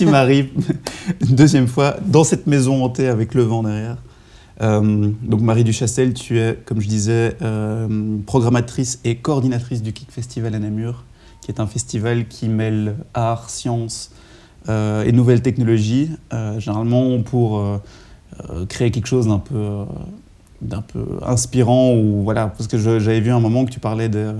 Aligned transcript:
Merci 0.00 0.12
Marie, 0.12 0.48
une 1.28 1.34
deuxième 1.34 1.66
fois, 1.66 1.96
dans 2.06 2.22
cette 2.22 2.46
maison 2.46 2.84
hantée 2.84 3.08
avec 3.08 3.34
le 3.34 3.42
vent 3.42 3.64
derrière. 3.64 3.96
Euh, 4.62 5.10
donc 5.24 5.40
Marie 5.40 5.64
Duchastel, 5.64 6.14
tu 6.14 6.38
es, 6.38 6.56
comme 6.66 6.80
je 6.80 6.86
disais, 6.86 7.36
euh, 7.42 8.16
programmatrice 8.24 9.00
et 9.02 9.16
coordinatrice 9.16 9.82
du 9.82 9.92
Kick 9.92 10.12
Festival 10.12 10.54
à 10.54 10.60
Namur, 10.60 11.02
qui 11.40 11.50
est 11.50 11.58
un 11.58 11.66
festival 11.66 12.28
qui 12.28 12.48
mêle 12.48 12.94
art, 13.12 13.50
science 13.50 14.12
euh, 14.68 15.02
et 15.02 15.10
nouvelles 15.10 15.42
technologies, 15.42 16.10
généralement 16.58 17.20
pour 17.20 17.60
créer 18.68 18.92
quelque 18.92 19.08
chose 19.08 19.26
d'un 19.26 19.40
peu, 19.40 19.84
d'un 20.62 20.82
peu 20.82 21.06
inspirant. 21.26 21.96
Ou, 21.96 22.22
voilà, 22.22 22.46
parce 22.46 22.68
que 22.68 22.78
j'avais 22.78 23.20
vu 23.20 23.32
un 23.32 23.40
moment 23.40 23.64
que 23.64 23.72
tu 23.72 23.80
parlais 23.80 24.08
de... 24.08 24.34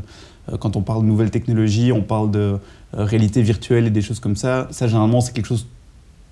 quand 0.61 0.77
on 0.77 0.83
parle 0.83 1.02
de 1.02 1.09
nouvelles 1.09 1.33
technologies, 1.33 1.91
on 1.91 2.02
parle 2.02 2.30
de 2.30 2.59
réalité 2.92 3.42
virtuelle 3.42 3.87
et 3.87 3.91
des 3.91 4.02
choses 4.02 4.20
comme 4.20 4.37
ça. 4.37 4.69
Ça, 4.70 4.87
généralement, 4.87 5.20
c'est 5.20 5.33
quelque 5.33 5.47
chose... 5.47 5.66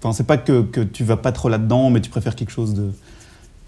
Enfin, 0.02 0.12
c'est 0.12 0.26
pas 0.26 0.36
que, 0.36 0.62
tu 0.84 1.04
vas 1.04 1.16
pas 1.16 1.32
trop 1.32 1.48
là-dedans, 1.48 1.90
mais 1.90 2.00
tu 2.00 2.10
préfères 2.10 2.36
quelque 2.36 2.52
chose 2.52 2.74
de 2.74 2.92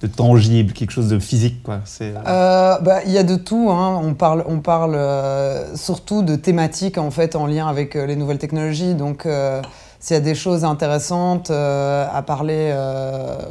tangible, 0.07 0.73
quelque 0.73 0.93
chose 0.93 1.09
de 1.09 1.19
physique 1.19 1.63
quoi. 1.63 1.81
Euh, 2.01 2.15
euh, 2.27 2.79
bah, 2.79 3.01
il 3.05 3.13
y 3.13 3.19
a 3.19 3.25
de 3.25 3.35
tout. 3.35 3.71
Hein. 3.71 4.01
On 4.03 4.15
parle, 4.15 4.45
on 4.47 4.61
parle 4.61 4.95
euh, 4.95 5.75
surtout 5.77 6.23
de 6.23 6.37
thématiques 6.37 6.99
en 6.99 7.11
fait 7.11 7.35
en 7.35 7.47
lien 7.47 7.67
avec 7.67 7.95
les 7.95 8.15
nouvelles 8.15 8.39
technologies. 8.39 8.95
Donc 8.95 9.27
s'il 10.01 10.15
y 10.15 10.17
a 10.17 10.23
des 10.23 10.35
choses 10.35 10.65
intéressantes 10.65 11.51
à 11.51 12.23
parler 12.27 12.73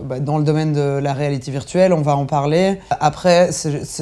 bah, 0.05 0.19
dans 0.19 0.37
le 0.37 0.43
domaine 0.43 0.73
de 0.73 0.99
la 0.99 1.13
réalité 1.13 1.51
virtuelle, 1.51 1.93
on 1.93 2.01
va 2.01 2.15
en 2.15 2.25
parler. 2.25 2.79
Après, 2.99 3.49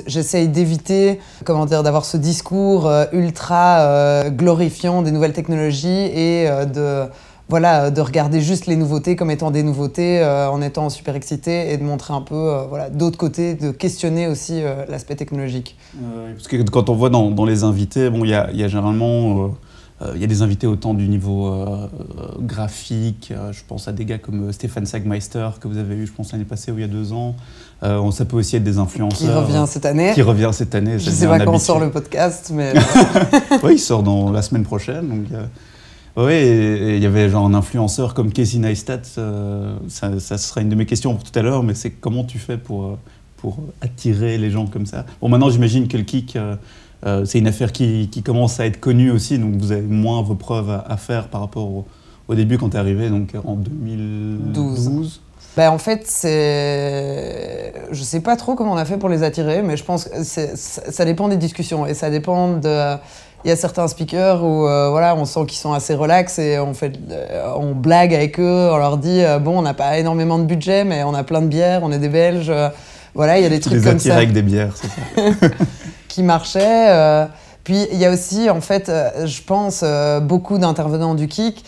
j'essaye 0.05 0.47
d'éviter, 0.47 1.19
comment 1.43 1.66
dire, 1.66 1.83
d'avoir 1.83 2.05
ce 2.05 2.17
discours 2.17 2.91
ultra 3.11 4.29
glorifiant 4.29 5.01
des 5.01 5.11
nouvelles 5.11 5.33
technologies 5.33 5.88
et 5.88 6.47
de 6.73 7.07
voilà, 7.47 7.91
de 7.91 8.01
regarder 8.01 8.41
juste 8.41 8.66
les 8.66 8.75
nouveautés 8.75 9.16
comme 9.16 9.29
étant 9.29 9.51
des 9.51 9.61
nouveautés, 9.61 10.19
euh, 10.21 10.49
en 10.49 10.61
étant 10.61 10.89
super 10.89 11.16
excité 11.16 11.71
et 11.71 11.77
de 11.77 11.83
montrer 11.83 12.13
un 12.13 12.21
peu 12.21 12.35
euh, 12.35 12.63
voilà, 12.67 12.89
d'autres 12.89 13.17
côtés, 13.17 13.53
de 13.53 13.71
questionner 13.71 14.27
aussi 14.27 14.63
euh, 14.63 14.85
l'aspect 14.89 15.16
technologique. 15.16 15.77
parce 16.33 16.47
que 16.47 16.57
quand 16.69 16.89
on 16.89 16.95
voit 16.95 17.09
dans, 17.09 17.45
les 17.45 17.63
invités, 17.63 18.09
bon, 18.09 18.25
il 18.25 18.29
y 18.29 18.57
y 18.57 18.63
a, 18.63 18.67
généralement 18.67 19.51
il 20.13 20.19
y 20.19 20.23
a 20.23 20.27
des 20.27 20.41
invités 20.41 20.67
autant 20.67 20.93
du 20.93 21.07
niveau 21.07 21.65
graphique, 22.41 23.31
je 23.51 23.61
pense 23.65 23.88
à 23.88 23.93
des 23.93 24.03
gars 24.03 24.17
comme 24.17 24.51
Stéphane 24.51 24.85
Sagmeister 24.85 25.49
que 25.59 25.69
vous 25.69 25.77
avez 25.77 25.95
eu, 25.95 26.05
je 26.05 26.11
pense, 26.11 26.33
l'année 26.33 26.43
passée 26.43 26.71
ou 26.71 26.77
il 26.77 26.81
y 26.81 26.83
a 26.83 26.88
deux 26.88 27.13
ans. 27.13 27.35
ça 27.81 28.25
peut 28.25 28.35
aussi 28.35 28.57
être 28.57 28.63
des 28.63 28.77
influenceurs. 28.77 29.45
Qui 29.45 29.51
revient 29.51 29.66
cette 29.67 29.85
année. 29.85 30.11
Qui 30.13 30.21
revient 30.21 30.49
cette 30.51 30.75
année. 30.75 30.99
Je 30.99 31.09
ne 31.09 31.16
sais 31.16 31.27
pas 31.27 31.39
quand 31.39 31.53
on 31.53 31.59
sort 31.59 31.79
le 31.79 31.91
podcast, 31.91 32.51
mais. 32.53 32.73
oui, 33.63 33.73
il 33.73 33.79
sort 33.79 34.03
dans 34.03 34.31
la 34.31 34.41
semaine 34.41 34.63
prochaine. 34.63 35.07
Donc, 35.07 35.27
oui, 36.17 36.95
il 36.95 37.03
y 37.03 37.05
avait 37.05 37.29
genre 37.29 37.45
un 37.45 37.53
influenceur 37.53 38.13
comme 38.13 38.31
Casey 38.31 38.59
Neistat, 38.59 39.01
euh, 39.17 39.75
ça, 39.89 40.17
ça, 40.19 40.38
sera 40.38 40.61
une 40.61 40.69
de 40.69 40.75
mes 40.75 40.85
questions 40.85 41.13
pour 41.13 41.29
tout 41.29 41.38
à 41.38 41.41
l'heure, 41.41 41.61
mais 41.61 41.73
c'est 41.73 41.91
comment 41.91 42.23
tu 42.23 42.39
fais 42.39 42.57
pour, 42.57 42.85
euh, 42.85 42.97
pour 43.35 43.59
attirer 43.81 44.38
les 44.38 44.49
gens 44.49 44.66
comme 44.66 44.85
ça? 44.85 45.05
Bon, 45.19 45.27
maintenant 45.27 45.49
j'imagine 45.49 45.89
que 45.89 45.97
le 45.97 46.03
kick, 46.03 46.38
euh, 46.38 46.55
c'est 47.25 47.39
une 47.39 47.48
affaire 47.48 47.72
qui, 47.72 48.09
qui, 48.11 48.23
commence 48.23 48.59
à 48.59 48.66
être 48.66 48.80
connue 48.80 49.11
aussi, 49.11 49.38
donc 49.38 49.56
vous 49.56 49.72
avez 49.72 49.81
moins 49.81 50.22
vos 50.22 50.36
preuves 50.36 50.70
à, 50.70 50.98
faire 50.98 51.28
par 51.28 51.42
rapport 51.42 51.66
au, 51.66 51.86
au 52.28 52.36
début 52.36 52.58
quand 52.58 52.70
tu 52.70 52.78
es 52.78 52.80
arrivé, 52.80 53.09
donc 53.09 53.34
en 53.45 53.56
2012. 53.56 55.22
Ben, 55.56 55.70
en 55.70 55.78
fait, 55.78 56.02
c'est. 56.06 57.74
Je 57.91 58.03
sais 58.03 58.19
pas 58.19 58.35
trop 58.35 58.56
comment 58.56 58.74
on 58.74 58.78
a 58.78 58.85
fait 58.85 58.97
pour 58.97 59.07
les 59.07 59.24
attirer, 59.24 59.62
mais 59.62 59.78
je 59.78 59.85
pense 59.85 60.06
que 60.06 60.24
ça 60.24 61.06
dépend 61.06 61.29
des 61.29 61.38
discussions 61.38 61.85
et 61.85 61.94
ça 61.94 62.09
dépend 62.09 62.57
de 62.57 62.97
il 63.46 63.50
y 63.50 63.52
a 63.52 63.56
certains 63.56 63.88
speakers 63.88 64.44
où 64.44 64.68
euh, 64.68 64.90
voilà, 64.90 65.16
on 65.16 65.24
sent 65.25 65.41
qu'ils 65.47 65.59
sont 65.59 65.72
assez 65.72 65.94
relax 65.94 66.40
et 66.40 66.58
on, 66.58 66.74
fait, 66.74 66.94
euh, 67.12 67.53
on 67.56 67.75
blague 67.75 68.13
avec 68.16 68.40
eux, 68.40 68.69
on 68.72 68.78
leur 68.78 68.97
dit 68.97 69.22
euh, 69.22 69.38
bon, 69.38 69.59
on 69.59 69.62
n'a 69.62 69.75
pas 69.75 70.00
énormément 70.00 70.40
de 70.40 70.46
budget, 70.46 70.84
mais 70.84 71.03
on 71.03 71.13
a 71.13 71.24
plein 71.24 71.44
de 71.44 71.47
bières, 71.47 71.81
on 71.84 71.91
est 71.91 72.00
des 72.00 72.09
Belges. 72.09 72.52
voilà, 73.13 73.38
il 73.38 73.44
y 73.44 73.46
a 73.46 73.50
des 73.50 73.59
trucs 73.59 73.84
comme 73.84 74.00
ça. 74.00 74.16
avec 74.16 74.34
des 74.34 74.41
bières, 74.41 74.75
c'est 74.75 74.88
ça. 74.88 75.47
qui 76.16 76.24
marchaient. 76.24 77.28
Puis 77.66 77.88
il 77.92 77.98
y 77.98 78.06
a 78.06 78.12
aussi, 78.12 78.50
en 78.50 78.62
fait, 78.62 78.90
je 79.26 79.42
pense, 79.42 79.84
beaucoup 80.22 80.58
d'intervenants 80.58 81.14
du 81.14 81.28
kick 81.28 81.66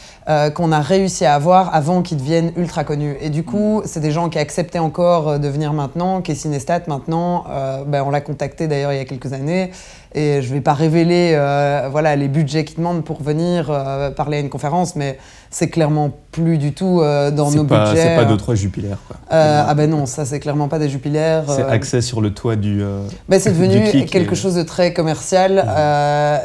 qu'on 0.56 0.72
a 0.72 0.82
réussi 0.82 1.26
à 1.26 1.36
avoir 1.36 1.74
avant 1.74 2.02
qu'ils 2.02 2.18
deviennent 2.18 2.52
ultra 2.58 2.84
connus. 2.84 3.16
Et 3.22 3.30
du 3.30 3.44
coup, 3.44 3.82
c'est 3.86 4.02
des 4.02 4.12
gens 4.12 4.30
qui 4.30 4.38
acceptaient 4.38 4.80
encore 4.80 5.40
de 5.40 5.48
venir 5.48 5.72
maintenant, 5.74 6.22
qui 6.22 6.32
est 6.32 6.36
Cinestat 6.36 6.82
maintenant. 6.88 7.46
ben, 7.88 8.04
on 8.06 8.10
l'a 8.10 8.22
contacté 8.22 8.68
d'ailleurs 8.68 8.92
il 8.92 8.98
y 8.98 9.02
a 9.02 9.06
quelques 9.06 9.32
années. 9.34 9.72
Et 10.16 10.42
je 10.42 10.50
ne 10.50 10.56
vais 10.56 10.62
pas 10.62 10.74
révéler 10.74 11.34
euh, 11.36 11.90
voilà, 11.92 12.16
les 12.16 12.28
budgets 12.28 12.64
qu'ils 12.64 12.78
demandent 12.78 13.04
pour 13.04 13.22
venir 13.22 13.68
euh, 13.70 14.10
parler 14.10 14.38
à 14.38 14.40
une 14.40 14.50
conférence, 14.50 14.96
mais 14.96 15.20
c'est 15.52 15.70
clairement 15.70 16.12
plus 16.32 16.58
du 16.58 16.74
tout 16.74 17.02
euh, 17.02 17.30
dans 17.30 17.52
nos 17.52 17.66
pas, 17.66 17.86
budgets. 17.86 18.02
C'est 18.02 18.16
pas 18.16 18.26
deux, 18.26 18.38
trois 18.38 18.56
jupilaires. 18.56 18.98
Quoi. 19.08 19.18
ah 19.30 19.74
ben 19.76 19.90
non, 19.90 20.06
ça 20.06 20.26
c'est 20.26 20.40
clairement 20.40 20.70
pas 20.70 20.80
des 20.80 20.90
jupilaires. 20.90 21.44
C'est 21.48 21.62
accès 21.64 22.02
sur 22.02 22.22
le 22.22 22.32
toit 22.32 22.56
du. 22.56 22.84
Ben, 23.30 23.40
c'est 23.40 23.52
devenu 23.52 24.06
quelque 24.06 24.36
chose 24.36 24.56
de 24.56 24.64
très 24.64 24.94
commercial 24.94 25.60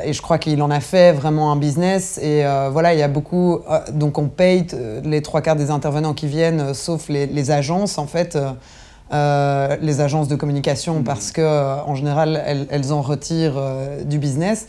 et 0.04 0.12
je 0.12 0.20
crois 0.22 0.38
qu'il 0.38 0.60
en 0.62 0.70
a 0.70 0.80
fait 0.80 1.12
vraiment 1.12 1.52
un 1.52 1.56
business. 1.56 2.18
Et 2.22 2.44
voilà, 2.70 2.92
il 2.92 2.98
y 2.98 3.02
a 3.02 3.08
beaucoup. 3.08 3.60
Donc 3.92 4.18
on 4.18 4.28
paye 4.28 4.66
les 5.04 5.22
trois 5.22 5.40
quarts 5.42 5.56
des 5.56 5.70
intervenants 5.70 6.14
qui 6.14 6.26
viennent, 6.26 6.74
sauf 6.74 7.08
les, 7.08 7.26
les 7.26 7.50
agences 7.50 7.98
en 7.98 8.06
fait. 8.06 8.36
Euh, 9.12 9.76
les 9.82 10.00
agences 10.00 10.28
de 10.28 10.36
communication 10.36 11.00
mm. 11.00 11.04
parce 11.04 11.32
que 11.32 11.42
euh, 11.42 11.76
en 11.82 11.94
général 11.94 12.42
elles, 12.70 12.92
en 12.94 13.02
retirent 13.02 13.58
euh, 13.58 14.04
du 14.04 14.18
business. 14.18 14.66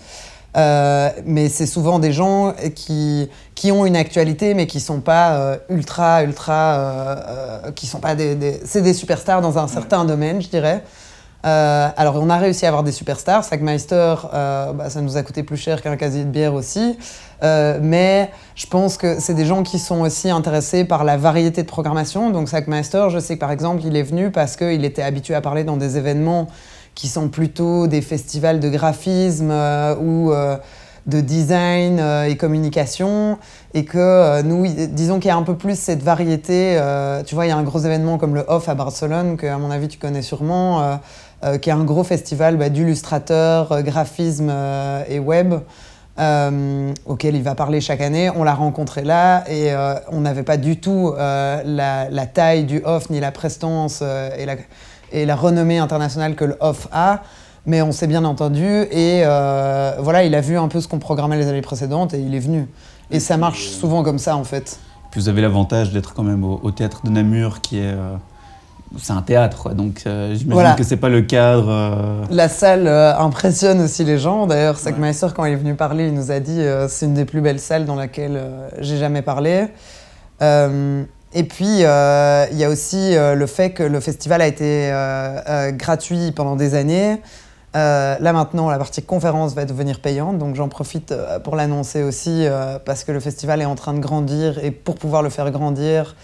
mais 1.25 1.47
c'est 1.47 1.66
souvent 1.66 1.97
des 1.97 2.12
gens 2.12 2.53
qui, 2.75 3.30
qui 3.56 3.72
ont 3.72 3.86
une 3.86 3.96
actualité 3.96 4.53
mais 4.53 4.68
qui 4.68 4.81
sont 4.81 5.00
pas 5.00 5.58
ultra 5.70 6.24
ultra 6.24 7.72
qui 7.74 7.88
sont 7.88 8.00
pas 8.00 8.16
des, 8.16 8.59
c'est 8.66 8.81
des 8.81 8.94
superstars 8.94 9.41
dans 9.41 9.58
un 9.58 9.68
certain 9.68 10.06
domaine 10.06 10.41
je 10.41 10.50
dirais 10.50 10.84
alors 11.41 12.22
on 12.22 12.30
a 12.30 12.38
réussi 12.38 12.66
à 12.66 12.68
avoir 12.68 12.84
des 12.84 12.91
superstars 12.91 13.44
Sackmeister 13.46 14.16
bah, 14.31 14.90
ça 14.90 15.02
nous 15.02 15.18
a 15.18 15.24
coûté 15.24 15.41
plus 15.41 15.58
cher 15.58 15.81
qu'un 15.81 15.97
casier 15.97 16.24
de 16.24 16.30
bière 16.30 16.53
aussi 16.53 17.00
euh, 17.44 17.80
mais 17.81 18.31
je 18.56 18.68
pense 18.68 18.98
que 18.98 19.20
c'est 19.20 19.34
des 19.34 19.46
gens 19.46 19.64
qui 19.64 19.78
sont 19.78 20.02
aussi 20.02 20.30
intéressés 20.30 20.86
par 20.86 21.04
la 21.04 21.18
variété 21.18 21.62
de 21.62 21.68
programmation. 21.68 22.30
Donc 22.30 22.48
Sackmaster, 22.48 23.09
je 23.09 23.20
sais 23.20 23.36
que 23.36 23.40
par 23.40 23.52
exemple, 23.52 23.84
il 23.86 23.98
est 23.98 24.04
venu 24.04 24.31
parce 24.31 24.56
qu'il 24.56 24.86
était 24.86 25.02
habitué 25.02 25.36
à 25.36 25.42
parler 25.42 25.64
dans 25.64 25.78
des 25.78 25.98
événements 25.98 26.48
qui 26.96 27.08
sont 27.08 27.28
plutôt 27.28 27.88
des 27.88 28.02
festivals 28.02 28.59
de 28.59 28.70
graphisme 28.70 29.50
euh, 29.52 29.96
ou 29.98 30.32
euh, 30.32 30.58
de 31.06 31.20
design 31.20 32.00
et 32.00 32.38
communication, 32.38 33.38
et 33.74 33.84
que 33.84 34.42
nous, 34.44 34.66
disons 34.66 35.20
qu'il 35.20 35.28
y 35.28 35.32
a 35.32 35.36
un 35.36 35.44
peu 35.44 35.58
plus 35.58 35.78
cette 35.78 36.02
variété. 36.02 36.80
tu 37.26 37.36
vois, 37.36 37.46
il 37.46 37.50
y 37.50 37.52
a 37.52 37.58
un 37.58 37.64
gros 37.64 37.80
événement 37.80 38.18
comme 38.18 38.36
le 38.36 38.46
Off 38.48 38.70
à 38.70 38.74
Barcelone, 38.74 39.36
que 39.36 39.46
à 39.46 39.58
mon 39.58 39.70
avis 39.70 39.90
tu 39.90 40.00
connais 40.00 40.22
sûrement, 40.22 40.98
qui 41.62 41.70
est 41.70 41.74
un 41.74 41.84
gros 41.84 42.06
festival 42.06 42.56
bah, 42.56 42.70
d'illustrateurs, 42.70 43.84
graphisme 43.84 44.50
et 45.09 45.20
web. 45.20 45.56
Euh, 46.19 46.94
auquel 47.07 47.35
il 47.35 47.41
va 47.41 47.56
parler 47.56 47.81
chaque 47.81 48.01
année. 48.01 48.29
On 48.35 48.44
l'a 48.44 48.53
rencontré 48.53 49.03
là 49.03 49.44
et 49.50 49.74
euh, 49.74 49.96
on 50.12 50.22
n'avait 50.22 50.44
pas 50.44 50.57
du 50.57 50.79
tout 50.79 51.12
euh, 51.18 51.63
la, 51.66 52.25
taille 52.28 52.66
du 52.66 52.84
off 52.85 53.09
ni 53.09 53.19
la 53.19 53.31
prestance 53.31 54.03
et, 54.38 55.25
la, 55.25 55.35
renommée 55.35 55.79
internationale 55.79 56.35
que 56.35 56.46
le 56.46 56.56
off 56.59 56.88
a. 56.91 57.23
Mais 57.66 57.81
on 57.81 57.91
s'est 57.91 58.06
bien 58.06 58.25
entendu 58.25 58.63
et 58.91 59.23
voilà, 59.23 60.23
il 60.23 60.35
a 60.35 60.41
vu 60.41 60.56
un 60.56 60.68
peu 60.68 60.81
ce 60.81 60.88
qu'on 60.88 61.00
programmait 61.00 61.38
les 61.38 61.47
années 61.47 61.61
précédentes 61.61 62.14
et 62.14 62.20
il 62.20 62.35
est 62.35 62.40
venu. 62.40 62.67
Et 63.09 63.20
ça 63.20 63.38
marche 63.38 63.70
souvent 63.70 64.03
comme 64.03 64.20
ça 64.20 64.38
en 64.38 64.43
fait. 64.43 64.79
Puis 65.09 65.20
vous 65.20 65.29
avez 65.29 65.41
l'avantage 65.41 65.91
d'être 65.91 66.14
quand 66.14 66.23
même 66.23 66.43
au, 66.43 66.72
théâtre 66.72 67.02
de 67.03 67.09
Namur 67.09 67.61
qui 67.61 67.79
est 67.79 67.96
c'est 68.99 69.13
un 69.13 69.22
théâtre, 69.22 69.73
donc 69.73 70.03
euh, 70.05 70.35
j'imagine 70.35 70.75
que 70.75 70.84
c'est 70.84 70.97
pas 70.97 71.09
le 71.09 71.22
cadre. 71.22 71.69
Euh. 71.69 72.25
La 72.29 72.47
salle 72.47 72.87
euh, 72.87 73.17
impressionne 73.17 73.81
aussi 73.81 74.03
les 74.03 74.19
gens. 74.19 74.45
D'ailleurs, 74.45 74.78
Sackmeister, 74.78 75.28
quand 75.35 75.45
il 75.45 75.53
est 75.53 75.57
venu 75.57 75.75
parler, 75.75 76.07
il 76.07 76.13
nous 76.13 76.31
a 76.31 76.40
dit 76.40 76.61
c'est 76.90 77.05
une 77.05 77.13
des 77.13 77.25
plus 77.25 77.41
belles 77.41 77.59
salles 77.59 77.85
dans 77.85 77.95
laquelle 77.95 78.40
j'ai 78.79 78.97
jamais 78.97 79.22
parlé. 79.22 79.67
et 80.41 81.43
puis, 81.43 81.66
il 81.66 81.79
y 81.79 81.85
a 82.63 82.69
aussi 82.69 83.16
le 83.16 83.45
fait 83.47 83.72
que 83.72 83.84
le 83.84 83.99
festival 83.99 84.41
a 84.41 84.47
été 84.47 84.91
gratuit 85.78 86.31
pendant 86.31 86.55
des 86.55 86.75
années. 86.75 87.22
là 87.73 88.34
maintenant, 88.34 88.69
la 88.69 88.78
partie 88.78 89.01
conférence 89.01 89.55
va 89.55 89.66
devenir 89.66 90.01
payante, 90.01 90.37
donc 90.37 90.55
j'en 90.55 90.69
profite 90.69 91.13
pour 91.43 91.55
l'annoncer 91.55 92.03
aussi 92.03 92.45
parce 92.85 93.03
que 93.03 93.11
le 93.11 93.19
festival 93.19 93.61
est 93.61 93.66
en 93.66 93.75
train 93.75 93.93
de 93.93 93.99
grandir 93.99 94.63
et 94.63 94.72
pour 94.72 94.95
pouvoir 94.95 95.23
le 95.23 95.29
faire 95.29 95.49
grandir, 95.51 96.16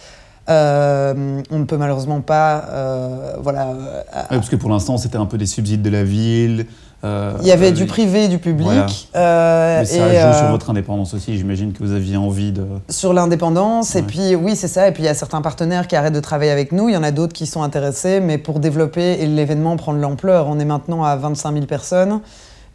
euh, 0.50 1.42
on 1.52 1.60
ne 1.60 1.66
peut 1.66 1.78
malheureusement 1.78 2.22
pas, 2.22 2.66
euh, 2.70 3.34
voilà. 3.40 3.68
Euh, 3.68 4.24
parce 4.30 4.50
que 4.50 4.56
pour 4.56 4.70
l'instant, 4.70 4.98
c'était 4.98 5.18
un 5.18 5.28
peu 5.28 5.38
des 5.38 5.46
subsides 5.46 5.84
de 5.84 5.92
la 5.92 6.04
ville. 6.04 6.66
il 7.04 7.46
y 7.48 7.52
avait 7.52 7.72
du 7.72 7.86
privé 7.86 8.26
et 8.26 8.28
du 8.30 8.40
public. 8.40 9.10
Mais 9.14 9.86
ça 9.86 10.32
joue 10.32 10.38
sur 10.38 10.48
votre 10.50 10.72
indépendance 10.72 11.14
aussi. 11.14 11.38
J'imagine 11.38 11.72
que 11.72 11.84
vous 11.84 11.92
aviez 11.92 12.18
envie 12.18 12.52
de. 12.52 12.66
Sur 12.90 13.14
l'indépendance, 13.14 13.96
et 13.96 14.02
puis 14.02 14.34
oui, 14.36 14.56
c'est 14.56 14.68
ça. 14.68 14.88
Et 14.88 14.92
puis 14.92 15.04
il 15.04 15.06
y 15.06 15.10
a 15.10 15.14
certains 15.14 15.42
partenaires 15.42 15.88
qui 15.88 15.96
arrêtent 15.96 16.14
de 16.14 16.20
travailler 16.20 16.52
avec 16.52 16.72
nous. 16.72 16.90
Il 16.90 16.94
y 16.94 16.98
en 16.98 17.04
a 17.04 17.12
d'autres 17.12 17.34
qui 17.34 17.46
sont 17.46 17.62
intéressés, 17.62 18.20
mais 18.20 18.40
pour 18.40 18.60
développer 18.60 19.22
et 19.22 19.28
l'événement 19.28 19.78
prendre 19.78 20.00
l'ampleur, 20.00 20.48
on 20.48 20.60
est 20.60 20.66
maintenant 20.66 21.04
à 21.04 21.16
25 21.16 21.54
000 21.54 21.66
personnes. 21.68 22.22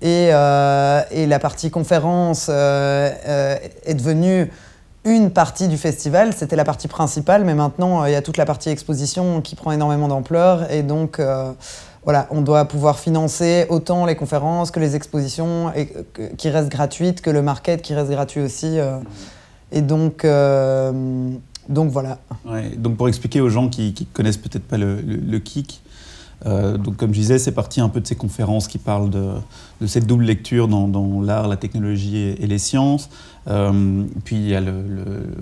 Et, 0.00 0.26
et 0.26 1.26
la 1.26 1.38
partie 1.40 1.70
conférence 1.70 2.48
est 2.48 3.94
devenue 3.94 4.50
une 5.04 5.30
partie 5.30 5.68
du 5.68 5.76
festival, 5.76 6.32
c'était 6.32 6.56
la 6.56 6.64
partie 6.64 6.88
principale, 6.88 7.44
mais 7.44 7.54
maintenant 7.54 8.04
il 8.04 8.12
y 8.12 8.14
a 8.14 8.22
toute 8.22 8.36
la 8.36 8.46
partie 8.46 8.70
exposition 8.70 9.40
qui 9.40 9.54
prend 9.54 9.72
énormément 9.72 10.08
d'ampleur 10.08 10.70
et 10.70 10.82
donc 10.82 11.20
voilà, 12.04 12.26
on 12.30 12.42
doit 12.42 12.66
pouvoir 12.66 12.98
financer 12.98 13.66
autant 13.68 14.06
les 14.06 14.16
conférences 14.16 14.70
que 14.70 14.80
les 14.80 14.96
expositions 14.96 15.72
et, 15.74 15.88
qui 16.36 16.48
restent 16.50 16.70
gratuites, 16.70 17.20
que 17.20 17.30
le 17.30 17.42
market 17.42 17.82
qui 17.82 17.94
reste 17.94 18.10
gratuit 18.10 18.40
aussi. 18.40 18.78
et 19.72 19.82
donc, 19.82 20.26
donc 21.68 21.90
voilà. 21.90 22.18
donc 22.76 22.96
pour 22.96 23.08
expliquer 23.08 23.40
aux 23.40 23.48
gens 23.48 23.68
qui 23.68 23.94
ne 23.98 24.04
connaissent 24.14 24.36
peut-être 24.36 24.64
pas 24.64 24.76
le, 24.76 25.38
kick, 25.38 25.82
euh, 26.46 26.76
donc 26.76 26.96
comme 26.96 27.12
je 27.14 27.20
disais, 27.20 27.38
c'est 27.38 27.52
parti 27.52 27.80
un 27.80 27.88
peu 27.88 28.00
de 28.00 28.06
ces 28.06 28.16
conférences 28.16 28.68
qui 28.68 28.78
parlent 28.78 29.10
de, 29.10 29.30
de 29.80 29.86
cette 29.86 30.06
double 30.06 30.24
lecture 30.24 30.68
dans, 30.68 30.88
dans 30.88 31.20
l'art, 31.20 31.48
la 31.48 31.56
technologie 31.56 32.16
et, 32.16 32.46
les 32.46 32.58
sciences. 32.58 33.08
Euh, 33.48 34.04
puis 34.24 34.36
il 34.36 34.48
y 34.48 34.54
a 34.54 34.60
le, 34.60 34.72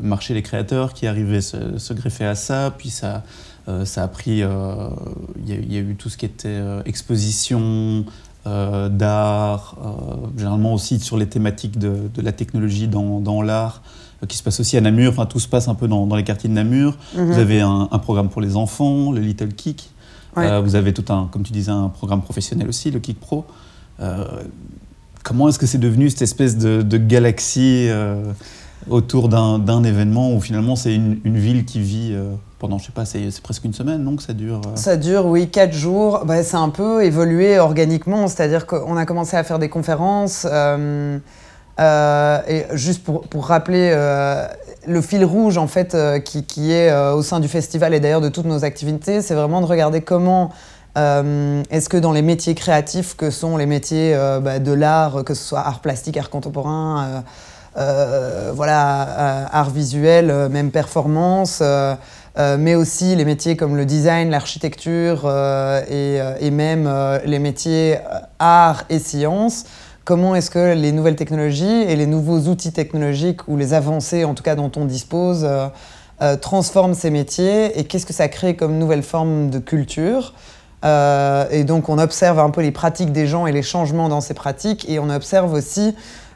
marché 0.03 0.35
des 0.35 0.43
créateurs 0.43 0.93
qui 0.95 1.07
arrivait 1.07 1.41
se, 1.41 1.79
se 1.79 1.93
greffer 1.93 2.25
à 2.25 2.35
ça. 2.35 2.73
Puis 2.77 2.91
ça, 2.91 3.25
euh, 3.69 3.85
ça 3.85 4.05
a 4.05 4.09
pris, 4.09 4.43
il 5.47 5.73
y, 5.73 5.77
a 5.77 5.81
eu 5.81 5.97
tout 5.97 6.09
ce 6.09 6.17
qui 6.17 6.27
était 6.27 6.61
exposition, 6.85 8.05
d'art, 8.45 9.77
généralement 10.37 10.75
aussi 10.75 10.99
sur 10.99 11.17
les 11.17 11.29
thématiques 11.29 11.79
de, 11.79 12.11
de 12.13 12.23
la 12.23 12.33
technologie 12.33 12.89
dans, 12.89 13.21
dans 13.21 13.41
l'art. 13.41 13.83
Euh, 14.23 14.27
qui 14.27 14.37
se 14.37 14.43
passe 14.43 14.61
aussi 14.61 14.77
à 14.77 14.81
Namur. 14.81 15.11
Enfin, 15.11 15.27
tout 15.27 15.41
se 15.41 15.49
passe 15.49 15.69
un 15.69 15.75
peu 15.75 15.89
dans, 15.89 16.15
les 16.15 16.25
quartiers 16.25 16.49
de 16.49 16.55
Namur. 16.55 16.97
Mhm. 17.17 17.33
Vous 17.33 17.39
avez 17.39 17.61
un, 17.61 17.87
programme 17.99 18.29
pour 18.29 18.41
les 18.41 18.57
enfants, 18.57 19.13
le 19.13 19.21
Little 19.21 19.53
Kick. 19.53 19.91
Euh, 20.39 20.61
vous 20.61 20.75
avez 20.77 20.93
tout 20.93 21.13
un, 21.13 21.29
comme 21.31 21.43
tu 21.43 21.53
disais, 21.53 21.71
un 21.71 21.89
programme 21.89 22.23
professionnel 22.23 22.69
aussi, 22.69 22.91
le 22.91 23.01
Kick 23.01 23.21
Pro. 23.21 23.45
Euh, 24.01 24.25
comment 25.23 25.49
est-ce 25.49 25.59
que 25.59 25.67
c'est 25.67 25.79
devenu 25.79 26.11
cette 26.11 26.23
espèce 26.23 26.57
de, 26.57 26.97
galaxie 26.97 27.89
autour 28.91 29.29
d'un 29.29 29.85
événement 29.85 30.35
où 30.35 30.41
finalement 30.41 30.75
c'est 30.75 30.95
une, 30.95 31.21
ville 31.25 31.65
qui 31.65 31.81
vit 31.81 32.17
pendant, 32.59 32.79
je 32.79 32.87
sais 32.87 32.93
pas, 32.93 33.05
c'est 33.05 33.41
presque 33.43 33.65
une 33.65 33.75
semaine, 33.75 34.05
donc 34.05 34.23
ça 34.23 34.33
dure 34.33 34.61
Ça 34.75 34.97
dure, 34.97 35.27
oui, 35.27 35.49
quatre 35.49 35.75
jours. 35.75 36.25
Bah, 36.25 36.43
c'est 36.43 36.57
un 36.57 36.71
peu 36.71 37.05
évolué 37.05 37.59
organiquement, 37.59 38.27
c'est-à-dire 38.29 38.67
qu'on 38.67 38.97
a 38.97 39.05
commencé 39.07 39.37
à 39.37 39.45
faire 39.45 39.59
des 39.59 39.69
conférences. 39.69 40.47
Euh, 41.81 42.41
et 42.47 42.65
juste 42.75 43.03
pour, 43.03 43.23
pour 43.23 43.47
rappeler 43.47 43.93
euh, 43.95 44.47
le 44.87 45.01
fil 45.01 45.25
rouge 45.25 45.59
en 45.59 45.67
fait 45.67 45.95
euh, 45.95 46.19
qui, 46.19 46.73
est 46.73 46.93
au 47.13 47.23
sein 47.23 47.41
du 47.41 47.49
festival 47.49 47.95
et 47.95 48.01
d'ailleurs 48.01 48.21
de 48.21 48.29
toutes 48.29 48.47
nos 48.47 48.65
activités, 48.65 49.23
c'est 49.23 49.35
vraiment 49.35 49.61
de 49.61 49.67
regarder 49.67 50.01
comment 50.01 50.51
est-ce 50.95 51.89
que 51.89 51.97
dans 51.97 52.13
les 52.13 52.21
métiers 52.21 52.55
créatifs 52.55 53.17
que 53.17 53.31
sont 53.31 53.57
les 53.57 53.65
métiers 53.65 54.15
bah, 54.43 54.59
de 54.59 54.73
l'art, 54.73 55.25
que 55.25 55.33
ce 55.33 55.43
soit 55.43 55.61
art 55.61 55.81
plastique, 55.81 56.19
art 56.19 56.29
contemporain, 56.29 57.25
voilà, 57.75 59.49
art 59.51 59.71
visuel, 59.71 60.51
même 60.51 60.71
performance, 60.71 61.63
mais 62.37 62.75
aussi 62.75 63.17
les 63.17 63.25
métiers 63.25 63.57
comme 63.57 63.75
le 63.75 63.87
design, 63.87 64.29
l'architecture 64.29 65.27
et, 65.89 66.19
et, 66.41 66.51
même 66.51 66.87
les 67.25 67.39
métiers 67.39 67.97
art 68.39 68.85
et 68.91 68.99
sciences 68.99 69.65
comment 70.05 70.35
est-ce 70.35 70.51
que 70.51 70.75
les 70.75 70.93
nouvelles 70.93 71.17
technologies 71.17 71.83
et 71.83 71.97
les 71.97 72.07
nouveaux 72.07 72.41
outils 72.41 72.73
technologiques 72.73 73.47
ou 73.49 73.57
les 73.57 73.75
avancées 73.75 74.25
en 74.25 74.35
tout 74.35 74.43
cas 74.43 74.55
dont 74.55 74.73
on 74.77 74.85
dispose 74.85 75.45
euh, 75.45 75.69
euh, 76.21 76.37
transforment 76.37 76.95
ces 76.95 77.11
métiers 77.11 77.79
et 77.79 77.85
qu'est-ce 77.85 78.07
que 78.07 78.13
ça 78.13 78.29
crée 78.29 78.57
comme 78.57 78.79
nouvelle 78.79 79.03
forme 79.03 79.51
de 79.51 79.59
culture. 79.59 80.35
Euh, 80.85 81.47
et 81.51 81.63
donc 81.63 81.89
on 81.89 81.99
observe 81.99 82.41
un 82.41 82.51
peu 82.51 82.61
les 82.61 82.73
pratiques 82.73 83.13
des 83.13 83.27
gens 83.27 83.47
et 83.47 83.53
les 83.53 83.63
changements 83.63 84.09
dans 84.09 84.21
ces 84.21 84.35
pratiques 84.35 84.89
et 84.89 84.99
on 84.99 85.11
observe 85.11 85.53
aussi 85.53 85.95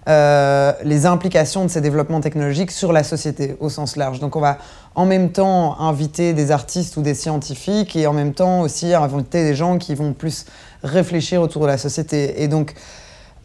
les 0.08 1.04
implications 1.04 1.64
de 1.64 1.68
ces 1.68 1.80
développements 1.80 2.20
technologiques 2.20 2.70
sur 2.70 2.92
la 2.92 3.02
société 3.02 3.56
au 3.58 3.68
sens 3.68 3.96
large. 3.96 4.20
Donc 4.20 4.36
on 4.36 4.40
va 4.40 4.58
en 4.94 5.04
même 5.04 5.32
temps 5.32 5.80
inviter 5.80 6.32
des 6.32 6.52
artistes 6.52 6.96
ou 6.96 7.02
des 7.02 7.14
scientifiques 7.14 7.96
et 7.96 8.06
en 8.06 8.12
même 8.12 8.32
temps 8.32 8.60
aussi 8.60 8.94
inviter 8.94 9.42
des 9.42 9.56
gens 9.56 9.78
qui 9.78 9.96
vont 9.96 10.12
plus 10.12 10.46
réfléchir 10.84 11.42
autour 11.42 11.62
de 11.62 11.66
la 11.66 11.76
société. 11.76 12.40
Et 12.40 12.46
donc 12.46 12.74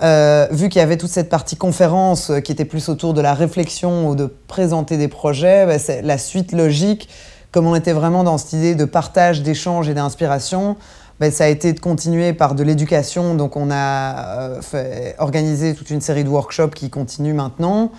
euh, 0.02 0.48
vu 0.52 0.70
qu'il 0.70 0.80
y 0.80 0.84
avait 0.84 0.98
toute 0.98 1.12
cette 1.12 1.30
partie 1.30 1.56
conférence 1.56 2.32
euh, 2.32 2.40
qui 2.40 2.52
était 2.52 2.66
plus 2.66 2.90
autour 2.90 3.14
de 3.14 3.22
la 3.22 3.36
réflexion 3.36 4.10
ou 4.10 4.16
de 4.16 4.26
présenter 4.48 4.98
des 4.98 5.08
projets, 5.08 5.68
bah, 5.68 5.94
la 6.02 6.18
suite 6.18 6.54
logique, 6.54 7.08
comme 7.52 7.68
on 7.68 7.76
était 7.76 7.94
vraiment 7.94 8.24
dans 8.24 8.40
cette 8.40 8.54
idée 8.54 8.74
de 8.74 8.86
partage, 8.86 9.44
d'échange 9.44 9.90
et 9.90 9.94
d'inspiration, 9.94 10.76
bah, 11.20 11.30
ça 11.30 11.44
a 11.44 11.48
été 11.48 11.74
de 11.74 11.80
continuer 11.80 12.34
par 12.34 12.56
de 12.56 12.64
l'éducation. 12.64 13.36
Donc 13.36 13.56
on 13.56 13.70
a 13.70 14.58
euh, 14.74 15.12
organisé 15.20 15.76
toute 15.76 15.92
une 15.92 16.02
série 16.02 16.24
de 16.24 16.30
workshops 16.30 16.74
qui 16.74 16.90
continuent 16.90 17.36
maintenant. 17.36 17.92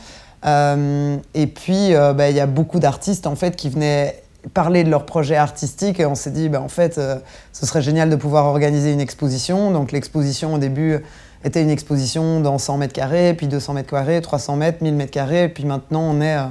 et 0.45 1.47
puis 1.47 1.93
bah, 1.95 2.31
il 2.31 2.37
y 2.37 2.41
a 2.41 2.47
beaucoup 2.47 2.81
d'artistes 2.81 3.29
en 3.29 3.37
fait 3.37 3.55
qui 3.55 3.69
venaient 3.69 4.25
parler 4.55 4.83
de 4.83 4.91
leurs 4.91 5.07
projets 5.07 5.37
artistiques 5.37 6.01
et 6.01 6.07
on 6.07 6.17
s'est 6.17 6.33
dit 6.33 6.51
en 6.57 6.67
fait 6.67 7.01
ce 7.53 7.65
serait 7.65 7.81
génial 7.81 8.11
de 8.11 8.17
pouvoir 8.17 8.47
organiser 8.47 8.93
une 8.93 9.01
exposition. 9.01 9.71
Donc 9.71 9.93
l'exposition 9.93 10.55
au 10.55 10.59
début 10.59 11.01
était 11.45 11.63
une 11.63 11.71
exposition 11.71 12.41
dans 12.41 12.59
100 12.59 12.79
mètres 12.79 12.93
carrés, 12.93 13.35
puis 13.35 13.47
200 13.47 13.75
mètres 13.75 13.91
carrés, 13.91 14.21
300 14.21 14.57
mètres, 14.57 14.79
1000 14.83 14.95
mètres 14.95 15.11
carrés, 15.11 15.49
puis 15.49 15.65
maintenant 15.65 16.03
on 16.03 16.21
est 16.21 16.37
euh, 16.37 16.45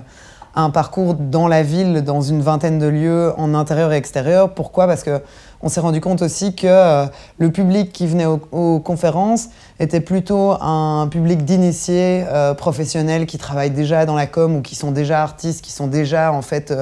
à 0.54 0.64
un 0.64 0.70
parcours 0.70 1.14
dans 1.14 1.48
la 1.48 1.64
ville, 1.64 2.02
dans 2.02 2.22
une 2.22 2.42
vingtaine 2.42 2.78
de 2.78 2.88
lieux, 2.88 3.32
en 3.38 3.54
intérieur 3.54 3.94
et 3.94 3.96
extérieur. 3.96 4.54
Pourquoi? 4.54 4.86
Parce 4.86 5.04
que 5.04 5.22
on 5.62 5.70
s'est 5.70 5.80
rendu 5.80 6.02
compte 6.02 6.22
aussi 6.22 6.56
que 6.56 6.68
euh, 6.68 7.06
le 7.38 7.52
public 7.52 7.94
qui 7.94 8.08
venait 8.08 8.26
aux, 8.26 8.80
conférences 8.80 9.50
était 9.80 10.02
plutôt 10.02 10.58
un 10.60 11.08
public 11.10 11.46
d'initiés 11.46 12.26
euh, 12.28 12.54
professionnels 12.54 13.28
qui 13.28 13.38
travaillent 13.38 13.70
déjà 13.70 14.06
dans 14.06 14.16
la 14.16 14.28
com 14.28 14.58
ou 14.58 14.62
qui 14.62 14.76
sont 14.76 14.92
déjà 14.92 15.22
artistes, 15.22 15.64
qui 15.64 15.72
sont 15.72 15.88
déjà 15.88 16.34
en 16.34 16.42
fait 16.42 16.74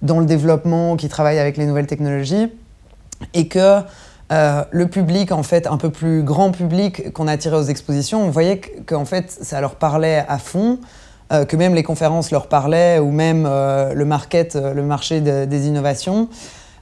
dans 0.00 0.18
le 0.18 0.26
développement, 0.26 0.96
qui 0.96 1.08
travaillent 1.08 1.38
avec 1.38 1.56
les 1.56 1.66
nouvelles 1.66 1.86
technologies, 1.86 2.50
et 3.34 3.46
que 3.46 3.82
euh, 4.30 4.64
le 4.70 4.86
public, 4.86 5.32
en 5.32 5.42
fait, 5.42 5.66
un 5.66 5.76
peu 5.76 5.90
plus 5.90 6.22
grand 6.22 6.52
public 6.52 7.12
qu'on 7.12 7.28
a 7.28 7.32
attiré 7.32 7.56
aux 7.56 7.64
expositions, 7.64 8.22
on 8.22 8.30
voyait 8.30 8.60
qu'en 8.86 9.04
fait, 9.04 9.30
ça 9.30 9.60
leur 9.60 9.74
parlait 9.74 10.24
à 10.26 10.38
fond, 10.38 10.78
euh, 11.32 11.44
que 11.44 11.56
même 11.56 11.74
les 11.74 11.82
conférences 11.82 12.30
leur 12.30 12.46
parlaient, 12.46 12.98
ou 12.98 13.10
même 13.10 13.46
euh, 13.46 13.92
le 13.94 14.04
market, 14.04 14.54
le 14.54 14.82
marché 14.82 15.20
des 15.20 15.66
innovations, 15.66 16.28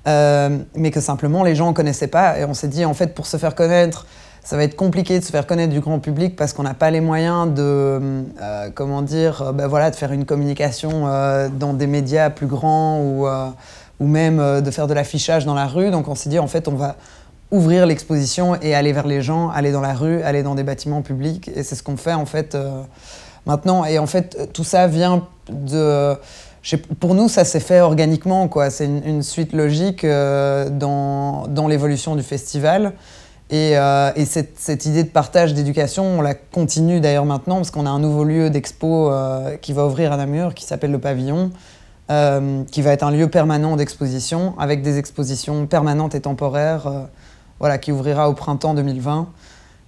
mais 0.06 0.90
que 0.92 1.00
simplement 1.00 1.42
les 1.44 1.54
gens 1.54 1.68
ne 1.68 1.74
connaissaient 1.74 2.08
pas. 2.08 2.38
Et 2.38 2.44
on 2.44 2.54
s'est 2.54 2.68
dit, 2.68 2.84
en 2.84 2.94
fait, 2.94 3.14
pour 3.14 3.26
se 3.26 3.36
faire 3.36 3.54
connaître, 3.54 4.06
ça 4.42 4.56
va 4.56 4.64
être 4.64 4.76
compliqué 4.76 5.18
de 5.18 5.24
se 5.24 5.30
faire 5.30 5.46
connaître 5.46 5.72
du 5.72 5.80
grand 5.80 5.98
public 5.98 6.34
parce 6.34 6.52
qu'on 6.52 6.62
n'a 6.62 6.74
pas 6.74 6.90
les 6.90 7.00
moyens 7.00 7.52
de, 7.52 8.24
comment 8.74 9.02
dire, 9.02 9.52
ben 9.52 9.66
voilà, 9.66 9.90
de 9.90 9.96
faire 9.96 10.12
une 10.12 10.24
communication 10.24 11.02
dans 11.58 11.74
des 11.74 11.86
médias 11.86 12.30
plus 12.30 12.46
grands 12.46 13.00
ou, 13.00 13.28
ou 14.00 14.06
même 14.06 14.62
de 14.62 14.70
faire 14.70 14.86
de 14.86 14.94
l'affichage 14.94 15.44
dans 15.44 15.54
la 15.54 15.66
rue. 15.66 15.90
Donc 15.90 16.08
on 16.08 16.14
s'est 16.14 16.30
dit, 16.30 16.38
en 16.38 16.48
fait, 16.48 16.66
on 16.66 16.74
va 16.74 16.96
ouvrir 17.50 17.86
l'exposition 17.86 18.56
et 18.60 18.74
aller 18.74 18.92
vers 18.92 19.06
les 19.06 19.22
gens, 19.22 19.48
aller 19.50 19.72
dans 19.72 19.80
la 19.80 19.94
rue, 19.94 20.22
aller 20.22 20.42
dans 20.42 20.54
des 20.54 20.62
bâtiments 20.62 21.02
publics. 21.02 21.50
Et 21.54 21.62
c'est 21.62 21.74
ce 21.74 21.82
qu'on 21.82 21.96
fait 21.96 22.14
en 22.14 22.26
fait 22.26 22.54
euh, 22.54 22.82
maintenant. 23.46 23.84
Et 23.84 23.98
en 23.98 24.06
fait, 24.06 24.50
tout 24.52 24.64
ça 24.64 24.86
vient 24.86 25.26
de... 25.50 26.14
Pour 27.00 27.14
nous, 27.14 27.28
ça 27.28 27.44
s'est 27.44 27.60
fait 27.60 27.80
organiquement, 27.80 28.46
quoi. 28.46 28.68
C'est 28.68 28.84
une, 28.84 29.22
suite 29.22 29.54
logique 29.54 30.04
euh, 30.04 30.68
dans, 30.68 31.46
dans 31.46 31.66
l'évolution 31.66 32.16
du 32.16 32.22
festival. 32.22 32.92
Et, 33.48 33.78
euh, 33.78 34.12
et 34.14 34.26
cette, 34.26 34.58
cette, 34.58 34.84
idée 34.84 35.02
de 35.02 35.08
partage 35.08 35.54
d'éducation, 35.54 36.04
on 36.04 36.20
la 36.20 36.34
continue 36.34 37.00
d'ailleurs 37.00 37.24
maintenant, 37.24 37.56
parce 37.56 37.70
qu'on 37.70 37.86
a 37.86 37.90
un 37.90 37.98
nouveau 37.98 38.24
lieu 38.24 38.50
d'expo 38.50 39.10
qui 39.62 39.72
va 39.72 39.86
ouvrir 39.86 40.12
à 40.12 40.18
Namur, 40.18 40.54
qui 40.54 40.66
s'appelle 40.66 40.92
le 40.92 40.98
Pavillon, 40.98 41.50
qui 42.70 42.82
va 42.82 42.92
être 42.92 43.04
un 43.04 43.10
lieu 43.10 43.28
permanent 43.28 43.74
d'exposition, 43.76 44.52
avec 44.58 44.82
des 44.82 44.98
expositions 44.98 45.66
permanentes 45.66 46.14
et 46.14 46.20
temporaires 46.20 47.08
voilà, 47.60 47.78
qui 47.78 47.92
ouvrira 47.92 48.28
au 48.28 48.34
printemps 48.34 48.74
2020. 48.74 49.28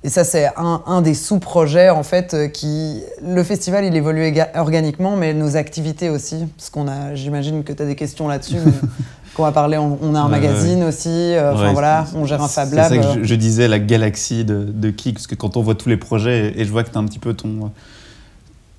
Et 0.05 0.09
ça, 0.09 0.25
c'est 0.25 0.49
un, 0.57 1.01
des 1.01 1.15
sous-projets, 1.15 1.91
en 1.91 2.03
fait, 2.03 2.35
euh, 2.35 2.49
qui... 2.49 3.03
Le 3.25 3.43
festival, 3.45 3.85
il 3.85 3.95
évolue 3.95 4.35
organiquement, 4.57 5.17
mais 5.17 5.33
nos 5.33 5.57
activités 5.57 6.11
aussi. 6.11 6.47
Parce 6.57 6.71
qu'on 6.71 6.89
a... 6.89 7.15
J'imagine 7.15 7.63
que 7.63 7.73
tu 7.73 7.83
as 7.83 7.87
des 7.87 7.95
questions 7.95 8.27
là-dessus. 8.27 8.57
qu'on 9.35 9.45
va 9.45 9.53
parler, 9.53 9.79
on, 9.79 10.15
a 10.15 10.21
un 10.21 10.29
magazine 10.29 10.85
aussi, 10.85 11.09
euh, 11.09 11.55
voilà, 11.73 12.05
on 12.15 12.27
gère 12.27 12.43
un 12.43 12.49
Fab 12.49 12.71
Lab. 12.73 12.93
C'est 12.93 13.03
ça 13.03 13.15
que 13.15 13.25
je, 13.25 13.35
disais, 13.35 13.67
la 13.67 13.79
galaxie 13.79 14.45
de, 14.45 14.65
de 14.65 14.91
Kik, 14.91 15.15
parce 15.15 15.27
que 15.27 15.35
quand 15.35 15.57
on 15.57 15.63
voit 15.63 15.75
tous 15.75 15.89
les 15.89 15.97
projets, 15.97 16.53
et, 16.55 16.65
je 16.67 16.71
vois 16.71 16.85
que 16.85 16.91
tu 16.91 16.99
as 16.99 17.01
un 17.01 17.07
petit 17.07 17.19
peu 17.19 17.33
ton, 17.33 17.71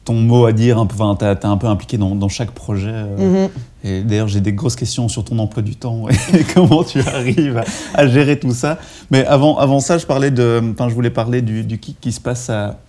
ton 0.06 0.16
mot 0.16 0.46
à 0.46 0.52
dire, 0.52 0.80
enfin, 0.80 1.16
tu 1.18 1.26
es, 1.26 1.46
un 1.46 1.58
peu 1.58 1.68
impliqué 1.68 1.98
dans, 1.98 2.16
dans 2.16 2.28
chaque 2.28 2.52
projet. 2.52 2.92
Euh, 2.94 3.46
mhm. 3.46 3.50
Et 3.84 4.02
d'ailleurs, 4.02 4.28
j'ai 4.28 4.42
des 4.42 4.54
grosses 4.54 4.76
questions 4.76 5.08
sur 5.08 5.24
ton 5.24 5.40
emploi 5.40 5.64
du 5.64 5.76
temps 5.76 6.08
et 6.10 6.44
comment 6.54 6.84
tu 6.84 7.00
arrives 7.00 7.62
à, 7.94 8.08
gérer 8.08 8.40
tout 8.40 8.52
ça? 8.52 8.80
Mais 9.12 9.26
avant, 9.26 9.58
avant 9.58 9.80
ça, 9.80 9.98
je, 9.98 10.06
parlais 10.06 10.32
de, 10.32 10.62
enfin, 10.72 10.90
je 10.90 10.94
voulais 10.94 11.10
parler 11.10 11.42
du, 11.42 11.64
du 11.64 11.80
kick 11.80 12.00
qui 12.00 12.12
se 12.12 12.22
passe 12.22 12.50
à, 12.50 12.80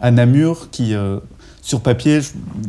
à 0.00 0.10
Namur, 0.10 0.70
qui, 0.70 0.94
euh, 0.94 1.18
sur 1.60 1.80
papier, 1.80 2.20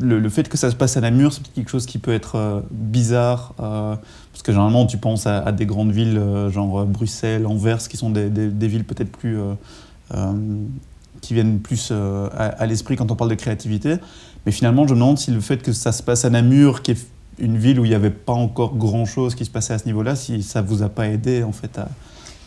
le, 0.02 0.30
fait 0.30 0.50
que 0.50 0.58
ça 0.58 0.70
se 0.70 0.76
passe 0.76 0.98
à 0.98 1.02
Namur, 1.02 1.34
c'est 1.34 1.42
quelque 1.54 1.72
chose 1.72 1.86
qui 1.86 1.98
peut 1.98 2.14
être 2.14 2.36
euh, 2.36 2.62
bizarre, 2.72 3.54
parce 3.58 4.44
que 4.44 4.52
généralement, 4.52 4.86
tu 4.86 4.98
penses 4.98 5.28
à, 5.28 5.52
des 5.52 5.66
grandes 5.66 5.92
villes, 5.92 6.22
genre 6.50 6.86
Bruxelles, 6.86 7.48
Anvers, 7.48 7.88
qui 7.88 7.98
sont 7.98 8.10
des, 8.10 8.30
des, 8.30 8.50
des 8.50 8.68
villes 8.68 8.86
peut-être 8.86 9.12
plus 9.12 9.38
qui 11.24 11.34
viennent 11.34 11.60
plus 11.60 11.92
à, 11.92 12.66
l'esprit 12.66 12.96
quand 12.96 13.10
on 13.12 13.16
parle 13.16 13.30
de 13.30 13.36
créativité. 13.36 13.96
Mais 14.46 14.52
finalement, 14.52 14.86
je 14.88 14.94
me 14.94 15.00
demande 15.00 15.18
si 15.18 15.32
le 15.32 15.40
fait 15.40 15.58
que 15.58 15.72
ça 15.72 15.92
se 15.92 16.04
passe 16.04 16.26
à 16.26 16.30
Namur, 16.30 16.82
qui 16.82 16.92
est 16.92 17.08
une 17.40 17.58
ville 17.58 17.80
où 17.80 17.86
il 17.86 17.90
n'y 17.90 17.96
avait 17.96 18.10
pas 18.12 18.34
encore 18.34 18.76
grand-chose 18.76 19.34
qui 19.36 19.46
se 19.46 19.50
passait 19.50 19.74
à 19.74 19.80
ce 19.80 19.86
niveau-là, 19.86 20.16
si 20.16 20.44
ça 20.44 20.62
vous 20.62 20.84
a 20.84 20.90
pas 20.90 21.08
aidé 21.08 21.44
en 21.44 21.52
fait 21.52 21.80
à, 21.80 21.88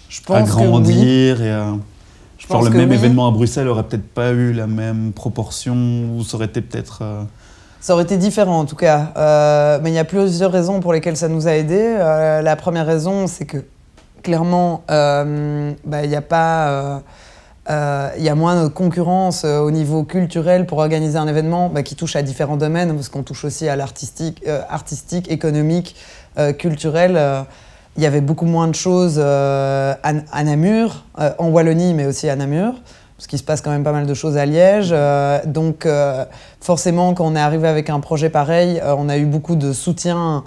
je 0.08 0.20
pense 0.20 0.48
grandir 0.48 1.42
et 1.42 1.50
à... 1.50 1.74
Je 2.38 2.46
pense 2.46 2.68
le 2.68 2.76
même 2.76 2.92
événement 2.92 3.26
à 3.26 3.30
Bruxelles 3.30 3.66
aurait 3.66 3.82
peut-être 3.82 4.06
pas 4.06 4.30
eu 4.30 4.52
la 4.52 4.66
même 4.66 5.12
proportion, 5.12 5.74
ou 6.14 6.22
ça 6.22 6.36
aurait 6.36 6.46
été 6.46 6.60
peut-être... 6.60 7.02
Ça 7.86 7.94
aurait 7.94 8.02
été 8.02 8.16
différent 8.16 8.58
en 8.58 8.64
tout 8.64 8.76
cas. 8.76 9.12
Euh, 9.16 9.78
mais 9.80 9.90
il 9.90 9.94
y 9.94 9.98
a 9.98 10.04
plusieurs 10.04 10.50
raisons 10.50 10.80
pour 10.80 10.92
lesquelles 10.92 11.16
ça 11.16 11.28
nous 11.28 11.46
a 11.46 11.52
aidés. 11.52 11.96
Euh, 11.98 12.42
la 12.42 12.56
première 12.56 12.84
raison, 12.84 13.26
c'est 13.26 13.46
que 13.46 13.58
clairement, 14.24 14.82
euh, 14.90 15.72
bah, 15.84 16.04
il 16.04 16.10
y 16.10 16.16
a 16.16 16.20
pas. 16.20 17.02
Il 17.68 18.22
y 18.22 18.28
a 18.28 18.34
moins 18.34 18.62
de 18.62 18.68
concurrence 18.68 19.44
au 19.44 19.70
niveau 19.70 20.04
culturel 20.04 20.66
pour 20.66 20.78
organiser 20.78 21.18
un 21.18 21.26
événement 21.26 21.68
bah, 21.68 21.82
qui 21.82 21.96
touche 21.96 22.16
à 22.16 22.22
différents 22.22 22.56
domaines, 22.56 22.94
parce 22.94 23.08
qu'on 23.08 23.22
touche 23.22 23.44
aussi 23.44 23.68
à 23.68 23.76
l'artistique, 23.76 24.44
artistique, 24.68 25.30
économique, 25.30 25.96
culturel. 26.58 27.20
il 27.96 28.02
y 28.02 28.06
avait 28.06 28.20
beaucoup 28.20 28.46
moins 28.46 28.68
de 28.68 28.74
choses 28.74 29.18
à, 29.18 30.42
Namur, 30.44 31.04
en 31.16 31.48
Wallonie, 31.48 31.94
mais 31.94 32.06
aussi 32.06 32.28
à 32.28 32.36
Namur 32.36 32.74
parce 33.16 33.26
qu'il 33.28 33.38
se 33.38 33.44
passe 33.44 33.62
quand 33.62 33.70
même 33.70 33.84
pas 33.84 33.92
mal 33.92 34.06
de 34.06 34.14
choses 34.14 34.36
à 34.36 34.44
Liège. 34.44 34.90
Euh, 34.92 35.40
donc 35.46 35.86
euh, 35.86 36.24
forcément, 36.60 37.14
quand 37.14 37.26
on 37.26 37.34
est 37.34 37.40
arrivé 37.40 37.66
avec 37.66 37.88
un 37.88 38.00
projet 38.00 38.28
pareil, 38.28 38.80
euh, 38.82 38.94
on 38.96 39.08
a 39.08 39.16
eu 39.16 39.24
beaucoup 39.24 39.56
de 39.56 39.72
soutien, 39.72 40.44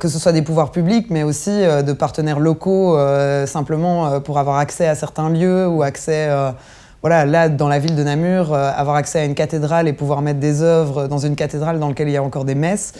que 0.00 0.08
ce 0.08 0.18
soit 0.18 0.32
des 0.32 0.42
pouvoirs 0.42 0.70
publics, 0.70 1.06
mais 1.10 1.22
aussi 1.22 1.50
de 1.50 1.92
partenaires 1.92 2.40
locaux, 2.40 2.98
simplement 3.46 4.20
pour 4.20 4.38
avoir 4.38 4.58
accès 4.58 4.86
à 4.86 4.94
certains 4.94 5.30
lieux 5.30 5.68
ou 5.68 5.82
accès... 5.82 6.28
voilà, 7.00 7.24
là, 7.24 7.48
dans 7.48 7.68
la 7.68 7.78
ville 7.78 7.94
de 7.94 8.02
Namur, 8.02 8.54
avoir 8.54 8.96
accès 8.96 9.20
à 9.20 9.24
une 9.24 9.34
cathédrale 9.34 9.86
et 9.86 9.92
pouvoir 9.92 10.20
mettre 10.20 10.40
des 10.40 10.62
œuvres 10.62 11.06
dans 11.06 11.18
une 11.18 11.36
cathédrale 11.36 11.78
dans 11.78 11.88
laquelle 11.88 12.08
il 12.08 12.14
y 12.14 12.16
a 12.16 12.22
encore 12.22 12.44
des 12.44 12.56
messes, 12.56 12.94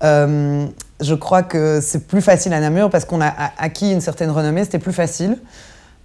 je 0.00 1.14
crois 1.14 1.42
que 1.42 1.80
c'est 1.82 2.06
plus 2.06 2.22
facile 2.22 2.52
à 2.54 2.60
Namur 2.60 2.90
parce 2.90 3.04
qu'on 3.04 3.20
a 3.20 3.32
acquis 3.58 3.92
une 3.92 4.00
certaine 4.00 4.30
renommée, 4.30 4.64
c'était 4.64 4.78
plus 4.78 4.92
facile. 4.92 5.38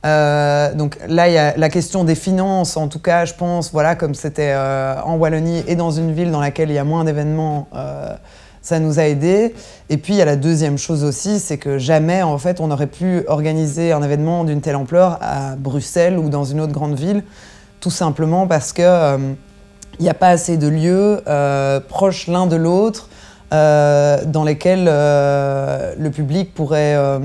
Euh, 0.05 0.73
donc 0.73 0.97
là, 1.07 1.27
il 1.27 1.33
y 1.33 1.37
a 1.37 1.57
la 1.57 1.69
question 1.69 2.03
des 2.03 2.15
finances, 2.15 2.77
en 2.77 2.87
tout 2.87 2.99
cas, 2.99 3.25
je 3.25 3.33
pense, 3.33 3.71
voilà, 3.71 3.95
comme 3.95 4.15
c'était 4.15 4.53
euh, 4.53 4.95
en 5.03 5.15
Wallonie 5.15 5.63
et 5.67 5.75
dans 5.75 5.91
une 5.91 6.13
ville 6.13 6.31
dans 6.31 6.39
laquelle 6.39 6.69
il 6.69 6.75
y 6.75 6.79
a 6.79 6.83
moins 6.83 7.03
d'événements, 7.03 7.67
euh, 7.75 8.15
ça 8.61 8.79
nous 8.79 8.99
a 8.99 9.03
aidés. 9.03 9.53
Et 9.89 9.97
puis, 9.97 10.13
il 10.13 10.17
y 10.17 10.21
a 10.21 10.25
la 10.25 10.35
deuxième 10.35 10.77
chose 10.77 11.03
aussi, 11.03 11.39
c'est 11.39 11.57
que 11.57 11.77
jamais, 11.77 12.21
en 12.23 12.37
fait, 12.37 12.59
on 12.59 12.71
aurait 12.71 12.87
pu 12.87 13.23
organiser 13.27 13.91
un 13.91 14.03
événement 14.03 14.43
d'une 14.43 14.61
telle 14.61 14.75
ampleur 14.75 15.17
à 15.21 15.55
Bruxelles 15.55 16.17
ou 16.17 16.29
dans 16.29 16.43
une 16.43 16.59
autre 16.61 16.73
grande 16.73 16.95
ville, 16.95 17.23
tout 17.79 17.91
simplement 17.91 18.47
parce 18.47 18.73
qu'il 18.73 18.85
n'y 19.99 20.09
a 20.09 20.13
pas 20.13 20.29
assez 20.29 20.57
de 20.57 20.67
lieux 20.67 21.21
proches 21.87 22.27
l'un 22.27 22.47
de 22.47 22.55
l'autre 22.55 23.09
euh, 23.51 24.23
dans 24.25 24.43
lesquels 24.43 24.85
euh, 24.87 25.95
le 25.97 26.11
public 26.11 26.53
pourrait, 26.53 26.93
euh, 26.95 27.17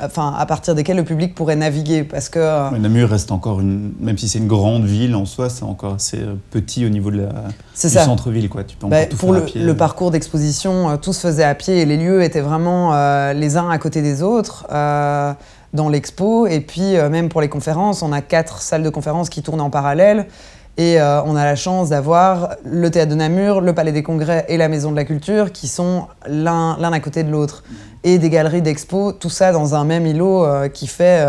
enfin, 0.00 0.32
à 0.38 0.46
partir 0.46 0.76
desquels 0.76 0.96
le 0.96 1.04
public 1.04 1.34
pourrait 1.34 1.56
naviguer, 1.56 2.04
parce 2.04 2.28
que. 2.28 2.78
Namur 2.78 3.08
reste 3.08 3.32
encore 3.32 3.60
une, 3.60 3.92
même 3.98 4.16
si 4.16 4.28
c'est 4.28 4.38
une 4.38 4.46
grande 4.46 4.84
ville 4.84 5.16
en 5.16 5.24
soi, 5.24 5.50
c'est 5.50 5.64
encore 5.64 5.94
assez 5.94 6.20
petit 6.52 6.86
au 6.86 6.88
niveau 6.88 7.10
de 7.10 7.22
la, 7.22 7.28
du 7.28 7.88
centre-ville, 7.88 8.48
quoi. 8.48 8.62
Tu 8.62 8.76
peux 8.76 8.86
bah, 8.86 9.06
tout 9.06 9.16
pour 9.16 9.32
le, 9.32 9.44
le, 9.56 9.76
parcours 9.76 10.12
d'exposition, 10.12 10.96
tout 10.98 11.12
se 11.12 11.26
faisait 11.26 11.44
à 11.44 11.56
pied 11.56 11.80
et 11.80 11.84
les 11.84 11.96
lieux 11.96 12.22
étaient 12.22 12.40
vraiment 12.40 12.92
les 13.32 13.56
uns 13.56 13.70
à 13.70 13.78
côté 13.78 14.02
des 14.02 14.22
autres. 14.22 14.66
dans 14.70 15.88
l'expo 15.88 16.46
et 16.46 16.60
puis 16.60 16.94
même 17.10 17.28
pour 17.28 17.40
les 17.40 17.48
conférences, 17.48 18.02
on 18.02 18.12
a 18.12 18.20
quatre 18.20 18.62
salles 18.62 18.84
de 18.84 18.90
conférences 18.90 19.30
qui 19.30 19.42
tournent 19.42 19.60
en 19.60 19.70
parallèle 19.70 20.26
et 20.76 21.00
euh, 21.00 21.22
on 21.24 21.36
a 21.36 21.44
la 21.44 21.56
chance 21.56 21.90
d'avoir 21.90 22.56
le 22.64 22.90
théâtre 22.90 23.10
de 23.10 23.16
Namur, 23.16 23.60
le 23.60 23.74
palais 23.74 23.92
des 23.92 24.02
congrès 24.02 24.46
et 24.48 24.56
la 24.56 24.68
maison 24.68 24.90
de 24.90 24.96
la 24.96 25.04
culture 25.04 25.52
qui 25.52 25.68
sont 25.68 26.06
l'un 26.26 26.76
à 26.80 27.00
côté 27.00 27.22
de 27.22 27.30
l'autre. 27.30 27.64
Et 28.02 28.18
des 28.18 28.30
galeries 28.30 28.62
d'expo, 28.62 29.12
tout 29.12 29.28
ça 29.28 29.52
dans 29.52 29.74
un 29.74 29.84
même 29.84 30.06
îlot 30.06 30.44
euh, 30.44 30.68
qui 30.68 30.86
fait 30.86 31.22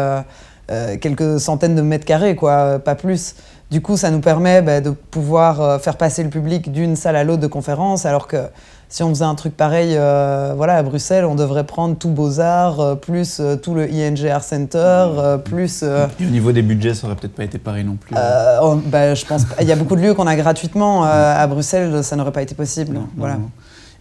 euh, 0.70 0.96
quelques 1.02 1.40
centaines 1.40 1.76
de 1.76 1.82
mètres 1.82 2.06
carrés, 2.06 2.36
quoi, 2.36 2.80
pas 2.80 2.96
plus. 2.96 3.36
Du 3.72 3.82
coup, 3.82 3.98
ça 3.98 4.12
nous 4.12 4.20
permet 4.20 4.62
bah, 4.62 4.82
de 4.82 4.92
pouvoir 4.92 5.82
faire 5.82 5.98
passer 5.98 6.24
le 6.24 6.30
public 6.30 6.72
d'une 6.72 6.96
salle 6.96 7.16
à 7.16 7.24
l'autre 7.24 7.42
de 7.42 7.48
conférence, 7.48 8.06
alors 8.06 8.28
que 8.28 8.38
si 8.92 9.04
on 9.04 9.10
faisait 9.10 9.24
un 9.24 9.36
truc 9.36 9.56
pareil 9.56 9.96
euh, 9.96 10.54
voilà, 10.56 10.76
à 10.76 10.84
Bruxelles, 10.84 11.24
on 11.24 11.36
devrait 11.36 11.66
prendre 11.66 11.96
tout 11.96 12.10
Beaux-Arts, 12.10 12.82
euh, 12.82 12.96
plus 12.96 13.40
euh, 13.40 13.56
tout 13.56 13.74
le 13.74 13.90
ING 13.90 14.28
Art 14.30 14.44
Center, 14.44 15.38
plus... 15.46 15.84
Et 15.84 16.26
au 16.26 16.30
niveau 16.30 16.52
des 16.52 16.62
budgets, 16.62 16.94
ça 16.94 17.08
aurait 17.08 17.16
peut-être 17.16 17.34
pas 17.34 17.46
été 17.46 17.58
pareil 17.58 17.86
non 17.86 17.96
plus 17.96 18.14
oh, 18.62 18.82
bah, 18.86 19.16
Je 19.16 19.26
pense 19.26 19.44
Il 19.62 19.68
y 19.68 19.72
a 19.72 19.78
beaucoup 19.78 19.96
de 19.96 20.02
lieux 20.02 20.14
qu'on 20.14 20.28
a 20.28 20.36
gratuitement. 20.36 21.04
à 21.04 21.48
Bruxelles, 21.48 22.04
ça 22.04 22.18
n'aurait 22.18 22.34
pas 22.34 22.42
été 22.42 22.54
possible. 22.54 23.00
voilà. 23.16 23.38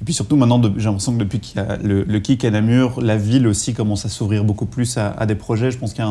Et 0.01 0.05
puis 0.05 0.15
surtout 0.15 0.37
maintenant, 0.37 0.63
j'ai 0.79 0.87
l'impression 0.87 1.13
que 1.13 1.19
depuis 1.19 1.41
qu'il 1.41 1.61
y 1.61 1.65
a 1.65 1.77
le, 1.77 2.05
le 2.05 2.21
KIC 2.21 2.47
à 2.47 2.51
Namur, 2.51 3.03
la 3.03 3.19
ville 3.19 3.47
aussi 3.47 3.75
commence 3.75 4.07
à 4.07 4.09
s'ouvrir 4.09 4.45
beaucoup 4.45 4.65
plus 4.65 4.97
à, 4.97 5.27
des 5.27 5.35
projets. 5.35 5.71
Je 5.71 5.77
pense 5.77 5.93
qu'il 5.93 6.03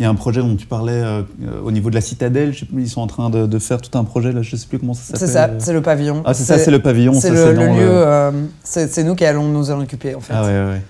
y, 0.00 0.04
a 0.04 0.08
un 0.08 0.14
projet 0.14 0.40
dont 0.40 0.56
tu 0.56 0.66
parlais 0.66 0.92
euh, 0.92 1.22
au 1.62 1.70
niveau 1.70 1.90
de 1.90 1.94
la 1.94 2.00
citadelle. 2.00 2.54
Je 2.54 2.60
sais 2.60 2.66
plus, 2.66 2.84
ils 2.84 2.88
sont 2.88 3.02
en 3.02 3.06
train 3.06 3.28
de, 3.28 3.58
faire 3.58 3.82
tout 3.82 3.98
un 3.98 4.04
projet 4.04 4.32
là. 4.32 4.40
Je 4.40 4.56
sais 4.56 4.66
plus 4.66 4.78
comment 4.78 4.94
ça 4.94 5.02
s'appelle. 5.02 5.28
C'est 5.28 5.34
ça, 5.34 5.50
c'est 5.58 5.74
le 5.74 5.82
pavillon. 5.82 6.22
Ah 6.24 6.32
c'est 6.32 6.44
ça, 6.44 6.58
c'est 6.58 6.70
le 6.70 6.80
pavillon. 6.80 7.12
C'est 7.12 7.30
le, 7.30 7.52
lieu. 7.52 7.86
Euh, 7.86 8.30
c'est 8.62 9.04
nous 9.04 9.14
qui 9.14 9.26
allons 9.26 9.48
nous 9.48 9.70
en 9.70 9.80
occuper 9.80 10.14
en 10.14 10.20
fait. 10.20 10.32
Ah 10.34 10.42
ouais 10.44 10.80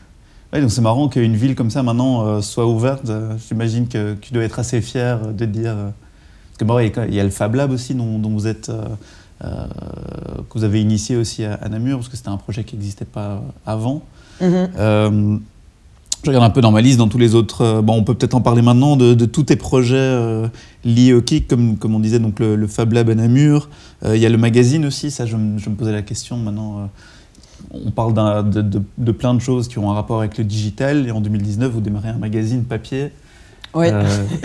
ouais. 0.52 0.60
donc 0.60 0.70
c'est 0.70 0.80
marrant 0.80 1.08
qu'une 1.08 1.34
ville 1.34 1.56
comme 1.56 1.70
ça 1.70 1.82
maintenant 1.82 2.24
euh, 2.24 2.40
soit 2.40 2.68
ouverte. 2.68 3.10
J'imagine 3.48 3.88
que 3.88 4.14
tu 4.14 4.32
dois 4.32 4.44
être 4.44 4.60
assez 4.60 4.80
fier 4.80 5.18
de 5.32 5.44
dire. 5.44 5.74
parce 5.74 6.58
que 6.58 6.64
bon, 6.64 6.78
il 6.78 7.14
y 7.14 7.18
a 7.18 7.24
le 7.24 7.30
Fab 7.30 7.56
Lab 7.56 7.72
aussi 7.72 7.96
dont, 7.96 8.20
dont 8.20 8.30
vous 8.30 8.46
êtes 8.46 8.68
euh, 8.68 8.84
que 9.40 10.58
vous 10.58 10.64
avez 10.64 10.80
initié 10.80 11.16
aussi 11.16 11.44
à, 11.44 11.68
Namur, 11.68 11.98
parce 11.98 12.08
que 12.08 12.16
c'était 12.16 12.28
un 12.28 12.36
projet 12.36 12.64
qui 12.64 12.76
n'existait 12.76 13.04
pas 13.04 13.42
avant. 13.66 14.02
Mhm. 14.40 14.68
Euh, 14.78 15.36
je 16.22 16.30
regarde 16.30 16.44
un 16.44 16.50
peu 16.50 16.62
dans 16.62 16.72
ma 16.72 16.80
liste, 16.80 16.98
dans 16.98 17.08
tous 17.08 17.18
les 17.18 17.34
autres. 17.34 17.60
Euh, 17.60 17.82
bon, 17.82 17.96
on 17.96 18.04
peut 18.04 18.14
peut-être 18.14 18.34
en 18.34 18.40
parler 18.40 18.62
maintenant 18.62 18.96
de, 18.96 19.24
tous 19.26 19.42
tes 19.42 19.56
projets 19.56 20.48
liés 20.84 21.12
au 21.12 21.20
KIC, 21.20 21.48
comme, 21.48 21.76
comme 21.76 21.94
on 21.94 22.00
disait, 22.00 22.18
donc 22.18 22.40
le, 22.40 22.66
Fab 22.66 22.92
Lab 22.92 23.10
à 23.10 23.14
Namur. 23.14 23.68
Il 24.06 24.16
y 24.16 24.26
a 24.26 24.30
le 24.30 24.38
magazine 24.38 24.86
aussi, 24.86 25.10
ça, 25.10 25.26
je, 25.26 25.36
me 25.36 25.74
posais 25.74 25.92
la 25.92 26.02
question 26.02 26.36
maintenant. 26.36 26.88
on 27.72 27.90
parle 27.90 28.14
de, 28.50 28.62
de, 28.96 29.12
plein 29.12 29.34
de 29.34 29.40
choses 29.40 29.68
qui 29.68 29.78
ont 29.78 29.90
un 29.90 29.94
rapport 29.94 30.18
avec 30.18 30.38
le 30.38 30.44
digital. 30.44 31.06
Et 31.06 31.10
en 31.10 31.20
2019, 31.20 31.70
vous 31.70 31.80
démarrez 31.80 32.08
un 32.08 32.18
magazine 32.18 32.64
papier. 32.64 33.10
Oui. 33.74 33.88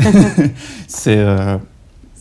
c'est 0.88 1.24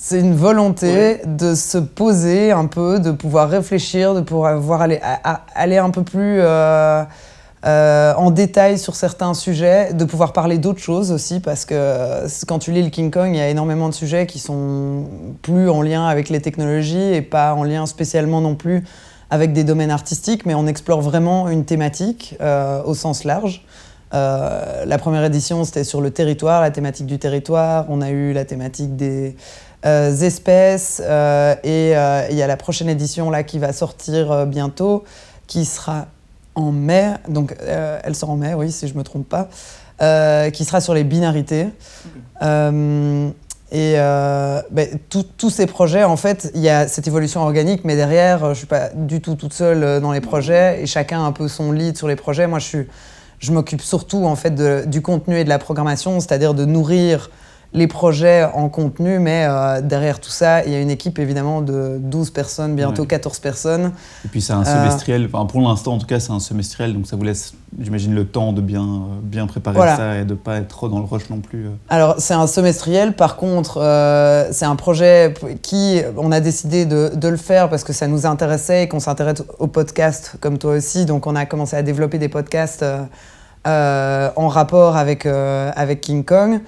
c'est 0.01 0.21
une 0.21 0.37
volonté 0.37 1.21
de 1.27 1.57
se 1.57 1.77
poser 1.77 2.53
un 2.53 2.67
peu, 2.67 3.01
de 3.01 3.11
pouvoir 3.11 3.51
réfléchir, 3.51 4.15
de 4.15 4.21
pouvoir 4.21 4.81
aller, 4.81 5.01
aller 5.57 5.77
un 5.77 5.91
peu 5.91 6.05
plus 6.05 6.39
euh, 6.39 7.03
euh, 7.67 8.15
en 8.15 8.31
détail 8.31 8.79
sur 8.79 8.95
certains 8.95 9.35
sujets, 9.35 9.93
de 9.93 10.05
pouvoir 10.05 10.33
parler 10.33 10.59
d'autres 10.59 10.81
choses 10.81 11.11
aussi, 11.11 11.41
parce 11.41 11.65
que 11.65 12.25
quand 12.47 12.61
tu 12.61 12.71
lis 12.71 12.85
le 12.85 12.91
King 12.91 13.11
Kong, 13.11 13.31
il 13.33 13.39
y 13.39 13.41
a 13.41 13.49
énormément 13.49 13.89
de 13.89 13.95
sujets 13.95 14.27
qui 14.27 14.39
sont 14.39 15.03
plus 15.43 15.69
en 15.69 15.83
lien 15.83 16.07
avec 16.07 16.29
les 16.29 16.41
technologies 16.41 17.15
et 17.15 17.21
pas 17.21 17.55
en 17.55 17.65
lien 17.65 17.85
spécialement 17.87 18.41
non 18.41 18.55
plus 18.55 18.85
avec 19.31 19.53
des 19.53 19.65
domaines 19.65 19.91
artistiques, 19.91 20.47
mais 20.47 20.55
on 20.55 20.69
explore 20.69 21.01
vraiment 21.01 21.49
une 21.49 21.65
thématique 21.65 22.37
euh, 22.41 22.83
au 22.85 22.95
sens 22.95 23.25
large. 23.25 23.65
la 24.13 24.99
première 24.99 25.25
édition, 25.25 25.65
c'était 25.65 25.85
sur 25.85 26.01
le 26.01 26.13
territoire, 26.13 26.63
la 26.63 26.71
thématique 26.71 27.07
du 27.07 27.19
territoire. 27.19 27.87
On 27.89 28.01
a 28.01 28.11
eu 28.11 28.33
la 28.33 28.45
thématique 28.45 28.97
des, 28.97 29.35
euh, 29.35 29.68
espèces. 29.85 31.03
Euh, 31.05 31.55
et 31.63 31.97
euh, 31.97 32.27
il 32.31 32.37
y 32.37 32.43
a 32.43 32.47
la 32.47 32.57
prochaine 32.57 32.89
édition 32.89 33.31
là 33.31 33.43
qui 33.43 33.59
va 33.59 33.73
sortir 33.73 34.47
bientôt, 34.47 35.05
qui 35.47 35.65
sera 35.65 36.07
en 36.55 36.73
mai. 36.73 37.15
Donc 37.29 37.55
elle 37.61 38.15
sort 38.15 38.31
en 38.31 38.37
mai, 38.37 38.55
oui, 38.55 38.71
si 38.73 38.89
je 38.89 38.95
ne 38.95 38.99
me 38.99 39.05
trompe 39.05 39.29
pas. 39.29 39.49
qui 40.51 40.65
sera 40.65 40.81
sur 40.81 40.95
les 40.95 41.05
binarités. 41.05 41.69
Et 43.71 43.95
ben, 43.95 44.89
tous 45.09 45.51
ces 45.51 45.67
projets, 45.67 46.05
en 46.05 46.17
fait, 46.17 46.51
il 46.55 46.61
y 46.61 46.69
a 46.69 46.89
cette 46.89 47.07
évolution 47.07 47.43
organique, 47.43 47.85
mais 47.85 47.97
derrière, 47.97 48.41
je 48.41 48.49
ne 48.49 48.55
suis 48.55 48.67
pas 48.67 48.89
du 48.95 49.21
tout 49.21 49.35
toute 49.35 49.53
seule 49.53 50.01
dans 50.01 50.13
les 50.13 50.21
projets, 50.21 50.83
et 50.83 50.87
chacun 50.87 51.21
a 51.21 51.27
un 51.27 51.33
peu 51.33 51.49
son 51.49 51.71
lead 51.71 51.97
sur 51.97 52.09
les 52.09 52.17
projets. 52.17 52.47
Moi, 52.47 52.59
je, 52.59 52.67
suis, 52.67 52.87
je 53.39 53.53
m'occupe 53.53 53.83
surtout 53.83 54.25
en 54.25 54.37
fait 54.37 54.55
de, 54.55 54.85
du 54.87 55.03
contenu 55.03 55.39
et 55.39 55.45
de 55.45 55.49
la 55.49 55.59
programmation, 55.59 56.19
c'est-à-dire 56.21 56.55
de 56.55 56.65
nourrir 56.65 57.31
les 57.75 57.87
projets 57.87 58.49
en 58.55 58.71
contenu, 58.71 59.19
mais 59.19 59.45
euh, 59.47 59.83
derrière 59.83 60.21
tout 60.21 60.31
ça, 60.31 60.65
il 60.65 60.73
y 60.73 60.75
a 60.75 60.81
une 60.81 60.91
équipe 60.91 61.19
évidemment 61.19 61.61
de 61.61 61.99
12 62.01 62.31
personnes, 62.31 62.75
bientôt 62.75 63.05
14 63.05 63.41
personnes. 63.41 63.93
Et 64.25 64.29
puis 64.29 64.41
c'est 64.41 64.55
un 64.55 64.63
euh, 64.63 64.65
semestriel, 64.65 65.29
enfin, 65.31 65.45
pour 65.45 65.61
l'instant 65.61 65.95
en 65.95 65.99
tout 65.99 66.07
cas 66.07 66.19
c'est 66.19 66.33
un 66.33 66.41
semestriel, 66.41 66.95
donc 66.95 67.07
ça 67.07 67.17
vous 67.17 67.25
laisse, 67.25 67.53
j'imagine, 67.79 68.15
le 68.15 68.25
temps 68.25 68.55
de 68.55 68.63
bien, 68.63 68.85
euh, 68.85 69.21
bien 69.23 69.47
préparer 69.47 69.79
ça 69.97 70.17
et 70.17 70.25
de 70.25 70.31
ne 70.31 70.35
pas 70.39 70.57
être 70.57 70.69
trop 70.69 70.89
dans 70.89 70.99
le 70.99 71.05
rush 71.05 71.29
non 71.29 71.41
plus. 71.41 71.67
Alors 71.91 72.15
c'est 72.19 72.33
un 72.33 72.47
semestriel, 72.47 73.15
par 73.15 73.37
contre 73.37 73.75
c'est 74.51 74.65
un 74.65 74.77
projet 74.77 75.35
qui, 75.61 76.01
on 76.17 76.33
a 76.33 76.41
décidé 76.41 76.87
de, 76.87 77.13
de, 77.15 77.29
le 77.29 77.37
faire 77.37 77.69
parce 77.69 77.85
que 77.85 77.93
ça 77.93 78.07
nous 78.07 78.25
intéressait 78.25 78.85
et 78.85 78.89
qu'on 78.89 79.01
s'intéresse 79.01 79.43
au 79.59 79.67
podcast 79.67 80.37
comme 80.41 80.57
toi 80.57 80.73
aussi, 80.73 81.05
donc 81.05 81.27
on 81.27 81.37
a 81.37 81.45
commencé 81.45 81.77
à 81.77 81.83
développer 81.83 82.17
des 82.17 82.31
podcasts 82.31 82.85
en 83.67 84.49
rapport 84.49 84.97
avec, 84.97 85.27
avec 85.27 86.01
King 86.01 86.25
Kong. 86.25 86.61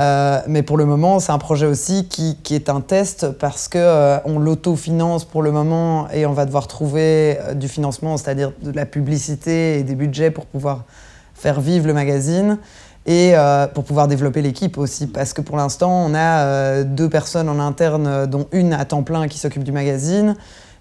Euh, 0.00 0.40
mais 0.48 0.62
pour 0.62 0.76
le 0.76 0.86
moment, 0.86 1.20
c'est 1.20 1.30
un 1.30 1.38
projet 1.38 1.66
aussi 1.66 2.08
qui, 2.08 2.36
qui, 2.42 2.56
est 2.56 2.68
un 2.68 2.80
test 2.80 3.30
parce 3.30 3.68
qu'on 3.68 3.78
euh, 3.78 4.18
on 4.24 4.40
l'autofinance 4.40 5.24
pour 5.24 5.42
le 5.42 5.52
moment 5.52 6.08
et 6.12 6.26
on 6.26 6.32
va 6.32 6.46
devoir 6.46 6.66
trouver 6.66 7.38
euh, 7.40 7.54
du 7.54 7.68
financement, 7.68 8.16
c'est-à-dire 8.16 8.52
de 8.60 8.72
la 8.72 8.86
publicité 8.86 9.78
et 9.78 9.82
des 9.84 9.94
budgets 9.94 10.32
pour 10.32 10.46
pouvoir 10.46 10.82
faire 11.34 11.60
vivre 11.60 11.86
le 11.86 11.94
magazine 11.94 12.58
et 13.06 13.34
pour 13.74 13.84
pouvoir 13.84 14.08
développer 14.08 14.40
l'équipe 14.40 14.78
aussi. 14.78 15.06
Parce 15.06 15.34
que 15.34 15.42
pour 15.42 15.58
l'instant, 15.58 16.06
on 16.06 16.14
a 16.14 16.84
deux 16.84 17.10
personnes 17.10 17.50
en 17.50 17.58
interne, 17.58 18.24
dont 18.24 18.46
une 18.50 18.72
à 18.72 18.86
temps 18.86 19.02
plein 19.02 19.28
qui 19.28 19.36
s'occupe 19.36 19.62
du 19.62 19.72
magazine 19.72 20.36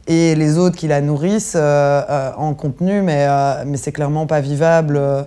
et 0.08 0.34
les 0.34 0.58
autres 0.58 0.78
qui 0.78 0.88
la 0.88 1.02
nourrissent 1.02 1.58
en 1.58 2.54
contenu, 2.54 3.02
mais, 3.02 3.28
mais 3.66 3.76
c'est 3.76 3.92
clairement 3.92 4.26
pas 4.26 4.40
vivable 4.40 5.26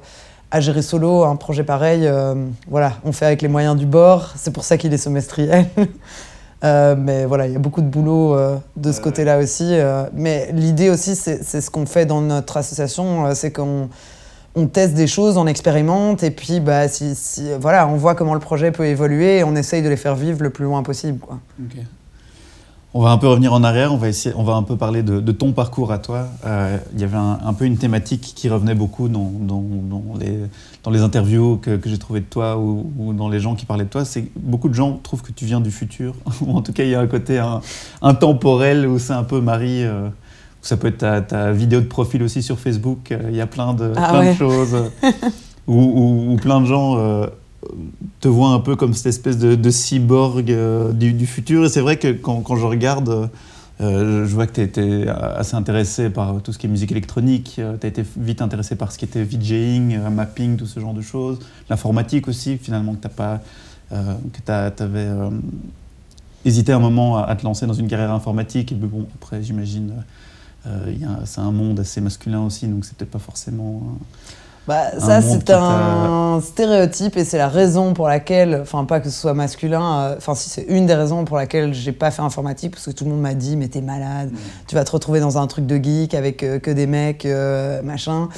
à 0.51 0.61
gérer 0.61 0.83
solo 0.83 1.25
un 1.25 1.37
projet 1.37 1.65
pareil, 1.65 2.07
euh, 2.07 2.35
voilà, 2.69 2.95
on 3.05 3.13
fait 3.13 3.27
avec 3.27 3.43
les 3.43 3.49
moyens 3.49 3.77
du 3.77 3.87
bord. 3.87 4.33
C'est 4.37 4.53
pour 4.53 4.65
ça 4.65 4.77
qu'il 4.77 4.93
est 4.93 4.99
semestriel. 4.99 5.67
Euh, 6.65 6.97
mais 6.99 7.27
voilà, 7.27 7.47
il 7.47 7.53
y 7.53 7.57
a 7.57 7.59
beaucoup 7.59 7.83
de 7.83 7.87
boulot 7.87 8.35
euh, 8.35 8.57
de 8.77 8.91
ce 8.91 9.03
côté-là 9.03 9.39
aussi. 9.39 9.77
mais 10.15 10.51
l'idée 10.53 10.89
aussi, 10.89 11.15
c'est 11.15 11.43
ce 11.43 11.71
qu'on 11.71 11.85
fait 11.85 12.07
dans 12.07 12.23
notre 12.23 12.57
association, 12.57 13.35
c'est 13.35 13.53
qu'on 13.53 13.91
on 14.55 14.67
teste 14.67 14.95
des 14.95 15.07
choses, 15.07 15.37
on 15.37 15.47
expérimente, 15.47 16.23
et 16.23 16.31
puis 16.31 16.61
bah, 16.61 16.89
si, 16.89 17.15
voilà, 17.61 17.87
on 17.87 17.97
voit 17.97 18.15
comment 18.15 18.33
le 18.33 18.41
projet 18.41 18.73
peut 18.73 18.87
évoluer 18.87 19.41
et 19.41 19.45
on 19.45 19.55
essaye 19.55 19.83
de 19.83 19.91
les 19.91 19.99
faire 19.99 20.17
vivre 20.17 20.43
le 20.43 20.49
plus 20.49 20.65
loin 20.65 20.83
possible. 20.83 21.19
Quoi. 21.19 21.39
On 22.99 23.03
va 23.03 23.11
un 23.11 23.19
peu 23.19 23.29
revenir 23.29 23.53
en 23.53 23.63
arrière, 23.63 23.93
on 23.93 23.99
va, 23.99 24.09
essayer, 24.09 24.35
on 24.39 24.43
va 24.43 24.55
un 24.55 24.63
peu 24.63 24.75
parler 24.75 25.03
de, 25.03 25.33
ton 25.33 25.53
parcours 25.53 25.93
à 25.93 25.99
toi. 25.99 26.29
Euh, 26.47 26.79
il 26.95 27.01
y 27.03 27.05
avait 27.05 27.19
un, 27.19 27.53
peu 27.53 27.67
une 27.67 27.77
thématique 27.77 28.33
qui 28.35 28.49
revenait 28.49 28.75
beaucoup 28.75 29.09
dans, 29.09 29.31
les, 30.19 30.39
dans 30.83 30.91
les, 30.91 31.03
interviews 31.03 31.59
que, 31.59 31.79
j'ai 31.85 31.99
trouvées 31.99 32.21
de 32.21 32.25
toi 32.25 32.57
ou, 32.57 33.13
dans 33.13 33.29
les 33.29 33.39
gens 33.39 33.55
qui 33.55 33.67
parlaient 33.67 33.85
de 33.85 33.91
toi. 33.91 34.07
C'est 34.07 34.25
beaucoup 34.35 34.71
de 34.71 34.75
gens 34.75 34.99
trouvent 35.03 35.21
que 35.21 35.33
tu 35.33 35.45
viens 35.45 35.61
du 35.61 35.71
futur, 35.71 36.15
ou 36.41 36.57
en 36.57 36.63
tout 36.63 36.73
cas 36.73 36.85
il 36.85 36.89
y 36.89 36.95
a 36.95 37.01
un 37.01 37.07
côté 37.07 37.39
intemporel 38.01 38.87
où 38.87 38.99
c'est 38.99 39.13
un 39.13 39.25
peu 39.25 39.43
Marie. 39.43 39.85
Euh, 39.85 40.09
ça 40.63 40.79
peut 40.79 40.89
être 40.89 41.27
ta, 41.27 41.53
vidéo 41.53 41.83
de 41.83 41.87
profil 41.87 42.23
aussi 42.23 42.43
sur 42.43 42.59
Facebook. 42.59 43.13
Euh, 43.13 43.29
il 43.29 43.37
y 43.37 43.43
a 43.43 43.47
plein 43.47 43.75
de, 43.75 43.93
ah 43.95 44.09
plein 44.09 44.33
de 44.33 44.39
choses 44.39 44.75
où, 45.67 46.35
plein 46.41 46.63
de 46.63 46.67
gens 46.67 46.97
te 48.21 48.29
vois 48.29 48.51
un 48.51 48.61
peu 48.61 48.77
comme 48.77 48.95
cette 48.95 49.07
espèce 49.07 49.39
de, 49.39 49.71
cyborg 49.71 50.51
euh, 50.51 50.93
du, 50.93 51.27
futur. 51.27 51.65
Et 51.65 51.69
c'est 51.69 51.81
vrai 51.81 51.97
que 51.97 52.13
quand, 52.13 52.57
je 52.57 52.67
regarde, 52.67 53.31
euh, 53.81 54.27
je 54.27 54.35
vois 54.35 54.47
que 54.47 54.53
tu 54.53 54.63
étais 54.63 55.07
assez 55.09 55.55
intéressé 55.55 56.11
par 56.11 56.43
tout 56.43 56.53
ce 56.53 56.59
qui 56.59 56.67
est 56.67 56.71
musique 56.71 56.93
électronique. 56.93 57.57
Euh, 57.59 57.77
tu 57.79 57.87
as 57.87 57.89
été 57.89 58.05
vite 58.17 58.43
intéressé 58.43 58.77
par 58.77 58.93
ce 58.93 58.99
qui 58.99 59.05
était 59.05 59.23
VJing, 59.23 59.99
mapping, 60.11 60.57
tout 60.57 60.67
ce 60.67 60.81
genre 60.81 60.95
de 60.95 61.03
choses. 61.03 61.39
L'informatique 61.71 62.29
aussi, 62.29 62.59
finalement, 62.59 62.95
que 62.95 63.07
tu 63.07 63.15
pas. 63.15 63.41
que 63.91 65.31
hésité 66.45 66.73
un 66.73 66.79
moment 66.79 67.19
à, 67.19 67.35
te 67.35 67.45
lancer 67.45 67.67
dans 67.67 67.75
une 67.75 67.89
carrière 67.89 68.13
informatique. 68.13 68.73
Et 68.73 68.75
bon, 68.77 69.07
après, 69.17 69.43
j'imagine, 69.43 69.93
c'est 71.25 71.41
un 71.41 71.53
monde 71.53 71.81
assez 71.81 72.01
masculin 72.01 72.43
aussi, 72.43 72.67
donc 72.67 72.85
c'est 72.85 72.97
peut-être 72.97 73.11
pas 73.11 73.19
forcément. 73.19 73.99
Bah, 74.67 74.99
ça, 74.99 75.23
c'est 75.23 75.51
un 75.51 76.41
stéréotype 76.41 77.17
et 77.17 77.25
c'est 77.25 77.39
la 77.39 77.49
raison 77.49 77.95
pour 77.95 78.09
laquelle, 78.09 78.59
enfin, 78.63 78.85
pas 78.85 78.99
que 78.99 79.09
ce 79.09 79.21
soit 79.21 79.35
masculin, 79.35 80.01
euh, 80.01 80.15
enfin, 80.17 80.35
si 80.35 80.51
c'est 80.51 80.65
une 80.69 80.87
des 80.87 80.95
raisons 80.95 81.25
pour 81.25 81.37
laquelle 81.37 81.73
j'ai 81.73 81.93
pas 81.93 82.11
fait 82.11 82.23
informatique, 82.23 82.73
parce 82.73 82.87
que 82.87 82.91
tout 82.91 83.05
le 83.05 83.11
monde 83.11 83.21
m'a 83.21 83.35
dit, 83.35 83.57
mais 83.57 83.69
t'es 83.69 83.81
malade, 83.81 84.33
mm. 84.33 84.37
tu 84.67 84.75
vas 84.75 84.83
te 84.83 84.91
retrouver 84.91 85.21
dans 85.21 85.39
un 85.39 85.47
truc 85.47 85.67
de 85.67 85.77
geek 85.77 86.15
avec 86.15 86.43
euh, 86.43 86.59
que 86.59 86.73
des 86.73 86.89
mecs, 86.89 87.25
euh, 87.27 87.81
machin. 87.83 88.29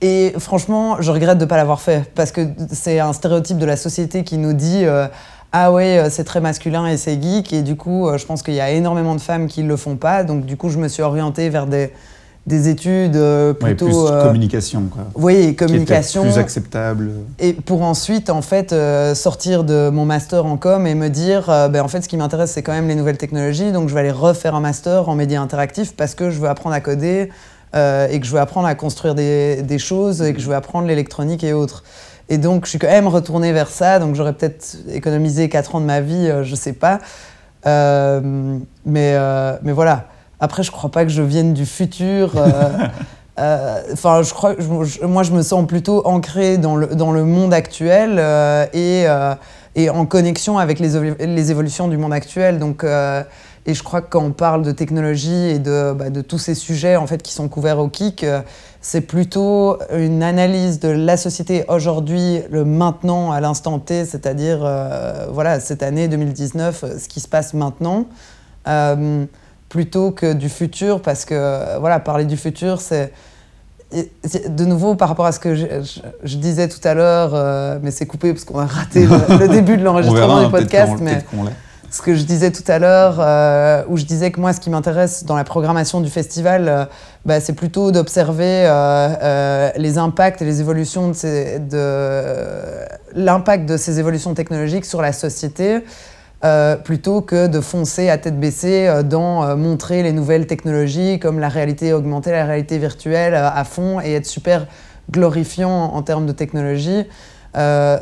et 0.00 0.34
franchement, 0.38 1.02
je 1.02 1.10
regrette 1.10 1.38
de 1.38 1.46
pas 1.46 1.56
l'avoir 1.56 1.80
fait, 1.80 2.08
parce 2.14 2.30
que 2.30 2.46
c'est 2.72 3.00
un 3.00 3.12
stéréotype 3.12 3.58
de 3.58 3.66
la 3.66 3.76
société 3.76 4.22
qui 4.22 4.38
nous 4.38 4.52
dit. 4.52 4.84
ah 5.52 5.72
ouais, 5.72 6.06
c'est 6.10 6.22
très 6.22 6.40
masculin 6.40 6.86
et 6.86 6.96
c'est 6.96 7.20
geek. 7.20 7.52
Et 7.52 7.62
du 7.62 7.74
coup, 7.74 8.08
je 8.16 8.24
pense 8.24 8.44
qu'il 8.44 8.54
y 8.54 8.60
a 8.60 8.70
énormément 8.70 9.16
de 9.16 9.20
femmes 9.20 9.48
qui 9.48 9.64
le 9.64 9.76
font 9.76 9.96
pas. 9.96 10.22
Donc, 10.22 10.46
du 10.46 10.56
coup, 10.56 10.70
je 10.70 10.78
me 10.78 10.86
suis 10.86 11.02
orientée 11.02 11.48
vers 11.48 11.66
des, 11.66 11.92
des 12.50 12.68
études 12.68 13.16
euh, 13.16 13.54
plutôt 13.54 13.86
plus 13.86 13.96
euh, 13.96 14.24
communication 14.24 14.82
quoi. 14.90 15.04
Oui, 15.14 15.56
communication. 15.56 16.22
plus 16.22 16.36
acceptable. 16.36 17.12
Et 17.38 17.54
pour 17.54 17.82
ensuite 17.82 18.28
en 18.28 18.42
fait 18.42 18.72
euh, 18.72 19.14
sortir 19.14 19.64
de 19.64 19.88
mon 19.88 20.04
master 20.04 20.44
en 20.44 20.58
com 20.58 20.86
et 20.86 20.94
me 20.94 21.08
dire 21.08 21.46
ben 21.70 21.80
en 21.80 21.88
fait 21.88 22.02
ce 22.02 22.08
qui 22.08 22.18
m'intéresse 22.18 22.50
c'est 22.50 22.62
quand 22.62 22.72
même 22.72 22.88
les 22.88 22.96
nouvelles 22.96 23.16
technologies 23.16 23.72
donc 23.72 23.88
je 23.88 23.94
vais 23.94 24.00
aller 24.00 24.10
refaire 24.10 24.54
un 24.54 24.60
master 24.60 25.08
en 25.08 25.14
médias 25.14 25.40
interactifs 25.40 25.94
parce 25.96 26.14
que 26.14 26.28
je 26.30 26.38
veux 26.40 26.48
apprendre 26.48 26.74
à 26.74 26.80
coder 26.80 27.30
et 27.72 28.20
que 28.20 28.26
je 28.26 28.32
veux 28.32 28.40
apprendre 28.40 28.66
à 28.66 28.74
construire 28.74 29.14
des, 29.14 29.62
des 29.62 29.78
choses 29.78 30.20
et 30.20 30.34
que 30.34 30.40
je 30.40 30.48
veux 30.48 30.56
apprendre 30.56 30.88
l'électronique 30.88 31.44
et 31.44 31.52
autres. 31.52 31.84
Et 32.28 32.36
donc 32.36 32.64
je 32.64 32.70
suis 32.70 32.78
quand 32.80 32.88
même 32.88 33.06
retournée 33.06 33.52
vers 33.52 33.68
ça 33.68 34.00
donc 34.00 34.16
j'aurais 34.16 34.32
peut-être 34.32 34.76
économisé 34.92 35.48
4 35.48 35.76
ans 35.76 35.80
de 35.80 35.86
ma 35.86 36.00
vie, 36.00 36.30
je 36.42 36.54
sais 36.56 36.72
pas. 36.74 36.98
mais 37.64 39.16
mais 39.62 39.72
voilà. 39.72 40.09
Après, 40.40 40.62
je 40.62 40.70
crois 40.70 40.90
pas 40.90 41.04
que 41.04 41.10
je 41.10 41.22
vienne 41.22 41.52
du 41.52 41.66
futur. 41.66 42.32
Euh, 42.36 42.50
euh, 43.38 43.82
enfin, 43.92 44.22
je 44.22 44.32
crois, 44.32 44.54
moi, 45.02 45.22
je 45.22 45.32
me 45.32 45.42
sens 45.42 45.66
plutôt 45.66 46.06
ancrée 46.06 46.56
dans 46.56 46.76
le, 46.76 46.86
dans 46.88 47.12
le 47.12 47.24
monde 47.24 47.52
actuel 47.52 48.16
euh, 48.18 48.66
et, 48.72 49.04
et, 49.76 49.90
en 49.90 50.06
connexion 50.06 50.58
avec 50.58 50.78
les, 50.78 51.14
les, 51.26 51.50
évolutions 51.50 51.88
du 51.88 51.98
monde 51.98 52.14
actuel. 52.14 52.58
Donc, 52.58 52.84
et 53.66 53.74
je 53.74 53.82
crois 53.82 54.00
que 54.00 54.08
quand 54.08 54.24
on 54.24 54.32
parle 54.32 54.62
de 54.62 54.72
technologie 54.72 55.50
et 55.50 55.58
de, 55.58 55.92
bah, 55.92 56.08
de 56.08 56.22
tous 56.22 56.38
ces 56.38 56.54
sujets 56.54 56.96
en 56.96 57.06
fait, 57.06 57.22
qui 57.22 57.34
sont 57.34 57.48
couverts 57.48 57.78
au 57.78 57.88
KIC, 57.88 58.24
c'est 58.80 59.02
plutôt 59.02 59.78
une 59.94 60.22
analyse 60.22 60.80
de 60.80 60.88
la 60.88 61.18
société 61.18 61.64
aujourd'hui, 61.68 62.40
le 62.50 62.64
maintenant, 62.64 63.30
à 63.30 63.42
l'instant 63.42 63.78
T, 63.78 64.06
c'est-à-dire 64.06 64.60
voilà, 65.30 65.60
cette 65.60 65.82
année 65.82 66.08
2019, 66.08 66.84
ce 66.98 67.08
qui 67.08 67.20
se 67.20 67.28
passe 67.28 67.52
maintenant 67.52 68.06
plutôt 69.70 70.10
que 70.10 70.34
du 70.34 70.50
futur, 70.50 71.00
parce 71.00 71.24
que 71.24 71.78
voilà, 71.78 71.98
parler 72.00 72.26
du 72.26 72.36
futur, 72.36 72.82
c'est 72.82 73.12
de 74.48 74.64
nouveau 74.64 74.94
par 74.94 75.08
rapport 75.08 75.26
à 75.26 75.32
ce 75.32 75.40
que 75.40 75.54
je, 75.54 76.36
disais 76.36 76.68
tout 76.68 76.86
à 76.86 76.94
l'heure, 76.94 77.32
euh, 77.34 77.78
mais 77.82 77.90
c'est 77.90 78.06
coupé 78.06 78.32
parce 78.32 78.44
qu'on 78.44 78.60
a 78.60 78.66
raté 78.66 79.06
le, 79.06 79.48
début 79.48 79.76
de 79.76 79.82
l'enregistrement 79.82 80.44
du 80.44 80.50
podcast, 80.50 80.94
mais 81.00 81.24
ce 81.90 82.02
que 82.02 82.14
je 82.14 82.22
disais 82.22 82.52
tout 82.52 82.62
à 82.68 82.78
l'heure, 82.78 83.16
euh, 83.18 83.82
où 83.88 83.96
je 83.96 84.04
disais 84.04 84.30
que 84.30 84.40
moi, 84.40 84.52
ce 84.52 84.60
qui 84.60 84.70
m'intéresse 84.70 85.24
dans 85.24 85.34
la 85.34 85.42
programmation 85.42 86.00
du 86.00 86.08
festival, 86.08 86.68
euh, 86.68 86.84
bah, 87.26 87.40
c'est 87.40 87.52
plutôt 87.52 87.90
d'observer 87.90 88.62
les 89.76 89.98
impacts 89.98 90.40
et 90.40 90.44
les 90.44 90.60
évolutions 90.60 91.08
de, 91.08 91.58
de 91.58 92.24
l'impact 93.14 93.68
de 93.68 93.76
ces 93.76 93.98
évolutions 93.98 94.34
technologiques 94.34 94.84
sur 94.84 95.02
la 95.02 95.12
société. 95.12 95.80
Euh, 96.42 96.76
plutôt 96.76 97.20
que 97.20 97.48
de 97.48 97.60
foncer 97.60 98.08
à 98.08 98.16
tête 98.16 98.40
baissée 98.40 98.88
euh, 98.88 99.02
dans 99.02 99.44
euh, 99.44 99.56
montrer 99.56 100.02
les 100.02 100.12
nouvelles 100.12 100.46
technologies 100.46 101.18
comme 101.18 101.38
la 101.38 101.50
réalité 101.50 101.92
augmentée, 101.92 102.30
la 102.30 102.46
réalité 102.46 102.78
virtuelle 102.78 103.34
à 103.34 103.62
fond 103.64 104.00
et 104.00 104.14
être 104.14 104.24
super 104.24 104.66
glorifiant 105.10 105.70
en, 105.70 106.00
termes 106.00 106.24
de 106.24 106.32
technologie. 106.32 107.04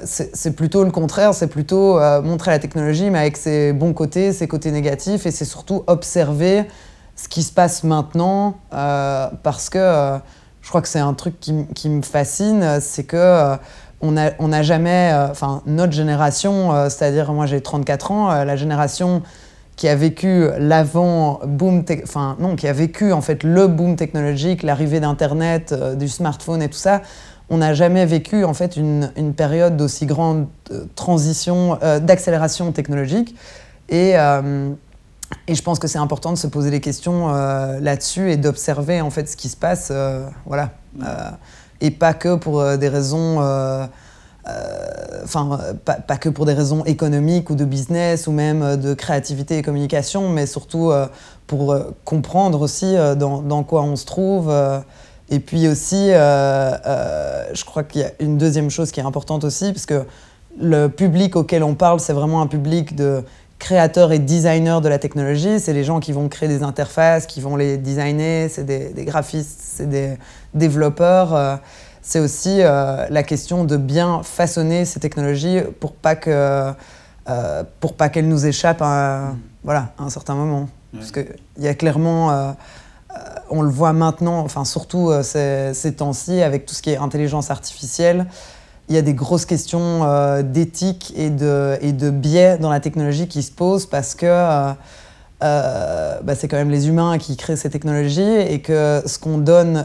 c'est 0.05 0.55
plutôt 0.55 0.85
le 0.85 0.93
contraire, 0.93 1.35
c'est 1.35 1.49
plutôt 1.49 1.99
montrer 2.23 2.53
la 2.53 2.61
technologie 2.61 3.11
mais 3.11 3.19
avec 3.19 3.39
ses 3.39 3.73
bons 3.73 3.95
côtés, 3.95 4.33
ses 4.33 4.47
côtés 4.47 4.71
négatifs 4.71 5.27
et 5.27 5.31
c'est 5.31 5.47
surtout 5.47 5.83
observer 5.87 6.65
ce 7.17 7.29
qui 7.29 7.43
se 7.43 7.51
passe 7.51 7.83
maintenant 7.83 8.59
parce 8.71 9.71
que 9.71 10.19
je 10.61 10.69
crois 10.69 10.83
que 10.83 10.89
c'est 10.89 10.99
un 10.99 11.15
truc 11.15 11.41
qui, 11.41 11.67
qui 11.75 11.89
me 11.89 12.03
fascine, 12.03 12.79
c'est 12.81 13.05
que 13.05 13.57
on 14.01 14.13
n'a 14.13 14.63
jamais, 14.63 15.13
euh, 15.13 15.31
enfin 15.31 15.63
notre 15.67 15.93
génération, 15.93 16.73
euh, 16.73 16.89
c'est-à-dire 16.89 17.33
moi 17.33 17.47
j'ai 17.47 17.61
34 17.61 18.13
ans, 18.13 18.31
euh, 18.31 18.45
la 18.45 18.57
génération 18.57 19.23
qui 19.77 19.89
a 19.89 19.95
vécu 19.95 20.49
l'avant 20.59 21.41
boom, 21.45 21.85
enfin 22.03 22.37
non, 22.41 22.57
qui 22.57 22.67
a 22.67 22.73
vécu 22.73 23.13
en 23.13 23.21
fait 23.21 23.45
le 23.45 23.69
boom 23.69 23.97
technologique, 23.97 24.63
l'arrivée 24.65 24.99
d'Internet, 24.99 25.73
du 25.97 26.09
smartphone 26.09 26.63
et 26.63 26.69
tout 26.69 26.79
ça, 26.79 27.03
on 27.49 27.59
n'a 27.59 27.75
jamais 27.75 28.05
vécu 28.05 28.45
en 28.45 28.55
fait 28.55 28.77
une, 28.77 29.13
période 29.37 29.77
d'aussi 29.77 30.05
grande 30.05 30.49
transition, 30.97 31.79
d'accélération 32.03 32.73
technologique. 32.73 33.37
Et, 33.89 34.15
et 35.47 35.55
je 35.55 35.63
pense 35.63 35.79
que 35.79 35.87
c'est 35.87 35.99
important 35.99 36.33
de 36.33 36.39
se 36.39 36.49
poser 36.49 36.73
des 36.73 36.81
questions 36.81 37.29
là-dessus 37.29 38.33
et 38.33 38.37
d'observer 38.37 39.01
en 39.01 39.11
fait 39.11 39.29
ce 39.29 39.37
qui 39.37 39.49
se 39.49 39.57
passe, 39.57 39.93
voilà 40.45 40.73
et 41.81 41.91
pas 41.91 42.15
que 42.15 42.35
pour 42.37 42.61
euh, 42.61 42.77
des 42.77 42.89
raisons 42.89 43.41
euh, 43.41 43.87
euh, 44.49 45.21
enfin, 45.25 45.59
pas, 45.85 46.17
que 46.17 46.29
pour 46.29 46.47
des 46.47 46.55
raisons 46.55 46.85
économiques 46.85 47.51
ou 47.51 47.55
de 47.55 47.65
business 47.65 48.27
ou 48.27 48.33
même 48.33 48.77
de 48.77 48.95
créativité 48.95 49.59
et 49.59 49.63
communication, 49.63 50.31
mais 50.31 50.47
surtout 50.47 50.91
pour 51.47 51.77
comprendre 52.05 52.63
aussi 52.63 52.95
dans, 53.19 53.63
quoi 53.65 53.83
on 53.83 53.95
se 53.95 54.07
trouve. 54.07 54.51
et 55.29 55.41
puis 55.41 55.69
aussi, 55.69 56.07
je 56.09 57.65
crois 57.67 57.83
qu'il 57.83 58.01
y 58.01 58.05
a 58.05 58.13
une 58.21 58.39
deuxième 58.39 58.71
chose 58.71 58.91
qui 58.91 59.01
est 59.01 59.05
importante 59.05 59.45
aussi, 59.45 59.71
parce 59.71 59.85
que 59.85 60.07
le 60.59 60.89
public 60.89 61.37
auquel 61.37 61.63
on 61.63 61.75
parle, 61.75 62.01
c'est 62.01 62.15
vraiment 62.15 62.41
un 62.41 62.47
public 62.47 62.97
de 62.97 63.25
créateurs 63.59 64.13
et 64.13 64.19
designers 64.19 64.81
de 64.83 64.89
la 64.89 64.99
technologie. 64.99 65.61
C'est 65.61 65.73
les 65.73 65.85
gens 65.85 66.01
qui 66.01 66.13
vont 66.13 66.29
créer 66.29 66.49
des 66.49 66.63
interfaces, 66.63 67.27
qui 67.27 67.41
vont 67.41 67.57
les 67.57 67.77
designer, 67.77 68.49
c'est 68.49 68.65
des, 68.65 69.05
graphistes, 69.05 69.61
c'est 69.61 69.89
des 69.89 70.17
développeurs. 70.55 71.35
Euh, 71.35 71.57
c'est 72.01 72.21
aussi 72.21 72.61
la 72.61 73.23
question 73.23 73.65
de 73.65 73.77
bien 73.77 74.23
façonner 74.23 74.87
ces 74.87 74.99
technologies 74.99 75.61
pour 75.79 75.93
pas 75.93 76.17
que 76.17 76.73
pour 77.81 77.93
pas 77.97 78.09
qu'elles 78.09 78.29
nous 78.29 78.47
échappent 78.47 78.81
à, 78.81 79.35
voilà, 79.63 79.93
à 79.99 80.05
un 80.05 80.09
certain 80.09 80.35
moment. 80.35 80.71
Parce 80.95 81.13
qu'il 81.13 81.27
y 81.59 81.69
a 81.69 81.75
clairement 81.75 82.55
on 83.51 83.61
le 83.61 83.69
voit 83.69 83.93
maintenant, 83.93 84.39
enfin 84.39 84.65
surtout 84.65 85.11
ces, 85.23 85.75
ces 85.75 85.97
temps-ci, 85.97 86.41
avec 86.41 86.65
tout 86.65 86.75
ce 86.75 86.81
qui 86.81 86.91
est 86.91 86.97
intelligence 86.97 87.51
artificielle, 87.51 88.27
il 88.89 88.95
y 88.95 88.99
a 88.99 89.03
des 89.03 89.15
grosses 89.15 89.45
questions 89.45 90.05
euh, 90.05 90.43
d'éthique 90.43 91.13
et 91.17 91.31
de, 91.31 91.77
et 91.81 91.93
de 91.93 92.11
biais 92.11 92.59
dans 92.59 92.71
la 92.71 92.81
technologie 92.81 93.29
qui 93.29 93.43
se 93.43 93.53
posent 93.53 93.87
parce 93.87 94.15
que 94.15 94.27
euh, 94.27 94.73
euh, 95.43 96.19
bah, 96.23 96.35
c'est 96.35 96.49
quand 96.49 96.57
même 96.57 96.71
les 96.71 96.89
humains 96.89 97.19
qui 97.19 97.37
créent 97.37 97.57
ces 97.57 97.71
technologies 97.71 98.23
et 98.23 98.61
que 98.61 99.03
ce 99.05 99.19
qu'on 99.19 99.39
donne 99.39 99.85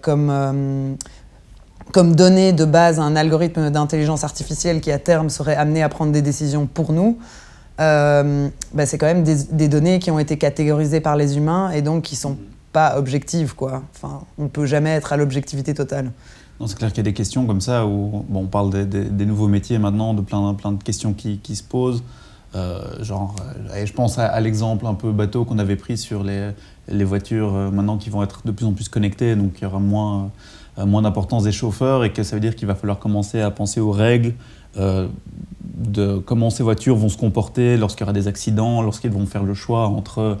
comme, 0.00 0.96
comme 1.92 2.16
données 2.16 2.52
de 2.52 2.64
base 2.64 2.98
à 2.98 3.02
un 3.02 3.14
algorithme 3.14 3.70
d'intelligence 3.70 4.24
artificielle 4.24 4.80
qui 4.80 4.90
à 4.90 4.98
terme 4.98 5.28
serait 5.28 5.54
amené 5.54 5.82
à 5.82 5.88
prendre 5.88 6.12
des 6.12 6.22
décisions 6.22 6.66
pour 6.66 6.92
nous, 6.92 7.18
bah, 7.78 8.86
c'est 8.86 8.98
quand 8.98 9.06
même 9.06 9.22
des, 9.22 9.44
des, 9.52 9.68
données 9.68 9.98
qui 10.00 10.10
ont 10.10 10.18
été 10.18 10.38
catégorisées 10.38 11.00
par 11.00 11.16
les 11.16 11.36
humains 11.36 11.70
et 11.70 11.82
donc 11.82 12.02
qui 12.02 12.16
sont 12.16 12.36
pas 12.72 12.96
objectives. 12.96 13.54
Quoi. 13.54 13.82
Enfin, 13.94 14.22
on 14.38 14.44
ne 14.44 14.48
peut 14.48 14.66
jamais 14.66 14.90
être 14.90 15.12
à 15.12 15.16
l'objectivité 15.16 15.72
totale. 15.72 16.10
C'est 16.66 16.76
clair 16.76 16.90
qu'il 16.90 16.98
y 16.98 17.00
a 17.00 17.04
des 17.04 17.14
questions 17.14 17.46
comme 17.46 17.60
ça 17.60 17.86
où 17.86 18.24
on 18.32 18.46
parle 18.46 18.86
des, 18.86 19.26
nouveaux 19.26 19.48
métiers 19.48 19.78
maintenant, 19.78 20.12
de 20.12 20.20
plein, 20.20 20.52
plein 20.54 20.72
de 20.72 20.82
questions 20.82 21.14
qui, 21.14 21.56
se 21.56 21.62
posent. 21.62 22.02
Euh, 22.54 22.80
euh, 23.00 23.86
je 23.86 23.92
pense 23.92 24.18
à, 24.18 24.40
l'exemple 24.40 24.86
un 24.86 24.94
peu 24.94 25.12
bateau 25.12 25.44
qu'on 25.44 25.58
avait 25.58 25.76
pris 25.76 25.96
sur 25.96 26.22
les, 26.24 26.50
les, 26.88 27.04
voitures 27.04 27.54
euh, 27.54 27.70
maintenant 27.70 27.96
qui 27.96 28.10
vont 28.10 28.22
être 28.22 28.42
de 28.44 28.50
plus 28.50 28.66
en 28.66 28.72
plus 28.72 28.88
connectées, 28.88 29.36
donc 29.36 29.52
il 29.58 29.62
y 29.62 29.66
aura 29.66 29.78
moins, 29.78 30.32
moins 30.76 31.02
d'importance 31.02 31.44
des 31.44 31.52
chauffeurs 31.52 32.04
et 32.04 32.12
que 32.12 32.24
ça 32.24 32.36
veut 32.36 32.40
dire 32.40 32.56
qu'il 32.56 32.66
va 32.66 32.74
falloir 32.74 32.98
commencer 32.98 33.40
à 33.40 33.50
penser 33.50 33.80
aux 33.80 33.92
règles 33.92 34.34
de 34.76 36.18
comment 36.18 36.50
ces 36.50 36.62
voitures 36.62 36.96
vont 36.96 37.08
se 37.08 37.16
comporter 37.16 37.76
lorsqu'il 37.76 38.02
y 38.02 38.04
aura 38.04 38.12
des 38.12 38.28
accidents, 38.28 38.82
lorsqu'ils 38.82 39.10
vont 39.10 39.26
faire 39.26 39.44
le 39.44 39.54
choix 39.54 39.88
entre 39.88 40.36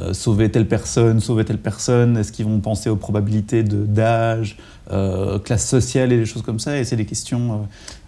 euh, 0.00 0.14
sauver 0.14 0.50
telle 0.50 0.66
personne, 0.66 1.20
sauver 1.20 1.44
telle 1.44 1.58
personne 1.58 2.16
Est-ce 2.16 2.32
qu'ils 2.32 2.46
vont 2.46 2.60
penser 2.60 2.88
aux 2.88 2.96
probabilités 2.96 3.62
d'âge, 3.62 4.56
euh, 4.90 5.38
classe 5.38 5.66
sociale 5.66 6.12
et 6.12 6.16
des 6.16 6.26
choses 6.26 6.42
comme 6.42 6.58
ça 6.58 6.78
Et 6.78 6.84
c'est 6.84 6.96
des 6.96 7.06
questions, 7.06 7.52
euh, 7.52 7.56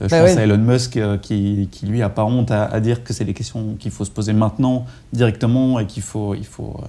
je 0.02 0.08
bah 0.08 0.20
pense 0.20 0.36
à 0.36 0.42
Elon 0.42 0.58
Musk, 0.58 0.98
qui, 1.20 1.68
qui, 1.70 1.86
lui 1.86 2.02
a 2.02 2.08
pas 2.08 2.24
honte 2.24 2.50
à, 2.50 2.80
dire 2.80 3.04
que 3.04 3.12
c'est 3.12 3.24
des 3.24 3.34
questions 3.34 3.76
qu'il 3.78 3.90
faut 3.90 4.04
se 4.04 4.10
poser 4.10 4.32
maintenant, 4.32 4.86
directement, 5.12 5.80
et 5.80 5.86
qu'il 5.86 6.02
faut, 6.02 6.34
il 6.34 6.46
faut, 6.46 6.80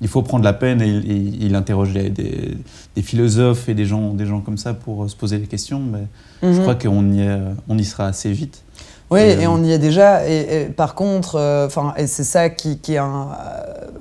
il 0.00 0.08
faut 0.08 0.22
prendre 0.22 0.44
la 0.44 0.52
peine. 0.52 0.82
Et, 0.82 0.88
il 0.88 1.54
interroge 1.54 1.92
des, 1.92 2.10
des, 2.10 3.02
philosophes 3.02 3.68
et 3.68 3.74
des 3.74 3.86
gens, 3.86 4.14
des 4.14 4.26
gens 4.26 4.40
comme 4.40 4.58
ça 4.58 4.74
pour 4.74 5.08
se 5.10 5.16
poser 5.16 5.38
des 5.38 5.46
questions. 5.46 5.80
Mais 5.80 6.06
je 6.42 6.48
mhm. 6.48 6.60
crois 6.60 6.74
qu'on 6.76 7.12
y, 7.12 7.26
on 7.68 7.76
y 7.76 7.84
sera 7.84 8.06
assez 8.06 8.30
vite. 8.30 8.62
Oui, 9.10 9.20
et, 9.20 9.46
on 9.46 9.62
y 9.64 9.72
est 9.72 9.78
déjà. 9.78 10.28
Et, 10.28 10.66
par 10.66 10.94
contre, 10.94 11.38
enfin, 11.66 11.94
et 11.96 12.06
c'est 12.06 12.24
ça 12.24 12.50
qui, 12.50 12.78
qui 12.78 12.94
est 12.94 12.98
un, 12.98 13.28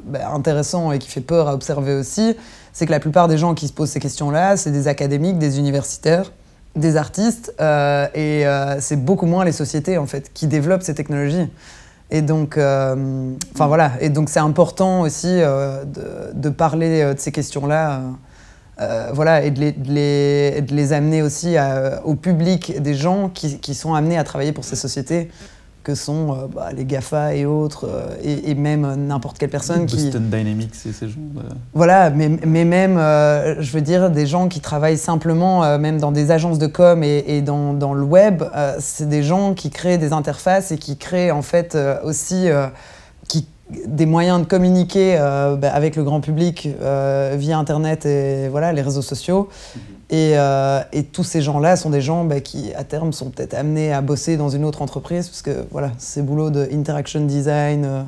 bah, 0.07 0.31
intéressant 0.33 0.91
et 0.91 0.99
qui 0.99 1.09
fait 1.09 1.21
peur 1.21 1.47
à 1.47 1.53
observer 1.53 1.93
aussi, 1.93 2.35
c'est 2.71 2.85
que 2.85 2.91
la 2.91 2.99
plupart 2.99 3.27
des 3.27 3.37
gens 3.37 3.53
qui 3.53 3.67
se 3.67 3.73
posent 3.73 3.89
ces 3.89 3.99
questions-là, 3.99 4.55
c'est 4.55 4.71
des 4.71 4.87
académiques, 4.87 5.37
des 5.37 5.59
universitaires, 5.59 6.31
des 6.75 6.95
artistes, 6.95 7.53
euh, 7.59 8.07
et 8.13 8.47
euh, 8.47 8.79
c'est 8.79 9.03
beaucoup 9.03 9.25
moins 9.25 9.43
les 9.43 9.51
sociétés 9.51 9.97
en 9.97 10.05
fait 10.05 10.31
qui 10.33 10.47
développent 10.47 10.83
ces 10.83 10.95
technologies. 10.95 11.49
Et 12.09 12.21
donc, 12.21 12.57
euh, 12.57 13.33
enfin 13.53 13.67
voilà, 13.67 13.91
et 13.99 14.09
donc 14.09 14.29
c'est 14.29 14.39
important 14.39 15.01
aussi 15.01 15.27
de, 15.27 16.31
de, 16.33 16.49
parler 16.49 17.13
de 17.13 17.19
ces 17.19 17.33
questions-là, 17.33 18.01
voilà, 19.13 19.43
et 19.43 19.51
de 19.51 19.59
les, 19.59 19.71
de 19.71 19.91
les, 19.91 20.61
de 20.61 20.75
les 20.75 20.93
amener 20.93 21.21
aussi 21.21 21.55
au 22.03 22.15
public 22.15 22.81
des 22.81 22.93
gens 22.93 23.29
qui, 23.29 23.59
qui, 23.59 23.73
sont 23.73 23.93
amenés 23.93 24.17
à 24.17 24.23
travailler 24.23 24.51
pour 24.51 24.63
ces 24.63 24.75
sociétés 24.75 25.29
que 25.87 25.95
sont 25.95 26.33
euh, 26.33 26.47
bah, 26.53 26.71
les 26.75 26.83
GAFA 26.83 27.33
et 27.33 27.45
autres, 27.45 27.87
euh, 27.87 28.17
et, 28.21 28.55
même 28.55 29.07
n'importe 29.07 29.37
quelle 29.37 29.49
personne 29.49 29.83
Boston 29.83 29.97
qui... 29.97 30.03
Boston 30.03 30.29
Dynamics 30.29 30.73
et 30.85 30.91
ces 30.91 31.07
gens 31.07 31.15
Voilà, 31.73 32.09
mais, 32.09 32.29
mais 32.45 32.65
même, 32.65 32.97
euh, 32.97 33.61
je 33.61 33.71
veux 33.71 33.79
dire, 33.79 34.09
des 34.09 34.27
gens 34.27 34.49
qui 34.49 34.59
travaillent 34.59 34.97
simplement, 34.97 35.77
même 35.79 35.97
dans 35.97 36.11
des 36.11 36.29
agences 36.29 36.59
de 36.59 36.67
com 36.67 37.03
et, 37.03 37.41
dans, 37.41 37.71
dans, 37.71 37.93
le 37.93 38.03
web, 38.03 38.43
c'est 38.79 39.07
des 39.07 39.23
gens 39.23 39.53
qui 39.53 39.69
créent 39.69 39.97
des 39.97 40.11
interfaces 40.11 40.73
et 40.73 40.77
qui 40.77 40.97
créent 40.97 41.31
en 41.31 41.41
fait 41.41 41.77
aussi 42.03 42.49
des 43.85 44.05
moyens 44.05 44.39
de 44.39 44.45
communiquer 44.45 45.17
bah, 45.17 45.73
avec 45.73 45.95
le 45.95 46.03
grand 46.03 46.21
public 46.21 46.69
via 47.33 47.57
Internet 47.57 48.05
et 48.05 48.47
voilà, 48.47 48.71
les 48.73 48.81
réseaux 48.81 49.01
sociaux. 49.01 49.49
Mhm. 49.75 49.81
Euh, 50.13 50.83
et, 50.93 51.03
tous 51.03 51.23
ces 51.23 51.41
gens-là 51.41 51.75
sont 51.75 51.89
des 51.89 52.01
gens 52.01 52.23
bah, 52.23 52.39
qui, 52.39 52.73
à 52.73 52.83
terme, 52.83 53.11
sont 53.11 53.29
peut-être 53.29 53.53
amenés 53.53 53.91
à 53.91 54.01
bosser 54.01 54.37
dans 54.37 54.49
une 54.49 54.63
autre 54.63 54.81
entreprise, 54.81 55.27
parce 55.27 55.41
que 55.41 55.65
voilà, 55.71 55.91
ces 55.97 56.21
boulots 56.21 56.49
de 56.49 56.67
interaction 56.71 57.25
design, 57.25 57.85
euh, 57.85 58.03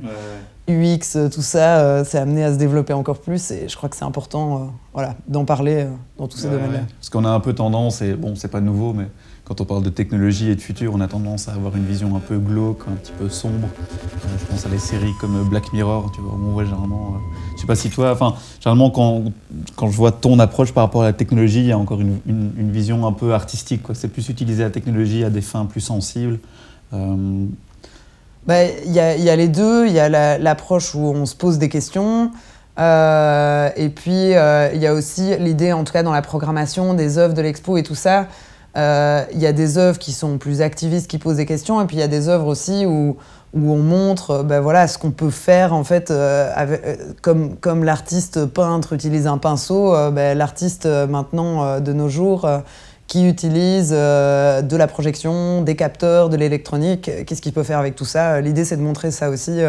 UX, 0.69 1.15
euh, 1.15 1.29
tout 1.29 1.41
ça, 1.41 2.03
c'est 2.05 2.17
amené 2.17 2.43
à 2.43 2.53
se 2.53 2.57
développer 2.57 2.93
encore 2.93 3.19
plus. 3.19 3.51
Et 3.51 3.67
je 3.67 3.75
crois 3.75 3.89
que 3.89 3.95
c'est 3.95 4.05
important 4.05 4.71
voilà, 4.93 5.15
d'en 5.27 5.45
parler 5.45 5.87
dans 6.17 6.27
tous 6.27 6.37
ces 6.37 6.49
domaines-là. 6.49 6.81
Parce 6.99 7.09
qu'on 7.09 7.25
a 7.25 7.29
un 7.29 7.39
peu 7.39 7.53
tendance, 7.53 8.01
et 8.01 8.13
bon, 8.13 8.35
c'est 8.35 8.47
pas 8.47 8.61
nouveau, 8.61 8.93
mais 8.93 9.07
quand 9.49 9.61
on 9.61 9.65
parle 9.65 9.81
de 9.81 9.89
technologie 9.89 10.51
et 10.51 10.55
de 10.55 10.61
futur, 10.61 10.93
on 10.93 11.01
a 11.01 11.07
tendance 11.07 11.49
à 11.49 11.53
avoir 11.53 11.75
une 11.75 11.85
vision 11.85 12.15
un 12.15 12.19
peu 12.19 12.37
glauque, 12.37 12.81
un 12.87 12.93
petit 12.93 13.11
peu 13.17 13.29
sombre. 13.29 13.67
Euh, 13.67 14.27
je 14.39 14.45
pense 14.45 14.63
à 14.67 14.69
des 14.69 14.77
séries 14.77 15.13
comme 15.19 15.43
Black 15.49 15.73
Mirror, 15.73 16.11
tu 16.13 16.21
vois, 16.21 16.33
on 16.35 16.51
voit 16.51 16.65
généralement. 16.65 17.15
Euh, 17.15 17.35
je 17.55 17.61
sais 17.61 17.65
pas 17.65 17.75
si 17.75 17.89
toi, 17.89 18.11
enfin, 18.11 18.35
généralement 18.59 18.91
quand, 18.91 19.23
quand 19.75 19.89
je 19.89 19.97
vois 19.97 20.11
ton 20.11 20.37
approche 20.37 20.71
par 20.71 20.83
rapport 20.83 21.01
à 21.01 21.05
la 21.05 21.13
technologie, 21.13 21.61
il 21.61 21.65
y 21.65 21.71
a 21.71 21.79
encore 21.79 21.99
une, 21.99 22.19
une, 22.27 22.69
vision 22.69 23.07
un 23.07 23.11
peu 23.11 23.33
artistique. 23.33 23.81
C'est 23.93 24.09
plus 24.09 24.29
utiliser 24.29 24.61
la 24.61 24.69
technologie 24.69 25.23
à 25.23 25.31
des 25.31 25.41
fins 25.41 25.65
plus 25.65 25.81
sensibles. 25.81 26.37
Euh, 28.47 28.47
bah, 28.47 28.63
il 28.85 28.91
y, 28.91 28.99
a, 28.99 29.15
y, 29.15 29.29
a 29.29 29.35
les 29.35 29.47
deux. 29.47 29.87
Il 29.87 29.93
y 29.93 29.99
a 29.99 30.37
l'approche 30.37 30.95
où 30.95 30.99
on 30.99 31.25
se 31.25 31.35
pose 31.35 31.57
des 31.57 31.69
questions. 31.69 32.31
et 32.77 33.89
puis, 33.95 34.31
il 34.31 34.79
y 34.79 34.87
a 34.87 34.93
aussi 34.93 35.35
l'idée, 35.37 35.73
en 35.73 35.83
tout 35.83 35.93
cas 35.93 36.03
dans 36.03 36.13
la 36.13 36.21
programmation 36.21 36.93
des 36.93 37.17
œuvres 37.17 37.33
de 37.33 37.41
l'expo 37.41 37.77
et 37.77 37.83
tout 37.83 37.95
ça, 37.95 38.27
euh, 38.77 39.25
il 39.33 39.39
y 39.39 39.47
a 39.47 39.53
des 39.53 39.77
œuvres 39.77 39.97
qui 39.97 40.11
sont 40.11 40.37
plus 40.37 40.61
activistes, 40.61 41.09
qui 41.09 41.17
posent 41.17 41.37
des 41.37 41.45
questions, 41.45 41.81
et 41.81 41.85
puis 41.85 41.97
il 41.97 41.99
y 41.99 42.03
a 42.03 42.07
des 42.07 42.29
œuvres 42.29 42.47
aussi 42.47 42.85
où, 42.85 43.17
où 43.53 43.73
on 43.73 43.79
montre 43.79 44.31
euh, 44.31 44.43
ben 44.43 44.59
voilà, 44.59 44.87
ce 44.87 44.97
qu'on 44.97 45.11
peut 45.11 45.31
faire, 45.31 45.73
en 45.73 45.83
fait, 45.83 46.11
euh, 46.11 46.77
comme, 47.21 47.55
comme 47.55 47.83
l'artiste 47.83 48.45
peintre 48.45 48.93
utilise 48.93 49.25
un 49.25 49.39
pinceau, 49.39 49.95
ben, 50.11 50.37
l'artiste 50.37 50.85
maintenant 50.85 51.79
de 51.79 51.93
nos 51.93 52.09
jours 52.09 52.47
qui 53.09 53.27
utilise 53.27 53.89
de 53.89 54.75
la 54.77 54.87
projection, 54.87 55.61
des 55.61 55.75
capteurs, 55.75 56.29
de 56.29 56.37
l'électronique, 56.37 57.11
qu'est-ce 57.25 57.41
qu'il 57.41 57.51
peut 57.51 57.63
faire 57.63 57.79
avec 57.79 57.95
tout 57.95 58.05
ça? 58.05 58.39
L'idée, 58.39 58.63
c'est 58.63 58.77
de 58.77 58.81
montrer 58.81 59.11
ça 59.11 59.29
aussi 59.29 59.59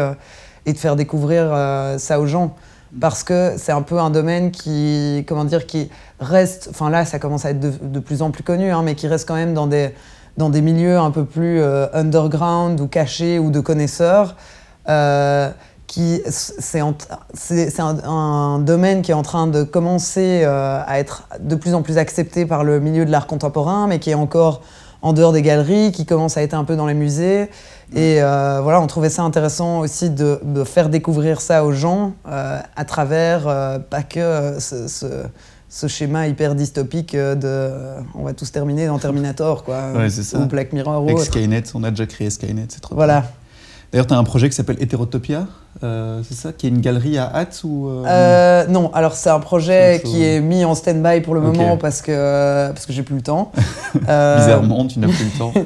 et 0.65 0.73
de 0.73 0.77
faire 0.77 0.95
découvrir 0.95 1.53
ça 1.97 2.21
aux 2.21 2.27
gens. 2.27 2.55
Parce 2.99 3.23
que 3.23 3.53
c'est 3.57 3.71
un 3.71 3.83
peu 3.83 3.99
un 3.99 4.09
domaine 4.09 4.51
qui, 4.51 5.23
comment 5.27 5.45
dire, 5.45 5.65
qui 5.65 5.89
reste, 6.19 6.67
enfin 6.71 6.89
là 6.89 7.05
ça 7.05 7.19
commence 7.19 7.45
à 7.45 7.51
être 7.51 7.59
de, 7.59 7.99
plus 7.99 8.21
en 8.21 8.31
plus 8.31 8.43
connu, 8.43 8.69
hein, 8.71 8.81
mais 8.83 8.95
qui 8.95 9.07
reste 9.07 9.27
quand 9.27 9.35
même 9.35 9.53
dans 9.53 9.67
des, 9.67 9.91
dans 10.37 10.49
des 10.49 10.61
milieux 10.61 10.97
un 10.97 11.11
peu 11.11 11.23
plus 11.23 11.61
euh, 11.61 11.87
underground 11.93 12.81
ou 12.81 12.87
cachés 12.87 13.39
ou 13.39 13.49
de 13.49 13.61
connaisseurs. 13.61 14.35
Qui 15.91 16.21
c'est 16.25 16.79
un, 16.79 16.95
un, 18.05 18.59
domaine 18.59 19.01
qui 19.01 19.11
est 19.11 19.13
en 19.13 19.23
train 19.23 19.47
de 19.47 19.63
commencer 19.63 20.39
euh, 20.41 20.81
à 20.87 20.99
être 20.99 21.27
de 21.41 21.53
plus 21.53 21.73
en 21.73 21.81
plus 21.81 21.97
accepté 21.97 22.45
par 22.45 22.63
le 22.63 22.79
milieu 22.79 23.03
de 23.03 23.11
l'art 23.11 23.27
contemporain, 23.27 23.87
mais 23.87 23.99
qui 23.99 24.09
est 24.09 24.13
encore 24.13 24.61
en 25.01 25.11
dehors 25.11 25.33
des 25.33 25.41
galeries, 25.41 25.91
qui 25.91 26.05
commence 26.05 26.37
à 26.37 26.43
être 26.43 26.53
un 26.53 26.63
peu 26.63 26.77
dans 26.77 26.85
les 26.85 26.93
musées. 26.93 27.49
Et 27.93 28.23
euh, 28.23 28.61
voilà, 28.63 28.79
on 28.79 28.87
trouvait 28.87 29.09
ça 29.09 29.23
intéressant 29.23 29.81
aussi 29.81 30.09
de, 30.09 30.39
faire 30.63 30.87
découvrir 30.87 31.41
ça 31.41 31.65
aux 31.65 31.73
gens 31.73 32.13
euh, 32.25 32.61
à 32.73 32.85
travers 32.85 33.81
pas 33.89 34.03
que 34.03 34.59
ce, 34.59 35.87
schéma 35.89 36.29
hyper 36.29 36.55
dystopique 36.55 37.17
de 37.17 37.69
on 38.15 38.23
va 38.23 38.31
tous 38.31 38.49
terminer 38.49 38.87
dans 38.87 38.97
Terminator, 38.97 39.65
quoi, 39.65 39.91
ou 40.35 40.45
Black 40.45 40.71
Mirror. 40.71 41.03
Avec 41.03 41.19
Skynet, 41.19 41.63
on 41.73 41.83
a 41.83 41.89
déjà 41.89 42.05
créé 42.05 42.29
Skynet, 42.29 42.67
c'est 42.69 42.79
trop 42.79 42.95
Voilà. 42.95 43.25
D'ailleurs, 43.91 44.07
tu 44.07 44.13
as 44.13 44.17
un 44.17 44.23
projet 44.23 44.49
qui 44.49 44.55
s'appelle 44.55 44.77
Hétérotopia, 44.79 45.47
c'est 45.81 46.33
ça 46.33 46.53
Qui 46.53 46.67
est 46.67 46.69
une 46.69 46.81
galerie 46.81 47.17
à 47.17 47.27
Hatz 47.27 47.63
ou 47.63 47.89
Non, 48.69 48.91
alors 48.93 49.13
c'est 49.13 49.29
un 49.29 49.39
projet 49.39 50.01
qui 50.05 50.23
est 50.23 50.39
mis 50.39 50.63
en 50.63 50.75
stand-by 50.75 51.21
pour 51.21 51.33
le 51.35 51.41
moment 51.41 51.77
parce 51.77 52.01
que, 52.01 52.71
parce 52.71 52.85
que 52.85 52.93
j'ai 52.93 53.03
plus 53.03 53.15
le 53.15 53.21
temps. 53.21 53.51
Bizarrement, 53.93 54.87
tu 54.87 54.99
n'as 54.99 55.07
plus 55.07 55.25
le 55.25 55.37
temps. 55.37 55.53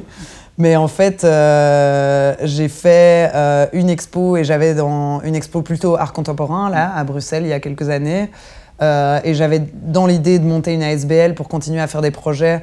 Mais 0.58 0.74
en 0.76 0.88
fait, 0.88 1.24
euh, 1.24 2.34
j'ai 2.42 2.68
fait 2.68 3.30
euh, 3.34 3.66
une 3.72 3.90
expo 3.90 4.36
et 4.36 4.44
j'avais 4.44 4.74
dans 4.74 5.20
une 5.22 5.34
expo 5.34 5.60
plutôt 5.60 5.96
art 5.96 6.14
contemporain 6.14 6.70
là 6.70 6.92
à 6.94 7.04
Bruxelles 7.04 7.42
il 7.44 7.50
y 7.50 7.52
a 7.52 7.60
quelques 7.60 7.90
années. 7.90 8.30
Euh, 8.82 9.20
et 9.24 9.34
j'avais 9.34 9.62
dans 9.72 10.06
l'idée 10.06 10.38
de 10.38 10.44
monter 10.44 10.74
une 10.74 10.82
ASBL 10.82 11.34
pour 11.34 11.48
continuer 11.48 11.80
à 11.80 11.86
faire 11.86 12.02
des 12.02 12.10
projets 12.10 12.62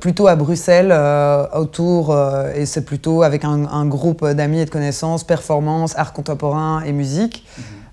plutôt 0.00 0.26
à 0.28 0.36
Bruxelles 0.36 0.94
autour 1.54 2.16
et 2.54 2.66
c'est 2.66 2.82
plutôt 2.82 3.22
avec 3.22 3.44
un, 3.44 3.86
groupe 3.86 4.26
d'amis 4.26 4.60
et 4.60 4.64
de 4.64 4.70
connaissances, 4.70 5.24
performance, 5.24 5.96
art 5.96 6.12
contemporain 6.12 6.82
et 6.84 6.92
musique. 6.92 7.46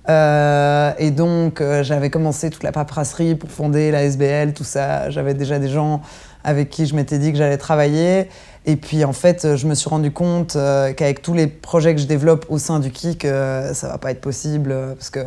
et 0.07 1.11
donc, 1.11 1.61
j'avais 1.81 2.09
commencé 2.09 2.49
toute 2.49 2.63
la 2.63 2.71
paperasserie 2.71 3.35
pour 3.35 3.51
fonder 3.51 3.91
la 3.91 4.03
SBL, 4.03 4.53
tout 4.53 4.63
ça. 4.63 5.09
J'avais 5.09 5.33
déjà 5.33 5.59
des 5.59 5.69
gens 5.69 6.01
avec 6.43 6.69
qui 6.69 6.85
je 6.85 6.95
m'étais 6.95 7.19
dit 7.19 7.31
que 7.31 7.38
j'allais 7.38 7.57
travailler. 7.57 8.29
Et 8.65 8.77
puis, 8.77 9.03
en 9.03 9.13
fait, 9.13 9.55
je 9.55 9.67
me 9.67 9.75
suis 9.75 9.89
rendu 9.89 10.11
compte 10.11 10.53
qu'avec 10.95 11.21
tous 11.21 11.33
les 11.33 11.47
projets 11.47 11.93
que 11.93 12.01
je 12.01 12.07
développe 12.07 12.45
au 12.49 12.57
sein 12.57 12.79
du 12.79 12.91
KIC, 12.91 13.23
ça 13.23 13.88
va 13.88 13.97
pas 13.97 14.11
être 14.11 14.21
possible. 14.21 14.73
parce 14.97 15.09
que 15.09 15.19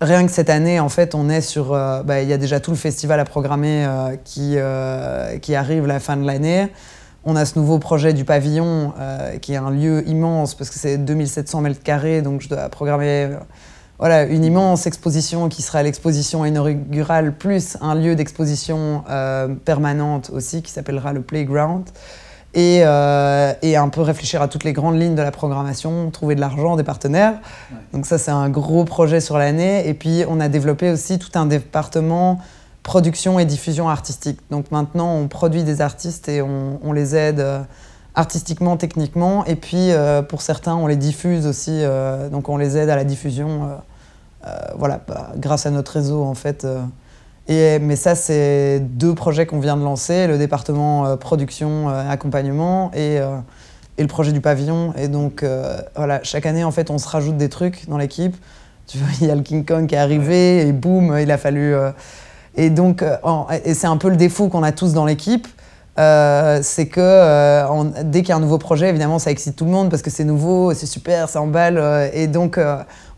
rien 0.00 0.26
que 0.26 0.32
cette 0.32 0.50
année, 0.50 0.80
en 0.80 0.88
fait, 0.88 1.14
on 1.14 1.28
est 1.28 1.40
sur. 1.40 1.70
Bah, 1.70 2.22
il 2.22 2.28
y 2.28 2.32
a 2.32 2.38
déjà 2.38 2.60
tout 2.60 2.70
le 2.70 2.76
festival 2.76 3.20
à 3.20 3.24
programmer 3.24 3.86
qui, 4.24 4.56
qui 5.42 5.54
arrive 5.54 5.86
la 5.86 6.00
fin 6.00 6.16
de 6.16 6.26
l'année. 6.26 6.68
On 7.22 7.36
a 7.36 7.44
ce 7.44 7.58
nouveau 7.58 7.78
projet 7.78 8.14
du 8.14 8.24
pavillon, 8.24 8.94
euh, 8.98 9.36
qui 9.38 9.52
est 9.52 9.56
un 9.56 9.70
lieu 9.70 10.08
immense, 10.08 10.54
parce 10.54 10.70
que 10.70 10.78
c'est 10.78 10.96
2700 10.96 11.60
mètres 11.60 11.82
carrés, 11.82 12.22
donc 12.22 12.40
je 12.40 12.48
dois 12.48 12.66
programmer 12.70 13.24
euh, 13.24 13.36
voilà, 13.98 14.24
une 14.24 14.42
immense 14.42 14.86
exposition 14.86 15.50
qui 15.50 15.60
sera 15.60 15.82
l'exposition 15.82 16.46
inaugurale, 16.46 17.34
plus 17.36 17.76
un 17.82 17.94
lieu 17.94 18.14
d'exposition 18.14 19.04
euh, 19.10 19.48
permanente 19.48 20.30
aussi, 20.32 20.62
qui 20.62 20.72
s'appellera 20.72 21.12
le 21.12 21.20
Playground. 21.20 21.84
Et, 22.54 22.78
et, 22.78 23.76
un 23.76 23.88
peu 23.90 24.00
réfléchir 24.00 24.42
à 24.42 24.48
toutes 24.48 24.64
les 24.64 24.72
grandes 24.72 25.00
lignes 25.00 25.14
de 25.14 25.22
la 25.22 25.30
programmation, 25.30 26.10
trouver 26.10 26.34
de 26.34 26.40
l'argent, 26.40 26.74
des 26.76 26.82
partenaires. 26.82 27.34
Donc 27.92 28.06
ça, 28.06 28.18
c'est 28.18 28.32
un 28.32 28.48
gros 28.48 28.84
projet 28.84 29.20
sur 29.20 29.38
l'année. 29.38 29.88
Et 29.88 29.94
puis, 29.94 30.24
on 30.28 30.40
a 30.40 30.48
développé 30.48 30.90
aussi 30.90 31.20
tout 31.20 31.30
un 31.38 31.46
département 31.46 32.40
production 32.82 33.38
et 33.38 33.44
diffusion 33.44 33.88
artistique. 33.88 34.40
Donc 34.50 34.70
maintenant, 34.70 35.14
on 35.14 35.28
produit 35.28 35.64
des 35.64 35.80
artistes 35.80 36.28
et 36.28 36.42
on, 36.42 36.92
les 36.92 37.14
aide 37.14 37.40
euh, 37.40 37.60
artistiquement, 38.14 38.76
techniquement. 38.76 39.44
Et 39.44 39.56
puis, 39.56 39.92
euh, 39.92 40.22
pour 40.22 40.42
certains, 40.42 40.74
on 40.74 40.86
les 40.86 40.96
diffuse 40.96 41.46
aussi. 41.46 41.70
Euh, 41.70 42.28
donc 42.28 42.48
on 42.48 42.56
les 42.56 42.76
aide 42.76 42.90
à 42.90 42.96
la 42.96 43.04
diffusion, 43.04 43.78
voilà, 44.76 45.00
bah, 45.06 45.32
grâce 45.36 45.66
à 45.66 45.70
notre 45.70 45.92
réseau, 45.92 46.24
en 46.24 46.34
fait. 46.34 46.66
Et, 47.50 47.78
mais 47.80 47.96
ça, 47.96 48.14
c'est 48.14 48.80
deux 48.80 49.14
projets 49.14 49.44
qu'on 49.44 49.60
vient 49.60 49.76
de 49.76 49.82
lancer, 49.82 50.26
le 50.26 50.38
département 50.38 51.16
production, 51.18 51.88
accompagnement 51.88 52.90
et, 52.94 53.16
et, 53.16 54.02
le 54.02 54.06
projet 54.06 54.32
du 54.32 54.40
pavillon. 54.40 54.94
Et 54.96 55.08
donc, 55.08 55.44
voilà, 55.96 56.20
chaque 56.22 56.46
année, 56.46 56.64
en 56.64 56.70
fait, 56.70 56.90
on 56.90 56.98
se 56.98 57.08
rajoute 57.08 57.36
des 57.36 57.48
trucs 57.48 57.88
dans 57.88 57.98
l'équipe. 57.98 58.36
Tu 58.86 58.98
vois, 58.98 59.08
il 59.20 59.26
y 59.26 59.30
a 59.30 59.34
le 59.34 59.42
King 59.42 59.64
Kong 59.64 59.86
qui 59.86 59.96
est 59.96 59.98
arrivé 59.98 60.66
et 60.66 60.72
boum, 60.72 61.18
il 61.20 61.30
a 61.30 61.38
fallu 61.38 61.74
et 62.56 62.70
donc, 62.70 63.02
euh, 63.02 63.16
et 63.64 63.74
c'est 63.74 63.86
un 63.86 63.96
peu 63.96 64.08
le 64.08 64.16
défaut 64.16 64.48
qu'on 64.48 64.62
a 64.62 64.72
tous 64.72 64.92
dans 64.92 65.06
l'équipe. 65.06 65.46
Euh, 65.98 66.60
c'est 66.62 66.86
que 66.86 67.00
euh, 67.00 67.84
dès 68.04 68.20
qu'il 68.20 68.30
y 68.30 68.32
a 68.32 68.36
un 68.36 68.40
nouveau 68.40 68.58
projet, 68.58 68.88
évidemment, 68.88 69.18
ça 69.18 69.30
excite 69.30 69.56
tout 69.56 69.64
le 69.64 69.70
monde 69.70 69.90
parce 69.90 70.02
que 70.02 70.10
c'est 70.10 70.24
nouveau, 70.24 70.72
c'est 70.72 70.86
super, 70.86 71.28
ça 71.28 71.42
emballe. 71.42 72.10
et 72.14 72.26
donc, 72.26 72.58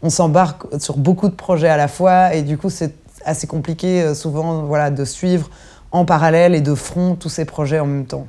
on 0.02 0.10
s'embarque 0.10 0.62
sur 0.80 0.96
beaucoup 0.96 1.28
de 1.28 1.34
projets 1.34 1.68
à 1.68 1.76
la 1.76 1.88
fois. 1.88 2.34
Et 2.34 2.42
du 2.42 2.58
coup, 2.58 2.70
c'est 2.70 2.94
assez 3.24 3.46
compliqué 3.46 4.14
souvent 4.14 4.62
voilà, 4.62 4.90
de 4.90 5.04
suivre 5.04 5.50
en 5.90 6.04
parallèle 6.04 6.54
et 6.54 6.60
de 6.60 6.74
front 6.74 7.16
tous 7.16 7.28
ces 7.28 7.44
projets 7.44 7.80
en 7.80 7.86
même 7.86 8.06
temps. 8.06 8.26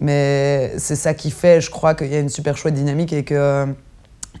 Mais 0.00 0.72
c'est 0.78 0.96
ça 0.96 1.14
qui 1.14 1.30
fait, 1.30 1.60
je 1.60 1.70
crois, 1.70 1.94
qu'il 1.94 2.08
y 2.08 2.14
a 2.14 2.20
une 2.20 2.28
super 2.28 2.56
chouette 2.56 2.74
dynamique 2.74 3.12
et 3.12 3.24
que 3.24 3.66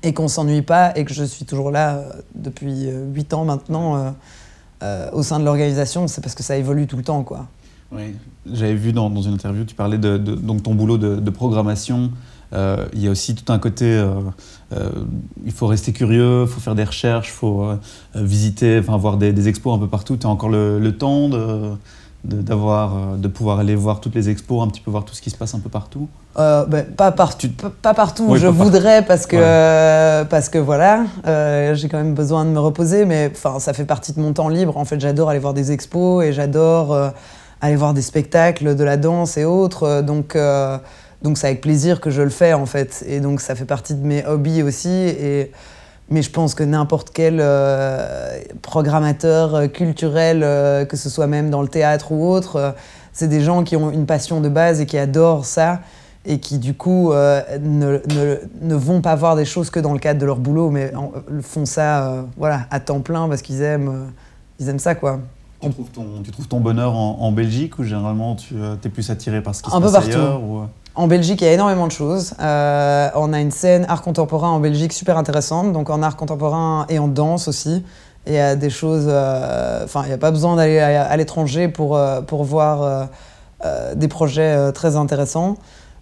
et 0.04 0.14
qu'on 0.14 0.28
s'ennuie 0.28 0.62
pas 0.62 0.96
et 0.96 1.04
que 1.04 1.12
je 1.12 1.24
suis 1.24 1.44
toujours 1.44 1.72
là 1.72 2.04
depuis 2.34 2.88
8 3.14 3.34
ans 3.34 3.44
maintenant 3.44 4.14
euh, 4.82 5.10
au 5.12 5.22
sein 5.22 5.40
de 5.40 5.44
l'organisation, 5.44 6.06
c'est 6.06 6.20
parce 6.20 6.34
que 6.34 6.42
ça 6.44 6.56
évolue 6.56 6.86
tout 6.86 6.96
le 6.96 7.02
temps. 7.02 7.24
Quoi. 7.24 7.48
J'avais 8.46 8.74
vu 8.74 8.92
dans, 8.92 9.10
dans, 9.10 9.22
une 9.22 9.34
interview, 9.34 9.64
tu 9.64 9.74
parlais 9.74 9.98
de, 9.98 10.16
donc 10.16 10.62
ton 10.62 10.74
boulot 10.74 10.98
de, 10.98 11.30
programmation. 11.30 12.12
Euh, 12.52 12.86
il 12.94 13.02
y 13.02 13.08
a 13.08 13.10
aussi 13.10 13.34
tout 13.34 13.52
un 13.52 13.58
côté, 13.58 13.84
euh, 13.84 14.90
il 15.44 15.52
faut 15.52 15.66
rester 15.66 15.92
curieux, 15.92 16.44
il 16.46 16.48
faut 16.48 16.60
faire 16.60 16.74
des 16.74 16.84
recherches, 16.84 17.28
il 17.28 17.32
faut 17.32 17.68
visiter, 18.14 18.78
enfin 18.78 18.96
voir 18.96 19.16
des, 19.16 19.32
des, 19.32 19.48
expos 19.48 19.74
un 19.74 19.78
peu 19.78 19.88
partout. 19.88 20.16
Tu 20.16 20.26
as 20.26 20.30
encore 20.30 20.48
le, 20.48 20.78
le 20.78 20.96
temps 20.96 21.28
de, 21.28 21.72
d'avoir 22.24 22.94
euh, 22.94 23.16
de, 23.16 23.28
pouvoir 23.28 23.60
aller 23.60 23.74
voir 23.74 24.00
toutes 24.00 24.14
les 24.14 24.28
expos, 24.28 24.62
un 24.62 24.68
petit 24.68 24.80
peu 24.80 24.90
voir 24.90 25.04
tout 25.04 25.14
ce 25.14 25.22
qui 25.22 25.30
se 25.30 25.36
passe 25.36 25.54
un 25.54 25.60
peu 25.60 25.68
partout 25.68 26.08
euh, 26.38 26.64
ben, 26.66 26.84
pas, 26.84 27.10
partout, 27.10 27.48
pas, 27.82 27.94
partout. 27.94 28.36
je 28.36 28.46
voudrais 28.46 29.04
parce 29.04 29.26
que 29.26 30.22
parce 30.24 30.48
que 30.48 30.58
voilà, 30.58 31.04
euh, 31.26 31.74
j'ai 31.74 31.88
quand 31.88 31.96
même 31.96 32.14
besoin 32.14 32.44
de 32.44 32.50
me 32.50 32.60
reposer, 32.60 33.06
mais 33.06 33.32
enfin 33.34 33.58
ça 33.58 33.72
fait 33.72 33.84
partie 33.84 34.12
de 34.12 34.20
mon 34.20 34.32
temps 34.32 34.48
libre. 34.48 34.76
En 34.76 34.84
fait, 34.84 35.00
j'adore 35.00 35.30
aller 35.30 35.40
voir 35.40 35.54
des 35.54 35.72
expos 35.72 36.24
et 36.24 36.32
j'adore 36.32 36.96
aller 37.60 37.76
voir 37.76 37.92
des 37.92 38.02
spectacles, 38.02 38.76
de 38.76 38.84
la 38.84 38.96
danse 38.96 39.36
et 39.36 39.44
autres. 39.44 40.02
Donc 40.02 40.36
donc 41.22 41.38
c'est 41.38 41.46
avec 41.46 41.60
plaisir 41.60 42.00
que 42.00 42.10
je 42.10 42.22
le 42.22 42.30
fais 42.30 42.52
en 42.52 42.66
fait, 42.66 43.04
et 43.06 43.20
donc 43.20 43.40
ça 43.40 43.54
fait 43.54 43.64
partie 43.64 43.94
de 43.94 44.06
mes 44.06 44.24
hobbies 44.26 44.62
aussi 44.62 44.88
et 44.88 45.52
mais 46.10 46.22
je 46.22 46.30
pense 46.30 46.54
que 46.54 46.64
n'importe 46.64 47.10
quel 47.12 47.38
euh, 47.40 48.38
programmateur 48.62 49.54
euh, 49.54 49.66
culturel, 49.66 50.42
euh, 50.42 50.84
que 50.84 50.96
ce 50.96 51.10
soit 51.10 51.26
même 51.26 51.50
dans 51.50 51.60
le 51.60 51.68
théâtre 51.68 52.12
ou 52.12 52.26
autre, 52.30 52.74
c'est 53.12 53.28
des 53.28 53.42
gens 53.42 53.62
qui 53.62 53.76
ont 53.76 53.90
une 53.90 54.06
passion 54.06 54.40
de 54.40 54.48
base 54.48 54.80
et 54.80 54.86
qui 54.86 54.96
adorent 54.96 55.44
ça 55.44 55.80
et 56.24 56.40
qui 56.40 56.58
du 56.58 56.74
coup 56.74 57.12
ne, 57.12 58.00
ne, 58.60 58.74
vont 58.74 59.00
pas 59.00 59.14
voir 59.14 59.34
des 59.34 59.44
choses 59.46 59.70
que 59.70 59.80
dans 59.80 59.92
le 59.92 59.98
cadre 59.98 60.20
de 60.20 60.26
leur 60.26 60.38
boulot, 60.38 60.70
mais 60.70 60.92
font 61.40 61.64
ça 61.64 62.26
voilà, 62.36 62.66
à 62.70 62.80
temps 62.80 63.00
plein 63.00 63.28
parce 63.28 63.40
qu'ils 63.40 63.62
aiment, 63.62 64.10
ils 64.58 64.68
aiment 64.68 64.78
ça. 64.78 64.94
quoi. 64.94 65.20
Tu 65.62 65.70
trouves, 65.70 65.88
ton, 65.88 66.06
tu 66.22 66.30
trouves 66.30 66.48
ton 66.48 66.60
bonheur 66.60 66.94
en, 66.94 67.32
Belgique 67.32 67.78
ou 67.78 67.84
généralement 67.84 68.34
tu 68.34 68.56
es 68.84 68.88
plus 68.90 69.10
attiré 69.10 69.42
par 69.42 69.54
ce 69.54 69.62
qui 69.62 69.70
se 69.70 69.76
passe 69.76 69.94
ailleurs 69.94 70.42
en 70.98 71.06
Belgique, 71.06 71.40
il 71.42 71.44
y 71.44 71.48
a 71.48 71.52
énormément 71.52 71.86
de 71.86 71.92
choses. 71.92 72.34
Euh, 72.40 73.08
on 73.14 73.32
a 73.32 73.40
une 73.40 73.52
scène 73.52 73.86
art 73.88 74.02
contemporain 74.02 74.50
en 74.50 74.58
Belgique 74.58 74.92
super 74.92 75.16
intéressante, 75.16 75.72
donc 75.72 75.90
en 75.90 76.02
art 76.02 76.16
contemporain 76.16 76.86
et 76.88 76.98
en 76.98 77.06
danse 77.06 77.46
aussi. 77.46 77.84
Il 78.26 78.32
y 78.32 78.38
a 78.38 78.56
des 78.56 78.68
choses. 78.68 79.06
Euh, 79.06 79.84
enfin, 79.84 80.02
il 80.02 80.08
n'y 80.08 80.12
a 80.12 80.18
pas 80.18 80.32
besoin 80.32 80.56
d'aller 80.56 80.80
à, 80.80 81.16
l'étranger 81.16 81.68
pour, 81.68 81.96
euh, 81.96 82.20
pour 82.20 82.42
voir 82.42 83.08
des 83.94 84.08
projets 84.08 84.72
très 84.72 84.96
intéressants. 84.96 85.56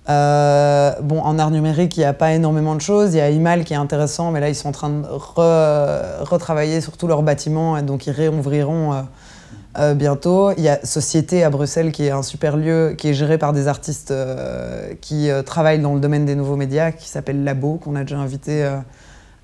bon, 0.09 1.21
en 1.21 1.39
art 1.39 1.51
numérique, 1.51 1.99
il 1.99 2.01
n'y 2.01 2.07
a 2.07 2.15
pas 2.15 2.33
énormément 2.33 2.75
de 2.75 2.81
choses. 2.81 3.13
Il 3.13 3.19
y 3.19 3.21
a 3.21 3.29
Imal 3.29 3.65
qui 3.65 3.75
est 3.75 3.77
intéressant, 3.77 4.31
mais 4.31 4.41
là, 4.41 4.49
ils 4.49 4.55
sont 4.55 4.71
en 4.71 4.73
train 4.73 4.89
de 4.89 5.07
retravailler 6.25 6.81
sur 6.81 6.97
tout 6.97 7.07
leur 7.07 7.23
bâtiment, 7.23 7.77
et 7.77 7.83
donc 7.83 8.07
ils 8.07 8.13
réouvriront 8.13 9.05
euh, 9.79 9.95
bientôt. 9.95 10.53
Il 10.57 10.63
y 10.63 10.69
a 10.69 10.85
Société 10.85 11.45
à 11.45 11.51
Bruxelles 11.51 11.93
qui 11.93 12.05
est 12.05 12.11
un 12.11 12.23
super 12.23 12.57
lieu 12.57 12.95
qui 12.97 13.09
est 13.09 13.15
géré 13.15 13.37
par 13.37 13.53
des 13.53 13.69
artistes 13.69 14.11
euh, 14.11 14.95
qui 15.01 15.31
euh, 15.31 15.43
travaillent 15.43 15.81
dans 15.81 15.95
le 15.95 16.01
domaine 16.01 16.25
des 16.25 16.35
nouveaux 16.35 16.57
médias 16.57 16.93
qui 16.93 17.09
s'appelle 17.09 17.45
Labo, 17.45 17.75
qu'on 17.75 17.95
a 17.95 18.01
déjà 18.01 18.17
invité 18.17 18.67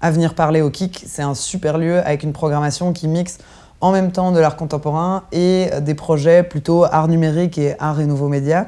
à 0.00 0.10
venir 0.10 0.34
parler 0.34 0.62
au 0.62 0.70
KIC. 0.70 1.04
C'est 1.06 1.22
un 1.22 1.34
super 1.34 1.76
lieu 1.76 1.98
avec 1.98 2.22
une 2.22 2.32
programmation 2.32 2.92
qui 2.92 3.08
mixe 3.08 3.38
en 3.80 3.92
même 3.92 4.10
temps 4.12 4.32
de 4.32 4.38
l'art 4.38 4.56
contemporain 4.56 5.24
et 5.32 5.70
des 5.82 5.94
projets 5.94 6.42
plutôt 6.42 6.84
art 6.84 7.08
numérique 7.08 7.58
et 7.58 7.74
art 7.78 8.00
et 8.00 8.06
nouveaux 8.06 8.28
médias 8.28 8.66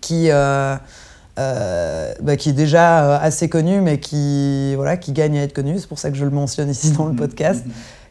qui, 0.00 0.28
bah, 0.28 0.78
qui 2.36 2.50
est 2.50 2.54
déjà 2.54 3.16
assez 3.18 3.48
connu 3.48 3.80
mais 3.80 4.00
qui, 4.00 4.74
voilà, 4.74 4.96
qui 4.96 5.12
gagne 5.12 5.38
à 5.38 5.42
être 5.42 5.54
connu. 5.54 5.78
C'est 5.78 5.88
pour 5.88 5.98
ça 5.98 6.10
que 6.10 6.16
je 6.16 6.24
le 6.24 6.30
mentionne 6.30 6.68
ici 6.68 6.90
dans 6.90 7.06
le 7.06 7.14
podcast 7.14 7.64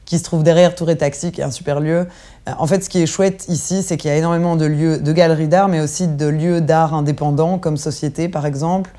qui 0.06 0.18
se 0.18 0.24
trouve 0.24 0.44
derrière 0.44 0.76
Tour 0.76 0.89
et 0.89 0.98
Taxi, 0.98 1.32
qui 1.32 1.42
est 1.42 1.44
un 1.44 1.52
super 1.52 1.80
lieu. 1.80 2.08
Euh, 2.48 2.52
en 2.58 2.68
fait, 2.68 2.84
ce 2.84 2.89
qui 2.89 3.02
est 3.02 3.06
chouette 3.06 3.46
ici, 3.48 3.84
c'est 3.84 3.98
qu'il 3.98 4.10
y 4.10 4.13
a 4.13 4.18
énormément 4.18 4.56
de 4.56 4.66
lieux, 4.66 5.00
de 5.00 5.12
galeries 5.12 5.48
d'art, 5.48 5.68
mais 5.68 5.80
aussi 5.80 6.08
de 6.08 6.28
lieux 6.28 6.62
d'art 6.62 6.94
indépendants, 6.94 7.58
comme 7.58 7.78
Société 7.78 8.30
par 8.30 8.46
exemple. 8.46 8.92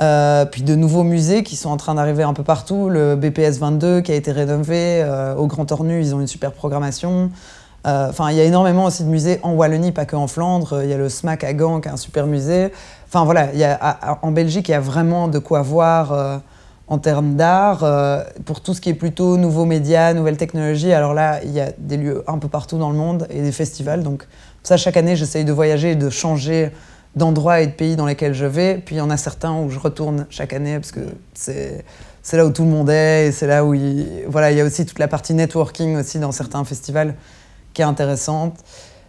Euh, 0.00 0.44
puis 0.46 0.62
de 0.62 0.74
nouveaux 0.74 1.04
musées 1.04 1.44
qui 1.44 1.54
sont 1.54 1.70
en 1.70 1.76
train 1.76 1.94
d'arriver 1.94 2.22
un 2.22 2.34
peu 2.34 2.42
partout. 2.42 2.88
Le 2.88 3.14
BPS 3.14 3.58
22 3.58 4.00
qui 4.00 4.12
a 4.12 4.14
été 4.14 4.32
rénové, 4.32 5.02
euh, 5.02 5.34
au 5.36 5.46
Grand 5.46 5.70
Ornu, 5.70 6.00
ils 6.00 6.14
ont 6.14 6.20
une 6.20 6.26
super 6.26 6.52
programmation. 6.52 7.30
Enfin, 7.84 8.30
il 8.30 8.36
y 8.36 8.40
a 8.40 8.44
énormément 8.44 8.84
aussi 8.84 9.02
de 9.02 9.08
musées 9.08 9.40
en 9.42 9.54
Wallonie, 9.54 9.90
pas 9.90 10.04
que 10.04 10.14
en 10.14 10.28
Flandre. 10.28 10.82
Il 10.84 10.88
y 10.88 10.92
a 10.92 10.96
le 10.96 11.08
SMAC 11.08 11.42
à 11.42 11.52
Gand 11.52 11.80
qui 11.80 11.88
est 11.88 11.90
un 11.90 11.96
super 11.96 12.28
musée. 12.28 12.70
Enfin 13.08 13.24
voilà, 13.24 13.48
en 14.22 14.30
Belgique, 14.30 14.68
il 14.68 14.70
y 14.70 14.74
a 14.74 14.80
vraiment 14.80 15.26
de 15.26 15.40
quoi 15.40 15.62
voir 15.62 16.40
en 16.92 16.98
termes 16.98 17.36
d'art. 17.36 17.84
Euh, 17.84 18.22
pour 18.44 18.60
tout 18.60 18.74
ce 18.74 18.82
qui 18.82 18.90
est 18.90 18.94
plutôt 18.94 19.38
nouveaux 19.38 19.64
médias, 19.64 20.12
nouvelles 20.12 20.36
technologies, 20.36 20.92
alors 20.92 21.14
là, 21.14 21.42
il 21.42 21.50
y 21.50 21.58
a 21.58 21.72
des 21.78 21.96
lieux 21.96 22.22
un 22.26 22.36
peu 22.36 22.48
partout 22.48 22.76
dans 22.76 22.90
le 22.90 22.96
monde 22.96 23.26
et 23.30 23.40
des 23.40 23.50
festivals. 23.50 24.02
Donc 24.02 24.28
ça, 24.62 24.76
chaque 24.76 24.98
année, 24.98 25.16
j'essaye 25.16 25.46
de 25.46 25.52
voyager 25.52 25.92
et 25.92 25.96
de 25.96 26.10
changer 26.10 26.70
d'endroits 27.16 27.62
et 27.62 27.66
de 27.66 27.72
pays 27.72 27.96
dans 27.96 28.04
lesquels 28.04 28.34
je 28.34 28.44
vais. 28.44 28.76
Puis 28.76 28.96
il 28.96 28.98
y 28.98 29.00
en 29.00 29.08
a 29.08 29.16
certains 29.16 29.54
où 29.58 29.70
je 29.70 29.78
retourne 29.78 30.26
chaque 30.28 30.52
année 30.52 30.74
parce 30.74 30.92
que 30.92 31.00
c'est 31.32 32.36
là 32.36 32.44
où 32.44 32.50
tout 32.50 32.62
le 32.62 32.68
monde 32.68 32.90
est 32.90 33.28
et 33.28 33.32
c'est 33.32 33.46
là 33.46 33.64
où 33.64 33.72
il, 33.72 34.06
voilà 34.28 34.52
il 34.52 34.58
y 34.58 34.60
a 34.60 34.64
aussi 34.64 34.84
toute 34.84 34.98
la 34.98 35.08
partie 35.08 35.34
networking 35.34 35.96
aussi 35.96 36.18
dans 36.18 36.30
certains 36.30 36.62
festivals 36.64 37.14
qui 37.72 37.80
est 37.80 37.86
intéressante. 37.86 38.58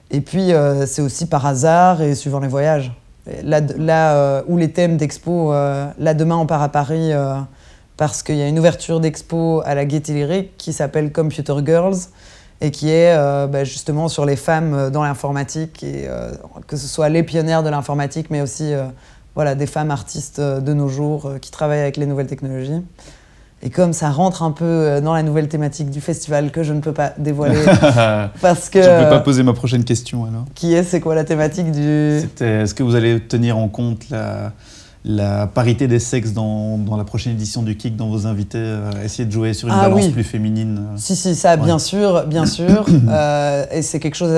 Et 0.10 0.22
puis 0.22 0.54
euh, 0.54 0.86
c'est 0.86 1.02
aussi 1.02 1.26
par 1.26 1.46
hasard 1.46 2.02
et 2.02 2.16
suivant 2.16 2.40
les 2.40 2.48
voyages. 2.48 2.94
là, 3.44 3.60
là 3.78 4.16
euh, 4.16 4.42
où 4.48 4.58
les 4.58 4.72
thèmes 4.72 4.96
d'expo, 4.96 5.52
là 5.52 6.14
demain 6.14 6.38
on 6.38 6.46
part 6.46 6.62
à 6.62 6.70
Paris 6.70 7.12
parce 7.98 8.24
qu'il 8.24 8.36
y 8.36 8.42
a 8.42 8.48
une 8.48 8.60
ouverture 8.60 9.00
d'expo 9.00 9.62
à 9.66 9.76
la 9.76 9.86
Gaieté 9.86 10.14
Lyrique 10.14 10.58
qui 10.58 10.74
s'appelle 10.74 11.12
Computer 11.12 11.56
Girls 11.66 11.98
et 12.64 12.72
qui 12.72 12.90
est 12.90 13.14
euh, 13.16 13.46
bah, 13.46 13.66
justement 13.66 14.08
sur 14.08 14.26
les 14.26 14.38
femmes 14.38 14.74
euh, 14.74 14.90
dans 14.90 15.04
l'informatique, 15.04 15.84
et 15.84 16.06
euh, 16.08 16.32
que 16.66 16.78
ce 16.78 16.88
soit 16.88 17.10
les 17.10 17.22
pionnières 17.22 17.62
de 17.62 17.70
l'informatique, 17.70 18.28
mais 18.30 18.42
aussi 18.42 18.72
voilà, 19.36 19.54
des 19.56 19.68
femmes 19.68 19.92
artistes 19.92 20.40
de 20.40 20.74
nos 20.74 20.88
jours 20.88 21.34
qui 21.42 21.52
travaillent 21.52 21.82
avec 21.82 21.98
les 21.98 22.06
nouvelles 22.06 22.28
technologies. 22.28 22.82
Et 23.66 23.70
comme 23.70 23.94
ça 23.94 24.10
rentre 24.10 24.44
un 24.44 24.52
peu 24.52 25.00
dans 25.02 25.14
la 25.14 25.24
nouvelle 25.24 25.48
thématique 25.48 25.90
du 25.90 26.02
festival 26.02 26.52
que 26.52 26.64
je 26.64 26.74
ne 26.74 26.82
peux 26.82 26.92
pas 26.92 27.14
dévoiler 27.18 27.64
parce 28.42 28.70
que... 28.70 28.82
Je 28.82 28.90
ne 28.90 29.04
peux 29.06 29.10
pas 29.10 29.22
poser 29.22 29.42
ma 29.42 29.54
prochaine 29.54 29.86
question 29.86 30.26
alors. 30.26 30.44
Qui 30.54 30.74
est, 30.74 30.84
c'est 30.84 31.00
quoi 31.00 31.16
la 31.16 31.24
thématique 31.24 31.72
du... 31.72 32.20
C'était, 32.20 32.62
est-ce 32.62 32.74
que 32.74 32.84
vous 32.84 32.96
allez 32.96 33.22
tenir 33.22 33.58
en 33.58 33.70
compte 33.70 34.10
la, 34.10 34.52
la 35.06 35.48
parité 35.48 35.88
des 35.88 36.00
sexes 36.00 36.32
dans, 36.32 36.78
dans, 36.78 36.96
la 36.96 37.04
prochaine 37.04 37.34
édition 37.34 37.62
du 37.62 37.76
Kick, 37.76 37.98
dans 37.98 38.08
vos 38.10 38.26
invités, 38.26 38.58
euh, 38.58 39.04
essayer 39.04 39.26
de 39.26 39.32
jouer 39.32 39.54
sur 39.54 39.68
une 39.68 39.74
ah 39.78 39.90
balance 39.90 40.08
plus 40.08 40.24
féminine 40.24 40.78
euh. 40.80 40.98
Si, 40.98 41.16
si, 41.16 41.36
ça, 41.36 41.58
bien 41.58 41.78
sûr, 41.78 42.26
bien 42.26 42.46
sûr. 42.48 42.86
et 42.90 43.82
c'est 43.82 44.00
quelque 44.00 44.16
chose... 44.16 44.32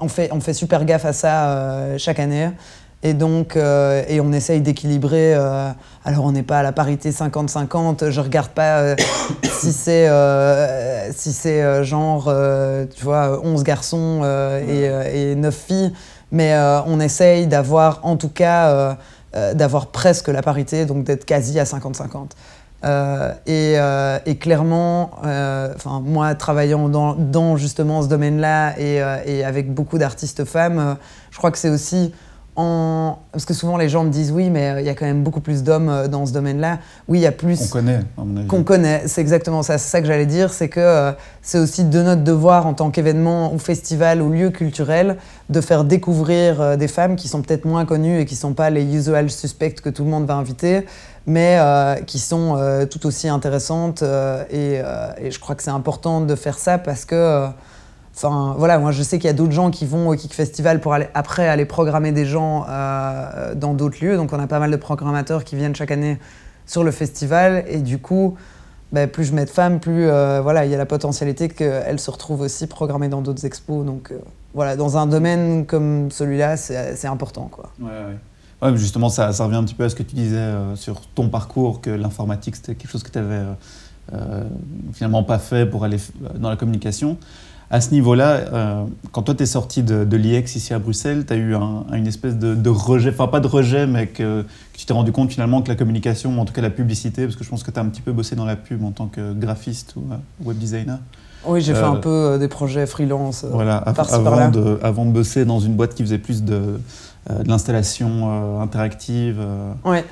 on, 0.00 0.08
fait, 0.08 0.30
on 0.32 0.40
fait 0.40 0.54
super 0.54 0.84
gaffe 0.84 1.04
à 1.04 1.12
ça 1.12 1.98
chaque 1.98 2.18
année. 2.18 2.50
Et 3.06 3.12
donc, 3.12 3.54
euh, 3.54 4.02
et 4.08 4.18
on 4.22 4.32
essaye 4.32 4.62
d'équilibrer. 4.62 5.34
Euh, 5.34 5.68
alors, 6.06 6.24
on 6.24 6.32
n'est 6.32 6.42
pas 6.42 6.60
à 6.60 6.62
la 6.62 6.72
parité 6.72 7.10
50-50. 7.10 8.08
Je 8.08 8.20
regarde 8.20 8.48
pas 8.48 8.78
euh, 8.78 8.96
si 9.42 9.72
c'est 9.72 10.08
si 11.12 11.32
c'est 11.34 11.84
genre, 11.84 12.34
tu 12.96 13.04
vois, 13.04 13.40
11 13.44 13.62
garçons 13.62 14.22
et, 14.66 14.84
et, 15.14 15.34
9 15.34 15.54
filles. 15.54 15.92
Mais 16.34 16.54
on 16.86 17.00
essaye 17.00 17.46
d'avoir, 17.46 18.00
en 18.02 18.16
tout 18.16 18.28
cas, 18.28 18.96
d'avoir 19.54 19.86
presque 19.86 20.28
la 20.28 20.42
parité, 20.42 20.84
donc 20.84 21.04
d'être 21.04 21.24
quasi 21.24 21.58
à 21.60 21.64
50-50. 21.64 22.32
Et, 23.46 24.36
clairement, 24.36 25.12
enfin 25.22 26.02
moi 26.04 26.34
travaillant 26.34 26.88
dans, 26.88 27.56
justement 27.56 28.02
ce 28.02 28.08
domaine-là 28.08 28.78
et, 28.78 29.44
avec 29.44 29.72
beaucoup 29.72 29.96
d'artistes 29.96 30.44
femmes, 30.44 30.96
je 31.30 31.38
crois 31.38 31.52
que 31.52 31.58
c'est 31.58 31.70
aussi 31.70 32.12
parce 32.56 33.44
que 33.46 33.54
souvent 33.54 33.76
les 33.76 33.88
gens 33.88 34.04
me 34.04 34.10
disent 34.10 34.30
oui, 34.30 34.48
mais 34.48 34.70
euh, 34.70 34.80
il 34.80 34.86
y 34.86 34.88
a 34.88 34.94
quand 34.94 35.06
même 35.06 35.22
beaucoup 35.22 35.40
plus 35.40 35.62
d'hommes 35.62 35.88
euh, 35.88 36.08
dans 36.08 36.24
ce 36.24 36.32
domaine-là. 36.32 36.78
Oui, 37.08 37.18
il 37.18 37.22
y 37.22 37.26
a 37.26 37.32
plus. 37.32 37.58
Qu'on 37.58 37.78
connaît, 37.80 38.00
à 38.16 38.24
mon 38.24 38.36
avis. 38.36 38.46
Qu'on 38.46 38.62
connaît, 38.62 39.02
c'est 39.06 39.20
exactement 39.20 39.62
ça. 39.62 39.78
C'est 39.78 39.90
ça 39.90 40.00
que 40.00 40.06
j'allais 40.06 40.26
dire, 40.26 40.52
c'est 40.52 40.68
que 40.68 40.80
euh, 40.80 41.12
c'est 41.42 41.58
aussi 41.58 41.84
de 41.84 42.02
notre 42.02 42.22
devoir 42.22 42.66
en 42.66 42.74
tant 42.74 42.90
qu'événement 42.90 43.52
ou 43.52 43.58
festival 43.58 44.22
ou 44.22 44.30
lieu 44.30 44.50
culturel 44.50 45.16
de 45.48 45.60
faire 45.60 45.84
découvrir 45.84 46.78
des 46.78 46.88
femmes 46.88 47.16
qui 47.16 47.28
sont 47.28 47.42
peut-être 47.42 47.64
moins 47.64 47.84
connues 47.84 48.20
et 48.20 48.24
qui 48.24 48.34
ne 48.34 48.38
sont 48.38 48.54
pas 48.54 48.70
les 48.70 48.84
usual 48.94 49.28
suspects 49.30 49.80
que 49.82 49.90
tout 49.90 50.04
le 50.04 50.10
monde 50.10 50.24
va 50.24 50.34
inviter, 50.34 50.86
mais 51.26 51.60
qui 52.06 52.18
sont 52.18 52.86
tout 52.90 53.06
aussi 53.06 53.28
intéressantes. 53.28 54.02
Et, 54.50 54.80
et, 55.20 55.30
je 55.30 55.38
crois 55.38 55.54
que 55.54 55.62
c'est 55.62 55.70
important 55.70 56.22
de 56.22 56.34
faire 56.34 56.58
ça 56.58 56.78
parce 56.78 57.04
que 57.04 57.46
Enfin, 58.16 58.54
voilà, 58.56 58.78
moi 58.78 58.92
je 58.92 59.02
sais 59.02 59.18
qu'il 59.18 59.26
y 59.26 59.30
a 59.30 59.34
d'autres 59.34 59.52
gens 59.52 59.70
qui 59.70 59.86
vont 59.86 60.08
au 60.08 60.14
Kick 60.14 60.32
Festival 60.34 60.80
pour 60.80 60.94
aller, 60.94 61.08
après 61.14 61.48
aller 61.48 61.64
programmer 61.64 62.12
des 62.12 62.24
gens 62.24 62.64
euh, 62.68 63.54
dans 63.56 63.74
d'autres 63.74 64.04
lieux. 64.04 64.16
Donc 64.16 64.32
on 64.32 64.38
a 64.38 64.46
pas 64.46 64.60
mal 64.60 64.70
de 64.70 64.76
programmateurs 64.76 65.42
qui 65.42 65.56
viennent 65.56 65.74
chaque 65.74 65.90
année 65.90 66.18
sur 66.64 66.84
le 66.84 66.92
festival. 66.92 67.64
Et 67.66 67.78
du 67.78 67.98
coup, 67.98 68.36
bah, 68.92 69.08
plus 69.08 69.24
je 69.24 69.34
mets 69.34 69.44
de 69.44 69.50
femmes, 69.50 69.80
plus 69.80 70.08
euh, 70.08 70.40
voilà, 70.40 70.64
il 70.64 70.70
y 70.70 70.74
a 70.74 70.78
la 70.78 70.86
potentialité 70.86 71.48
qu'elles 71.48 71.98
se 71.98 72.10
retrouvent 72.10 72.42
aussi 72.42 72.68
programmées 72.68 73.08
dans 73.08 73.20
d'autres 73.20 73.44
expos. 73.46 73.84
Donc 73.84 74.12
euh, 74.12 74.18
voilà, 74.54 74.76
dans 74.76 74.96
un 74.96 75.08
domaine 75.08 75.66
comme 75.66 76.12
celui-là, 76.12 76.56
c'est 76.56 77.08
important. 77.08 77.48
Quoi. 77.50 77.72
Ouais, 78.62 78.76
justement, 78.76 79.08
ça, 79.08 79.32
ça, 79.32 79.44
revient 79.44 79.56
un 79.56 79.64
petit 79.64 79.74
peu 79.74 79.84
à 79.84 79.88
ce 79.88 79.96
que 79.96 80.04
tu 80.04 80.14
disais 80.14 80.52
sur 80.76 81.00
ton 81.00 81.28
parcours, 81.28 81.80
que 81.80 81.90
l'informatique, 81.90 82.54
c'était 82.54 82.76
quelque 82.76 82.92
chose 82.92 83.02
que 83.02 83.10
tu 83.10 83.18
avais 83.18 83.42
finalement 84.92 85.24
pas 85.24 85.40
fait 85.40 85.66
pour 85.66 85.82
aller 85.82 85.96
dans 86.36 86.50
la 86.50 86.56
communication 86.56 87.18
à 87.74 87.80
ce 87.80 87.90
niveau-là, 87.90 88.36
euh, 88.52 88.84
quand 89.10 89.22
toi 89.22 89.34
tu 89.34 89.42
es 89.42 89.46
sorti 89.46 89.82
de, 89.82 90.04
de 90.04 90.16
l'IEX 90.16 90.54
ici 90.54 90.72
à 90.72 90.78
Bruxelles, 90.78 91.26
tu 91.26 91.32
as 91.32 91.36
eu 91.36 91.56
une 91.56 92.06
espèce 92.06 92.36
de, 92.36 92.70
rejet, 92.70 93.10
enfin 93.10 93.26
pas 93.26 93.40
de 93.40 93.48
rejet, 93.48 93.88
mais 93.88 94.06
que, 94.06 94.44
tu 94.74 94.86
t'es 94.86 94.92
rendu 94.92 95.10
compte 95.10 95.32
finalement 95.32 95.60
que 95.60 95.70
la 95.70 95.74
communication, 95.74 96.40
en 96.40 96.44
tout 96.44 96.52
cas 96.52 96.62
la 96.62 96.70
publicité, 96.70 97.24
parce 97.24 97.34
que 97.34 97.42
je 97.42 97.50
pense 97.50 97.64
que 97.64 97.72
tu 97.72 97.78
as 97.80 97.82
un 97.82 97.86
petit 97.86 98.00
peu 98.00 98.12
bossé 98.12 98.36
dans 98.36 98.44
la 98.44 98.54
pub 98.54 98.84
en 98.84 98.92
tant 98.92 99.08
que 99.08 99.32
graphiste 99.32 99.94
ou 99.96 100.04
euh, 100.12 100.16
web 100.44 100.56
designer. 100.56 101.00
Oui, 101.46 101.62
j'ai 101.62 101.74
fait 101.74 101.82
un 101.82 101.96
euh, 101.96 101.98
peu 101.98 102.38
des 102.38 102.46
projets 102.46 102.86
freelance. 102.86 103.44
voilà, 103.44 103.78
avant, 103.78 104.50
de, 104.50 104.78
avant 104.80 105.04
de 105.04 105.10
bosser 105.10 105.44
dans 105.44 105.58
une 105.58 105.74
boîte 105.74 105.96
qui 105.96 106.04
faisait 106.04 106.18
plus 106.18 106.44
de, 106.44 106.78
de 107.30 107.48
l'installation 107.48 108.10
euh, 108.24 108.60
interactive. 108.60 109.38
Euh, 109.40 109.72
ouais. 109.84 110.04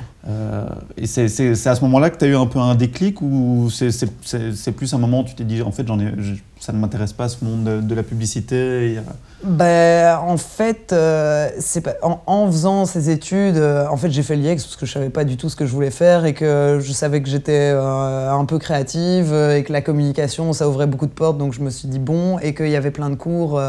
et 0.97 1.07
c'est 1.07 1.67
à 1.67 1.75
ce 1.75 1.81
moment-là 1.83 2.09
que 2.09 2.17
tu 2.17 2.25
as 2.25 2.29
eu 2.29 2.37
un 2.37 2.47
peu 2.47 2.59
un 2.59 2.75
déclic 2.75 3.21
ou 3.21 3.69
c'est 3.71 4.73
plus 4.73 4.95
un 4.95 4.99
moment 4.99 5.21
où 5.21 5.25
tu 5.25 5.35
t'es 5.35 5.45
dit 5.45 5.61
en 5.61 5.73
fait 5.73 5.87
j'en 5.87 6.01
ai, 6.01 6.11
ça 6.59 6.73
ne 6.73 6.79
m'intéresse 6.79 7.13
pas 7.13 7.29
ce 7.29 7.45
monde 7.45 7.87
de, 7.87 7.95
la 7.95 8.03
publicité 8.03 8.99
ben, 9.45 10.17
En 10.19 10.39
fait, 10.39 10.87
pas, 10.89 11.93
en, 12.03 12.47
faisant 12.47 12.87
ces 12.87 13.11
études, 13.11 13.59
en 13.59 13.97
fait 13.97 14.11
j'ai 14.11 14.23
fait 14.23 14.37
l'IEX 14.37 14.65
parce 14.65 14.77
que 14.77 14.87
je 14.87 14.93
savais 14.93 15.11
pas 15.11 15.25
du 15.25 15.37
tout 15.37 15.51
ce 15.51 15.57
que 15.57 15.67
je 15.67 15.73
voulais 15.73 15.91
faire 15.91 16.25
et 16.25 16.33
que 16.33 16.79
je 16.81 16.93
savais 16.93 17.21
que 17.21 17.29
j'étais 17.29 17.71
un 17.71 18.45
peu 18.47 18.59
créative 18.59 19.35
et 19.35 19.65
que 19.65 19.73
la 19.73 19.83
communication 19.83 20.53
ça 20.55 20.67
ouvrait 20.69 20.87
beaucoup 20.87 21.07
de 21.07 21.13
portes 21.13 21.37
donc 21.37 21.53
je 21.53 21.61
me 21.61 21.69
suis 21.69 21.89
dit 21.89 21.99
bon 21.99 22.39
et 22.39 22.55
qu'il 22.55 22.71
y 22.71 22.77
avait 22.77 22.93
plein 22.93 23.11
de 23.11 23.17
cours 23.17 23.61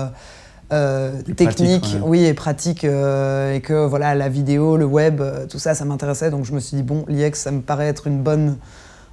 euh, 0.73 1.21
technique, 1.35 1.97
oui, 2.03 2.25
et 2.25 2.33
pratique, 2.33 2.83
euh, 2.83 3.53
et 3.53 3.61
que 3.61 3.85
voilà, 3.85 4.15
la 4.15 4.27
vidéo, 4.27 4.75
le 4.75 4.85
web, 4.85 5.21
euh, 5.21 5.45
tout 5.45 5.59
ça, 5.59 5.75
ça 5.75 5.85
m'intéressait. 5.85 6.31
Donc 6.31 6.45
je 6.45 6.53
me 6.53 6.59
suis 6.59 6.75
dit, 6.75 6.83
bon, 6.83 7.05
l'IEX, 7.07 7.39
ça 7.39 7.51
me 7.51 7.61
paraît 7.61 7.87
être 7.87 8.07
une 8.07 8.21
bonne, 8.21 8.57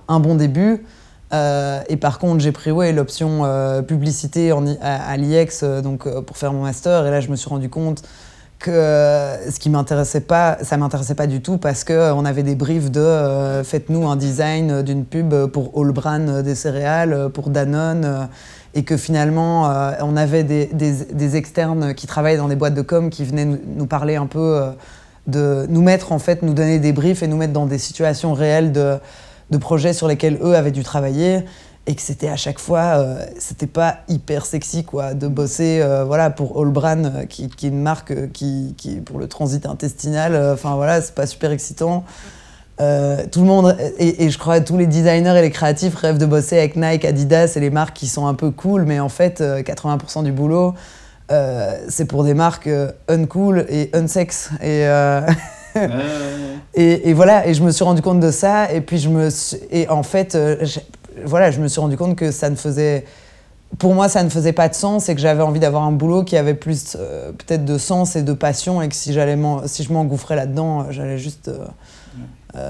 un 0.08 0.20
bon 0.20 0.36
début. 0.36 0.84
et 1.32 1.96
par 1.96 2.18
contre, 2.18 2.40
j'ai 2.40 2.52
pris 2.52 2.70
ouais, 2.70 2.92
l'option 2.92 3.44
publicité 3.86 4.52
en, 4.52 4.64
à, 4.80 5.16
l'IEX 5.16 5.64
donc, 5.64 6.08
pour 6.22 6.36
faire 6.36 6.52
mon 6.52 6.62
master. 6.62 7.06
Et 7.06 7.10
là, 7.10 7.20
je 7.20 7.28
me 7.28 7.36
suis 7.36 7.48
rendu 7.48 7.68
compte 7.68 8.02
que 8.58 8.70
ce 8.70 9.58
qui 9.58 9.70
m'intéressait 9.70 10.20
pas, 10.20 10.58
ça 10.62 10.76
m'intéressait 10.76 11.14
pas 11.14 11.26
du 11.26 11.40
tout 11.40 11.56
parce 11.56 11.84
qu'on 11.84 12.24
avait 12.24 12.42
des 12.42 12.54
briefs 12.54 12.90
de 12.90 13.62
faites-nous 13.64 14.08
un 14.08 14.16
design 14.16 14.82
d'une 14.82 15.04
pub 15.04 15.34
pour 15.46 15.70
Allbran 15.80 16.42
des 16.42 16.54
céréales, 16.54 17.30
pour 17.32 17.50
Danone 17.50 18.28
et 18.74 18.84
que 18.84 18.96
finalement 18.96 19.70
euh, 19.70 19.92
on 20.00 20.16
avait 20.16 20.44
des, 20.44 21.36
externes 21.36 21.94
qui 21.94 22.06
travaillaient 22.06 22.36
dans 22.36 22.48
des 22.48 22.56
boîtes 22.56 22.74
de 22.74 22.82
com 22.82 23.10
qui 23.10 23.24
venaient 23.24 23.44
nous, 23.44 23.86
parler 23.86 24.16
un 24.16 24.26
peu 24.26 24.38
euh, 24.38 24.70
de 25.26 25.66
nous 25.68 25.82
mettre 25.82 26.12
en 26.12 26.18
fait 26.18 26.42
nous 26.42 26.54
donner 26.54 26.78
des 26.78 26.92
briefs 26.92 27.22
et 27.22 27.26
nous 27.26 27.36
mettre 27.36 27.52
dans 27.52 27.66
des 27.66 27.78
situations 27.78 28.32
réelles 28.32 28.72
de, 28.72 28.98
de 29.50 29.58
projets 29.58 29.92
sur 29.92 30.08
lesquels 30.08 30.38
eux 30.42 30.54
avaient 30.54 30.70
dû 30.70 30.82
travailler 30.82 31.40
et 31.86 31.94
que 31.94 32.02
c'était 32.02 32.28
à 32.28 32.36
chaque 32.36 32.58
fois 32.58 32.98
euh, 32.98 33.24
c'était 33.38 33.66
pas 33.66 33.98
hyper 34.08 34.46
sexy 34.46 34.84
quoi 34.84 35.14
de 35.14 35.26
bosser 35.26 35.84
voilà 36.06 36.30
pour 36.30 36.60
Allbran 36.60 37.26
qui, 37.28 37.48
qui, 37.48 37.66
est 37.66 37.70
une 37.70 37.82
marque 37.82 38.30
qui 38.32 38.74
pour 39.04 39.18
le 39.18 39.26
transit 39.26 39.66
intestinal. 39.66 40.52
Enfin 40.52 40.76
voilà 40.76 41.00
c'est 41.00 41.14
pas 41.14 41.26
super 41.26 41.50
excitant 41.50 42.04
euh, 42.80 43.26
tout 43.30 43.40
le 43.40 43.46
monde, 43.46 43.76
et, 43.98 44.30
je 44.30 44.38
crois 44.38 44.60
que 44.60 44.64
tous 44.64 44.78
les 44.78 44.86
designers 44.86 45.36
et 45.36 45.42
les 45.42 45.50
créatifs 45.50 45.94
rêvent 45.96 46.18
de 46.18 46.26
bosser 46.26 46.56
avec 46.56 46.76
Nike, 46.76 47.04
Adidas 47.04 47.52
et 47.56 47.60
les 47.60 47.68
marques 47.68 47.94
qui 47.94 48.06
sont 48.06 48.26
un 48.26 48.34
peu 48.34 48.50
cool, 48.50 48.84
mais 48.86 49.00
en 49.00 49.10
fait, 49.10 49.40
80% 49.40 50.20
euh, 50.20 50.22
du 50.22 50.32
boulot, 50.32 50.74
euh, 51.30 51.78
c'est 51.88 52.06
pour 52.06 52.24
des 52.24 52.32
marques 52.32 52.70
uncool 53.08 53.66
et 53.68 53.90
unsex. 53.92 54.50
Et, 54.62 54.86
et, 56.74 57.10
et, 57.10 57.12
voilà, 57.12 57.46
et 57.46 57.54
je 57.54 57.62
me 57.62 57.70
suis 57.70 57.84
rendu 57.84 58.00
compte 58.00 58.20
de 58.20 58.30
ça, 58.30 58.72
et 58.72 58.80
puis 58.80 58.98
je 58.98 59.10
me 59.10 59.28
et 59.70 59.88
en 59.88 60.02
fait, 60.02 60.32
je, 60.32 60.80
voilà, 61.24 61.50
je 61.50 61.60
me 61.60 61.68
suis 61.68 61.80
rendu 61.80 61.96
compte 61.96 62.16
que 62.16 62.30
ça 62.30 62.48
ne 62.48 62.56
faisait. 62.56 63.04
Pour 63.78 63.94
moi, 63.94 64.08
ça 64.08 64.24
ne 64.24 64.30
faisait 64.30 64.52
pas 64.52 64.68
de 64.68 64.74
sens 64.74 65.08
et 65.08 65.14
que 65.14 65.20
j'avais 65.20 65.42
envie 65.44 65.60
d'avoir 65.60 65.84
un 65.84 65.92
boulot 65.92 66.24
qui 66.24 66.36
avait 66.36 66.54
plus 66.54 66.96
peut-être 67.38 67.64
de 67.64 67.78
sens 67.78 68.16
et 68.16 68.22
de 68.22 68.32
passion 68.32 68.82
et 68.82 68.88
que 68.88 68.96
si, 68.96 69.14
si 69.66 69.82
je 69.84 69.92
m'engouffrais 69.92 70.34
là-dedans, 70.34 70.90
j'allais 70.90 71.18
juste 71.18 71.46
euh, 71.46 71.58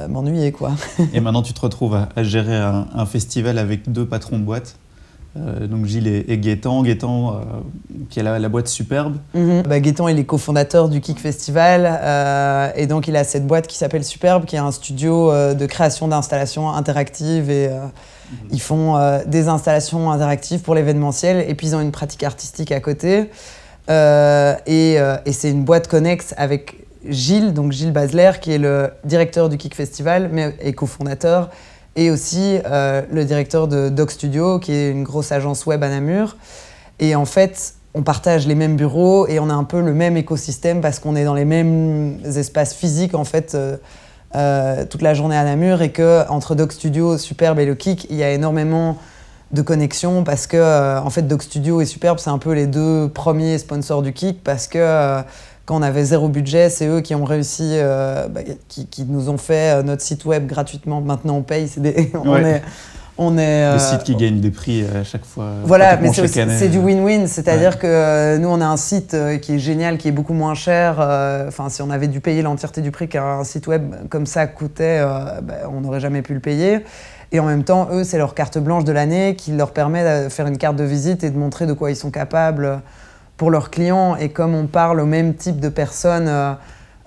m'ennuyer. 0.08 0.52
quoi. 0.52 0.72
et 1.14 1.20
maintenant, 1.20 1.42
tu 1.42 1.52
te 1.52 1.60
retrouves 1.60 1.94
à, 1.94 2.22
gérer 2.22 2.56
un, 2.56 3.06
festival 3.06 3.58
avec 3.58 3.90
deux 3.90 4.06
patrons 4.06 4.38
de 4.38 4.44
boîte. 4.44 4.76
Euh, 5.36 5.68
donc 5.68 5.86
Gilles 5.86 6.08
et, 6.08 6.24
et 6.26 6.38
Gaëtan, 6.38 6.82
Gaëtan 6.82 7.34
euh, 7.34 7.38
qui 8.08 8.18
a 8.18 8.38
la, 8.38 8.48
boîte 8.48 8.66
Superbe. 8.66 9.18
Mm 9.34 9.62
bah, 9.62 9.78
Gaëtan 9.78 10.08
il 10.08 10.18
est 10.18 10.24
cofondateur 10.24 10.88
du 10.88 11.00
Kick 11.00 11.20
Festival 11.20 11.86
et 12.74 12.86
donc 12.88 13.06
il 13.06 13.14
a 13.14 13.22
cette 13.22 13.46
boîte 13.46 13.68
qui 13.68 13.76
s'appelle 13.76 14.02
Superbe 14.02 14.44
qui 14.44 14.56
est 14.56 14.60
un 14.60 14.72
studio 14.72 15.30
de 15.54 15.66
création 15.66 16.08
d'installations 16.08 16.68
interactives 16.70 17.48
et 17.48 17.68
mhm. 17.68 18.48
ils 18.50 18.60
font 18.60 19.20
des 19.24 19.46
installations 19.46 20.10
interactives 20.10 20.62
pour 20.62 20.74
l'événementiel 20.74 21.48
et 21.48 21.54
puis 21.54 21.68
ils 21.68 21.76
ont 21.76 21.80
une 21.80 21.92
pratique 21.92 22.24
artistique 22.24 22.72
à 22.72 22.80
côté 22.80 23.30
et, 23.88 24.96
et 24.96 25.32
c'est 25.32 25.50
une 25.50 25.64
boîte 25.64 25.86
connexe 25.86 26.34
avec 26.38 26.79
Gilles, 27.04 27.52
donc 27.54 27.72
Gilles 27.72 27.92
Basler, 27.92 28.32
qui 28.40 28.52
est 28.52 28.58
le 28.58 28.90
directeur 29.04 29.48
du 29.48 29.56
Kick 29.56 29.74
Festival 29.74 30.30
mais, 30.32 30.54
et 30.60 30.72
cofondateur, 30.72 31.50
et 31.96 32.10
aussi 32.10 32.58
euh, 32.66 33.02
le 33.10 33.24
directeur 33.24 33.68
de 33.68 33.88
Doc 33.88 34.10
Studio, 34.10 34.58
qui 34.58 34.72
est 34.72 34.90
une 34.90 35.02
grosse 35.02 35.32
agence 35.32 35.66
web 35.66 35.82
à 35.82 35.88
Namur. 35.88 36.36
Et 36.98 37.14
en 37.14 37.24
fait, 37.24 37.74
on 37.94 38.02
partage 38.02 38.46
les 38.46 38.54
mêmes 38.54 38.76
bureaux 38.76 39.26
et 39.26 39.40
on 39.40 39.50
a 39.50 39.54
un 39.54 39.64
peu 39.64 39.80
le 39.80 39.94
même 39.94 40.16
écosystème 40.16 40.80
parce 40.80 40.98
qu'on 40.98 41.16
est 41.16 41.24
dans 41.24 41.34
les 41.34 41.44
mêmes 41.44 42.18
espaces 42.24 42.74
physiques 42.74 43.14
en 43.14 43.24
fait 43.24 43.54
euh, 43.54 43.76
euh, 44.36 44.84
toute 44.84 45.02
la 45.02 45.12
journée 45.12 45.36
à 45.36 45.42
Namur 45.42 45.82
et 45.82 45.90
que 45.90 46.28
entre 46.28 46.54
Doc 46.54 46.72
Studio, 46.72 47.18
Superbe 47.18 47.58
et 47.58 47.66
le 47.66 47.74
Kick, 47.74 48.06
il 48.10 48.16
y 48.16 48.22
a 48.22 48.30
énormément 48.30 48.96
de 49.50 49.62
connexions 49.62 50.22
parce 50.22 50.46
que 50.46 51.00
en 51.00 51.10
fait 51.10 51.22
Doc 51.22 51.42
Studio 51.42 51.80
et 51.80 51.84
Superbe 51.84 52.20
c'est 52.20 52.30
un 52.30 52.38
peu 52.38 52.52
les 52.52 52.68
deux 52.68 53.08
premiers 53.12 53.58
sponsors 53.58 54.02
du 54.02 54.12
Kick 54.12 54.44
parce 54.44 54.68
que 54.68 55.22
quand 55.70 55.78
on 55.78 55.82
avait 55.82 56.02
zéro 56.02 56.28
budget, 56.28 56.68
c'est 56.68 56.88
eux 56.88 57.00
qui 57.00 57.14
ont 57.14 57.24
réussi, 57.24 57.76
bah, 57.78 58.40
qui, 58.66 58.86
qui, 58.86 59.04
nous 59.04 59.28
ont 59.28 59.38
fait 59.38 59.84
notre 59.84 60.02
site 60.02 60.24
web 60.24 60.48
gratuitement. 60.48 61.00
Maintenant, 61.00 61.36
on 61.36 61.42
paye. 61.42 61.70
Des, 61.76 62.10
on 62.24 62.36
est, 62.38 62.60
on 63.16 63.38
est, 63.38 63.72
le 63.74 63.78
site 63.78 64.02
qui 64.02 64.16
gagne 64.16 64.40
des 64.40 64.50
prix 64.50 64.84
à 64.84 65.04
chaque 65.04 65.24
fois. 65.24 65.46
Voilà, 65.62 65.96
mais 65.96 66.10
c'est 66.12 66.68
du 66.68 66.80
win-win, 66.80 67.28
c'est-à-dire 67.28 67.78
que 67.78 68.36
nous 68.38 68.48
on 68.48 68.60
a 68.60 68.66
un 68.66 68.76
site 68.76 69.16
qui 69.42 69.54
est 69.54 69.58
génial, 69.60 69.96
qui 69.96 70.08
est 70.08 70.12
beaucoup 70.12 70.32
moins 70.32 70.54
cher. 70.54 70.96
Enfin, 71.46 71.68
si 71.68 71.82
on 71.82 71.90
avait 71.90 72.08
dû 72.08 72.20
payer 72.20 72.42
l'entièreté 72.42 72.80
du 72.80 72.90
prix 72.90 73.06
qu'un 73.06 73.44
site 73.44 73.68
web 73.68 73.94
comme 74.08 74.26
ça 74.26 74.48
coûtait, 74.48 75.00
bah, 75.00 75.54
on 75.72 75.82
n'aurait 75.82 76.00
jamais 76.00 76.22
pu 76.22 76.34
le 76.34 76.40
payer. 76.40 76.80
Et 77.30 77.38
en 77.38 77.46
même 77.46 77.62
temps, 77.62 77.90
eux, 77.92 78.02
c'est 78.02 78.18
leur 78.18 78.34
carte 78.34 78.58
blanche 78.58 78.82
de 78.82 78.90
l'année 78.90 79.36
qui 79.36 79.52
leur 79.52 79.70
permet 79.70 80.24
de 80.24 80.28
faire 80.30 80.48
une 80.48 80.58
carte 80.58 80.74
de 80.74 80.82
visite 80.82 81.22
et 81.22 81.30
de 81.30 81.38
montrer 81.38 81.66
de 81.66 81.74
quoi 81.74 81.92
ils 81.92 81.96
sont 81.96 82.10
capables 82.10 82.82
pour 83.40 83.50
leurs 83.50 83.70
clients. 83.70 84.16
Et 84.16 84.28
comme 84.28 84.54
on 84.54 84.66
parle 84.66 85.00
au 85.00 85.06
même 85.06 85.34
type 85.34 85.60
de 85.60 85.70
personnes 85.70 86.28
euh, 86.28 86.52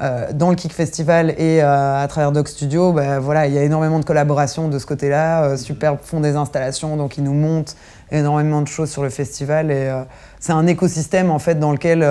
euh, 0.02 0.34
dans 0.34 0.50
le 0.50 0.56
Kick 0.56 0.74
Festival 0.74 1.30
et 1.38 1.62
euh, 1.62 2.04
à 2.04 2.08
travers 2.08 2.32
Doc 2.32 2.48
Studio, 2.48 2.92
ben, 2.92 3.20
voilà, 3.20 3.46
il 3.46 3.54
y 3.54 3.58
a 3.60 3.62
énormément 3.62 4.00
de 4.00 4.04
collaborations 4.04 4.68
de 4.68 4.80
ce 4.80 4.88
côté-là. 4.88 5.56
Super 5.58 6.00
font 6.02 6.22
des 6.22 6.36
installations, 6.36 6.98
donc 6.98 7.20
ils 7.20 7.24
nous 7.24 7.36
montent 7.36 7.76
énormément 8.10 8.64
de 8.64 8.68
choses 8.68 8.90
sur 8.90 9.04
le 9.04 9.12
festival. 9.12 9.70
Et 9.70 9.94
c'est 10.40 10.54
un 10.54 10.66
écosystème 10.66 11.30
en 11.30 11.38
fait 11.38 11.60
dans 11.60 11.72
lequel 11.72 12.04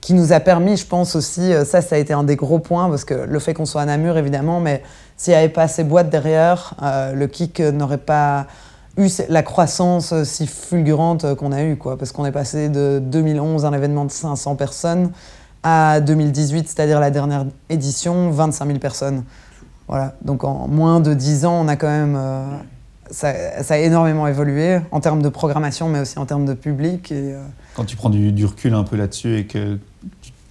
qui 0.00 0.14
nous 0.14 0.32
a 0.32 0.38
permis, 0.38 0.76
je 0.76 0.86
pense 0.86 1.16
aussi, 1.16 1.52
ça, 1.64 1.82
ça 1.82 1.96
a 1.96 1.98
été 1.98 2.12
un 2.12 2.22
des 2.22 2.36
gros 2.36 2.60
points, 2.60 2.88
parce 2.88 3.04
que 3.04 3.14
le 3.14 3.38
fait 3.40 3.54
qu'on 3.54 3.66
soit 3.66 3.82
à 3.82 3.86
Namur, 3.86 4.16
évidemment, 4.16 4.60
mais 4.60 4.84
s'il 5.16 5.32
n'y 5.32 5.38
avait 5.38 5.48
pas 5.48 5.66
ces 5.66 5.82
boîtes 5.82 6.10
derrière, 6.10 6.74
le 7.12 7.26
kick 7.26 7.58
n'aurait 7.58 7.98
pas 7.98 8.46
eu 8.98 9.08
la 9.28 9.42
croissance 9.42 10.12
si 10.24 10.46
fulgurante 10.46 11.34
qu'on 11.36 11.52
a 11.52 11.62
eue, 11.62 11.76
quoi, 11.76 11.96
parce 11.96 12.12
qu'on 12.12 12.26
est 12.26 12.32
passé 12.32 12.68
de 12.68 13.00
2011, 13.02 13.64
un 13.64 13.72
événement 13.72 14.04
de 14.04 14.10
500 14.10 14.56
personnes, 14.56 15.10
à 15.62 16.00
2018, 16.00 16.68
c'est-à-dire 16.68 17.00
la 17.00 17.10
dernière 17.10 17.46
édition, 17.68 18.30
25 18.30 18.66
000 18.66 18.78
personnes. 18.78 19.24
Voilà. 19.86 20.14
Donc 20.22 20.44
en 20.44 20.68
moins 20.68 21.00
de 21.00 21.14
10 21.14 21.46
ans, 21.46 21.64
on 21.64 21.68
a 21.68 21.76
quand 21.76 21.88
même. 21.88 22.16
Euh, 22.16 22.44
ça, 23.10 23.32
a 23.70 23.78
énormément 23.78 24.26
évolué 24.26 24.80
en 24.90 25.00
termes 25.00 25.22
de 25.22 25.30
programmation, 25.30 25.88
mais 25.88 26.00
aussi 26.00 26.18
en 26.18 26.26
termes 26.26 26.44
de 26.44 26.52
public. 26.52 27.10
Et, 27.10 27.32
euh, 27.32 27.42
Quand 27.74 27.84
tu 27.84 27.96
prends 27.96 28.10
du, 28.10 28.32
du 28.32 28.44
recul 28.44 28.74
un 28.74 28.84
peu 28.84 28.96
là-dessus 28.96 29.38
et 29.38 29.46
que 29.46 29.78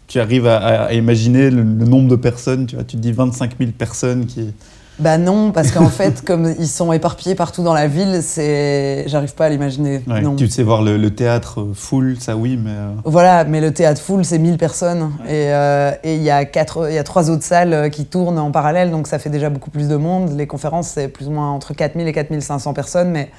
tu 0.08 0.20
arrives 0.20 0.48
à, 0.48 0.91
imaginer 0.93 1.52
le, 1.52 1.64
nombre 1.64 2.10
de 2.10 2.16
personnes, 2.16 2.66
tu, 2.66 2.76
vois, 2.76 2.84
tu 2.84 2.95
te 2.95 3.02
dis 3.02 3.12
25 3.12 3.58
000 3.60 3.72
personnes 3.72 4.26
qui... 4.26 4.54
Bah 5.00 5.18
non, 5.18 5.52
parce 5.52 5.72
qu'en 5.72 5.89
fait, 5.89 6.22
comme 6.26 6.54
ils 6.58 6.68
sont 6.68 6.91
éparpillés 6.91 7.36
partout 7.36 7.64
dans 7.64 7.74
la 7.74 7.88
ville, 7.88 8.22
c'est, 8.24 9.04
j'arrive 9.08 9.36
pas 9.36 9.45
à 9.45 9.50
l'imaginer. 9.50 10.02
tu 10.38 10.48
sais 10.48 10.64
voir 10.64 10.82
le, 10.82 11.10
théâtre 11.10 11.68
full, 11.74 12.18
ça 12.20 12.36
oui, 12.36 12.58
mais. 12.58 12.72
Euh, 12.72 12.91
voilà, 13.06 13.43
mais 13.43 13.62
le 13.62 13.72
théâtre 13.72 14.02
full, 14.02 14.26
c'est 14.26 14.39
1000 14.39 14.58
personnes. 14.58 15.12
Euh, 15.28 15.91
et 16.04 16.16
il 16.16 16.24
y 16.24 16.32
a 16.32 16.45
quatre, 16.45 16.89
il 16.89 16.95
y 16.95 16.98
a 16.98 17.04
trois 17.04 17.30
autres 17.30 17.43
salles 17.43 17.74
euh, 17.74 17.89
qui 17.89 18.06
tournent 18.06 18.39
en 18.39 18.52
parallèle, 18.52 18.91
donc 18.91 19.08
ça 19.08 19.20
fait 19.20 19.30
déjà 19.30 19.50
beaucoup 19.50 19.70
plus 19.70 19.88
de 19.88 19.95
monde. 19.95 20.36
Les 20.36 20.48
conférences, 20.48 20.89
c'est 20.89 21.08
plus 21.08 21.28
ou 21.28 21.32
moins 21.32 21.52
entre 21.52 21.74
4000 21.74 22.08
et 22.08 22.14
4500 22.14 22.74
personnes, 22.74 23.12
mais 23.12 23.30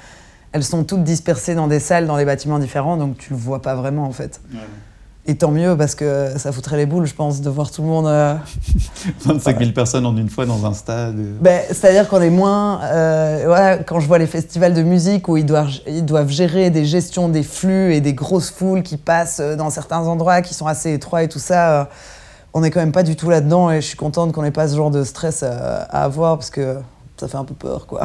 elles 0.51 0.63
sont 0.63 0.83
toutes 0.83 1.03
dispersées 1.03 1.55
dans 1.55 1.67
des 1.67 1.79
salles, 1.79 2.07
dans 2.07 2.17
des 2.17 2.25
bâtiments 2.25 2.59
différents, 2.59 2.97
donc 2.97 3.17
tu 3.17 3.31
le 3.31 3.39
vois 3.39 3.61
pas 3.61 3.75
vraiment 3.75 4.05
en 4.05 4.11
fait. 4.11 4.41
Et 5.29 5.35
tant 5.35 5.51
mieux, 5.51 5.77
parce 5.77 5.93
que 5.93 6.31
ça 6.37 6.51
foutrait 6.51 6.75
les 6.75 6.87
boules, 6.87 7.05
je 7.05 7.13
pense, 7.13 7.39
de 7.41 7.51
voir 7.51 7.69
tout 7.69 7.83
le 7.83 7.87
monde. 7.87 8.05
25 9.25 9.55
euh, 9.55 9.59
000 9.59 9.71
personnes 9.73 10.07
en 10.07 10.17
une 10.17 10.27
fois 10.27 10.47
dans 10.47 10.65
un 10.65 10.73
stade. 10.73 11.17
Ben, 11.39 11.61
C'est-à-dire 11.67 12.09
qu'on 12.09 12.19
est 12.19 12.31
moins. 12.31 12.81
Euh, 12.81 13.43
voilà, 13.45 13.77
quand 13.77 13.99
je 13.99 14.07
vois 14.07 14.17
les 14.17 14.25
festivals 14.25 14.73
de 14.73 14.81
musique 14.81 15.27
où 15.27 15.37
ils 15.37 15.45
doivent, 15.45 15.69
ils 15.85 16.03
doivent 16.03 16.29
gérer 16.29 16.71
des 16.71 16.83
gestions 16.83 17.29
des 17.29 17.43
flux 17.43 17.93
et 17.93 18.01
des 18.01 18.13
grosses 18.13 18.49
foules 18.49 18.81
qui 18.81 18.97
passent 18.97 19.39
dans 19.39 19.69
certains 19.69 19.99
endroits 19.99 20.41
qui 20.41 20.55
sont 20.55 20.65
assez 20.65 20.93
étroits 20.93 21.21
et 21.21 21.29
tout 21.29 21.37
ça, 21.37 21.81
euh, 21.81 21.85
on 22.55 22.61
n'est 22.61 22.71
quand 22.71 22.79
même 22.79 22.91
pas 22.91 23.03
du 23.03 23.15
tout 23.15 23.29
là-dedans 23.29 23.69
et 23.69 23.81
je 23.81 23.85
suis 23.85 23.97
contente 23.97 24.31
qu'on 24.31 24.41
n'ait 24.41 24.49
pas 24.49 24.67
ce 24.67 24.75
genre 24.75 24.89
de 24.89 25.03
stress 25.03 25.43
à, 25.43 25.83
avoir 25.91 26.39
parce 26.39 26.49
que 26.49 26.77
ça 27.17 27.27
fait 27.27 27.37
un 27.37 27.45
peu 27.45 27.53
peur, 27.53 27.85
quoi. 27.85 28.01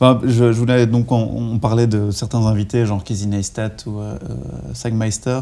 je, 0.24 0.44
voulais 0.44 0.86
donc 0.86 1.10
on, 1.10 1.58
parlait 1.58 1.86
de 1.86 2.10
certains 2.10 2.44
invités 2.44 2.84
genre 2.84 3.02
Casey 3.02 3.24
Neistat 3.24 3.76
ou 3.86 4.02
Sagmeister. 4.74 5.40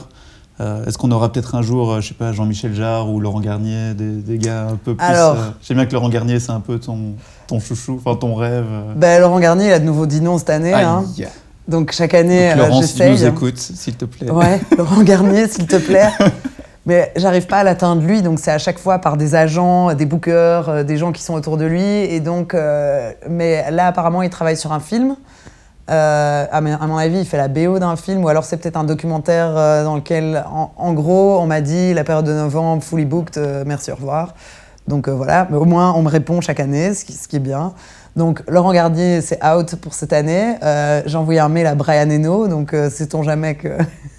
Euh, 0.61 0.85
est-ce 0.87 0.99
qu'on 0.99 1.11
aura 1.11 1.33
peut-être 1.33 1.57
un 1.57 1.63
jour, 1.63 1.91
euh, 1.91 2.01
je 2.01 2.09
sais 2.09 2.15
pas, 2.15 2.33
Jean-Michel 2.33 2.75
Jarre 2.75 3.11
ou 3.11 3.19
Laurent 3.19 3.41
Garnier, 3.41 3.93
des, 3.95 4.39
gars 4.39 4.69
un 4.71 4.77
peu 4.77 4.95
plus. 4.95 5.05
Alors, 5.05 5.35
euh, 5.35 5.51
je 5.61 5.67
sais 5.67 5.75
bien 5.75 5.85
que 5.85 5.93
Laurent 5.93 6.09
Garnier, 6.09 6.39
c'est 6.39 6.53
un 6.53 6.61
peu 6.61 6.79
ton, 6.79 7.15
ton 7.49 7.59
chouchou, 7.59 8.01
enfin 8.05 8.17
ton 8.17 8.37
rêve. 8.37 8.67
Ben, 8.95 9.21
Laurent 9.21 9.41
Garnier, 9.41 9.67
il 9.67 9.73
a 9.73 9.81
de 9.81 9.85
nouveau 9.85 10.07
dit 10.07 10.21
non 10.21 10.39
cette 10.39 10.51
année. 10.51 10.73
Hein. 10.73 11.05
Donc 11.67 11.91
chaque 11.93 12.15
année, 12.15 12.51
Donc, 12.51 12.69
Laurent, 12.69 12.83
si 12.83 12.95
tu 12.95 13.09
nous 13.09 13.25
écoutes, 13.25 13.59
s'il 13.59 13.97
te 13.97 14.05
plaît. 14.05 14.31
Ouais, 14.31 14.61
Laurent 14.79 15.03
Garnier, 15.03 15.49
s'il 15.49 15.67
te 15.67 15.77
plaît. 15.77 16.11
Mais 16.87 17.13
j'arrive 17.17 17.47
pas 17.47 17.59
à 17.59 17.65
l'atteindre 17.65 18.03
lui, 18.03 18.21
donc 18.21 18.39
c'est 18.39 18.51
à 18.51 18.59
chaque 18.59 18.79
fois 18.79 18.99
par 18.99 19.17
des 19.17 19.35
agents, 19.35 19.95
des 19.95 20.05
bookers, 20.05 20.85
des 20.85 20.99
gens 20.99 21.13
qui 21.13 21.23
sont 21.23 21.33
autour 21.33 21.57
de 21.57 21.65
lui. 21.65 21.83
Et 21.83 22.21
donc, 22.21 22.55
mais 23.27 23.71
là, 23.71 23.87
apparemment, 23.87 24.21
il 24.21 24.29
travaille 24.29 24.59
sur 24.59 24.71
un 24.71 24.81
film. 24.81 25.17
Euh, 25.91 26.47
à, 26.51 26.61
mon 26.61 26.97
avis, 26.97 27.19
il 27.19 27.27
fait 27.27 27.37
la 27.37 27.49
BO 27.49 27.79
d'un 27.79 27.97
film, 27.97 28.25
ou 28.25 28.29
alors 28.29 28.45
c'est 28.45 28.57
peut-être 28.57 28.77
un 28.77 28.85
documentaire 28.85 29.55
euh, 29.57 29.85
dans 29.85 29.97
lequel, 29.97 30.43
en, 30.47 30.93
gros, 30.95 31.39
on 31.41 31.47
m'a 31.47 31.61
dit 31.61 31.93
la 31.93 32.05
période 32.05 32.25
de 32.25 32.33
novembre, 32.33 32.83
fully 32.83 33.05
booked, 33.05 33.37
euh, 33.37 33.65
merci, 33.67 33.91
au 33.91 33.97
revoir. 33.97 34.35
Donc 34.89 35.09
voilà, 35.09 35.47
mais 35.51 35.57
au 35.57 35.65
moins 35.65 35.95
on 35.95 36.03
me 36.03 36.11
répond 36.11 36.43
chaque 36.43 36.61
année, 36.61 36.93
ce 36.93 37.07
qui, 37.07 37.15
ce 37.15 37.27
qui 37.27 37.37
est 37.37 37.41
bien. 37.41 37.73
Donc 38.17 38.43
Laurent 38.49 38.73
Gardier, 38.73 39.21
c'est 39.21 39.45
out 39.45 39.75
pour 39.77 39.95
cette 39.95 40.13
année. 40.13 40.55
J'ai 41.07 41.17
envoyé 41.17 41.41
un 41.41 41.49
mail 41.49 41.67
à 41.67 41.75
Brian 41.75 42.11
Eno, 42.11 42.49
donc 42.49 42.75
sait-on 42.91 43.23
jamais 43.23 43.57
que 43.57 43.77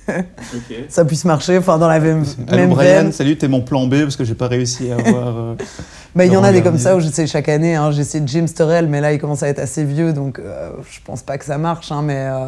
ça 0.90 1.06
puisse 1.06 1.26
marcher, 1.26 1.58
enfin 1.58 1.78
dans 1.78 1.88
la 1.88 2.00
même, 2.00 2.24
Allô, 2.48 2.68
Brian, 2.68 3.12
salut, 3.12 3.38
t'es 3.38 3.48
mon 3.48 3.62
plan 3.62 3.88
B 3.88 4.02
parce 4.02 4.16
que 4.16 4.24
j'ai 4.24 4.36
pas 4.36 4.48
réussi 4.48 4.92
à 4.92 4.96
avoir. 4.96 5.56
Bah, 6.16 6.26
il 6.26 6.32
y 6.32 6.38
en 6.38 6.46
a 6.46 6.54
des 6.54 6.62
comme 6.62 6.78
ça 6.78 6.96
où 6.96 7.02
j'essaie 7.02 7.28
chaque 7.28 7.50
année. 7.50 7.76
Hein. 7.76 7.92
J'essaie 7.92 8.22
James 8.26 8.48
Turrell, 8.48 8.88
mais 8.88 9.02
là, 9.02 9.12
il 9.12 9.20
commence 9.20 9.44
à 9.44 9.50
être 9.50 9.60
assez 9.60 9.84
vieux, 9.84 10.14
donc 10.14 10.40
euh, 10.40 10.70
je 10.90 11.00
pense 11.04 11.22
pas 11.22 11.38
que 11.38 11.44
ça 11.44 11.58
marche. 11.58 11.92
Hein, 11.92 12.04
mais 12.04 12.16
euh, 12.16 12.46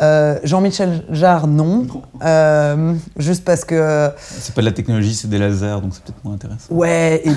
euh, 0.00 0.38
Jean-Michel 0.42 1.04
Jarre, 1.10 1.48
non. 1.48 1.86
juste 3.18 3.44
parce 3.44 3.66
que. 3.66 4.10
C'est 4.16 4.54
pas 4.54 4.62
de 4.62 4.66
la 4.66 4.72
technologie, 4.72 5.14
c'est 5.14 5.28
des 5.28 5.36
lasers, 5.36 5.82
donc 5.82 5.92
c'est 5.92 6.02
peut-être 6.02 6.24
moins 6.24 6.32
intéressant. 6.32 6.72
Ouais, 6.74 7.20
et 7.26 7.32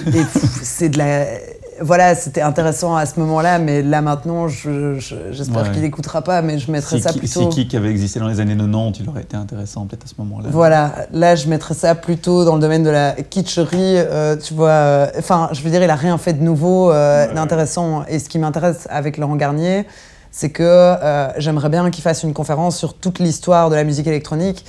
c'est 0.64 0.88
de 0.88 1.00
la 1.00 1.26
voilà, 1.82 2.16
c'était 2.16 2.42
intéressant 2.42 2.96
à 2.96 3.06
ce 3.06 3.20
moment-là, 3.20 3.60
mais 3.60 3.82
là 3.82 4.02
maintenant, 4.02 4.48
j'espère 4.48 5.72
qu'il 5.72 5.82
n'écoutera 5.82 6.22
pas, 6.22 6.42
mais 6.42 6.60
je 6.60 6.72
mettrais 6.72 7.00
ça 7.00 7.12
plutôt. 7.12 7.50
Si 7.52 7.66
Kik 7.66 7.76
avait 7.76 7.90
existé 7.90 8.20
dans 8.20 8.28
les 8.28 8.40
années 8.40 8.56
90, 8.56 9.00
il 9.02 9.10
aurait 9.10 9.22
été 9.22 9.36
intéressant 9.36 9.86
peut-être 9.86 10.06
à 10.06 10.08
ce 10.08 10.14
moment-là. 10.20 10.50
Voilà, 10.52 10.94
là 11.12 11.36
je 11.36 11.48
mettrais 11.48 11.74
ça 11.74 11.96
plutôt 11.96 12.46
dans 12.46 12.56
le 12.56 12.62
domaine 12.62 12.84
de 12.84 12.90
la 12.90 13.14
kitscherie, 13.14 13.98
euh, 13.98 14.36
tu 14.38 14.54
vois. 14.54 14.70
Euh, 14.70 15.08
enfin, 15.18 15.50
je 15.52 15.62
veux 15.62 15.70
dire, 15.70 15.84
il 15.84 15.90
a 15.90 15.96
rien 15.96 16.18
fait 16.18 16.34
de 16.34 16.44
nouveau, 16.44 16.92
euh, 16.92 17.34
d'intéressant. 17.34 18.04
Et 18.08 18.20
ce 18.20 18.30
qui 18.30 18.40
m'intéresse 18.40 18.88
avec 18.90 19.18
Laurent 19.18 19.36
Garnier, 19.36 19.86
c'est 20.32 20.50
que 20.50 20.96
j'aimerais 21.38 21.70
bien 21.70 21.90
qu'il 21.90 22.04
fasse 22.04 22.24
une 22.24 22.34
conférence 22.34 22.78
sur 22.78 22.94
toute 22.94 23.20
l'histoire 23.20 23.70
de 23.70 23.76
la 23.76 23.84
musique 23.84 24.08
électronique 24.08 24.66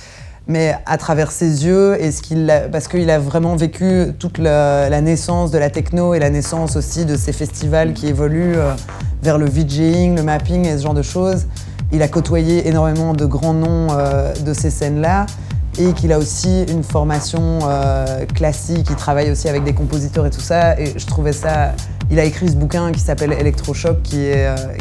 mais 0.47 0.75
à 0.85 0.97
travers 0.97 1.31
ses 1.31 1.65
yeux, 1.65 2.01
et 2.01 2.11
ce 2.11 2.21
qu'il 2.21 2.51
parce 2.71 2.87
qu'il 2.87 3.09
a 3.09 3.19
vraiment 3.19 3.55
vécu 3.55 4.07
toute 4.19 4.37
la, 4.37 5.01
naissance 5.01 5.51
de 5.51 5.57
la 5.57 5.69
techno 5.69 6.13
et 6.13 6.19
la 6.19 6.29
naissance 6.29 6.75
aussi 6.75 7.05
de 7.05 7.15
ces 7.15 7.31
festivals 7.31 7.93
qui 7.93 8.07
évoluent 8.07 8.57
euh, 8.57 8.73
vers 9.21 9.37
le 9.37 9.45
VJing, 9.45 10.17
le 10.17 10.23
mapping 10.23 10.65
et 10.65 10.77
ce 10.77 10.83
genre 10.83 10.93
de 10.93 11.01
choses. 11.01 11.45
Il 11.91 12.01
a 12.01 12.07
côtoyé 12.07 12.67
énormément 12.67 13.13
de 13.13 13.25
grands 13.25 13.53
noms 13.53 13.87
euh, 13.91 14.33
de 14.45 14.53
ces 14.53 14.69
scènes-là 14.69 15.27
et 15.79 15.93
qu'il 15.93 16.11
a 16.11 16.19
aussi 16.19 16.63
une 16.63 16.83
formation 16.83 17.59
euh, 17.63 18.25
classique, 18.25 18.87
il 18.89 18.95
travaille 18.95 19.31
aussi 19.31 19.47
avec 19.47 19.63
des 19.63 19.73
compositeurs 19.73 20.25
et 20.25 20.29
tout 20.29 20.41
ça. 20.41 20.79
Et 20.79 20.93
je 20.97 21.05
trouvais 21.05 21.33
ça. 21.33 21.71
Il 22.11 22.19
a 22.19 22.25
écrit 22.25 22.49
ce 22.49 22.55
bouquin 22.55 22.91
qui 22.91 22.99
s'appelle 22.99 23.31
Electroshock, 23.31 24.03
qui 24.03 24.27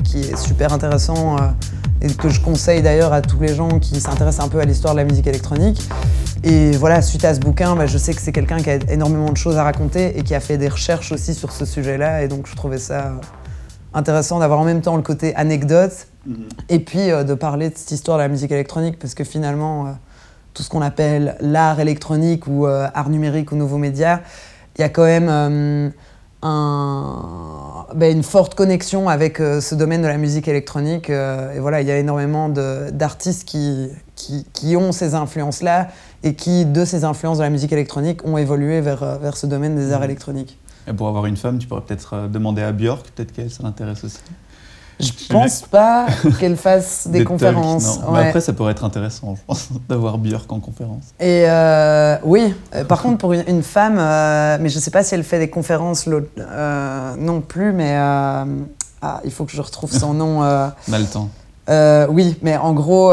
qui 0.04 0.20
est 0.20 0.36
super 0.36 0.72
intéressant 0.72 1.36
et 2.02 2.12
que 2.12 2.28
je 2.28 2.40
conseille 2.40 2.82
d'ailleurs 2.82 3.12
à 3.12 3.22
tous 3.22 3.38
les 3.40 3.54
gens 3.54 3.78
qui 3.78 4.00
s'intéressent 4.00 4.44
un 4.44 4.48
peu 4.48 4.58
à 4.58 4.64
l'histoire 4.64 4.94
de 4.94 4.98
la 4.98 5.04
musique 5.04 5.26
électronique. 5.26 5.88
Et 6.42 6.72
voilà, 6.72 7.00
suite 7.00 7.24
à 7.24 7.32
ce 7.32 7.40
bouquin, 7.40 7.76
bah, 7.76 7.86
je 7.86 7.96
sais 7.96 8.12
que 8.12 8.20
c'est 8.20 8.32
quelqu'un 8.32 8.58
qui 8.60 8.70
a 8.70 8.74
énormément 8.90 9.30
de 9.30 9.36
choses 9.36 9.56
à 9.56 9.62
raconter 9.62 10.18
et 10.18 10.22
qui 10.22 10.34
a 10.34 10.40
fait 10.40 10.58
des 10.58 10.68
recherches 10.68 11.12
aussi 11.12 11.32
sur 11.34 11.52
ce 11.52 11.64
sujet-là. 11.64 12.22
Et 12.22 12.28
donc 12.28 12.48
je 12.48 12.56
trouvais 12.56 12.78
ça 12.78 13.12
intéressant 13.94 14.40
d'avoir 14.40 14.58
en 14.58 14.64
même 14.64 14.80
temps 14.80 14.96
le 14.96 15.02
côté 15.02 15.34
anecdote 15.36 16.08
mm-hmm. 16.28 16.34
et 16.70 16.78
puis 16.80 17.10
euh, 17.10 17.24
de 17.24 17.34
parler 17.34 17.68
de 17.68 17.76
cette 17.76 17.90
histoire 17.92 18.16
de 18.16 18.22
la 18.22 18.28
musique 18.28 18.50
électronique 18.50 18.98
parce 18.98 19.14
que 19.14 19.22
finalement, 19.22 19.86
euh, 19.86 19.90
tout 20.54 20.64
ce 20.64 20.70
qu'on 20.70 20.82
appelle 20.82 21.36
l'art 21.40 21.78
électronique 21.78 22.48
ou 22.48 22.66
euh, 22.66 22.88
art 22.94 23.10
numérique 23.10 23.52
ou 23.52 23.56
nouveaux 23.56 23.78
médias, 23.78 24.20
il 24.76 24.80
y 24.80 24.84
a 24.84 24.88
quand 24.88 25.04
même 25.04 25.92
un, 26.42 27.86
ben, 27.94 28.16
une 28.16 28.22
forte 28.22 28.54
connexion 28.54 29.08
avec 29.08 29.40
euh, 29.40 29.60
ce 29.60 29.74
domaine 29.74 30.02
de 30.02 30.08
la 30.08 30.18
musique 30.18 30.48
électronique. 30.48 31.10
Euh, 31.10 31.54
et 31.54 31.60
voilà, 31.60 31.80
il 31.80 31.88
y 31.88 31.90
a 31.90 31.98
énormément 31.98 32.48
d'artistes 32.48 33.44
qui, 33.46 33.88
qui, 34.16 34.44
qui, 34.52 34.76
ont 34.76 34.92
ces 34.92 35.14
influences-là 35.14 35.88
et 36.22 36.34
qui, 36.34 36.64
de 36.64 36.84
ces 36.84 37.04
influences 37.04 37.38
de 37.38 37.42
la 37.42 37.50
musique 37.50 37.72
électronique, 37.72 38.24
ont 38.24 38.36
évolué 38.38 38.80
vers, 38.80 39.02
euh, 39.02 39.18
vers 39.18 39.36
ce 39.36 39.46
domaine 39.46 39.76
des 39.76 39.92
arts 39.92 40.00
mmh. 40.00 40.04
électroniques. 40.04 40.58
Et 40.88 40.92
pour 40.92 41.08
avoir 41.08 41.26
une 41.26 41.36
femme, 41.36 41.58
tu 41.58 41.68
pourrais 41.68 41.82
peut-être 41.82 42.28
demander 42.28 42.62
à 42.62 42.72
Björk, 42.72 43.06
peut-être 43.14 43.32
qu'elle, 43.32 43.50
ça 43.50 43.62
l'intéresse 43.62 44.02
aussi. 44.02 44.18
Je 45.02 45.10
pense 45.28 45.62
pas 45.62 46.06
qu'elle 46.38 46.56
fasse 46.56 47.08
des, 47.08 47.24
conférences. 47.24 47.98
après, 48.14 48.40
ça 48.40 48.52
pourrait 48.52 48.72
être 48.72 48.84
intéressant, 48.84 49.34
je 49.34 49.40
pense, 49.46 49.68
d'avoir 49.88 50.18
Björk 50.18 50.50
en 50.52 50.60
conférence. 50.60 51.06
Et 51.18 51.44
euh, 51.46 52.16
oui, 52.22 52.54
euh, 52.74 52.84
par 52.84 53.02
contre, 53.02 53.18
pour 53.18 53.32
une, 53.32 53.62
femme, 53.62 53.98
euh, 53.98 54.58
mais 54.60 54.68
je 54.68 54.78
sais 54.78 54.92
pas 54.92 55.02
si 55.02 55.14
elle 55.14 55.24
fait 55.24 55.40
des 55.40 55.50
conférences 55.50 56.06
non 56.06 57.40
plus, 57.40 57.72
mais 57.72 57.96
ah, 57.96 59.20
il 59.24 59.32
faut 59.32 59.44
que 59.44 59.52
je 59.52 59.60
retrouve 59.60 59.92
son 59.92 60.14
nom. 60.14 60.40
On 60.40 60.92
a 60.92 60.98
le 60.98 61.06
temps. 61.06 61.28
oui, 62.10 62.36
mais 62.42 62.56
en 62.56 62.72
gros, 62.72 63.12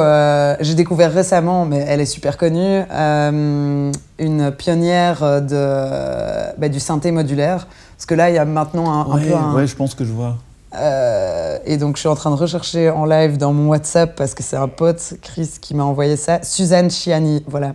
j'ai 0.59 0.75
découvert 0.75 1.11
récemment, 1.11 1.65
mais 1.65 1.83
elle 1.87 2.01
est 2.01 2.05
super 2.05 2.37
connue, 2.37 2.83
une 2.91 4.51
pionnière 4.57 5.41
de, 5.41 6.59
bah, 6.59 6.69
du 6.69 6.79
synthé 6.79 7.11
modulaire. 7.11 7.67
Parce 7.97 8.05
que 8.05 8.15
là, 8.15 8.29
il 8.29 8.35
y 8.35 8.37
a 8.37 8.45
maintenant 8.45 9.01
un, 9.11 9.17
peu 9.17 9.35
un... 9.35 9.53
Ouais, 9.55 9.67
je 9.67 9.75
pense 9.75 9.93
que 9.93 10.05
je 10.05 10.13
vois. 10.13 10.37
Euh, 10.75 11.57
et 11.65 11.77
donc, 11.77 11.95
je 11.95 12.01
suis 12.01 12.09
en 12.09 12.15
train 12.15 12.29
de 12.31 12.35
rechercher 12.35 12.89
en 12.89 13.05
live 13.05 13.37
dans 13.37 13.53
mon 13.53 13.69
WhatsApp 13.69 14.15
parce 14.15 14.33
que 14.33 14.43
c'est 14.43 14.57
un 14.57 14.67
pote, 14.67 15.15
Chris, 15.21 15.49
qui 15.61 15.75
m'a 15.75 15.83
envoyé 15.83 16.15
ça. 16.15 16.43
Suzanne 16.43 16.89
Chiani, 16.89 17.43
voilà. 17.47 17.73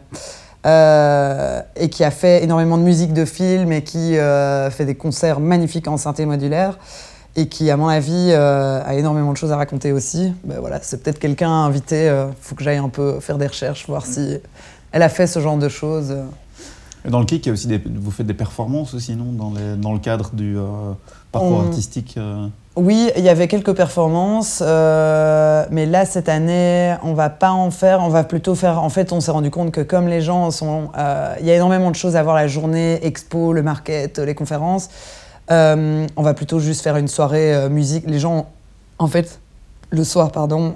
Euh, 0.67 1.61
et 1.77 1.91
qui 1.91 2.05
a 2.05 2.11
fait 2.11 2.43
énormément 2.43 2.79
de 2.79 2.83
musique 2.83 3.13
de 3.13 3.27
film 3.27 3.71
et 3.71 3.85
qui 3.85 4.17
euh, 4.17 4.71
fait 4.71 4.87
des 4.87 4.95
concerts 4.95 5.39
magnifiques 5.39 5.89
en 5.89 5.99
synthé 5.99 6.25
modulaire 6.25 6.79
et 7.37 7.49
qui, 7.49 7.71
à 7.71 7.77
mon 7.77 7.89
avis, 7.89 8.33
a 8.33 8.95
énormément 8.95 9.33
de 9.33 9.37
choses 9.37 9.51
à 9.51 9.57
raconter 9.57 9.91
aussi. 9.91 10.33
Ben 10.45 10.61
voilà, 10.61 10.79
c'est 10.83 11.03
peut-être 11.03 11.19
quelqu'un 11.19 11.51
à 11.51 11.67
inviter. 11.67 12.07
Il 12.07 12.35
faut 12.41 12.55
que 12.55 12.63
j'aille 12.63 12.79
un 12.79 12.89
peu 12.89 13.19
faire 13.19 13.39
des 13.39 13.49
recherches, 13.49 13.89
voir 13.89 14.07
si 14.07 14.39
elle 14.93 15.03
a 15.03 15.09
fait 15.09 15.27
ce 15.27 15.41
genre 15.41 15.59
de 15.59 15.69
choses. 15.69 16.15
Dans 17.05 17.19
le 17.19 17.27
kick, 17.27 17.45
il 17.45 17.49
y 17.49 17.51
a 17.51 17.53
aussi 17.53 17.67
des, 17.67 17.79
vous 17.79 18.13
faites 18.13 18.29
des 18.29 18.35
performances 18.35 18.95
aussi, 18.95 19.17
non? 19.17 19.33
Dans, 19.33 19.53
dans, 19.77 19.93
le 19.93 19.99
cadre 19.99 20.31
du 20.33 20.57
parcours 21.33 21.63
artistique 21.63 22.17
oui, 22.77 23.13
il 23.17 23.23
y 23.23 23.29
avait 23.29 23.47
quelques 23.47 23.73
performances, 23.73 24.61
euh, 24.67 25.65
mais 25.71 25.87
là 25.87 26.05
cette 26.05 26.29
année, 26.29 26.97
on 27.05 27.15
va 27.15 27.31
pas 27.31 27.53
en 27.53 27.71
faire. 27.71 28.01
On 28.01 28.09
va 28.09 28.25
plutôt 28.25 28.57
faire. 28.57 28.83
En 28.83 28.89
fait, 28.89 29.13
on 29.13 29.21
s'est 29.21 29.31
rendu 29.31 29.51
compte 29.51 29.71
que 29.71 29.81
comme 29.81 30.09
les 30.09 30.21
gens 30.21 30.51
sont, 30.51 30.91
euh, 30.99 31.35
il 31.39 31.47
y 31.47 31.53
a 31.53 31.55
énormément 31.55 31.93
de 31.93 31.97
choses 31.97 32.17
à 32.17 32.23
voir 32.25 32.35
la 32.35 32.49
journée, 32.49 32.99
expo, 33.07 33.53
le 33.53 33.63
market, 33.63 34.19
les 34.19 34.35
conférences. 34.35 34.89
Euh, 35.53 36.05
on 36.17 36.23
va 36.23 36.35
plutôt 36.35 36.59
juste 36.59 36.83
faire 36.83 36.97
une 36.97 37.07
soirée 37.07 37.69
musique. 37.69 38.05
Les 38.09 38.19
gens, 38.19 38.47
en 38.99 39.07
fait, 39.07 39.39
le 39.91 40.03
soir, 40.03 40.33
pardon, 40.33 40.75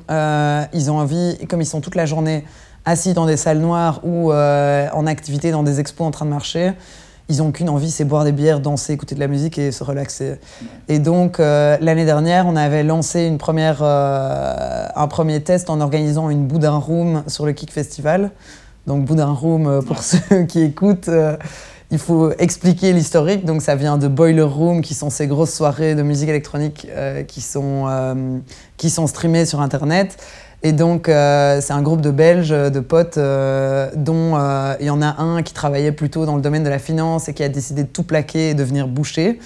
ils 0.72 0.90
ont 0.92 0.98
envie, 0.98 1.36
comme 1.48 1.60
ils 1.60 1.66
sont 1.66 1.80
toute 1.80 1.96
la 1.96 2.06
journée 2.06 2.44
assis 2.84 3.12
dans 3.12 3.26
des 3.26 3.36
salles 3.36 3.58
noires 3.58 4.00
ou 4.04 4.32
en 4.32 5.06
activité 5.06 5.50
dans 5.50 5.64
des 5.64 5.80
expos 5.80 6.06
en 6.06 6.12
train 6.12 6.26
de 6.26 6.30
marcher 6.30 6.74
ils 7.28 7.38
n'ont 7.38 7.52
qu'une 7.52 7.68
envie, 7.68 7.90
c'est 7.90 8.04
boire 8.04 8.24
des 8.24 8.32
bières, 8.32 8.60
danser, 8.60 8.94
écouter 8.94 9.14
de 9.14 9.20
la 9.20 9.28
musique 9.28 9.58
et 9.58 9.70
se 9.70 9.84
relaxer. 9.84 10.36
Et 10.88 10.98
donc, 10.98 11.40
euh, 11.40 11.76
l'année 11.80 12.06
dernière, 12.06 12.46
on 12.46 12.56
avait 12.56 12.82
lancé 12.82 13.26
une 13.26 13.36
première, 13.36 13.80
euh, 13.82 14.86
un 14.94 15.08
premier 15.08 15.42
test 15.42 15.68
en 15.68 15.80
organisant 15.80 16.30
une 16.30 16.46
Boudin 16.46 16.76
Room 16.76 17.22
sur 17.26 17.44
le 17.44 17.52
Kick 17.52 17.70
Festival. 17.70 18.30
Donc, 18.86 19.04
Boudin 19.04 19.30
Room, 19.30 19.66
euh, 19.66 19.82
pour 19.82 20.02
ceux 20.02 20.44
qui 20.48 20.62
écoutent, 20.62 21.10
il 21.90 21.98
faut 21.98 22.32
expliquer 22.38 22.94
l'historique. 22.94 23.44
Donc, 23.44 23.60
ça 23.60 23.74
vient 23.74 23.98
de 23.98 24.08
Boiler 24.08 24.40
Room, 24.40 24.80
qui 24.80 24.94
sont 24.94 25.10
ces 25.10 25.26
grosses 25.26 25.52
soirées 25.52 25.94
de 25.94 26.02
musique 26.02 26.30
électronique 26.30 26.86
qui, 27.26 27.40
sont, 27.42 28.40
qui 28.78 28.88
sont 28.88 29.06
streamées 29.06 29.44
sur 29.44 29.60
Internet. 29.60 30.16
Et 30.64 30.72
donc, 30.72 31.08
euh, 31.08 31.60
c'est 31.60 31.72
un 31.72 31.82
groupe 31.82 32.00
de 32.00 32.10
Belges, 32.10 32.50
de 32.50 32.80
potes, 32.80 33.16
euh, 33.16 33.90
dont 33.94 34.36
euh, 34.36 34.74
il 34.80 34.86
y 34.86 34.90
en 34.90 35.00
a 35.02 35.22
un 35.22 35.42
qui 35.42 35.54
travaillait 35.54 35.92
plutôt 35.92 36.26
dans 36.26 36.34
le 36.34 36.42
domaine 36.42 36.64
de 36.64 36.68
la 36.68 36.80
finance 36.80 37.28
et 37.28 37.34
qui 37.34 37.44
a 37.44 37.48
décidé 37.48 37.84
de 37.84 37.88
tout 37.88 38.02
plaquer 38.02 38.50
et 38.50 38.54
devenir 38.54 38.88
boucher. 38.88 39.38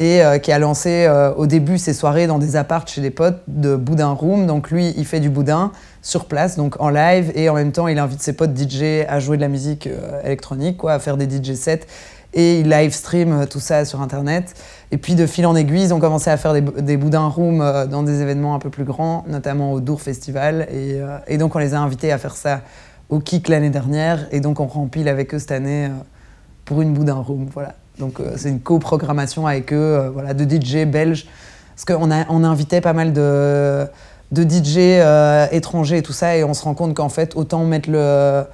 Et 0.00 0.20
qui 0.44 0.52
a 0.52 0.60
lancé 0.60 1.10
au 1.36 1.48
début 1.48 1.76
ses 1.76 1.92
soirées 1.92 2.28
dans 2.28 2.38
des 2.38 2.54
appartes 2.54 2.88
chez 2.88 3.00
des 3.00 3.10
potes 3.10 3.42
de 3.48 3.74
Boudin 3.74 4.12
Room. 4.12 4.46
Donc, 4.46 4.70
lui, 4.70 4.94
il 4.96 5.04
fait 5.04 5.18
du 5.18 5.28
boudin 5.28 5.72
sur 6.02 6.26
place, 6.26 6.54
donc 6.54 6.80
en 6.80 6.88
live, 6.88 7.32
et 7.34 7.48
en 7.48 7.54
même 7.54 7.72
temps, 7.72 7.88
il 7.88 7.98
invite 7.98 8.22
ses 8.22 8.32
potes 8.32 8.56
DJ 8.56 9.04
à 9.08 9.18
jouer 9.18 9.38
de 9.38 9.42
la 9.42 9.48
musique 9.48 9.88
électronique, 10.22 10.76
quoi, 10.76 10.92
à 10.92 10.98
faire 11.00 11.16
des 11.16 11.24
DJ 11.28 11.54
sets 11.54 11.80
et 12.38 12.60
ils 12.60 12.68
live 12.68 12.92
stream 12.92 13.32
euh, 13.32 13.46
tout 13.46 13.58
ça 13.58 13.84
sur 13.84 14.00
Internet. 14.00 14.54
Et 14.92 14.96
puis 14.96 15.16
de 15.16 15.26
fil 15.26 15.44
en 15.44 15.56
aiguille, 15.56 15.82
ils 15.82 15.92
ont 15.92 15.98
commencé 15.98 16.30
à 16.30 16.36
faire 16.36 16.52
des, 16.54 16.60
des 16.60 16.96
boudins 16.96 17.26
room 17.26 17.60
euh, 17.60 17.84
dans 17.86 18.04
des 18.04 18.22
événements 18.22 18.54
un 18.54 18.60
peu 18.60 18.70
plus 18.70 18.84
grands, 18.84 19.24
notamment 19.28 19.72
au 19.72 19.80
Dour 19.80 20.00
Festival. 20.00 20.68
Et, 20.70 21.00
euh, 21.00 21.36
donc 21.36 21.56
on 21.56 21.58
les 21.58 21.74
a 21.74 21.80
invités 21.80 22.12
à 22.12 22.18
faire 22.18 22.36
ça 22.36 22.62
au 23.08 23.18
Kik 23.18 23.48
l'année 23.48 23.70
dernière. 23.70 24.28
Et 24.30 24.38
donc 24.38 24.60
on 24.60 24.66
rempile 24.66 25.08
avec 25.08 25.34
eux 25.34 25.40
cette 25.40 25.50
année 25.50 25.90
pour 26.64 26.80
une 26.80 26.94
boudin 26.94 27.16
room. 27.16 27.48
Voilà. 27.52 27.74
Donc 27.98 28.20
c'est 28.36 28.50
une 28.50 28.60
coprogrammation 28.60 29.48
avec 29.48 29.72
eux, 29.72 30.08
voilà, 30.12 30.32
de 30.32 30.44
DJ 30.44 30.86
belges. 30.86 31.26
Parce 31.74 31.84
qu'on 31.84 32.10
on 32.10 32.44
invitait 32.44 32.80
pas 32.80 32.92
mal 32.92 33.12
de, 33.12 33.84
de 34.30 34.42
DJ 34.42 35.02
étrangers 35.52 35.98
et 35.98 36.02
tout 36.02 36.12
ça. 36.12 36.36
Et 36.36 36.44
on 36.44 36.54
se 36.54 36.62
rend 36.62 36.74
compte 36.74 36.94
qu'en 36.94 37.08
fait, 37.08 37.34
autant 37.34 37.64
mettre 37.64 37.90
le 37.90 38.44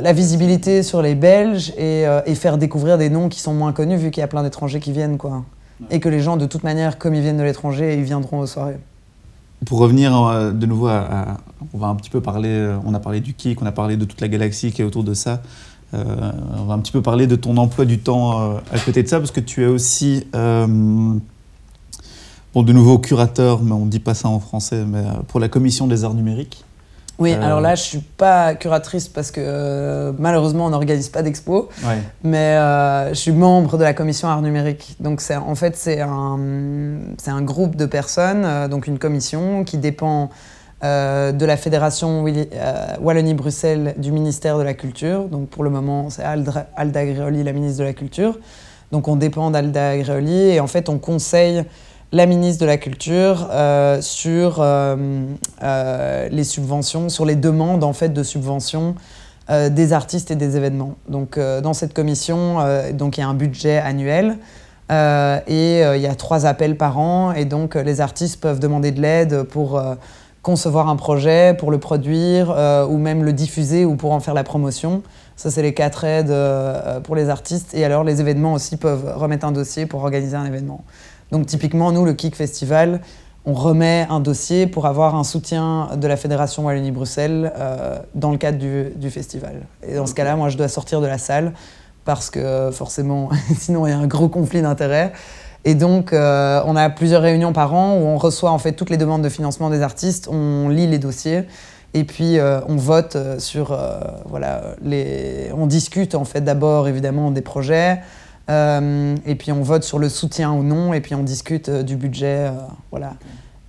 la 0.00 0.12
visibilité 0.12 0.82
sur 0.82 1.02
les 1.02 1.14
Belges 1.14 1.72
euh, 1.78 2.22
et, 2.26 2.34
faire 2.34 2.58
découvrir 2.58 2.98
des 2.98 3.10
noms 3.10 3.28
qui 3.28 3.40
sont 3.40 3.54
moins 3.54 3.72
connus 3.72 3.96
vu 3.96 4.10
qu'il 4.10 4.20
y 4.20 4.24
a 4.24 4.28
plein 4.28 4.42
d'étrangers 4.42 4.80
qui 4.80 4.92
viennent 4.92 5.18
quoi. 5.18 5.44
Et 5.90 6.00
que 6.00 6.08
les 6.08 6.20
gens 6.20 6.36
de 6.36 6.46
toute 6.46 6.64
manière 6.64 6.98
comme 6.98 7.14
ils 7.14 7.22
viennent 7.22 7.36
de 7.36 7.42
l'étranger, 7.42 7.96
ils 7.96 8.04
viendront 8.04 8.40
aux 8.40 8.46
soirées. 8.46 8.78
Pour 9.66 9.78
revenir 9.78 10.16
euh, 10.16 10.50
de 10.50 10.66
nouveau 10.66 10.88
à, 10.88 11.38
on 11.72 11.78
va 11.78 11.88
un 11.88 11.94
petit 11.94 12.10
peu 12.10 12.20
parler 12.20 12.50
euh, 12.50 12.76
on 12.84 12.94
a 12.94 13.00
parlé 13.00 13.20
du 13.20 13.34
kick, 13.34 13.62
on 13.62 13.66
a 13.66 13.72
parlé 13.72 13.96
de 13.96 14.04
toute 14.04 14.20
la 14.20 14.28
galaxie 14.28 14.72
qui 14.72 14.82
est 14.82 14.84
autour 14.84 15.04
de 15.04 15.14
ça. 15.14 15.42
on 15.92 16.64
va 16.64 16.74
un 16.74 16.80
petit 16.80 16.92
peu 16.92 17.02
parler 17.02 17.26
de 17.26 17.36
ton 17.36 17.56
emploi 17.56 17.84
du 17.84 17.98
temps 17.98 18.56
à 18.72 18.78
côté 18.84 19.02
de 19.02 19.08
ça 19.08 19.18
parce 19.18 19.30
que 19.30 19.40
tu 19.40 19.62
es 19.62 19.66
aussi 19.66 20.26
bon 20.32 21.20
de 22.62 22.72
nouveau 22.72 22.98
curateur, 22.98 23.62
mais 23.62 23.72
on 23.72 23.84
ne 23.84 23.90
dit 23.90 24.00
pas 24.00 24.14
ça 24.14 24.28
en 24.28 24.40
français, 24.40 24.84
mais 24.84 25.04
pour 25.28 25.38
la 25.38 25.48
commission 25.48 25.86
des 25.86 26.04
arts 26.04 26.14
numériques. 26.14 26.64
Oui, 27.18 27.32
euh, 27.32 27.42
alors 27.42 27.60
là, 27.60 27.74
je 27.74 27.82
suis 27.82 27.98
pas 27.98 28.54
curatrice 28.54 29.08
parce 29.08 29.30
que 29.30 29.40
euh, 29.40 30.12
malheureusement, 30.18 30.66
on 30.66 30.70
n'organise 30.70 31.08
pas 31.08 31.22
d'expo. 31.22 31.68
Mais 32.22 32.56
euh, 32.56 33.10
je 33.10 33.14
suis 33.14 33.32
membre 33.32 33.78
de 33.78 33.84
la 33.84 33.94
commission 33.94 34.28
art 34.28 34.42
numérique. 34.42 34.96
Donc, 35.00 35.22
en 35.30 35.54
fait, 35.54 35.76
c'est 35.76 36.00
un, 36.00 36.38
un 37.26 37.42
groupe 37.42 37.76
de 37.76 37.86
personnes, 37.86 38.68
donc 38.68 38.86
une 38.86 38.98
commission 38.98 39.64
qui 39.64 39.78
dépend 39.78 40.30
de 40.82 41.44
la 41.46 41.56
fédération 41.56 42.26
Wallonie-Bruxelles 43.00 43.94
du 43.96 44.12
ministère 44.12 44.58
de 44.58 44.62
la 44.62 44.74
Culture. 44.74 45.24
Donc, 45.28 45.48
pour 45.48 45.64
le 45.64 45.70
moment, 45.70 46.10
c'est 46.10 46.22
Alda, 46.22 46.66
Alda 46.76 47.04
la 47.04 47.52
ministre 47.52 47.78
de 47.78 47.84
la 47.84 47.94
Culture. 47.94 48.38
Donc, 48.92 49.08
on 49.08 49.16
dépend 49.16 49.50
d'Alda 49.50 49.90
Agrioli 49.90 50.50
et 50.50 50.60
en 50.60 50.66
fait, 50.66 50.88
on 50.88 50.98
conseille 50.98 51.64
la 52.14 52.26
ministre 52.26 52.60
de 52.60 52.66
la 52.66 52.76
Culture 52.76 53.48
euh, 53.50 54.00
sur 54.00 54.58
euh, 54.60 54.96
euh, 55.64 56.28
les 56.30 56.44
subventions, 56.44 57.08
sur 57.08 57.24
les 57.24 57.34
demandes 57.34 57.82
en 57.82 57.92
fait 57.92 58.10
de 58.10 58.22
subventions 58.22 58.94
des 59.70 59.92
artistes 59.92 60.30
et 60.30 60.36
des 60.36 60.56
événements. 60.56 60.94
Donc 61.06 61.38
dans 61.38 61.74
cette 61.74 61.92
commission, 61.92 62.64
donc 62.94 63.18
il 63.18 63.20
y 63.20 63.22
a 63.22 63.28
un 63.28 63.34
budget 63.34 63.76
annuel. 63.76 64.38
et 64.90 65.82
il 65.82 66.00
y 66.00 66.06
a 66.06 66.14
trois 66.14 66.46
appels 66.46 66.78
par 66.78 66.98
an 66.98 67.32
et 67.32 67.44
donc 67.44 67.74
les 67.74 68.00
artistes 68.00 68.40
peuvent 68.40 68.58
demander 68.58 68.90
de 68.90 69.02
l'aide 69.02 69.42
pour 69.42 69.82
concevoir 70.40 70.88
un 70.88 70.96
projet, 70.96 71.54
pour 71.58 71.70
le 71.70 71.76
produire 71.76 72.56
ou 72.88 72.96
même 72.96 73.22
le 73.22 73.34
diffuser 73.34 73.84
ou 73.84 73.96
pour 73.96 74.12
en 74.12 74.20
faire 74.20 74.32
la 74.32 74.44
promotion. 74.44 75.02
Ça, 75.36 75.50
c'est 75.50 75.60
les 75.60 75.74
quatre 75.74 76.04
aides 76.04 76.34
pour 77.02 77.14
les 77.14 77.28
artistes. 77.28 77.74
Et 77.74 77.84
alors, 77.84 78.02
les 78.02 78.22
événements 78.22 78.54
aussi 78.54 78.78
peuvent 78.78 79.12
remettre 79.14 79.44
un 79.44 79.52
dossier 79.52 79.84
pour 79.84 80.04
organiser 80.04 80.36
un 80.36 80.46
événement. 80.46 80.84
Donc 81.34 81.46
typiquement, 81.46 81.90
nous, 81.90 82.04
le 82.04 82.12
Kick 82.12 82.36
Festival, 82.36 83.00
on 83.44 83.54
remet 83.54 84.06
un 84.08 84.20
dossier 84.20 84.68
pour 84.68 84.86
avoir 84.86 85.16
un 85.16 85.24
soutien 85.24 85.88
de 85.96 86.06
la 86.06 86.16
Fédération 86.16 86.64
Wallonie-Bruxelles 86.64 87.52
euh, 87.56 87.98
dans 88.14 88.30
le 88.30 88.38
cadre 88.38 88.56
du, 88.56 89.10
festival. 89.10 89.62
Et 89.84 89.96
dans 89.96 90.06
ce 90.06 90.14
cas-là, 90.14 90.36
moi, 90.36 90.48
je 90.48 90.56
dois 90.56 90.68
sortir 90.68 91.00
de 91.00 91.08
la 91.08 91.18
salle 91.18 91.52
parce 92.04 92.30
que 92.30 92.70
forcément, 92.70 93.30
sinon, 93.58 93.84
il 93.84 93.90
y 93.90 93.92
a 93.92 93.98
un 93.98 94.06
gros 94.06 94.28
conflit 94.28 94.62
d'intérêts. 94.62 95.12
Et 95.64 95.74
donc, 95.74 96.12
euh, 96.12 96.62
on 96.66 96.76
a 96.76 96.88
plusieurs 96.88 97.22
réunions 97.22 97.52
par 97.52 97.74
an 97.74 97.96
où 97.96 98.04
on 98.04 98.16
reçoit 98.16 98.52
en 98.52 98.58
fait 98.58 98.74
toutes 98.74 98.90
les 98.90 98.96
demandes 98.96 99.22
de 99.22 99.28
financement 99.28 99.70
des 99.70 99.82
artistes, 99.82 100.28
on 100.30 100.68
lit 100.68 100.86
les 100.86 101.00
dossiers 101.00 101.48
et 101.94 102.04
puis 102.04 102.38
euh, 102.38 102.60
on 102.68 102.76
vote 102.76 103.16
sur, 103.40 103.76
voilà, 104.26 104.76
les... 104.82 105.50
on 105.52 105.66
discute 105.66 106.14
en 106.14 106.24
fait 106.24 106.42
d'abord 106.42 106.86
évidemment 106.86 107.32
des 107.32 107.42
projets, 107.42 108.02
et 108.48 109.34
puis 109.36 109.52
on 109.52 109.62
vote 109.62 109.84
sur 109.84 109.98
le 109.98 110.08
soutien 110.08 110.52
ou 110.52 110.62
non, 110.62 110.92
et 110.92 111.00
puis 111.00 111.14
on 111.14 111.22
discute 111.22 111.68
euh, 111.68 111.82
du 111.82 111.96
budget. 111.96 112.48
Euh, 112.48 112.52
voilà. 112.90 113.14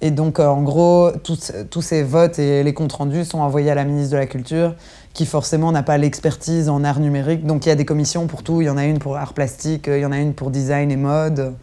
Et 0.02 0.12
donc, 0.12 0.40
en 0.40 0.62
gros, 0.62 1.12
tous, 1.24 1.82
ces 1.82 2.04
votes 2.04 2.38
et 2.38 2.64
les 2.64 2.74
comptes 2.74 2.92
rendus 2.92 3.26
sont 3.26 3.40
envoyés 3.40 3.72
à 3.72 3.76
la 3.76 3.86
ministre 3.86 4.12
de 4.12 4.18
la 4.18 4.28
Culture, 4.28 4.76
qui 5.14 5.26
forcément 5.26 5.72
n'a 5.72 5.84
pas 5.84 5.98
l'expertise 5.98 6.70
en 6.70 6.84
art 6.84 7.00
numérique. 7.00 7.46
Donc, 7.46 7.66
il 7.66 7.70
y 7.70 7.72
a 7.72 7.76
des 7.76 7.86
commissions 7.86 8.28
pour 8.28 8.44
tout. 8.44 8.62
Il 8.62 8.66
y 8.66 8.70
en 8.70 8.78
a 8.78 8.86
une 8.86 9.00
pour 9.00 9.16
art 9.16 9.34
plastique, 9.34 9.86
il 9.88 10.00
y 10.00 10.06
en 10.06 10.12
a 10.12 10.20
une 10.20 10.34
pour 10.34 10.52
design 10.52 10.92
et 10.92 10.98
mode. 10.98 11.54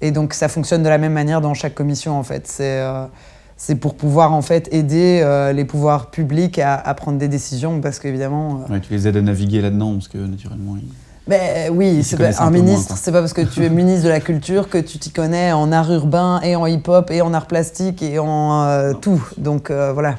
Et 0.00 0.10
donc, 0.12 0.32
ça 0.32 0.48
fonctionne 0.48 0.82
de 0.84 0.88
la 0.88 0.96
même 0.96 1.12
manière 1.12 1.40
dans 1.40 1.54
chaque 1.54 1.74
commission, 1.74 2.16
en 2.16 2.22
fait. 2.22 2.46
C'est 3.56 3.74
pour 3.74 3.94
pouvoir 3.94 4.32
en 4.32 4.42
fait 4.42 4.72
aider 4.72 5.50
les 5.52 5.64
pouvoirs 5.64 6.10
publics 6.10 6.60
à, 6.60 6.76
à, 6.76 6.94
prendre 6.94 7.18
des 7.18 7.28
décisions 7.28 7.80
parce 7.80 7.98
qu'évidemment. 7.98 8.64
tu 8.80 8.92
les 8.92 9.08
aides 9.08 9.16
à 9.16 9.22
naviguer 9.22 9.60
là-dedans 9.60 9.94
parce 9.94 10.08
que 10.08 10.18
naturellement. 10.18 10.76
Ben, 11.28 11.70
oui, 11.72 12.02
c'est 12.02 12.20
un, 12.40 12.50
ministre, 12.50 12.96
c'est 12.96 13.12
pas 13.12 13.20
parce 13.20 13.32
que 13.32 13.42
tu 13.42 13.64
es 13.64 13.70
ministre 13.70 14.04
de 14.04 14.08
la 14.08 14.20
culture 14.20 14.68
que 14.68 14.78
tu 14.78 14.98
t'y 14.98 15.10
connais 15.10 15.52
en 15.52 15.70
art 15.70 15.92
urbain 15.92 16.40
et 16.42 16.56
en 16.56 16.66
hip-hop 16.66 17.10
et 17.12 17.22
en 17.22 17.32
art 17.32 17.46
plastique 17.46 18.02
et 18.02 18.18
en 18.18 18.92
tout. 19.00 19.22
Donc 19.38 19.70
voilà. 19.70 20.16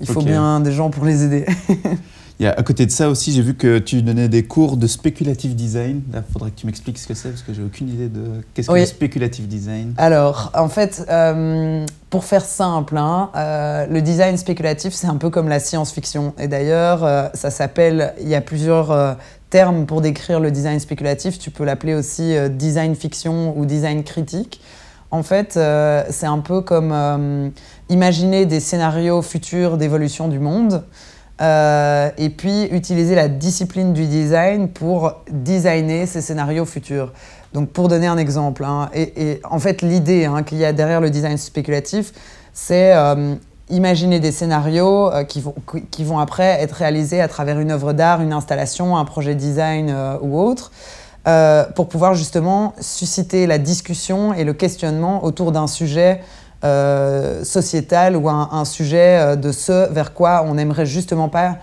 Il 0.00 0.06
faut 0.06 0.22
bien 0.22 0.60
des 0.60 0.72
gens 0.72 0.90
pour 0.90 1.04
les 1.04 1.24
aider. 1.24 1.46
Il 2.40 2.44
y 2.44 2.46
a, 2.46 2.52
à 2.52 2.62
côté 2.62 2.86
de 2.86 2.92
ça 2.92 3.08
aussi, 3.08 3.32
j'ai 3.32 3.42
vu 3.42 3.54
que 3.54 3.78
tu 3.78 4.00
donnais 4.02 4.28
des 4.28 4.44
cours 4.44 4.76
de 4.76 4.86
speculative 4.86 5.56
design. 5.56 6.02
Il 6.14 6.22
faudrait 6.32 6.52
que 6.52 6.60
tu 6.60 6.66
m'expliques 6.66 6.98
ce 6.98 7.08
que 7.08 7.14
c'est 7.14 7.30
parce 7.30 7.42
que 7.42 7.52
j'ai 7.52 7.64
aucune 7.64 7.88
idée 7.88 8.08
de 8.08 8.42
qu'est-ce 8.54 8.68
que 8.68 8.74
le 8.74 8.86
speculative 8.86 9.48
design. 9.48 9.92
Alors, 9.96 10.52
en 10.54 10.68
fait, 10.68 11.04
euh, 11.10 11.84
pour 12.10 12.24
faire 12.24 12.44
simple, 12.44 12.96
hein, 12.96 13.30
euh, 13.34 13.86
le 13.86 14.00
design 14.02 14.36
spéculatif, 14.36 14.94
c'est 14.94 15.08
un 15.08 15.16
peu 15.16 15.30
comme 15.30 15.48
la 15.48 15.58
science-fiction. 15.58 16.32
Et 16.38 16.46
d'ailleurs, 16.46 17.02
euh, 17.02 17.28
ça 17.34 17.50
s'appelle, 17.50 18.14
il 18.20 18.28
y 18.28 18.36
a 18.36 18.40
plusieurs 18.40 19.16
termes 19.50 19.86
pour 19.86 20.00
décrire 20.00 20.38
le 20.38 20.52
design 20.52 20.78
spéculatif. 20.78 21.40
Tu 21.40 21.50
peux 21.50 21.64
l'appeler 21.64 21.94
aussi 21.94 22.36
design 22.50 22.94
fiction 22.94 23.58
ou 23.58 23.66
design 23.66 24.04
critique. 24.04 24.60
En 25.10 25.24
fait, 25.24 25.58
c'est 26.10 26.26
un 26.26 26.38
peu 26.38 26.60
comme 26.60 27.50
imaginer 27.88 28.46
des 28.46 28.60
scénarios 28.60 29.22
futurs 29.22 29.76
d'évolution 29.76 30.28
du 30.28 30.38
monde. 30.38 30.84
Euh, 31.40 32.10
et 32.18 32.30
puis 32.30 32.64
utiliser 32.64 33.14
la 33.14 33.28
discipline 33.28 33.92
du 33.92 34.06
design 34.06 34.68
pour 34.68 35.22
designer 35.30 36.06
ces 36.06 36.20
scénarios 36.20 36.64
futurs. 36.64 37.12
Donc 37.52 37.68
pour 37.68 37.86
donner 37.86 38.08
un 38.08 38.18
exemple, 38.18 38.64
hein, 38.64 38.90
et, 38.92 39.40
en 39.44 39.60
fait 39.60 39.82
l'idée 39.82 40.24
hein, 40.24 40.42
qu'il 40.42 40.58
y 40.58 40.64
a 40.64 40.72
derrière 40.72 41.00
le 41.00 41.10
design 41.10 41.36
spéculatif, 41.38 42.12
c'est 42.52 42.92
euh, 42.92 43.36
imaginer 43.70 44.18
des 44.18 44.32
scénarios 44.32 45.12
euh, 45.12 45.22
qui, 45.22 45.40
vont, 45.40 45.54
qui 45.92 46.02
vont 46.02 46.18
après 46.18 46.60
être 46.60 46.72
réalisés 46.72 47.20
à 47.20 47.28
travers 47.28 47.60
une 47.60 47.70
œuvre 47.70 47.92
d'art, 47.92 48.20
une 48.20 48.32
installation, 48.32 48.96
un 48.96 49.04
projet 49.04 49.36
design 49.36 49.94
ou 50.20 50.40
autre, 50.40 50.72
pour 51.76 51.88
pouvoir 51.88 52.14
justement 52.14 52.72
susciter 52.80 53.46
la 53.46 53.58
discussion 53.58 54.32
et 54.32 54.44
le 54.44 54.54
questionnement 54.54 55.24
autour 55.24 55.52
d'un 55.52 55.66
sujet 55.66 56.22
euh, 56.64 57.44
sociétal 57.44 58.16
ou 58.16 58.28
un, 58.28 58.64
sujet 58.64 59.20
euh, 59.20 59.36
de 59.36 59.52
ce 59.52 59.92
vers 59.92 60.12
quoi 60.12 60.44
on 60.44 60.58
aimerait 60.58 60.86
justement 60.86 61.28
pas 61.28 61.58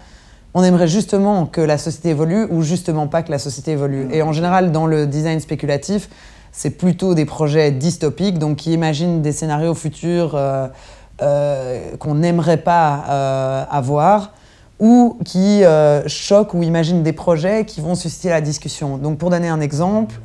on 0.54 0.64
aimerait 0.64 0.88
justement 0.88 1.48
que 1.48 1.60
la 1.60 1.78
société 1.78 2.12
évolue 2.12 2.48
ou 2.50 2.62
justement 2.62 3.08
pas 3.08 3.22
que 3.22 3.30
la 3.30 3.40
société 3.40 3.72
évolue. 3.72 4.08
Et 4.14 4.22
en 4.22 4.32
général, 4.32 4.72
dans 4.72 4.88
le 4.88 5.06
design 5.06 5.42
spéculatif, 5.42 6.08
c'est 6.54 6.70
plutôt 6.70 7.14
des 7.14 7.26
projets 7.26 7.72
dystopiques, 7.72 8.40
donc 8.40 8.56
qui 8.56 8.72
imaginent 8.72 9.22
des 9.22 9.34
scénarios 9.34 9.74
futurs 9.74 10.34
euh, 10.34 11.90
qu'on 12.00 12.16
n'aimerait 12.16 12.64
pas 12.64 13.68
avoir, 13.70 14.32
ou 14.80 15.18
qui 15.26 15.64
choquent 16.08 16.54
ou 16.54 16.64
imaginent 16.64 17.04
des 17.04 17.12
projets 17.12 17.66
qui 17.66 17.82
vont 17.82 17.96
susciter 17.96 18.30
la 18.30 18.40
discussion. 18.40 18.98
Donc 18.98 19.18
pour 19.18 19.32
donner 19.32 19.50
un 19.50 19.60
exemple, 19.60 20.16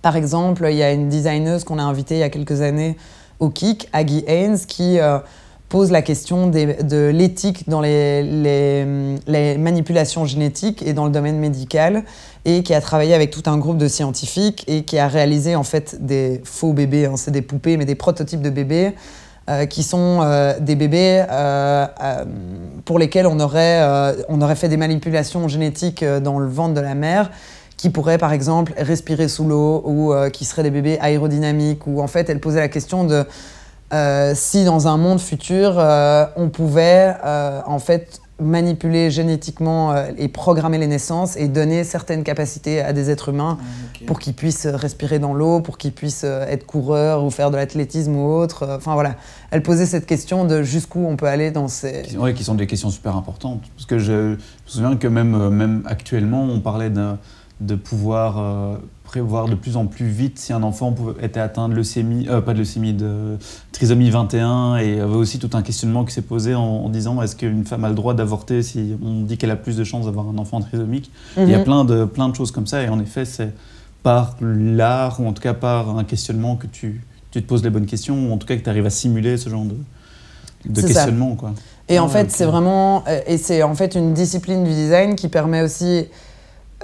par 0.00 0.16
exemple, 0.16 0.66
il 0.70 0.76
y 0.76 0.82
a 0.82 0.90
une 0.90 1.10
designeuse 1.10 1.64
qu'on 1.64 1.78
a 1.78 1.82
invitée 1.82 2.14
il 2.14 2.20
y 2.20 2.24
a 2.24 2.30
quelques 2.30 2.62
années 2.62 2.96
au 3.42 3.50
KIC, 3.50 3.88
Aggie 3.92 4.24
Haynes, 4.28 4.58
qui 4.68 5.00
euh, 5.00 5.18
pose 5.68 5.90
la 5.90 6.00
question 6.00 6.46
de 6.46 7.08
l'éthique 7.08 7.68
dans 7.68 7.80
les, 7.80 8.22
les, 8.22 9.58
manipulations 9.58 10.24
génétiques 10.24 10.82
et 10.82 10.92
dans 10.92 11.06
le 11.06 11.10
domaine 11.10 11.38
médical, 11.38 12.04
et 12.44 12.62
qui 12.62 12.72
a 12.72 12.80
travaillé 12.80 13.14
avec 13.14 13.30
tout 13.30 13.42
un 13.46 13.58
groupe 13.58 13.78
de 13.78 13.88
scientifiques 13.88 14.64
et 14.68 14.84
qui 14.84 14.96
a 14.98 15.08
réalisé 15.08 15.56
en 15.56 15.64
fait 15.64 16.06
des 16.06 16.40
faux 16.44 16.72
bébés, 16.72 17.06
hein, 17.06 17.14
c'est 17.16 17.32
des 17.32 17.42
poupées, 17.42 17.76
mais 17.76 17.84
des 17.84 17.96
prototypes 17.96 18.42
de 18.42 18.50
bébés. 18.50 18.92
Euh, 19.50 19.66
qui 19.66 19.82
sont 19.82 20.20
euh, 20.22 20.56
des 20.60 20.76
bébés 20.76 21.24
pour 22.84 23.00
lesquels 23.00 23.26
on 23.26 23.40
aurait, 23.40 23.82
on 24.28 24.40
aurait 24.40 24.54
fait 24.54 24.68
des 24.68 24.76
manipulations 24.76 25.48
génétiques 25.48 26.04
dans 26.04 26.38
le 26.38 26.46
ventre 26.46 26.74
de 26.74 26.80
la 26.80 26.94
mère 26.94 27.28
qui 27.82 27.90
pourraient 27.90 28.16
par 28.16 28.32
exemple 28.32 28.74
respirer 28.78 29.26
sous 29.26 29.42
l'eau 29.42 29.82
ou 29.84 30.12
euh, 30.12 30.30
qui 30.30 30.44
seraient 30.44 30.62
des 30.62 30.70
bébés 30.70 31.00
aérodynamiques 31.00 31.84
ou 31.88 32.00
en 32.00 32.06
fait 32.06 32.30
elle 32.30 32.38
posait 32.38 32.60
la 32.60 32.68
question 32.68 33.02
de 33.02 33.24
euh, 33.92 34.34
si 34.36 34.64
dans 34.64 34.86
un 34.86 34.96
monde 34.96 35.18
futur 35.18 35.74
euh, 35.78 36.24
on 36.36 36.48
pouvait 36.48 37.12
en 37.24 37.80
fait 37.80 38.20
manipuler 38.40 39.10
génétiquement 39.10 39.96
et 40.16 40.28
programmer 40.28 40.78
les 40.78 40.86
naissances 40.86 41.36
et 41.36 41.48
donner 41.48 41.82
certaines 41.82 42.22
capacités 42.22 42.80
à 42.80 42.92
des 42.92 43.10
êtres 43.10 43.30
humains 43.30 43.58
ah, 43.60 44.04
pour 44.06 44.20
qu'ils 44.20 44.34
puissent 44.34 44.66
respirer 44.66 45.18
dans 45.18 45.34
l'eau, 45.34 45.60
pour 45.60 45.76
qu'ils 45.76 45.92
puissent 45.92 46.24
être 46.24 46.64
coureurs 46.66 47.24
ou 47.24 47.30
faire 47.30 47.50
de 47.50 47.56
l'athlétisme 47.56 48.16
ou 48.16 48.32
autre. 48.32 48.66
Enfin 48.76 48.94
voilà, 48.94 49.14
elle 49.50 49.62
posait 49.62 49.86
cette 49.86 50.06
question 50.06 50.44
de 50.44 50.62
jusqu'où 50.62 51.04
on 51.06 51.16
peut 51.16 51.26
aller 51.26 51.52
dans 51.52 51.68
ces... 51.68 52.02
Oui, 52.16 52.34
qui 52.34 52.42
sont 52.42 52.54
des 52.54 52.66
questions 52.66 52.90
super 52.90 53.16
importantes. 53.16 53.62
Parce 53.76 53.86
que 53.86 53.98
je, 53.98 54.04
je 54.04 54.30
me 54.30 54.36
souviens 54.66 54.96
que 54.96 55.06
même, 55.06 55.50
même 55.50 55.82
actuellement, 55.86 56.42
on 56.42 56.58
parlait 56.58 56.90
d'un 56.90 57.18
de 57.62 57.74
pouvoir 57.74 58.38
euh, 58.38 58.76
prévoir 59.04 59.48
de 59.48 59.54
plus 59.54 59.76
en 59.76 59.86
plus 59.86 60.08
vite 60.08 60.38
si 60.38 60.52
un 60.52 60.62
enfant 60.62 60.94
était 61.20 61.40
atteint 61.40 61.68
de 61.68 61.74
leucémie, 61.74 62.26
euh, 62.28 62.40
pas 62.40 62.54
de 62.54 62.58
leucémie, 62.58 62.92
de 62.92 63.36
trisomie 63.70 64.10
21, 64.10 64.78
et 64.78 64.88
il 64.88 64.96
y 64.96 65.00
avait 65.00 65.14
aussi 65.14 65.38
tout 65.38 65.50
un 65.52 65.62
questionnement 65.62 66.04
qui 66.04 66.12
s'est 66.12 66.22
posé 66.22 66.54
en, 66.54 66.88
disant 66.88 67.20
est-ce 67.22 67.36
qu'une 67.36 67.64
femme 67.64 67.84
a 67.84 67.88
le 67.88 67.94
droit 67.94 68.14
d'avorter 68.14 68.62
si 68.62 68.96
on 69.02 69.22
dit 69.22 69.38
qu'elle 69.38 69.50
a 69.50 69.56
plus 69.56 69.76
de 69.76 69.84
chances 69.84 70.06
d'avoir 70.06 70.28
un 70.28 70.38
enfant 70.38 70.60
trisomique? 70.60 71.10
Il 71.36 71.48
y 71.48 71.54
a 71.54 71.58
mhm. 71.58 71.64
plein 71.64 71.84
de, 71.84 72.04
plein 72.04 72.28
de 72.28 72.34
choses 72.34 72.50
comme 72.50 72.66
ça, 72.66 72.82
et 72.82 72.88
en 72.88 72.98
effet, 73.00 73.24
c'est 73.24 73.52
par 74.02 74.36
l'art, 74.40 75.20
ou 75.20 75.26
en 75.26 75.32
tout 75.32 75.42
cas 75.42 75.54
par 75.54 75.96
un 75.96 76.04
questionnement 76.04 76.56
que 76.56 76.66
tu, 76.66 77.02
tu, 77.30 77.42
te 77.42 77.46
poses 77.46 77.62
les 77.62 77.70
bonnes 77.70 77.86
questions, 77.86 78.28
ou 78.28 78.32
en 78.32 78.38
tout 78.38 78.46
cas 78.46 78.56
que 78.56 78.62
tu 78.62 78.70
arrives 78.70 78.86
à 78.86 78.90
simuler 78.90 79.36
ce 79.36 79.48
genre 79.48 79.64
de, 79.64 79.76
de 80.64 80.80
questionnement. 80.80 81.36
Quoi. 81.36 81.52
Et 81.88 81.98
en 81.98 82.08
fait, 82.08 82.30
c'est 82.30 82.46
vraiment, 82.46 83.04
euh, 83.06 83.20
et 83.26 83.36
c'est 83.36 83.62
en 83.62 83.74
fait 83.74 83.94
une 83.94 84.14
discipline 84.14 84.64
du 84.64 84.70
design 84.70 85.14
qui 85.14 85.28
permet 85.28 85.62
aussi 85.62 86.06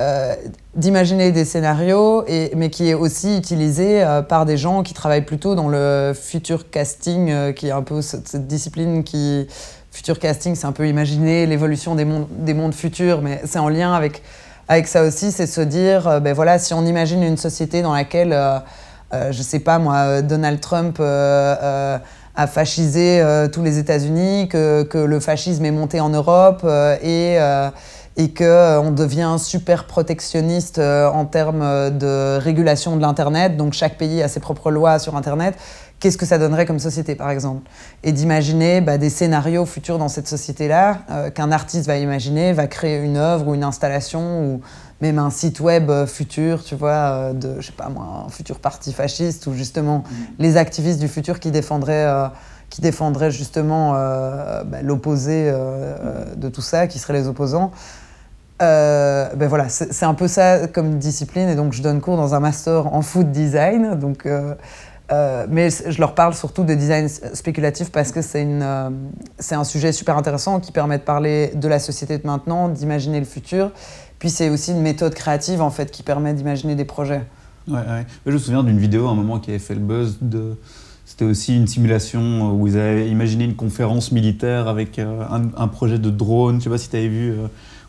euh, 0.01 0.36
d'imaginer 0.76 1.32
des 1.32 1.44
scénarios, 1.44 2.22
et, 2.28 2.53
mais 2.55 2.70
qui 2.70 2.88
est 2.88 2.94
aussi 2.94 3.36
utilisé 3.36 4.01
euh, 4.01 4.22
par 4.22 4.46
des 4.46 4.57
gens 4.57 4.84
qui 4.84 4.94
travaillent 4.94 5.24
plutôt 5.24 5.57
dans 5.57 5.68
le 5.68 6.12
future 6.14 6.70
casting, 6.70 7.30
euh, 7.30 7.53
qui 7.53 7.66
est 7.66 7.72
un 7.72 7.82
peu 7.82 8.01
cette, 8.01 8.46
discipline 8.46 9.03
qui... 9.03 9.49
Future 9.90 10.20
casting, 10.20 10.55
c'est 10.55 10.66
un 10.66 10.72
peu 10.72 10.86
imaginer 10.86 11.46
l'évolution 11.46 11.96
des 11.96 12.05
mondes, 12.05 12.28
des 12.30 12.55
mondes 12.55 12.74
futurs, 12.74 13.22
mais 13.22 13.40
c'est 13.44 13.59
en 13.59 13.68
lien 13.68 13.92
avec, 13.92 14.22
avec 14.68 14.86
ça 14.86 15.03
aussi, 15.03 15.32
c'est 15.32 15.49
se 15.49 15.62
dire, 15.62 16.20
ben 16.20 16.32
voilà, 16.32 16.61
si 16.61 16.72
on 16.74 16.86
imagine 16.86 17.24
une 17.24 17.38
société 17.38 17.82
dans 17.82 17.94
laquelle, 17.94 18.38
je 19.12 19.42
sais 19.42 19.59
pas 19.59 19.80
moi, 19.80 20.22
Donald 20.22 20.61
Trump 20.61 21.01
a 21.01 22.46
fascisé 22.46 23.24
tous 23.51 23.62
les 23.62 23.78
États-Unis, 23.78 24.46
que, 24.49 24.84
que, 24.84 24.99
le 24.99 25.18
fascisme 25.18 25.64
est 25.64 25.72
monté 25.72 25.99
en 26.01 26.11
Europe 26.11 26.64
et 27.03 27.38
et 28.18 28.34
qu'on 28.34 28.44
euh, 28.44 28.90
devient 28.90 29.36
super 29.38 29.86
protectionniste 29.86 30.78
euh, 30.78 31.08
en 31.08 31.24
termes 31.24 31.62
euh, 31.62 31.88
de 31.88 32.42
régulation 32.42 32.96
de 32.96 33.00
l'Internet, 33.00 33.56
donc 33.56 33.72
chaque 33.72 33.96
pays 33.96 34.22
a 34.22 34.28
ses 34.28 34.40
propres 34.40 34.72
lois 34.72 34.98
sur 34.98 35.14
Internet, 35.14 35.54
qu'est-ce 36.00 36.18
que 36.18 36.26
ça 36.26 36.36
donnerait 36.36 36.66
comme 36.66 36.80
société, 36.80 37.14
par 37.14 37.30
exemple? 37.30 37.70
Et 38.02 38.10
d'imaginer 38.10 38.80
bah, 38.80 38.98
des 38.98 39.08
scénarios 39.08 39.64
futurs 39.66 39.98
dans 39.98 40.08
cette 40.08 40.26
société-là, 40.26 41.30
qu'un 41.34 41.52
artiste 41.52 41.86
va 41.86 41.96
imaginer, 41.96 42.52
va 42.52 42.66
créer 42.66 42.98
une 42.98 43.16
œuvre 43.16 43.48
ou 43.48 43.54
une 43.54 43.64
installation, 43.64 44.44
ou 44.44 44.60
même 45.00 45.20
un 45.20 45.30
site 45.30 45.60
web 45.60 45.90
futur, 46.06 46.64
tu 46.64 46.74
vois, 46.74 47.32
de, 47.32 47.60
je 47.60 47.66
sais 47.66 47.72
pas 47.72 47.88
moi, 47.88 48.24
un 48.26 48.28
futur 48.30 48.58
parti 48.58 48.92
fasciste, 48.92 49.46
ou 49.46 49.54
justement 49.54 49.98
mmh. 49.98 50.14
les 50.40 50.56
activistes 50.56 51.00
du 51.00 51.08
futur 51.08 51.40
qui 51.40 51.50
défendraient 51.50 52.30
qui 52.70 52.80
défendraient 52.82 53.30
justement 53.30 53.92
bah, 53.92 54.82
l'opposé 54.82 55.52
de 56.36 56.48
tout 56.48 56.62
ça, 56.62 56.86
qui 56.86 56.98
seraient 56.98 57.14
les 57.14 57.26
opposants. 57.26 57.72
Euh, 58.61 59.28
ben 59.36 59.48
voilà, 59.48 59.68
c'est 59.68 60.04
un 60.04 60.14
peu 60.14 60.26
ça 60.26 60.66
comme 60.66 60.98
discipline 60.98 61.48
et 61.48 61.54
donc 61.54 61.72
je 61.72 61.82
donne 61.82 62.00
cours 62.00 62.16
dans 62.16 62.34
un 62.34 62.40
master 62.40 62.92
en 62.92 63.02
food 63.02 63.30
design. 63.30 63.94
Donc, 63.94 64.26
euh, 64.26 64.54
euh, 65.12 65.46
mais 65.48 65.68
je 65.70 65.98
leur 66.00 66.14
parle 66.14 66.34
surtout 66.34 66.64
de 66.64 66.74
design 66.74 67.09
spéculatif 67.09 67.90
parce 67.90 68.11
que 68.11 68.20
c'est 68.20 68.44
un 68.44 69.64
sujet 69.64 69.92
super 69.92 70.16
intéressant 70.16 70.59
qui 70.61 70.72
permet 70.72 70.98
de 70.98 71.04
parler 71.04 71.52
de 71.54 71.68
la 71.68 71.78
société 71.78 72.18
de 72.18 72.26
maintenant, 72.26 72.68
d'imaginer 72.68 73.20
le 73.20 73.26
futur. 73.26 73.70
Puis 74.18 74.30
c'est 74.30 74.50
aussi 74.50 74.72
une 74.72 74.82
méthode 74.82 75.14
créative 75.14 75.62
en 75.62 75.70
fait 75.70 75.92
qui 75.92 76.02
permet 76.02 76.34
d'imaginer 76.34 76.74
des 76.74 76.84
projets. 76.84 77.22
Ouais. 77.68 78.06
Je 78.26 78.32
me 78.32 78.38
souviens 78.38 78.64
d'une 78.64 78.78
vidéo 78.78 79.06
à 79.06 79.11
un 79.11 79.14
moment 79.14 79.38
qui 79.38 79.50
avait 79.50 79.61
fait 79.61 79.74
le 79.74 79.80
buzz. 79.80 80.18
C'était 81.06 81.24
aussi 81.24 81.56
une 81.56 81.68
simulation 81.68 82.52
où 82.52 82.66
ils 82.66 82.76
avaient 82.76 83.09
imaginé 83.09 83.44
une 83.44 83.54
conférence 83.54 84.11
militaire 84.11 84.66
avec 84.66 84.98
un, 84.98 85.42
un 85.56 85.68
projet 85.68 85.98
de 85.98 86.11
drone. 86.11 86.59
Je 86.59 86.64
sais 86.64 86.70
pas 86.70 86.76
si 86.76 86.90
tu 86.90 86.96
avais 86.96 87.09
vu 87.09 87.34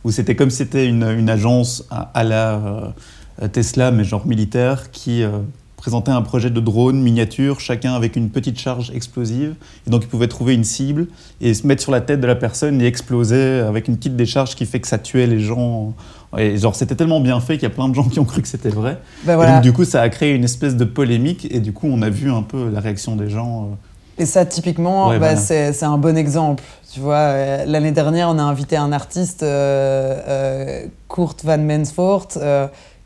où 0.04 0.12
c'était 0.12 0.36
comme 0.36 0.50
si 0.50 0.58
c'était 0.58 0.88
une, 0.88 1.30
agence 1.30 1.86
à, 1.89 2.24
la 2.24 2.93
euh, 3.41 3.47
Tesla, 3.52 3.91
mais 3.91 4.04
genre 4.04 4.26
militaire, 4.26 4.91
qui 4.91 5.24
euh, 5.24 5.30
présentait 5.78 6.12
un 6.12 6.22
projet 6.22 6.50
de 6.50 6.60
drone 6.60 7.02
miniature, 7.02 7.60
chacun 7.60 7.93
avec 7.93 8.16
une 8.16 8.30
petite 8.30 8.60
charge 8.60 8.91
explosive. 8.91 9.56
Et 9.88 9.89
donc, 9.89 10.04
ils 10.04 10.10
pouvaient 10.10 10.28
trouver 10.28 10.54
une 10.54 10.64
cible 10.64 11.08
et 11.41 11.54
se 11.54 11.66
mettre 11.66 11.82
sur 11.82 11.91
la 11.91 12.02
tête 12.02 12.20
de 12.20 12.28
la 12.28 12.36
personne 12.36 12.82
et 12.82 12.86
exploser 12.86 13.60
avec 13.60 13.88
une 13.88 13.97
petite 13.97 14.16
décharge 14.16 14.56
qui 14.56 14.66
fait 14.66 14.80
que 14.80 14.88
ça 14.88 14.97
tuait 14.97 15.28
les 15.28 15.39
gens. 15.39 15.93
Et 16.38 16.58
genre, 16.58 16.76
c'était 16.76 16.95
tellement 16.95 17.22
bien 17.22 17.39
fait 17.39 17.56
qu'il 17.56 17.64
y 17.64 17.72
a 17.72 17.74
plein 17.74 17.89
de 17.89 17.95
gens 17.95 18.04
qui 18.04 18.20
ont 18.20 18.26
cru 18.26 18.41
que 18.41 18.47
c'était 18.47 18.70
vrai. 18.70 19.00
Ben 19.24 19.38
donc, 19.38 19.62
du 19.62 19.74
coup, 19.74 19.86
ça 19.86 20.02
a 20.02 20.10
créé 20.10 20.34
une 20.36 20.43
espèce 20.43 20.76
de 20.76 20.86
polémique 20.86 21.47
et 21.50 21.60
du 21.60 21.74
coup, 21.74 21.88
on 21.89 22.02
a 22.02 22.10
vu 22.10 22.30
un 22.30 22.43
peu 22.43 22.70
la 22.70 22.80
réaction 22.80 23.16
des 23.16 23.30
gens. 23.30 23.64
Euh, 23.64 23.76
Et 24.20 24.26
ça, 24.26 24.45
typiquement, 24.45 25.17
bah, 25.17 25.38
c'est 25.38 25.84
un 25.84 25.97
bon 25.97 26.17
exemple. 26.17 26.63
Tu 26.91 26.99
vois, 26.99 27.15
euh, 27.15 27.65
l'année 27.65 27.91
dernière, 27.91 28.30
on 28.30 28.38
a 28.38 28.43
invité 28.43 28.76
un 28.76 28.91
artiste, 28.91 29.43
euh, 29.43 30.20
euh, 30.28 30.86
Kurt 31.07 31.45
Van 31.45 31.57
Mensvoort, 31.57 32.28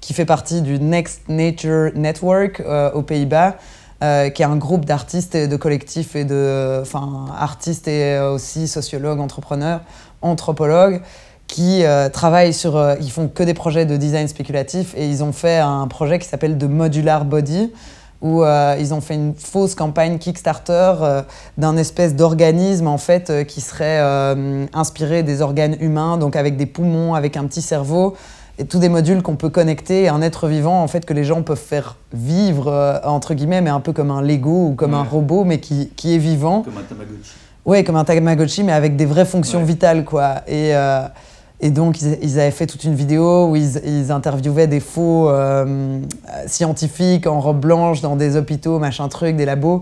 qui 0.02 0.14
fait 0.14 0.26
partie 0.26 0.62
du 0.62 0.80
Next 0.80 1.30
Nature 1.30 1.92
Network 1.96 2.64
aux 2.94 3.02
Pays-Bas, 3.04 3.58
qui 4.02 4.42
est 4.42 4.46
un 4.46 4.58
groupe 4.58 4.86
d'artistes 4.86 5.36
et 5.36 5.48
de 5.48 5.56
collectifs 5.56 6.16
et 6.16 6.26
de, 6.26 6.80
enfin, 6.82 7.26
artistes 7.40 7.88
et 7.88 8.20
aussi 8.20 8.68
sociologues, 8.68 9.20
entrepreneurs, 9.20 9.82
anthropologues, 10.22 11.02
qui 11.48 11.84
travaillent 12.12 12.54
sur, 12.54 12.96
ils 13.00 13.12
font 13.12 13.30
que 13.30 13.44
des 13.44 13.54
projets 13.54 13.86
de 13.86 13.96
design 13.96 14.28
spéculatif 14.28 14.94
et 14.98 15.08
ils 15.08 15.24
ont 15.24 15.32
fait 15.32 15.60
un 15.60 15.88
projet 15.88 16.20
qui 16.20 16.28
s'appelle 16.28 16.58
The 16.58 16.64
Modular 16.64 17.24
Body 17.24 17.72
où 18.24 18.42
euh, 18.44 18.76
ils 18.80 18.94
ont 18.94 19.02
fait 19.02 19.16
une 19.16 19.36
fausse 19.36 19.76
campagne 19.76 20.18
Kickstarter 20.18 20.94
euh, 21.02 21.22
d'un 21.58 21.76
espèce 21.76 22.16
d'organisme 22.16 22.88
en 22.88 22.98
fait 22.98 23.30
euh, 23.30 23.44
qui 23.44 23.62
serait 23.62 23.84
inspiré 24.74 25.22
des 25.24 25.42
organes 25.42 25.76
humains, 25.80 26.18
donc 26.18 26.36
avec 26.36 26.56
des 26.56 26.66
poumons, 26.66 27.14
avec 27.14 27.38
un 27.38 27.46
petit 27.46 27.62
cerveau 27.62 28.16
et 28.58 28.66
tous 28.66 28.80
des 28.80 28.90
modules 28.90 29.22
qu'on 29.24 29.36
peut 29.36 29.50
connecter 29.50 30.08
un 30.08 30.22
être 30.22 30.48
vivant 30.48 30.82
en 30.82 30.88
fait 30.88 31.06
que 31.06 31.14
les 31.14 31.24
gens 31.24 31.42
peuvent 31.42 31.58
faire 31.58 31.98
vivre 32.14 33.02
entre 33.04 33.34
guillemets, 33.34 33.62
mais 33.62 33.70
un 33.70 33.80
peu 33.80 33.92
comme 33.94 34.12
un 34.12 34.22
Lego 34.22 34.68
ou 34.68 34.76
comme 34.76 34.94
un 34.94 35.04
robot, 35.04 35.44
mais 35.44 35.60
qui, 35.60 35.90
qui, 35.96 36.16
est 36.16 36.20
vivant. 36.20 36.62
Comme 36.62 36.78
un 36.78 36.84
Tamagotchi. 36.84 37.32
Oui, 37.66 37.84
comme 37.84 37.96
un 37.96 38.04
Tamagotchi, 38.04 38.64
mais 38.64 38.72
avec 38.72 38.96
des 38.96 39.06
vraies 39.06 39.26
fonctions 39.26 39.64
vitales 39.64 40.06
quoi. 40.06 40.42
Et 40.48 40.74
et 41.64 41.72
donc, 41.72 42.02
ils, 42.02 42.42
avaient 42.42 42.52
fait 42.52 42.68
toute 42.68 42.84
une 42.84 42.94
vidéo 42.94 43.48
où 43.48 43.56
ils, 43.56 44.12
interviewaient 44.12 44.68
des 44.68 44.82
faux 44.82 45.30
euh, 45.30 45.98
scientifiques 46.46 47.26
en 47.26 47.40
robe 47.40 47.62
blanche 47.62 48.02
dans 48.02 48.18
des 48.18 48.36
hôpitaux, 48.36 48.80
machin 48.80 49.08
truc, 49.08 49.38
des 49.38 49.46
labos. 49.46 49.82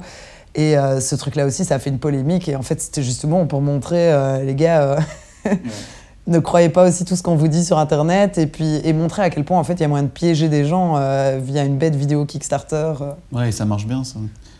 Et 0.53 0.77
euh, 0.77 0.99
ce 0.99 1.15
truc-là 1.15 1.47
aussi, 1.47 1.65
ça 1.65 1.73
a 1.73 1.79
fait 1.79 1.89
une 1.89 1.97
polémique. 1.97 2.47
Et 2.47 2.55
en 2.55 2.61
fait, 2.61 2.79
c'était 2.79 3.01
justement 3.01 3.47
pour 3.47 3.61
montrer, 3.61 4.13
euh, 4.13 4.43
les 4.43 4.53
gars, 4.53 4.99
ne 6.27 6.38
croyez 6.38 6.69
pas 6.69 6.88
aussi 6.88 7.03
tout 7.03 7.15
ce 7.15 7.23
qu'on 7.23 7.36
vous 7.36 7.47
dit 7.47 7.65
sur 7.65 7.79
Internet. 7.79 8.38
Et 8.38 8.45
puis, 8.45 8.79
et 8.84 8.93
montrer 8.93 9.23
à 9.23 9.32
quel 9.32 9.43
point, 9.43 9.57
en 9.57 9.63
fait, 9.63 9.73
il 9.73 9.82
y 9.82 9.86
a 9.86 9.88
moyen 9.88 10.03
de 10.03 10.09
piéger 10.09 10.49
des 10.49 10.65
gens 10.65 10.97
via 11.39 11.63
une 11.63 11.79
bête 11.79 11.95
vidéo 11.95 12.27
Kickstarter. 12.27 12.93
Ouais, 13.32 13.51
ça 13.51 13.65
marche 13.65 13.88
bien, 13.88 14.03
ça. 14.03 14.19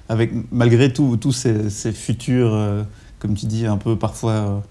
Avec, 0.10 0.32
malgré 0.52 0.92
tous 0.92 1.32
ces, 1.34 1.92
futurs, 1.92 2.84
comme 3.20 3.36
tu 3.36 3.46
dis, 3.46 3.68
un 3.68 3.78
peu 3.78 3.96
parfois 3.96 4.64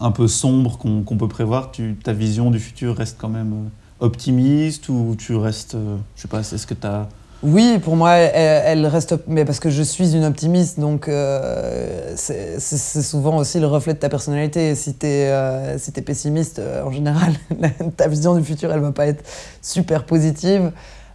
un 0.00 0.10
peu 0.10 0.28
sombre 0.28 0.78
qu'on 0.78 1.16
peut 1.16 1.28
prévoir, 1.28 1.70
tu, 1.70 1.96
ta 2.02 2.12
vision 2.12 2.50
du 2.50 2.58
futur 2.58 2.96
reste 2.96 3.16
quand 3.20 3.28
même 3.28 3.52
euh, 3.52 4.04
optimiste 4.04 4.88
ou 4.88 5.14
tu 5.18 5.34
restes, 5.36 5.74
euh, 5.74 5.96
je 6.16 6.22
sais 6.22 6.28
pas, 6.28 6.40
est-ce 6.40 6.66
que 6.66 6.74
tu 6.74 6.86
as... 6.86 7.08
Oui, 7.44 7.78
pour 7.78 7.94
moi, 7.94 8.14
elle, 8.14 8.84
reste, 8.86 9.14
mais 9.28 9.44
parce 9.44 9.60
que 9.60 9.70
je 9.70 9.84
suis 9.84 10.16
une 10.16 10.24
optimiste, 10.24 10.80
donc 10.80 11.06
euh, 11.06 12.12
c'est 12.16 12.58
souvent 12.58 13.36
aussi 13.36 13.60
le 13.60 13.68
reflet 13.68 13.94
de 13.94 14.00
ta 14.00 14.08
personnalité. 14.08 14.74
Si 14.74 14.94
tu 14.94 15.06
es, 15.06 15.78
si 15.78 15.92
es, 15.94 16.02
pessimiste, 16.02 16.60
en 16.84 16.90
général, 16.90 17.34
ta 17.96 18.08
vision 18.08 18.34
du 18.34 18.42
futur, 18.42 18.72
elle 18.72 18.80
va 18.80 18.90
pas 18.90 19.06
être 19.06 19.22
super 19.62 20.02
positive. 20.02 20.72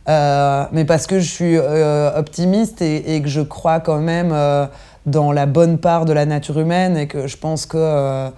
mais 0.08 0.86
parce 0.88 1.08
que 1.08 1.20
je 1.20 1.30
suis 1.30 1.58
optimiste 1.58 2.82
et, 2.82 3.22
que 3.22 3.28
je 3.28 3.42
crois 3.42 3.82
quand 3.82 4.00
même 4.00 4.34
dans 5.06 5.32
la 5.32 5.46
bonne 5.46 5.78
part 5.78 6.06
de 6.06 6.14
la 6.14 6.26
nature 6.26 6.60
humaine 6.60 6.98
et 6.98 7.08
que 7.08 7.28
je 7.28 7.38
pense 7.38 7.66
que 7.66 7.78
euh, 7.78 8.30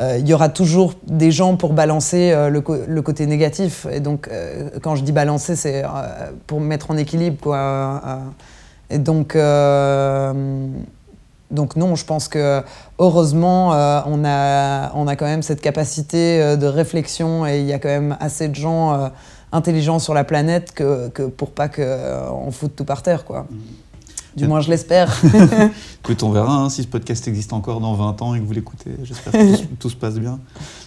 euh, 0.00 0.18
il 0.18 0.28
y 0.28 0.34
aura 0.34 0.48
toujours 0.48 0.94
des 1.06 1.30
gens 1.30 1.56
pour 1.56 1.72
balancer 1.72 2.30
euh, 2.30 2.48
le, 2.48 2.62
le, 2.86 3.02
côté 3.02 3.26
négatif. 3.26 3.86
Et 3.90 4.00
donc, 4.00 4.28
quand 4.82 4.96
je 4.96 5.02
dis 5.02 5.12
balancer, 5.12 5.56
c'est 5.56 5.84
pour 6.46 6.60
mettre 6.60 6.90
en 6.90 6.96
équilibre. 6.96 7.38
Quoi. 7.40 8.02
et 8.90 8.98
donc, 8.98 9.36
donc 11.50 11.76
non, 11.76 11.94
je 11.94 12.04
pense 12.04 12.28
que 12.28 12.62
heureusement, 12.98 13.70
on, 14.06 14.24
a, 14.24 14.92
on 14.94 15.06
a 15.06 15.16
quand 15.16 15.26
même 15.26 15.42
cette 15.42 15.60
capacité 15.60 16.56
de 16.56 16.66
réflexion 16.66 17.46
et 17.46 17.60
il 17.60 17.66
y 17.66 17.72
a 17.72 17.78
quand 17.78 17.88
même 17.88 18.16
assez 18.20 18.48
de 18.48 18.54
gens 18.54 19.10
intelligents 19.52 19.98
sur 19.98 20.12
la 20.12 20.24
planète 20.24 20.72
que, 20.72 21.08
que 21.08 21.22
pour 21.22 21.52
pas 21.52 21.68
qu'on 21.68 22.50
foute 22.50 22.76
tout 22.76 22.84
par 22.84 23.02
terre. 23.02 23.24
Quoi. 23.24 23.46
Mmh. 23.48 23.56
Du 24.36 24.46
moins, 24.46 24.60
je 24.60 24.68
l'espère. 24.68 25.18
Écoute, 26.04 26.22
on 26.22 26.30
verra 26.30 26.56
hein, 26.56 26.68
si 26.68 26.82
ce 26.82 26.88
podcast 26.88 27.26
existe 27.26 27.54
encore 27.54 27.80
dans 27.80 27.94
20 27.94 28.20
ans 28.20 28.34
et 28.34 28.40
que 28.40 28.44
vous 28.44 28.52
l'écoutez. 28.52 28.90
J'espère 29.02 29.32
que 29.32 29.64
tout, 29.78 29.88
se 29.88 29.96
passe 29.96 30.18
bien. 30.18 30.38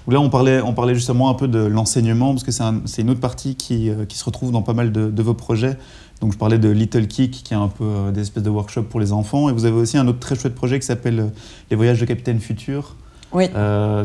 Là, 0.07 0.21
on 0.21 0.29
parlait, 0.29 0.61
on 0.61 0.73
parlait 0.73 0.93
justement 0.93 1.29
un 1.29 1.33
peu 1.33 1.47
de 1.47 1.59
l'enseignement, 1.59 2.33
parce 2.33 2.43
que 2.43 2.51
c'est 2.51 3.01
une 3.01 3.09
autre 3.09 3.19
partie 3.19 3.55
qui, 3.55 3.89
euh, 3.89 4.05
qui, 4.05 4.17
se 4.17 4.25
retrouve 4.25 4.51
dans 4.51 4.61
pas 4.61 4.73
mal 4.73 4.91
de, 4.91 5.21
vos 5.21 5.33
projets. 5.33 5.77
Donc, 6.21 6.33
je 6.33 6.37
parlais 6.37 6.59
de 6.59 6.69
Little 6.69 7.07
Kick, 7.07 7.43
qui 7.43 7.53
est 7.53 7.57
un 7.57 7.69
peu 7.69 7.85
euh, 7.85 8.11
des 8.11 8.21
espèces 8.21 8.43
de 8.43 8.49
workshops 8.49 8.87
pour 8.87 8.99
les 8.99 9.13
enfants. 9.13 9.49
Et 9.49 9.53
vous 9.53 9.65
avez 9.65 9.75
aussi 9.75 9.97
un 9.97 10.07
autre 10.07 10.19
très 10.19 10.35
chouette 10.35 10.55
projet 10.55 10.79
qui 10.79 10.85
s'appelle 10.85 11.19
euh, 11.19 11.27
Les 11.71 11.75
Voyages 11.75 11.99
de 11.99 12.05
Capitaine 12.05 12.39
Futur. 12.39 12.95
Oui. 13.31 13.47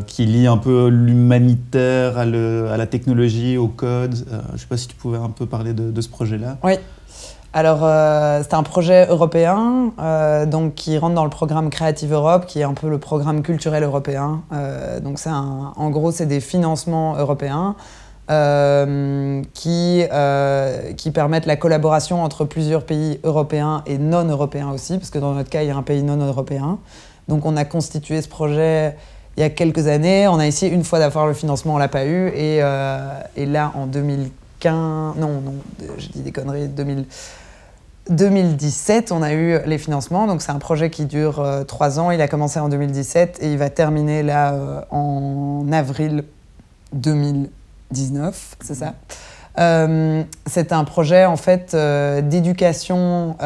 qui 0.06 0.26
lie 0.26 0.46
un 0.46 0.58
peu 0.58 0.88
l'humanitaire 0.88 2.18
à, 2.18 2.26
la 2.26 2.86
technologie, 2.86 3.56
au 3.56 3.68
code. 3.68 4.16
je 4.16 4.52
ne 4.52 4.58
sais 4.58 4.66
pas 4.66 4.76
si 4.76 4.86
tu 4.86 4.96
pouvais 4.96 5.16
un 5.16 5.30
peu 5.30 5.46
parler 5.46 5.72
de, 5.72 5.90
de 5.90 6.00
ce 6.02 6.10
projet-là. 6.10 6.58
Oui. 6.62 6.74
Alors, 7.56 7.82
euh, 7.84 8.42
c'est 8.42 8.54
un 8.54 8.64
projet 8.64 9.06
européen 9.06 9.92
euh, 10.00 10.44
donc, 10.44 10.74
qui 10.74 10.98
rentre 10.98 11.14
dans 11.14 11.22
le 11.22 11.30
programme 11.30 11.70
Creative 11.70 12.12
Europe, 12.12 12.46
qui 12.46 12.58
est 12.58 12.64
un 12.64 12.74
peu 12.74 12.88
le 12.88 12.98
programme 12.98 13.42
culturel 13.42 13.84
européen. 13.84 14.42
Euh, 14.52 14.98
donc, 14.98 15.20
c'est 15.20 15.30
en 15.30 15.90
gros, 15.90 16.10
c'est 16.10 16.26
des 16.26 16.40
financements 16.40 17.14
européens 17.16 17.76
qui, 18.26 20.02
qui 20.96 21.10
permettent 21.12 21.46
la 21.46 21.56
collaboration 21.56 22.24
entre 22.24 22.44
plusieurs 22.44 22.84
pays 22.84 23.20
européens 23.22 23.84
et 23.86 23.98
non 23.98 24.24
européens 24.24 24.72
aussi, 24.72 24.98
parce 24.98 25.10
que 25.10 25.20
dans 25.20 25.34
notre 25.34 25.50
cas, 25.50 25.62
il 25.62 25.68
y 25.68 25.70
a 25.70 25.76
un 25.76 25.82
pays 25.82 26.02
non 26.02 26.16
européen. 26.16 26.78
Donc, 27.28 27.46
on 27.46 27.56
a 27.56 27.64
constitué 27.64 28.20
ce 28.20 28.28
projet 28.28 28.96
il 29.36 29.42
y 29.42 29.44
a 29.44 29.50
quelques 29.50 29.86
années. 29.86 30.26
On 30.26 30.40
a 30.40 30.46
essayé 30.48 30.72
une 30.72 30.82
fois 30.82 30.98
d'avoir 30.98 31.28
le 31.28 31.34
financement, 31.34 31.74
on 31.74 31.78
l'a 31.78 31.86
pas 31.86 32.04
eu. 32.04 32.30
Et, 32.30 32.56
et 33.36 33.46
là, 33.46 33.70
en 33.76 33.86
2015, 33.86 35.16
non, 35.18 35.40
non, 35.40 35.54
je 35.98 36.08
dis 36.08 36.22
des 36.22 36.32
conneries, 36.32 36.66
2000. 36.66 37.04
2017, 38.10 39.12
on 39.12 39.22
a 39.22 39.32
eu 39.32 39.58
les 39.64 39.78
financements. 39.78 40.26
Donc, 40.26 40.42
c'est 40.42 40.52
un 40.52 40.58
projet 40.58 40.90
qui 40.90 41.06
dure 41.06 41.40
euh, 41.40 41.64
trois 41.64 41.98
ans. 41.98 42.10
Il 42.10 42.20
a 42.20 42.28
commencé 42.28 42.60
en 42.60 42.68
2017 42.68 43.38
et 43.40 43.52
il 43.52 43.58
va 43.58 43.70
terminer 43.70 44.22
là 44.22 44.52
euh, 44.52 44.80
en 44.90 45.66
avril 45.72 46.24
2019. 46.92 48.56
C'est 48.60 48.74
ça. 48.74 48.94
Euh, 49.58 50.22
c'est 50.46 50.72
un 50.72 50.84
projet 50.84 51.24
en 51.24 51.36
fait 51.36 51.76
d'éducation 51.76 53.36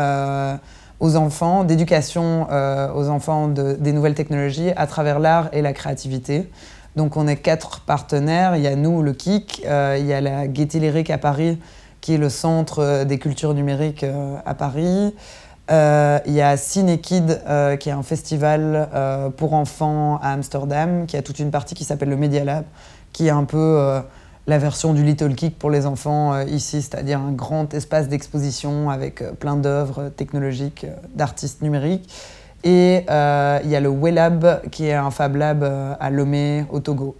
aux 1.01 1.17
enfants, 1.17 1.65
d'éducation 1.65 2.49
aux 2.95 3.09
enfants 3.09 3.49
des 3.49 3.93
nouvelles 3.93 4.15
technologies 4.15 4.71
à 4.77 4.87
travers 4.87 5.19
l'art 5.19 5.49
et 5.53 5.63
la 5.63 5.73
créativité. 5.73 6.51
Donc, 6.97 7.17
on 7.17 7.29
est 7.29 7.37
quatre 7.37 7.81
partenaires. 7.81 8.57
Il 8.57 8.63
y 8.63 8.67
a 8.67 8.75
nous, 8.75 9.03
le 9.03 9.13
KIC, 9.13 9.61
il 9.65 10.07
y 10.07 10.13
a 10.13 10.21
la 10.21 10.49
Gaieté 10.49 10.81
Lyrique 10.81 11.11
à 11.11 11.19
Paris 11.19 11.59
qui 12.01 12.15
est 12.15 12.19
le 12.19 12.29
centre 12.29 12.81
euh, 12.81 13.05
des 13.05 13.19
cultures 13.19 13.55
numériques 13.55 14.05
euh, 14.05 14.37
à 14.45 14.55
Paris. 14.55 15.15
Euh, 15.71 16.19
il 16.27 16.33
y 16.33 16.41
a 16.41 16.57
Cinekid, 16.57 17.43
qui 17.79 17.89
est 17.91 17.93
un 17.93 18.03
festival 18.03 18.89
pour 19.37 19.53
enfants 19.53 20.19
à 20.23 20.33
Amsterdam, 20.33 21.05
qui 21.07 21.15
a 21.19 21.21
toute 21.21 21.41
une 21.41 21.51
partie 21.51 21.75
qui 21.75 21.85
s'appelle 21.85 22.09
le 22.09 22.17
Media 22.17 22.43
Lab, 22.43 22.65
qui 23.13 23.27
est 23.27 23.31
un 23.31 23.45
peu 23.45 24.01
la 24.47 24.57
version 24.57 24.95
du 24.95 25.05
Little 25.05 25.35
Kick 25.35 25.59
pour 25.59 25.69
les 25.69 25.85
enfants 25.85 26.41
ici, 26.47 26.81
c'est-à-dire 26.81 27.21
un 27.21 27.33
grand 27.33 27.75
espace 27.75 28.09
d'exposition 28.09 28.89
avec 28.89 29.23
plein 29.41 29.57
d'œuvres 29.57 30.09
technologiques 30.09 30.87
d'artistes 31.15 31.61
numériques. 31.61 32.09
Et 32.65 33.05
il 33.07 33.71
y 33.71 33.77
a 33.77 33.81
le 33.81 33.91
WeLab, 33.91 34.71
qui 34.71 34.87
est 34.87 34.95
un 34.95 35.11
Fab 35.11 35.37
Lab 35.37 35.71
à 36.01 36.09
Lomé, 36.09 36.65
au 36.71 36.81
Togo. 36.81 37.15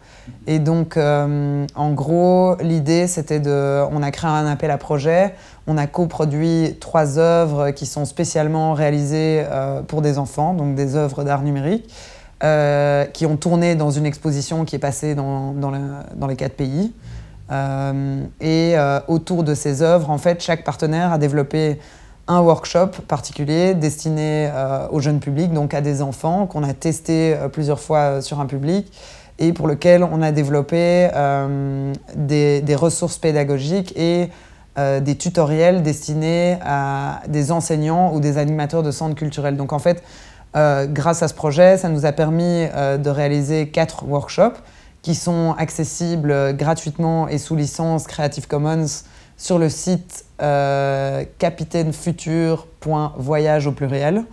Et 0.49 0.59
donc, 0.59 0.97
euh, 0.97 1.67
en 1.75 1.93
gros, 1.93 2.57
l'idée, 2.63 3.07
c'était 3.07 3.39
de... 3.39 3.85
On 3.93 4.03
a 4.03 4.11
créé 4.11 4.31
un 4.31 4.47
appel 4.47 4.71
à 4.71 4.79
projet, 4.79 5.35
on 5.67 5.77
a 5.77 5.87
coproduit 5.87 6.77
trois 6.81 7.19
œuvres 7.19 7.71
qui 7.73 7.85
sont 7.85 8.07
spécialement 8.07 8.73
réalisées 8.73 9.45
euh, 9.45 9.83
pour 9.83 10.01
des 10.01 10.17
enfants, 10.19 10.55
donc 10.55 10.75
des 10.75 10.97
œuvres 10.97 11.23
d'art 11.23 11.43
numérique, 11.43 11.93
euh, 12.43 13.05
qui 13.05 13.27
ont 13.27 13.37
tourné 13.37 13.75
dans 13.75 13.91
une 13.91 14.07
exposition 14.07 14.65
qui 14.65 14.77
est 14.77 14.79
passée 14.79 15.15
dans, 15.15 15.53
dans, 15.53 16.27
les 16.27 16.37
quatre 16.37 16.57
pays. 16.57 16.95
et 18.41 18.77
autour 19.07 19.45
de 19.45 19.55
ces 19.55 19.83
œuvres, 19.83 20.09
en 20.09 20.19
fait, 20.19 20.43
chaque 20.43 20.65
partenaire 20.65 21.13
a 21.13 21.19
développé 21.19 21.79
un 22.27 22.41
workshop 22.41 23.03
particulier 23.07 23.75
destiné 23.75 24.51
au 24.91 25.01
jeune 25.01 25.21
public, 25.21 25.53
donc 25.53 25.75
à 25.75 25.83
des 25.83 26.01
enfants, 26.01 26.47
qu'on 26.47 26.63
a 26.63 26.73
testé 26.73 27.37
plusieurs 27.53 27.81
fois 27.81 28.23
sur 28.23 28.41
un 28.41 28.47
public 28.47 28.91
et 29.39 29.53
pour 29.53 29.69
lequel 29.69 30.03
on 30.03 30.23
a 30.23 30.33
développé 30.33 31.11
euh, 31.15 31.93
des, 32.17 32.75
ressources 32.75 33.19
pédagogiques 33.19 33.93
et 33.97 34.31
euh, 34.79 35.01
des 35.01 35.17
tutoriels 35.17 35.83
destinés 35.83 36.57
à 36.65 37.21
des 37.29 37.53
enseignants 37.53 38.15
ou 38.15 38.21
des 38.21 38.39
animateurs 38.39 38.83
de 38.83 38.91
centres 38.91 39.15
culturels. 39.15 39.57
Donc 39.57 39.73
en 39.73 39.79
fait, 39.79 40.03
euh, 40.57 40.87
grâce 40.87 41.23
à 41.23 41.29
ce 41.29 41.35
projet, 41.35 41.77
ça 41.77 41.89
nous 41.89 42.05
a 42.05 42.11
permis 42.13 42.67
de 42.67 43.11
réaliser 43.11 43.69
quatre 43.69 44.05
workshops 44.05 44.59
qui 45.03 45.15
sont 45.15 45.55
accessibles 45.57 46.57
gratuitement 46.57 47.29
et 47.29 47.39
sous 47.39 47.55
licence 47.55 48.09
Creative 48.09 48.49
Commons 48.49 49.05
sur 49.37 49.61
le 49.61 49.69
site 49.69 50.25
capitainefutur.voyage 51.39 53.69
au 53.69 53.73
pluriel. 53.73 54.25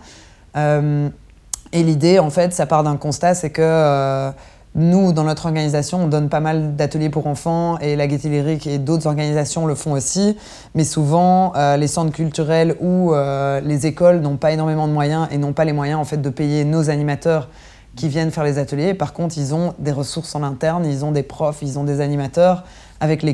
Et 1.72 1.82
l'idée, 1.82 2.18
en 2.18 2.30
fait, 2.30 2.52
ça 2.52 2.66
part 2.66 2.82
d'un 2.82 2.96
constat, 2.96 3.34
c'est 3.34 3.50
que 3.50 4.32
nous, 4.78 5.14
dans 5.14 5.24
notre 5.24 5.46
organisation, 5.46 6.04
on 6.04 6.06
donne 6.06 6.28
pas 6.28 6.40
mal 6.40 6.76
d'ateliers 6.76 7.08
pour 7.08 7.26
enfants 7.26 7.78
et 7.78 7.96
la 7.96 8.06
Gaieté 8.06 8.28
Lyrique 8.28 8.66
et 8.66 8.76
d'autres 8.76 9.06
organisations 9.06 9.64
le 9.64 9.74
font 9.74 9.92
aussi. 9.92 10.36
Mais 10.74 10.84
souvent, 10.84 11.54
euh, 11.56 11.78
les 11.78 11.86
centres 11.86 12.12
culturels 12.12 12.76
ou 12.80 13.14
euh, 13.14 13.62
les 13.62 13.86
écoles 13.86 14.20
n'ont 14.20 14.36
pas 14.36 14.52
énormément 14.52 14.86
de 14.86 14.92
moyens 14.92 15.28
et 15.30 15.38
n'ont 15.38 15.54
pas 15.54 15.64
les 15.64 15.72
moyens 15.72 15.98
en 15.98 16.04
fait, 16.04 16.18
de 16.18 16.28
payer 16.28 16.66
nos 16.66 16.90
animateurs 16.90 17.48
qui 17.96 18.08
viennent 18.08 18.30
faire 18.30 18.44
les 18.44 18.58
ateliers. 18.58 18.92
Par 18.92 19.14
contre, 19.14 19.38
ils 19.38 19.54
ont 19.54 19.72
des 19.78 19.92
ressources 19.92 20.34
en 20.34 20.42
interne, 20.42 20.84
ils 20.84 21.06
ont 21.06 21.12
des 21.12 21.22
profs, 21.22 21.62
ils 21.62 21.78
ont 21.78 21.84
des 21.84 22.02
animateurs 22.02 22.64
avec, 23.00 23.24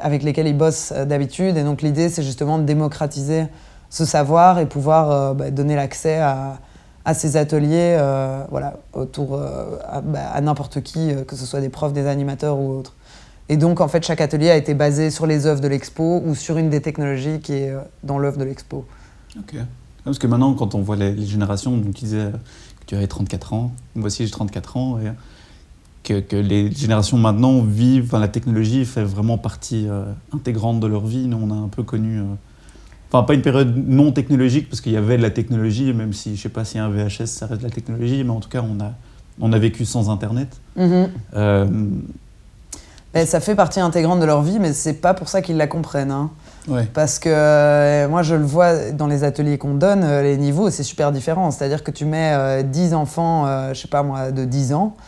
avec 0.00 0.22
lesquels 0.22 0.46
ils 0.46 0.56
bossent 0.56 0.94
euh, 0.96 1.04
d'habitude. 1.04 1.58
Et 1.58 1.62
donc 1.62 1.82
l'idée, 1.82 2.08
c'est 2.08 2.22
justement 2.22 2.56
de 2.56 2.64
démocratiser 2.64 3.48
ce 3.90 4.06
savoir 4.06 4.60
et 4.60 4.66
pouvoir 4.66 5.34
bah, 5.34 5.50
donner 5.50 5.76
l'accès 5.76 6.16
à 6.16 6.58
à 7.06 7.14
ces 7.14 7.36
ateliers 7.36 7.96
euh, 7.98 8.44
voilà, 8.50 8.80
autour 8.92 9.36
euh, 9.36 9.78
bah, 10.02 10.28
à, 10.34 10.40
n'importe 10.40 10.82
qui, 10.82 11.12
euh, 11.12 11.22
que 11.22 11.36
ce 11.36 11.46
soit 11.46 11.60
des 11.60 11.68
profs, 11.68 11.92
des 11.92 12.06
animateurs 12.08 12.58
ou 12.58 12.72
autres. 12.72 12.94
Et 13.48 13.56
donc, 13.56 13.80
en 13.80 13.86
fait, 13.86 14.04
chaque 14.04 14.20
atelier 14.20 14.50
a 14.50 14.56
été 14.56 14.74
basé 14.74 15.10
sur 15.10 15.24
les 15.24 15.46
œuvres 15.46 15.60
de 15.60 15.68
l'expo 15.68 16.20
ou 16.26 16.34
sur 16.34 16.58
une 16.58 16.68
des 16.68 16.82
technologies 16.82 17.38
qui 17.38 17.52
est 17.52 17.72
dans 18.02 18.18
l'œuvre 18.18 18.38
de 18.38 18.44
l'expo. 18.44 18.84
Ok. 19.38 19.54
Parce 20.04 20.18
que 20.18 20.26
maintenant, 20.26 20.52
quand 20.54 20.74
on 20.74 20.82
voit 20.82 20.96
les, 20.96 21.24
générations, 21.24 21.76
donc 21.76 21.94
tu 21.94 22.06
disais 22.06 22.32
que 22.80 22.86
tu 22.86 22.96
avais 22.96 23.06
34 23.06 23.52
ans, 23.52 23.72
moi 23.94 24.06
aussi 24.06 24.26
j'ai 24.26 24.32
34 24.32 24.76
ans, 24.76 24.98
et 24.98 25.12
que, 26.02 26.18
que, 26.18 26.34
les 26.34 26.72
générations 26.72 27.18
maintenant 27.18 27.62
vivent, 27.62 28.06
enfin, 28.06 28.18
la 28.18 28.26
technologie 28.26 28.84
fait 28.84 29.04
vraiment 29.04 29.38
partie 29.38 29.86
intégrante 30.32 30.80
de 30.80 30.88
leur 30.88 31.06
vie. 31.06 31.28
Nous, 31.28 31.38
on 31.40 31.52
a 31.52 31.56
un 31.56 31.68
peu 31.68 31.84
connu 31.84 32.20
Enfin, 33.10 33.22
pas 33.22 33.34
une 33.34 33.42
période 33.42 33.74
non 33.86 34.12
technologique, 34.12 34.68
parce 34.68 34.80
qu'il 34.80 34.92
y 34.92 34.96
avait 34.96 35.16
de 35.16 35.22
la 35.22 35.30
technologie, 35.30 35.92
même 35.92 36.12
si 36.12 36.36
je 36.36 36.42
sais 36.42 36.48
pas 36.48 36.64
si 36.64 36.78
un 36.78 36.88
VHS 36.88 37.26
ça 37.26 37.46
reste 37.46 37.60
de 37.60 37.66
la 37.66 37.72
technologie, 37.72 38.24
mais 38.24 38.30
en 38.30 38.40
tout 38.40 38.48
cas, 38.48 38.62
on 38.62 38.80
a, 38.80 38.92
on 39.40 39.52
a 39.52 39.58
vécu 39.58 39.84
sans 39.84 40.10
Internet. 40.10 40.48
Euh, 40.76 41.66
ben, 43.14 43.26
ça 43.26 43.40
fait 43.40 43.54
partie 43.54 43.80
intégrante 43.80 44.20
de 44.20 44.26
leur 44.26 44.42
vie, 44.42 44.58
mais 44.58 44.72
c'est 44.72 44.94
pas 44.94 45.14
pour 45.14 45.28
ça 45.28 45.40
qu'ils 45.40 45.56
la 45.56 45.66
comprennent. 45.66 46.10
Hein. 46.10 46.30
Parce 46.92 47.18
que 47.18 47.28
euh, 47.30 48.08
moi, 48.08 48.22
je 48.22 48.34
le 48.34 48.44
vois 48.44 48.90
dans 48.90 49.06
les 49.06 49.22
ateliers 49.24 49.56
qu'on 49.56 49.74
donne, 49.74 50.02
euh, 50.02 50.22
les 50.22 50.36
niveaux, 50.36 50.68
c'est 50.70 50.82
super 50.82 51.12
différent. 51.12 51.50
C'est-à-dire 51.52 51.84
que 51.84 51.92
tu 51.92 52.04
mets 52.04 52.62
10 52.64 52.92
enfants, 52.94 53.72
je 53.72 53.80
sais 53.80 53.88
pas 53.88 54.02
moi, 54.02 54.32
de 54.32 54.44
10 54.44 54.74
ans, 54.74 54.96
euh, 54.96 55.00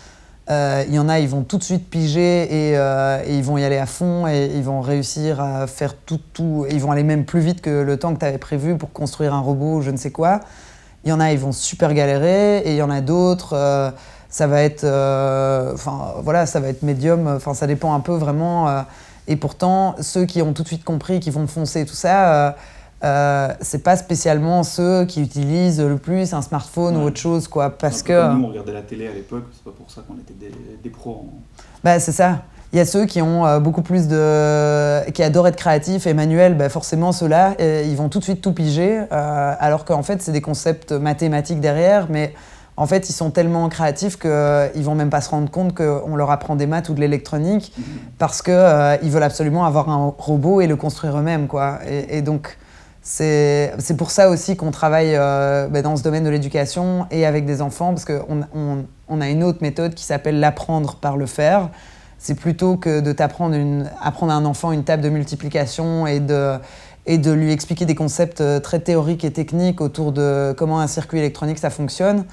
il 0.49 0.94
y 0.94 0.99
en 0.99 1.09
a, 1.09 1.18
ils 1.18 1.28
vont 1.28 1.42
tout 1.42 1.59
de 1.59 1.62
suite 1.62 1.90
piger 1.90 2.49
euh, 2.51 3.22
et, 3.26 3.36
ils 3.36 3.42
vont 3.42 3.59
y 3.59 3.64
aller 3.64 3.76
à 3.76 3.86
fond 3.86 4.26
et 4.26 4.51
ils 4.55 4.62
vont 4.62 4.80
réussir 4.80 5.40
à 5.40 5.66
faire 5.66 5.94
tout, 5.94 6.20
tout. 6.32 6.66
ils 6.70 6.80
vont 6.80 6.90
aller 6.90 7.03
même 7.03 7.24
plus 7.24 7.40
vite 7.40 7.61
que 7.61 7.82
le 7.82 7.96
temps 7.99 8.14
que 8.14 8.20
tu 8.20 8.24
avais 8.24 8.38
prévu 8.38 8.76
pour 8.76 8.92
construire 8.92 9.34
un 9.34 9.40
robot 9.40 9.76
ou 9.76 9.82
je 9.82 9.90
ne 9.90 9.96
sais 9.96 10.11
quoi. 10.11 10.40
Il 11.05 11.11
y 11.11 11.12
en 11.12 11.20
a, 11.20 11.32
ils 11.32 11.38
vont 11.38 11.53
super 11.53 11.92
galérer 11.92 12.59
et 12.59 12.70
il 12.70 12.76
y 12.76 12.82
en 12.82 12.90
a 12.90 13.01
d'autres, 13.01 13.55
euh, 13.55 13.90
ça 14.30 14.46
va 14.46 14.62
être, 14.62 14.84
enfin 15.74 16.14
voilà, 16.22 16.46
ça 16.46 16.61
va 16.61 16.68
être 16.68 16.82
médium. 16.82 17.26
Enfin, 17.28 17.55
ça 17.55 17.66
dépend 17.66 17.94
un 17.94 18.01
peu 18.01 18.14
vraiment. 18.14 18.84
et 19.26 19.36
pourtant, 19.36 19.96
ceux 20.01 20.24
qui 20.24 20.42
ont 20.42 20.53
tout 20.53 20.62
de 20.62 20.68
suite 20.68 20.84
compris, 20.84 21.20
qui 21.20 21.30
vont 21.30 21.46
foncer 21.46 21.84
tout 21.86 21.94
ça 21.94 22.32
euh, 22.32 22.51
c'est 23.03 23.82
pas 23.82 23.96
spécialement 23.96 24.62
ceux 24.62 25.05
qui 25.05 25.22
utilisent 25.22 25.80
le 25.80 25.96
plus 25.96 26.34
un 26.34 26.42
smartphone 26.42 26.96
ou 26.96 27.03
autre 27.03 27.20
chose, 27.20 27.49
quoi. 27.49 27.70
Parce 27.70 28.03
que. 28.03 28.34
nous, 28.34 28.44
on 28.44 28.49
regardait 28.49 28.72
la 28.72 28.82
télé 28.82 29.07
à 29.07 29.12
l'époque, 29.12 29.44
c'est 29.53 29.64
pas 29.64 29.76
pour 29.76 29.90
ça 29.90 30.03
qu'on 30.07 30.14
était 30.14 30.34
des, 30.82 30.90
pros. 30.90 31.26
Bah, 31.84 32.01
c'est 32.01 32.12
ça. 32.12 32.42
Il 32.72 32.76
y 32.76 32.80
a 32.80 32.84
ceux 32.84 33.07
qui 33.07 33.22
ont 33.22 33.46
euh, 33.46 33.61
beaucoup 33.61 33.82
plus 33.82 34.09
de. 34.09 35.09
qui 35.12 35.22
adorent 35.22 35.49
être 35.49 35.57
créatifs 35.57 36.07
et 36.07 36.14
manuels, 36.14 36.57
bah, 36.57 36.68
forcément, 36.68 37.12
ceux-là, 37.12 37.55
euh, 37.61 37.84
ils 37.86 37.96
vont 37.96 38.09
tout 38.09 38.18
de 38.18 38.24
suite 38.24 38.40
tout 38.40 38.53
piger, 38.53 39.01
alors 39.11 39.84
qu'en 39.84 40.03
fait, 40.03 40.20
c'est 40.20 40.32
des 40.32 40.40
concepts 40.40 40.92
mathématiques 40.92 41.61
derrière, 41.61 42.09
mais 42.11 42.34
en 42.76 42.86
fait, 42.86 43.09
ils 43.09 43.12
sont 43.12 43.30
tellement 43.30 43.68
créatifs 43.68 44.18
qu'ils 44.18 44.84
vont 44.84 44.94
même 44.94 45.11
pas 45.11 45.20
se 45.20 45.30
rendre 45.30 45.51
compte 45.51 45.74
qu'on 45.74 46.14
leur 46.14 46.30
apprend 46.30 46.57
des 46.57 46.66
maths 46.66 46.88
ou 46.88 46.94
de 46.94 47.01
l'électronique, 47.01 47.72
mm-hmm. 47.76 47.82
parce 48.18 48.42
qu'ils 48.42 49.11
veulent 49.11 49.22
absolument 49.22 49.64
avoir 49.64 49.88
un 49.88 50.14
robot 50.18 50.61
et 50.61 50.66
le 50.66 50.76
construire 50.76 51.16
eux-mêmes, 51.18 51.46
quoi. 51.46 51.78
et 51.86 52.22
donc. 52.22 52.57
C'est 53.11 53.96
pour 53.96 54.11
ça 54.11 54.28
aussi 54.28 54.54
qu'on 54.54 54.70
travaille 54.70 55.14
euh, 55.14 55.66
bah, 55.68 55.80
dans 55.80 55.96
ce 55.96 56.02
domaine 56.02 56.24
de 56.24 56.28
l'éducation 56.28 57.06
et 57.11 57.24
avec 57.24 57.46
des 57.46 57.62
enfants, 57.62 57.94
parce 57.94 58.04
qu'on 58.04 58.42
on, 58.54 58.84
on, 59.09 59.20
a 59.22 59.30
une 59.30 59.42
autre 59.42 59.61
méthode 59.62 59.94
qui 59.94 60.04
s'appelle 60.04 60.40
l'apprendre 60.40 60.96
par 60.96 61.16
le 61.16 61.24
faire. 61.24 61.70
C'est 62.18 62.34
plutôt 62.34 62.76
que 62.76 63.00
de 63.00 63.12
t'apprendre 63.12 63.56
apprendre 64.02 64.32
à 64.32 64.36
un 64.36 64.44
enfant 64.44 64.72
une 64.72 64.84
table 64.84 65.02
de 65.02 65.09
multiplication 65.09 66.06
et 66.06 66.20
de, 66.20 66.59
et 67.06 67.16
de 67.16 67.32
lui 67.32 67.50
expliquer 67.50 67.86
des 67.86 67.94
concepts 67.94 68.42
euh, 68.42 68.61
très 68.61 68.80
théoriques 68.80 69.24
et 69.24 69.32
techniques 69.32 69.80
autour 69.80 70.12
de 70.12 70.54
comment 70.59 70.78
un 70.78 70.86
circuit 70.86 71.18
électronique 71.18 71.59
ça 71.59 71.70
fonctionne. 71.70 72.26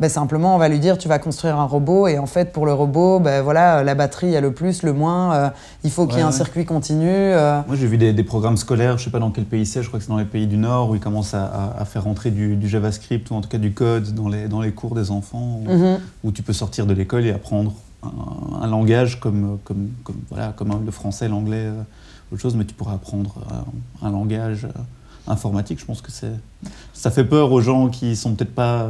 Ben, 0.00 0.08
simplement, 0.08 0.54
on 0.54 0.58
va 0.58 0.70
lui 0.70 0.78
dire 0.78 0.96
tu 0.96 1.08
vas 1.08 1.18
construire 1.18 1.58
un 1.58 1.66
robot 1.66 2.08
et 2.08 2.18
en 2.18 2.24
fait, 2.24 2.52
pour 2.52 2.64
le 2.64 2.72
robot, 2.72 3.20
ben, 3.20 3.42
voilà, 3.42 3.84
la 3.84 3.94
batterie, 3.94 4.28
il 4.28 4.32
y 4.32 4.36
a 4.36 4.40
le 4.40 4.52
plus, 4.52 4.82
le 4.82 4.94
moins. 4.94 5.34
Euh, 5.34 5.50
il 5.84 5.90
faut 5.90 6.06
qu'il 6.06 6.16
y 6.16 6.20
ait 6.20 6.24
un 6.24 6.32
circuit 6.32 6.64
continu. 6.64 7.10
Euh. 7.10 7.60
Moi, 7.66 7.76
j'ai 7.76 7.86
vu 7.86 7.98
des, 7.98 8.24
programmes 8.24 8.56
scolaires, 8.56 8.96
je 8.96 9.04
sais 9.04 9.10
pas 9.10 9.18
dans 9.18 9.30
quel 9.30 9.44
pays 9.44 9.66
c'est, 9.66 9.82
je 9.82 9.88
crois 9.88 9.98
que 9.98 10.04
c'est 10.04 10.10
dans 10.10 10.16
les 10.16 10.24
pays 10.24 10.46
du 10.46 10.56
Nord 10.56 10.88
où 10.88 10.94
ils 10.94 11.00
commencent 11.00 11.34
à, 11.34 11.84
faire 11.84 12.04
rentrer 12.04 12.30
du, 12.30 12.56
JavaScript 12.66 13.30
ou 13.30 13.34
en 13.34 13.42
tout 13.42 13.50
cas 13.50 13.58
du 13.58 13.74
code 13.74 14.14
dans 14.14 14.28
les, 14.28 14.48
dans 14.48 14.62
les 14.62 14.72
cours 14.72 14.94
des 14.94 15.10
enfants, 15.10 15.60
où, 15.66 16.28
mhm. 16.28 16.32
tu 16.32 16.42
peux 16.42 16.54
sortir 16.54 16.86
de 16.86 16.94
l'école 16.94 17.26
et 17.26 17.32
apprendre 17.32 17.74
un, 18.02 18.66
langage 18.68 19.20
comme, 19.20 19.58
comme, 19.64 19.90
comme, 20.02 20.16
voilà, 20.30 20.54
comme 20.56 20.82
le 20.82 20.90
français, 20.92 21.28
l'anglais, 21.28 21.66
euh, 21.66 21.82
autre 22.32 22.40
chose, 22.40 22.54
mais 22.54 22.64
tu 22.64 22.72
pourras 22.72 22.94
apprendre 22.94 23.34
un, 24.00 24.10
langage 24.10 24.66
informatique. 25.26 25.78
Je 25.78 25.84
pense 25.84 26.00
que 26.00 26.10
ça 26.94 27.10
fait 27.10 27.24
peur 27.24 27.52
aux 27.52 27.60
gens 27.60 27.88
qui 27.88 28.16
sont 28.16 28.34
peut-être 28.34 28.54
pas 28.54 28.88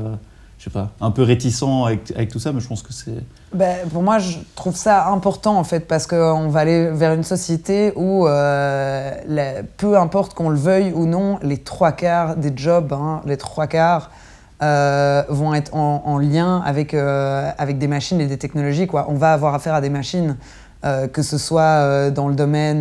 je 0.61 0.65
sais 0.65 0.71
pas, 0.71 0.91
un 1.01 1.11
peu 1.11 1.23
réticent 1.23 1.65
avec, 1.87 2.29
tout 2.29 2.39
ça, 2.39 2.53
mais 2.53 2.61
je 2.61 2.69
pense 2.69 2.83
que 2.83 2.93
c'est. 2.93 3.25
Ben, 3.55 3.89
pour 3.89 4.03
moi, 4.03 4.19
je 4.19 4.37
trouve 4.55 4.77
ça 4.77 5.09
important 5.09 5.57
en 5.57 5.65
fait, 5.65 5.89
parce 5.89 6.07
qu'on 6.07 6.49
va 6.51 6.61
aller 6.61 6.91
vers 6.91 7.15
une 7.15 7.25
société 7.25 7.95
où, 7.97 8.29
euh, 8.29 9.63
peu 9.79 9.97
importe 9.97 10.35
qu'on 10.35 10.51
le 10.51 10.59
veuille 10.59 10.93
ou 10.93 11.07
non, 11.07 11.39
les 11.43 11.57
trois 11.57 11.93
quarts 11.93 12.37
des 12.37 12.53
jobs, 12.55 12.93
hein, 12.93 13.23
les 13.25 13.39
trois 13.39 13.69
quarts, 13.69 14.11
euh, 14.63 15.23
vont 15.31 15.55
être 15.55 15.75
en, 15.75 16.19
lien 16.19 16.61
avec, 16.67 16.93
euh, 16.93 17.51
avec 17.57 17.79
des 17.79 17.89
machines 17.89 18.21
et 18.21 18.27
des 18.27 18.37
technologies. 18.37 18.87
On 18.93 19.15
va 19.15 19.33
avoir 19.33 19.55
affaire 19.55 19.73
à 19.73 19.81
des 19.81 19.89
machines. 19.89 20.37
que 20.83 21.23
ce 21.23 21.39
soit 21.39 22.11
dans 22.11 22.29
le 22.29 22.35
domaine, 22.35 22.81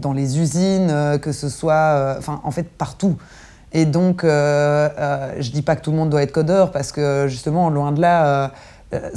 dans 0.00 0.12
les 0.12 0.38
usines, 0.38 1.18
que 1.20 1.32
ce 1.32 1.50
soit, 1.50 2.16
enfin, 2.18 2.40
en 2.44 2.50
fait, 2.50 2.64
partout. 2.64 3.16
Et 3.74 3.86
donc, 3.86 4.24
euh, 4.24 4.88
euh, 4.98 5.32
je 5.40 5.48
ne 5.48 5.54
dis 5.54 5.62
pas 5.62 5.76
que 5.76 5.82
tout 5.82 5.90
le 5.90 5.96
monde 5.96 6.10
doit 6.10 6.22
être 6.22 6.32
codeur, 6.32 6.70
parce 6.72 6.92
que 6.92 7.26
justement, 7.28 7.70
loin 7.70 7.92
de 7.92 8.00
là, 8.00 8.52
euh, 8.92 9.10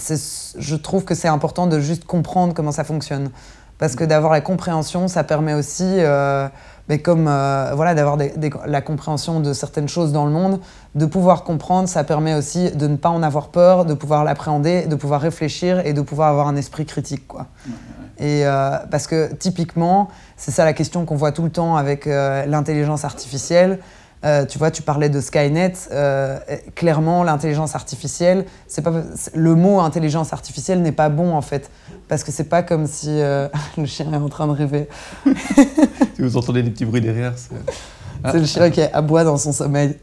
je 0.58 0.76
trouve 0.76 1.04
que 1.04 1.16
c'est 1.16 1.28
important 1.28 1.68
de 1.68 1.80
juste 1.80 2.06
comprendre 2.06 2.54
comment 2.54 2.72
ça 2.72 2.84
fonctionne. 2.84 3.30
Parce 3.78 3.98
que 3.98 4.06
d'avoir 4.06 4.32
la 4.32 4.40
compréhension, 4.40 5.10
ça 5.10 5.26
permet 5.26 5.54
aussi, 5.54 5.98
mais 6.88 7.00
comme 7.00 7.26
voilà, 7.26 7.94
d'avoir 7.94 8.18
la 8.66 8.80
compréhension 8.80 9.42
de 9.42 9.52
certaines 9.52 9.90
choses 9.90 10.14
dans 10.14 10.24
le 10.24 10.32
monde, 10.32 10.62
de 10.96 11.06
pouvoir 11.06 11.44
comprendre, 11.44 11.90
ça 11.90 12.06
permet 12.06 12.34
aussi 12.36 12.72
de 12.72 12.88
ne 12.88 12.96
pas 12.96 13.10
en 13.10 13.22
avoir 13.22 13.50
peur, 13.50 13.84
de 13.84 13.94
pouvoir 13.94 14.24
l'appréhender, 14.24 14.86
de 14.88 14.96
pouvoir 14.96 15.20
réfléchir 15.20 15.86
et 15.86 15.92
de 15.92 16.00
pouvoir 16.00 16.30
avoir 16.30 16.48
un 16.48 16.56
esprit 16.56 16.86
critique. 16.86 17.28
Quoi. 17.28 17.48
Et 18.18 18.46
parce 18.90 19.08
que 19.08 19.34
typiquement, 19.34 20.08
c'est 20.38 20.52
ça 20.52 20.64
la 20.64 20.72
question 20.72 21.04
qu'on 21.04 21.18
voit 21.18 21.34
tout 21.34 21.44
le 21.44 21.52
temps 21.52 21.76
avec 21.76 22.06
l'intelligence 22.06 23.04
artificielle 23.04 23.80
euh, 24.26 24.46
tu 24.46 24.58
vois, 24.58 24.72
tu 24.72 24.82
parlais 24.82 25.10
de 25.10 25.22
Skynet. 25.22 25.74
Euh, 25.92 26.40
clairement, 26.74 27.24
l'intelligence 27.24 27.76
artificielle, 27.76 28.46
c'est 28.68 28.82
pas 28.82 28.92
le 29.36 29.56
mot 29.56 29.80
intelligence 29.80 30.34
artificielle 30.34 30.82
n'est 30.82 30.92
pas 30.92 31.10
bon 31.10 31.36
en 31.36 31.42
fait, 31.42 31.70
parce 32.08 32.24
que 32.24 32.32
c'est 32.32 32.46
pas 32.50 32.64
comme 32.64 32.88
si 32.88 33.10
euh, 33.10 33.48
le 33.78 33.86
chien 33.86 34.12
est 34.12 34.18
en 34.18 34.30
train 34.30 34.48
de 34.48 34.54
rêver. 34.54 34.90
si 36.16 36.22
vous 36.22 36.38
entendez 36.38 36.64
des 36.64 36.72
petits 36.72 36.86
bruits 36.86 37.02
derrière, 37.02 37.34
c'est 37.38 38.34
le 38.40 38.46
chien 38.46 38.72
qui 38.72 38.82
aboie 38.82 39.24
dans 39.24 39.38
son 39.38 39.52
sommeil. 39.52 39.96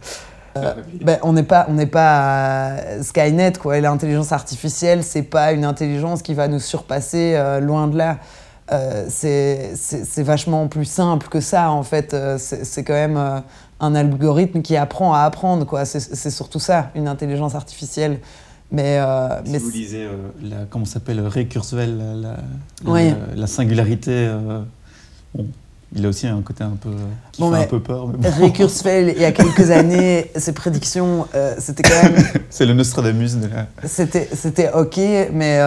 ben, 1.01 1.19
on 1.23 1.33
n'est 1.33 1.43
pas, 1.43 1.67
on 1.69 1.73
n'est 1.73 1.87
pas 1.87 2.77
Skynet 3.03 3.55
quoi. 3.55 3.81
L'intelligence 3.81 4.31
artificielle, 4.31 5.03
c'est 5.03 5.23
pas 5.23 5.53
une 5.53 5.65
intelligence 5.65 6.23
qui 6.23 6.35
va 6.35 6.47
nous 6.47 6.61
surpasser 6.61 7.37
loin 7.61 7.89
de 7.89 7.99
là. 7.99 8.19
c'est 9.09 9.73
vachement 10.19 10.69
plus 10.69 10.85
simple 10.85 11.27
que 11.29 11.41
ça 11.41 11.71
en 11.71 11.83
fait. 11.83 12.15
c'est 12.39 12.85
quand 12.85 12.93
même 12.93 13.43
un 13.83 13.95
algorithme 13.97 14.63
qui 14.63 14.77
apprend 14.77 15.13
à 15.13 15.21
apprendre. 15.21 15.67
Quoi. 15.67 15.85
C'est, 15.85 16.31
surtout 16.31 16.61
ça, 16.61 16.91
une 16.95 17.09
intelligence 17.09 17.55
artificielle. 17.55 18.21
Mais, 18.71 18.99
euh, 18.99 19.45
si 19.45 19.59
vous 19.59 19.71
lisez, 19.71 20.05
euh, 20.05 20.17
la, 20.43 20.65
comment 20.71 20.87
s'appelle, 20.87 21.21
Ray 21.21 21.47
Kurzweil, 21.47 21.95
la, 21.95 22.37
la, 23.35 23.47
singularité, 23.47 24.13
euh, 24.13 24.63
il 25.95 26.07
a 26.07 26.09
aussi 26.09 26.27
un 26.27 26.41
côté 26.41 26.65
un 26.65 26.77
peu 26.81 26.91
qui 27.33 27.43
fait 27.43 27.57
un 27.57 27.65
peu 27.65 27.81
peur. 27.81 28.09
Ray 28.41 28.53
Kurzweil, 28.53 29.13
il 29.15 29.23
y 29.23 29.25
a 29.25 29.33
quelques 29.33 29.71
années, 29.71 30.31
ses 30.37 30.53
prédictions, 30.53 31.27
c'était 31.59 31.83
quand 31.83 32.03
même. 32.03 32.25
c'est 32.51 32.67
le 32.67 32.75
Nostradamus 32.75 33.37
de 33.37 33.49
la. 33.49 33.67
C'était, 33.85 34.29
c'était 34.33 34.73
ok, 34.73 34.99
mais 35.33 35.59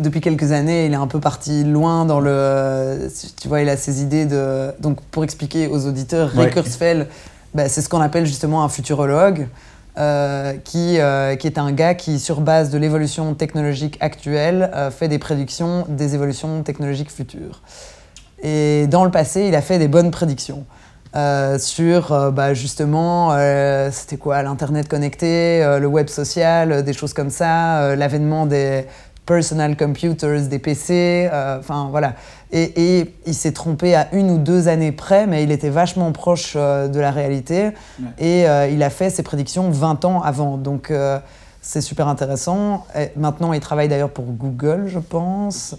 depuis 0.00 0.20
quelques 0.20 0.52
années, 0.52 0.86
il 0.86 0.92
est 0.92 0.96
un 0.96 1.06
peu 1.06 1.20
parti 1.20 1.64
loin 1.64 2.04
dans 2.04 2.20
le. 2.20 3.08
Tu 3.40 3.48
vois, 3.48 3.60
il 3.60 3.68
a 3.68 3.76
ses 3.76 4.02
idées 4.02 4.26
de. 4.26 4.72
Donc, 4.80 5.00
pour 5.10 5.24
expliquer 5.24 5.68
aux 5.68 5.86
auditeurs, 5.86 6.30
Ray 6.30 6.50
Kurzweil, 6.50 7.06
bah, 7.54 7.68
c'est 7.68 7.82
ce 7.82 7.88
qu'on 7.88 8.00
appelle 8.00 8.26
justement 8.26 8.64
un 8.64 8.68
futurologue. 8.68 9.46
qui, 10.64 10.98
qui 11.38 11.46
est 11.46 11.58
un 11.58 11.72
gars 11.72 11.94
qui, 11.94 12.18
sur 12.18 12.40
base 12.40 12.70
de 12.70 12.78
l'évolution 12.78 13.34
technologique 13.34 13.98
actuelle, 14.00 14.70
fait 14.90 15.08
des 15.08 15.18
prédictions 15.18 15.86
des 15.88 16.14
évolutions 16.14 16.62
technologiques 16.62 17.12
futures. 17.12 17.62
Et 18.42 18.86
dans 18.88 19.04
le 19.04 19.10
passé, 19.10 19.46
il 19.48 19.54
a 19.54 19.62
fait 19.62 19.78
des 19.78 19.88
bonnes 19.88 20.10
prédictions. 20.10 20.64
Euh, 21.16 21.58
sur 21.58 22.12
euh, 22.12 22.30
bah, 22.30 22.52
justement, 22.52 23.32
euh, 23.32 23.88
c'était 23.90 24.18
quoi, 24.18 24.42
l'Internet 24.42 24.88
connecté, 24.88 25.78
le 25.80 25.86
web 25.86 26.08
social, 26.08 26.82
des 26.82 26.92
choses 26.92 27.14
comme 27.14 27.30
ça, 27.30 27.96
l'avènement 27.96 28.46
des 28.46 28.84
personal 29.24 29.76
computers, 29.76 30.48
des 30.48 30.58
PC, 30.58 31.28
enfin 31.32 31.88
voilà. 31.90 32.14
Et, 32.50 33.00
et 33.00 33.14
il 33.26 33.34
s'est 33.34 33.52
trompé 33.52 33.94
à 33.94 34.08
une 34.12 34.30
ou 34.30 34.38
deux 34.38 34.68
années 34.68 34.92
près, 34.92 35.26
mais 35.26 35.42
il 35.42 35.52
était 35.52 35.68
vachement 35.68 36.12
proche 36.12 36.54
de 36.56 36.98
la 36.98 37.10
réalité. 37.10 37.70
Et 38.18 38.44
il 38.70 38.82
a 38.82 38.90
fait 38.90 39.10
ses 39.10 39.22
prédictions 39.22 39.70
20 39.70 40.06
ans 40.06 40.22
avant. 40.22 40.56
Donc 40.56 40.90
c'est 41.60 41.82
super 41.82 42.08
intéressant. 42.08 42.86
Et 42.98 43.10
maintenant, 43.16 43.52
il 43.52 43.60
travaille 43.60 43.88
d'ailleurs 43.88 44.10
pour 44.10 44.24
Google, 44.24 44.84
je 44.86 44.98
pense. 44.98 45.76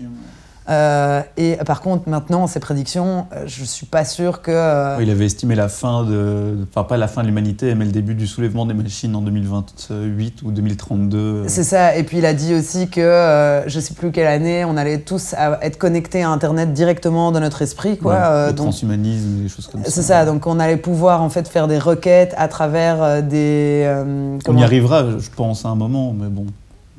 Euh, 0.69 1.21
et 1.37 1.57
par 1.65 1.81
contre, 1.81 2.07
maintenant, 2.07 2.45
ces 2.45 2.59
prédictions, 2.59 3.25
euh, 3.33 3.43
je 3.47 3.61
ne 3.61 3.65
suis 3.65 3.87
pas 3.87 4.05
sûr 4.05 4.41
que. 4.41 4.51
Euh, 4.51 4.97
il 5.01 5.09
avait 5.09 5.25
estimé 5.25 5.55
la 5.55 5.67
fin 5.67 6.03
de. 6.03 6.57
Enfin, 6.69 6.83
pas 6.83 6.97
la 6.97 7.07
fin 7.07 7.21
de 7.21 7.27
l'humanité, 7.27 7.73
mais 7.73 7.85
le 7.85 7.91
début 7.91 8.13
du 8.13 8.27
soulèvement 8.27 8.65
des 8.65 8.75
machines 8.75 9.15
en 9.15 9.21
2028 9.21 10.43
ou 10.43 10.51
2032. 10.51 11.45
C'est 11.47 11.63
ça. 11.63 11.95
Et 11.95 12.03
puis, 12.03 12.19
il 12.19 12.25
a 12.25 12.33
dit 12.33 12.53
aussi 12.53 12.87
que, 12.87 13.63
je 13.65 13.75
ne 13.75 13.81
sais 13.81 13.93
plus 13.95 14.11
quelle 14.11 14.27
année, 14.27 14.63
on 14.63 14.77
allait 14.77 14.99
tous 14.99 15.33
être 15.61 15.77
connectés 15.77 16.21
à 16.21 16.29
Internet 16.29 16.73
directement 16.73 17.31
dans 17.31 17.39
notre 17.39 17.61
esprit. 17.63 17.97
Quoi. 17.97 18.47
le 18.47 18.55
transhumanisme, 18.55 19.43
des 19.43 19.49
choses 19.49 19.67
comme 19.67 19.83
ça. 19.83 19.89
C'est 19.89 20.03
ça. 20.03 20.25
Donc, 20.25 20.45
on 20.45 20.59
allait 20.59 20.77
pouvoir, 20.77 21.23
en 21.23 21.29
fait, 21.29 21.47
faire 21.47 21.67
des 21.67 21.79
requêtes 21.79 22.35
à 22.37 22.47
travers 22.47 23.23
des. 23.23 23.91
on 24.47 24.57
y 24.57 24.63
arrivera, 24.63 25.17
je 25.17 25.29
pense, 25.35 25.65
à 25.65 25.69
un 25.69 25.75
moment, 25.75 26.13
mais 26.13 26.27
bon. 26.27 26.45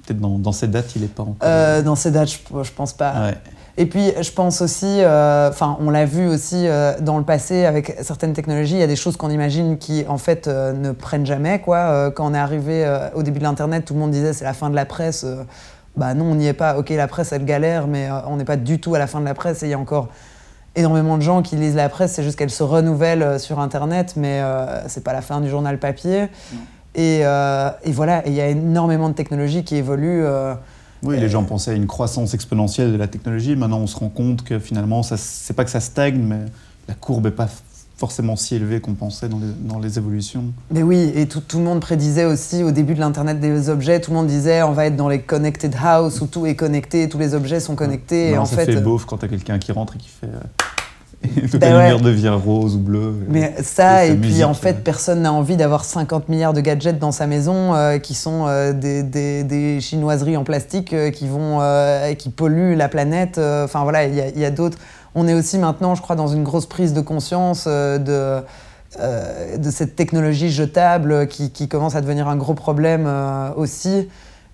Peut-être 0.07 0.21
dans, 0.21 0.39
dans, 0.39 0.51
ces 0.51 0.67
dates, 0.67 0.97
il 0.97 1.03
n'est 1.03 1.09
pas 1.09 1.23
encore. 1.23 1.85
dans 1.85 1.95
ces 1.95 2.11
dates, 2.11 2.31
je, 2.31 2.63
je 2.65 2.73
pense 2.73 2.95
pas. 2.95 3.13
Ouais. 3.27 3.35
Et 3.81 3.87
puis, 3.87 4.13
je 4.21 4.31
pense 4.31 4.61
aussi, 4.61 4.85
euh, 5.01 5.49
enfin, 5.49 5.79
on 5.81 5.89
l'a 5.89 6.05
vu 6.05 6.29
aussi 6.29 6.69
euh, 6.69 7.01
dans 7.01 7.17
le 7.17 7.25
passé 7.25 7.65
avec 7.65 7.97
certaines 8.03 8.35
technologies, 8.35 8.75
il 8.75 8.81
y 8.81 8.83
a 8.83 8.87
des 8.87 8.95
choses 8.95 9.17
qu'on 9.17 9.31
imagine 9.31 9.79
qui, 9.79 10.05
en 10.07 10.19
fait, 10.19 10.49
euh, 10.49 10.75
ne 10.75 10.93
prennent 10.93 11.25
jamais. 11.25 11.61
Quoi. 11.61 12.11
quand 12.11 12.31
on 12.31 12.35
est 12.35 12.39
arrivé 12.39 12.87
au 13.15 13.23
début 13.23 13.39
de 13.39 13.45
l'Internet, 13.45 13.87
tout 13.87 13.95
le 13.95 14.01
monde 14.01 14.11
disait 14.11 14.35
c'est 14.35 14.45
la 14.45 14.53
fin 14.53 14.69
de 14.69 14.75
la 14.75 14.85
presse. 14.85 15.25
bah 15.97 16.13
non, 16.13 16.27
on 16.27 16.35
n'y 16.35 16.47
est 16.47 16.53
pas. 16.53 16.77
Ok, 16.77 16.91
la 16.91 17.09
presse, 17.09 17.33
elle 17.33 17.47
galère, 17.47 17.87
mais 17.87 18.11
on 18.27 18.37
n'est 18.37 18.45
pas 18.45 18.59
du 18.59 18.81
tout 18.81 18.95
à 18.95 18.99
la 18.99 19.07
fin 19.07 19.19
de 19.19 19.25
la 19.25 19.33
presse. 19.33 19.63
Et 19.63 19.67
il 19.69 19.71
y 19.71 19.75
a 19.75 19.79
encore 19.79 20.09
énormément 20.77 21.17
de 21.17 21.23
gens 21.23 21.41
qui 21.41 21.57
lisent 21.57 21.75
la 21.75 21.89
presse, 21.89 22.13
c'est 22.13 22.23
juste 22.23 22.37
qu'elle 22.37 22.51
se 22.51 22.63
renouvelle 22.63 23.41
sur 23.41 23.61
Internet, 23.61 24.13
mais 24.15 24.43
c'est 24.89 25.03
pas 25.03 25.15
la 25.15 25.23
fin 25.23 25.41
du 25.41 25.49
journal 25.49 25.79
papier. 25.79 26.29
Et, 26.95 27.21
et, 27.21 27.93
voilà, 27.93 28.23
il 28.27 28.35
y 28.35 28.43
a 28.43 28.49
énormément 28.49 29.09
de 29.09 29.15
technologies 29.15 29.65
qui 29.65 29.77
évoluent. 29.77 30.27
Oui, 31.03 31.19
les 31.19 31.29
gens 31.29 31.45
pensaient 31.45 31.71
à 31.71 31.75
une 31.75 31.87
croissance 31.87 32.35
exponentielle 32.35 32.93
de 32.93 32.97
la 32.97 33.09
technologie. 33.09 33.57
Maintenant, 33.57 33.79
on 33.79 33.87
se 33.87 33.97
rend 33.97 34.09
compte 34.09 34.45
que 34.45 34.59
finalement, 34.59 35.03
c'est 35.03 35.55
pas 35.55 35.65
que 35.65 35.71
ça 35.71 35.81
stagne, 35.81 36.21
mais 36.21 36.41
la 36.89 36.95
courbe 36.95 37.25
n'est 37.25 37.31
pas 37.31 37.49
forcément 37.97 38.35
si 38.35 38.55
élevée 38.55 38.81
qu'on 38.81 38.95
pensait 38.95 39.29
dans 39.29 39.39
les, 39.39 39.53
dans 39.69 39.79
les, 39.79 39.99
évolutions. 39.99 40.45
Mais 40.71 40.83
oui, 40.83 41.13
et 41.15 41.27
tout, 41.27 41.41
tout, 41.41 41.59
le 41.59 41.65
monde 41.65 41.81
prédisait 41.81 42.25
aussi 42.25 42.63
au 42.63 42.71
début 42.71 42.95
de 42.95 43.01
l'Internet 43.01 43.41
des 43.41 43.69
objets, 43.69 44.01
tout 44.01 44.11
le 44.11 44.17
monde 44.17 44.27
disait 44.27 44.63
on 44.63 44.73
va 44.73 44.87
être 44.87 44.97
dans 44.97 45.09
les 45.11 45.21
connected 45.21 45.75
house 45.79 46.23
où 46.23 46.27
tout 46.27 46.47
est 46.47 46.57
connecté, 46.57 47.11
tous 47.11 47.19
les 47.19 47.35
objets 47.35 47.61
sont 47.61 47.75
connectés. 47.75 48.31
et 48.31 48.39
en 48.39 48.47
ça 48.47 48.57
fait, 48.57 48.73
fait 48.73 48.81
beauf 48.81 49.05
quand 49.05 49.19
tu 49.19 49.27
as 49.27 49.29
quelqu'un 49.29 49.59
qui 49.59 49.71
rentre 49.73 49.97
et 49.97 49.99
qui 49.99 50.09
fait... 50.09 50.29
Euh, 50.29 50.41
et 51.23 51.49
toute 51.49 51.61
ben 51.61 51.75
la 51.75 51.81
lumière 51.81 52.01
devient 52.01 52.37
rose 52.43 52.77
ou 52.77 52.79
bleue. 52.79 53.15
Mais 53.29 53.55
ça, 53.63 54.07
et, 54.07 54.15
puis 54.15 54.43
en 54.43 54.55
fait, 54.55 54.83
personne 54.83 55.23
n'a 55.23 55.33
envie 55.33 55.57
d'avoir 55.57 55.85
50 55.85 56.29
milliards 56.29 56.55
de 56.55 56.61
gadgets 56.61 56.99
dans 56.99 57.13
sa 57.13 57.27
maison 57.27 57.75
euh, 57.75 57.99
qui 57.99 58.15
sont 58.15 58.47
euh, 58.47 58.73
des, 58.73 59.03
des, 59.03 59.45
des, 59.45 59.81
chinoiseries 59.81 60.39
en 60.39 60.45
plastique 60.45 60.95
euh, 60.95 61.11
qui, 61.11 61.29
vont, 61.29 61.61
qui 62.17 62.31
polluent 62.31 62.75
la 62.75 62.89
planète. 62.89 63.39
Enfin 63.39 63.83
voilà, 63.83 64.07
il 64.07 64.15
y 64.15 64.45
a, 64.45 64.49
a 64.49 64.51
d'autres. 64.51 64.79
On 65.15 65.29
est 65.29 65.35
aussi 65.35 65.59
maintenant, 65.59 65.95
je 65.95 66.03
crois, 66.03 66.17
dans 66.17 66.29
une 66.29 66.45
grosse 66.45 66.67
prise 66.67 66.95
de 66.95 67.01
conscience 67.01 67.67
de, 67.67 68.41
de 68.99 69.71
cette 69.71 69.97
technologie 69.97 70.51
jetable 70.51 71.27
qui, 71.27 71.51
qui, 71.51 71.69
commence 71.69 71.97
à 71.97 72.01
devenir 72.01 72.29
un 72.29 72.37
gros 72.37 72.55
problème 72.55 73.09
aussi. 73.57 74.09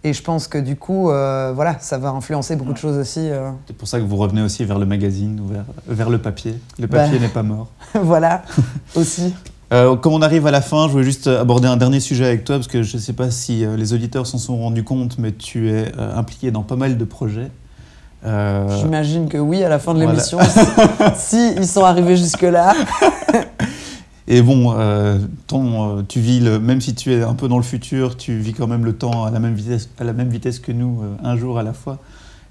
Et 0.06 0.12
je 0.12 0.22
pense 0.22 0.46
que 0.46 0.56
du 0.56 0.76
coup, 0.76 1.10
euh, 1.10 1.50
voilà, 1.52 1.78
ça 1.80 1.98
va 1.98 2.10
influencer 2.10 2.54
beaucoup 2.54 2.72
de 2.72 2.78
choses 2.78 2.96
aussi. 2.96 3.28
Euh. 3.28 3.50
C'est 3.66 3.76
pour 3.76 3.88
ça 3.88 3.98
que 3.98 4.04
vous 4.04 4.14
revenez 4.14 4.40
aussi 4.40 4.64
vers 4.64 4.78
le 4.78 4.86
magazine 4.86 5.40
ou 5.40 5.48
vers, 5.48 5.64
vers 5.88 6.10
le 6.10 6.18
papier. 6.18 6.54
Le 6.78 6.86
papier 6.86 7.18
bah, 7.18 7.24
n'est 7.24 7.32
pas 7.32 7.42
mort. 7.42 7.72
voilà, 7.94 8.42
aussi. 8.94 9.34
Euh, 9.72 9.96
comme 9.96 10.12
on 10.12 10.22
arrive 10.22 10.46
à 10.46 10.52
la 10.52 10.60
fin, 10.60 10.86
je 10.86 10.92
voulais 10.92 11.02
juste 11.02 11.26
aborder 11.26 11.66
un 11.66 11.76
dernier 11.76 11.98
sujet 11.98 12.24
avec 12.24 12.44
toi, 12.44 12.54
parce 12.54 12.68
que 12.68 12.84
je 12.84 12.98
ne 12.98 13.02
sais 13.02 13.14
pas 13.14 13.32
si 13.32 13.66
les 13.66 13.94
auditeurs 13.94 14.28
s'en 14.28 14.38
sont 14.38 14.56
rendus 14.56 14.84
compte, 14.84 15.18
mais 15.18 15.32
tu 15.32 15.72
es 15.72 15.92
impliqué 15.98 16.52
dans 16.52 16.62
pas 16.62 16.76
mal 16.76 16.96
de 16.98 17.04
projets. 17.04 17.50
J'imagine 18.22 19.28
que 19.28 19.38
oui, 19.38 19.64
à 19.64 19.68
la 19.68 19.80
fin 19.80 19.92
de 19.92 19.98
l'émission, 19.98 20.38
si, 21.16 21.52
ils 21.56 21.66
sont 21.66 21.84
arrivés 21.84 22.16
jusque-là. 22.16 22.74
Et 24.28 24.42
bon, 24.42 24.74
euh, 24.76 25.18
ton, 25.46 25.98
euh, 25.98 26.02
tu 26.06 26.18
vis, 26.18 26.40
le, 26.40 26.58
même 26.58 26.80
si 26.80 26.94
tu 26.94 27.12
es 27.12 27.22
un 27.22 27.34
peu 27.34 27.46
dans 27.46 27.58
le 27.58 27.62
futur, 27.62 28.16
tu 28.16 28.36
vis 28.38 28.54
quand 28.54 28.66
même 28.66 28.84
le 28.84 28.92
temps 28.92 29.24
à 29.24 29.30
la 29.30 29.38
même 29.38 29.54
vitesse, 29.54 29.88
à 30.00 30.04
la 30.04 30.12
même 30.12 30.28
vitesse 30.28 30.58
que 30.58 30.72
nous, 30.72 31.00
euh, 31.02 31.28
un 31.28 31.36
jour 31.36 31.58
à 31.58 31.62
la 31.62 31.72
fois. 31.72 31.98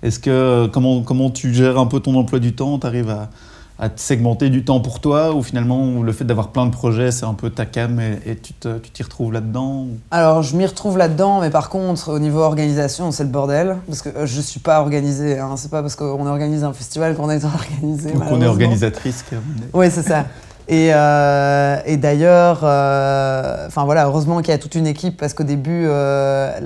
Est-ce 0.01 0.19
que 0.19 0.67
comment, 0.67 1.01
comment 1.01 1.29
tu 1.29 1.53
gères 1.53 1.77
un 1.77 1.87
peu 1.87 1.99
ton 1.99 2.15
emploi 2.15 2.39
du 2.39 2.53
temps? 2.53 2.79
Tu 2.79 2.87
arrives 2.87 3.09
à, 3.09 3.29
à, 3.77 3.89
te 3.89 3.99
segmenter 3.99 4.49
du 4.49 4.63
temps 4.63 4.79
pour 4.79 5.01
toi? 5.01 5.33
Ou 5.33 5.43
finalement 5.43 6.01
le 6.01 6.13
fait 6.13 6.23
d'avoir 6.23 6.49
plein 6.49 6.65
de 6.65 6.71
projets, 6.71 7.11
c'est 7.11 7.25
un 7.25 7.33
peu 7.33 7.49
ta 7.49 7.65
cam 7.65 7.99
et, 7.99 8.19
et 8.25 8.37
tu 8.37 8.53
t'y 8.93 9.03
retrouves 9.03 9.33
là-dedans? 9.33 9.87
Alors 10.11 10.43
je 10.43 10.55
m'y 10.55 10.65
retrouve 10.65 10.97
là-dedans, 10.97 11.41
mais 11.41 11.49
par 11.49 11.69
contre 11.69 12.09
au 12.09 12.19
niveau 12.19 12.39
organisation, 12.39 13.11
c'est 13.11 13.23
le 13.23 13.29
bordel 13.29 13.77
parce 13.87 14.01
que 14.01 14.25
je 14.25 14.41
suis 14.41 14.61
pas 14.61 14.79
organisée. 14.79 15.39
Hein. 15.39 15.55
C'est 15.57 15.71
pas 15.71 15.81
parce 15.81 15.97
qu'on 15.97 16.25
organise 16.25 16.63
un 16.63 16.71
festival 16.71 17.15
qu'on 17.15 17.29
est 17.29 17.43
organisé. 17.81 18.13
Donc 18.13 18.23
on 18.31 18.41
est 18.41 18.47
organisatrice. 18.47 19.25
Oui, 19.73 19.87
c'est 19.91 20.03
ça. 20.03 20.25
Et, 20.67 20.89
euh, 20.93 21.79
et 21.85 21.97
d'ailleurs, 21.97 22.61
euh, 22.63 23.67
enfin 23.67 23.85
voilà, 23.85 24.05
heureusement 24.05 24.41
qu'il 24.41 24.49
y 24.49 24.53
a 24.53 24.57
toute 24.57 24.73
une 24.73 24.87
équipe 24.87 25.15
parce 25.15 25.35
qu'au 25.35 25.43
début, 25.43 25.85
euh, 25.85 26.59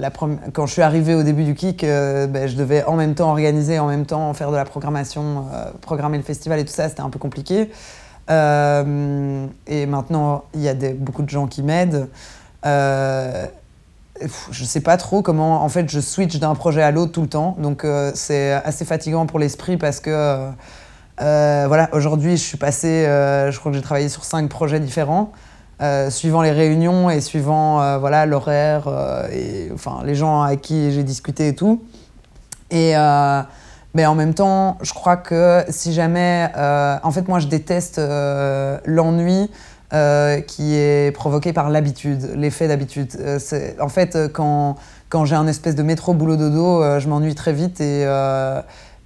quand 0.54 0.66
je 0.68 0.72
suis 0.72 0.82
arrivé 0.82 1.16
au 1.16 1.24
début 1.24 1.44
du 1.44 1.54
Kick, 1.54 1.82
ben, 1.82 2.48
je 2.48 2.56
devais 2.56 2.86
en 2.86 2.96
même 2.96 3.14
temps 3.14 3.30
organiser, 3.30 3.78
en 3.78 3.88
même 3.88 4.06
temps 4.06 4.34
faire 4.34 4.52
de 4.52 4.56
la 4.56 4.64
programmation, 4.64 5.46
programmer 5.82 6.18
le 6.18 6.24
festival 6.24 6.60
et 6.60 6.66
tout 6.66 6.72
ça, 6.72 6.88
c'était 6.88 7.02
un 7.02 7.10
peu 7.10 7.20
compliqué. 7.20 7.70
et 8.30 9.86
maintenant, 9.86 10.46
il 10.54 10.62
y 10.62 10.70
a 10.70 10.76
beaucoup 10.94 11.24
de 11.24 11.30
gens 11.30 11.48
qui 11.48 11.62
m'aident. 11.62 12.08
je 12.64 13.50
sais 14.64 14.82
pas 14.82 14.96
trop 14.96 15.22
comment, 15.22 15.62
en 15.62 15.70
fait, 15.70 15.90
je 15.90 16.00
switch 16.00 16.40
d'un 16.40 16.56
projet 16.56 16.84
à 16.84 16.92
l'autre 16.92 17.12
tout 17.12 17.22
le 17.22 17.28
temps, 17.28 17.58
donc 17.60 17.86
c'est 18.14 18.54
assez 18.54 18.86
fatigant 18.86 19.26
pour 19.26 19.40
l'esprit 19.40 19.76
parce 19.76 20.00
que 20.00 20.48
euh, 21.22 21.66
voilà, 21.68 21.90
aujourd'hui, 21.92 22.38
je 22.38 22.44
suis 22.44 22.58
passé, 22.58 22.88
euh, 22.88 23.52
je 23.52 23.60
crois 23.60 23.72
que 23.72 23.78
j'ai 23.78 23.84
travaillé 23.84 24.10
sur 24.10 24.24
cinq 24.24 24.50
projets 24.50 24.80
différents, 24.80 25.32
euh, 25.82 26.10
suivant 26.10 26.42
les 26.42 26.52
réunions 26.52 27.10
et 27.10 27.22
suivant 27.22 28.00
voilà 28.00 28.26
l'horaire 28.26 28.90
et 29.32 29.70
enfin 29.74 30.02
les 30.04 30.16
gens 30.16 30.42
avec 30.42 30.62
qui 30.62 30.92
j'ai 30.92 31.04
discuté 31.04 31.50
et 31.50 31.56
tout. 31.56 31.84
Et 32.72 32.94
mais 33.96 34.06
en 34.06 34.14
même 34.14 34.36
temps, 34.36 34.78
je 34.82 34.94
crois 34.94 35.18
que 35.18 35.64
si 35.70 35.94
jamais, 35.94 36.50
en 36.56 37.12
fait, 37.12 37.28
moi, 37.28 37.40
je 37.40 37.48
déteste 37.48 38.00
l'ennui. 38.86 39.50
qui 40.48 40.76
est 40.76 41.14
provoqué 41.16 41.52
par 41.52 41.70
l'habitude, 41.70 42.32
l'effet 42.36 42.68
d'habitude. 42.68 43.12
en 43.80 43.90
fait, 43.90 44.18
quand, 44.32 44.76
quand 45.10 45.26
j'ai 45.26 45.36
un 45.36 45.48
espèce 45.48 45.76
de 45.76 45.84
métro 45.84 46.14
boulot 46.14 46.38
dodo, 46.38 47.00
je 47.00 47.08
m'ennuie 47.08 47.36
très 47.36 47.54
vite 47.54 47.82
et, 47.82 48.06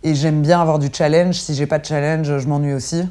et 0.03 0.15
j'aime 0.15 0.41
bien 0.41 0.61
avoir 0.61 0.79
du 0.79 0.89
challenge. 0.91 1.35
Si 1.35 1.55
j'ai 1.55 1.65
pas 1.65 1.79
de 1.79 1.85
challenge, 1.85 2.37
je 2.37 2.47
m'ennuie 2.47 2.73
aussi. 2.73 3.03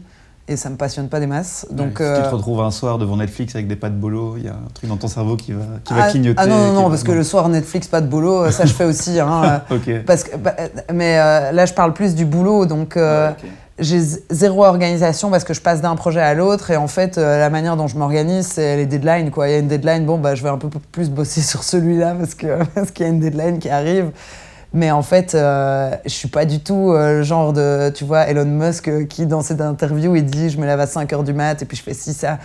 Et 0.49 0.57
ça 0.57 0.68
me 0.70 0.76
passionne 0.76 1.09
pas 1.09 1.20
des 1.20 1.28
masses. 1.28 1.66
Donc, 1.70 1.90
si 1.90 1.93
tu 1.93 1.99
te 1.99 2.03
euh, 2.03 2.28
retrouves 2.28 2.61
un 2.61 2.72
soir 2.72 2.99
devant 2.99 3.16
Netflix 3.16 3.55
avec 3.55 3.68
des 3.68 3.76
pâtes 3.76 3.99
bolo, 3.99 4.34
il 4.36 4.45
y 4.45 4.49
a 4.49 4.53
un 4.53 4.68
truc 4.74 4.90
dans 4.90 4.97
ton 4.97 5.07
cerveau 5.07 5.36
qui 5.36 5.53
va, 5.53 5.62
qui 5.84 5.95
va 5.95 6.05
ah, 6.05 6.11
clignoter. 6.11 6.36
Ah 6.36 6.47
non, 6.47 6.59
non, 6.59 6.72
non, 6.72 6.90
parce 6.90 7.05
que 7.05 7.12
le 7.12 7.22
soir 7.22 7.49
Netflix, 7.49 7.86
pas 7.86 8.01
de 8.01 8.09
boulot, 8.09 8.51
ça 8.51 8.66
je 8.66 8.72
fais 8.72 8.84
aussi. 8.84 9.20
Hein, 9.20 9.62
ok. 9.70 10.05
parce 10.05 10.24
que, 10.24 10.36
bah, 10.36 10.55
mais 10.93 11.18
euh, 11.18 11.53
là, 11.53 11.64
je 11.64 11.72
parle 11.72 11.93
plus 11.93 12.16
du 12.16 12.24
boulot. 12.24 12.66
Donc, 12.66 12.97
euh, 12.97 13.30
j'ai 13.78 14.01
zéro 14.01 14.64
organisation 14.64 15.30
parce 15.30 15.45
que 15.45 15.55
je 15.55 15.61
passe 15.61 15.80
d'un 15.80 15.95
projet 15.95 16.20
à 16.20 16.34
l'autre. 16.34 16.72
Et 16.72 16.76
en 16.76 16.88
fait, 16.88 17.18
la 17.18 17.49
manière 17.49 17.76
dont 17.76 17.86
je 17.86 17.97
m'organise, 17.97 18.49
c'est 18.49 18.76
les 18.76 18.86
deadlines. 18.86 19.30
Quoi. 19.30 19.49
Il 19.49 19.53
y 19.53 19.55
a 19.55 19.59
une 19.59 19.68
deadline, 19.68 20.05
bon, 20.05 20.18
bah, 20.18 20.34
je 20.34 20.43
vais 20.43 20.51
un 20.51 20.59
peu 20.59 20.68
plus 20.90 21.09
bosser 21.09 21.40
sur 21.40 21.62
celui-là 21.62 22.16
parce 22.18 22.34
qu'il 22.34 22.53
parce 22.74 22.90
qu'il 22.90 23.07
y 23.07 23.09
a 23.09 23.12
une 23.12 23.20
deadline 23.20 23.61
qui 23.61 23.70
arrive. 23.70 24.11
Mais 24.74 24.90
en 24.90 25.02
fait, 25.02 25.34
euh, 25.34 25.94
je 26.04 26.10
suis 26.10 26.28
pas 26.28 26.44
du 26.44 26.60
tout 26.60 26.92
euh, 26.92 27.18
le 27.18 27.22
genre 27.22 27.52
de, 27.52 27.90
tu 27.90 28.04
vois, 28.04 28.28
Elon 28.28 28.46
Musk 28.46 28.88
euh, 28.88 29.04
qui, 29.04 29.26
dans 29.26 29.42
cette 29.42 29.60
interview, 29.60 30.16
il 30.16 30.24
dit 30.24 30.48
je 30.48 30.58
me 30.58 30.64
lève 30.64 30.80
à 30.80 30.86
5 30.86 31.10
h 31.10 31.24
du 31.24 31.34
mat 31.34 31.60
et 31.60 31.66
puis 31.66 31.76
je 31.76 31.82
fais 31.82 31.94
ci, 31.94 32.14
ça. 32.14 32.38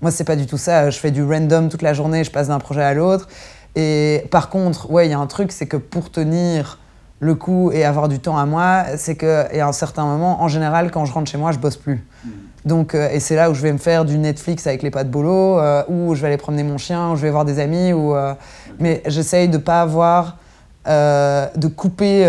Moi, 0.00 0.10
c'est 0.10 0.24
pas 0.24 0.36
du 0.36 0.46
tout 0.46 0.58
ça. 0.58 0.90
Je 0.90 0.98
fais 0.98 1.10
du 1.10 1.22
random 1.22 1.68
toute 1.68 1.82
la 1.82 1.92
journée, 1.92 2.24
je 2.24 2.30
passe 2.30 2.48
d'un 2.48 2.58
projet 2.58 2.82
à 2.82 2.94
l'autre. 2.94 3.28
Et 3.76 4.26
par 4.30 4.48
contre, 4.48 4.90
ouais, 4.90 5.06
il 5.06 5.10
y 5.10 5.14
a 5.14 5.18
un 5.18 5.26
truc, 5.26 5.52
c'est 5.52 5.66
que 5.66 5.76
pour 5.76 6.10
tenir 6.10 6.78
le 7.20 7.34
coup 7.34 7.70
et 7.72 7.84
avoir 7.84 8.08
du 8.08 8.18
temps 8.18 8.36
à 8.36 8.46
moi, 8.46 8.84
c'est 8.96 9.14
que, 9.14 9.46
et 9.52 9.60
à 9.60 9.68
un 9.68 9.72
certain 9.72 10.04
moment, 10.04 10.42
en 10.42 10.48
général, 10.48 10.90
quand 10.90 11.04
je 11.04 11.12
rentre 11.12 11.30
chez 11.30 11.38
moi, 11.38 11.52
je 11.52 11.58
bosse 11.58 11.76
plus. 11.76 12.04
Mm. 12.24 12.30
Donc, 12.64 12.94
euh, 12.94 13.10
et 13.10 13.20
c'est 13.20 13.36
là 13.36 13.50
où 13.50 13.54
je 13.54 13.60
vais 13.60 13.72
me 13.72 13.78
faire 13.78 14.04
du 14.04 14.16
Netflix 14.16 14.66
avec 14.66 14.82
les 14.82 14.90
pas 14.90 15.04
de 15.04 15.10
boulot, 15.10 15.58
euh, 15.58 15.82
où 15.88 16.14
je 16.14 16.22
vais 16.22 16.28
aller 16.28 16.36
promener 16.36 16.62
mon 16.62 16.78
chien, 16.78 17.10
où 17.10 17.16
je 17.16 17.22
vais 17.22 17.30
voir 17.30 17.44
des 17.44 17.58
amis. 17.58 17.92
Ou, 17.92 18.14
euh, 18.14 18.34
Mais 18.78 19.02
j'essaye 19.06 19.48
de 19.48 19.58
pas 19.58 19.82
avoir, 19.82 20.38
de 20.86 21.66
couper 21.68 22.24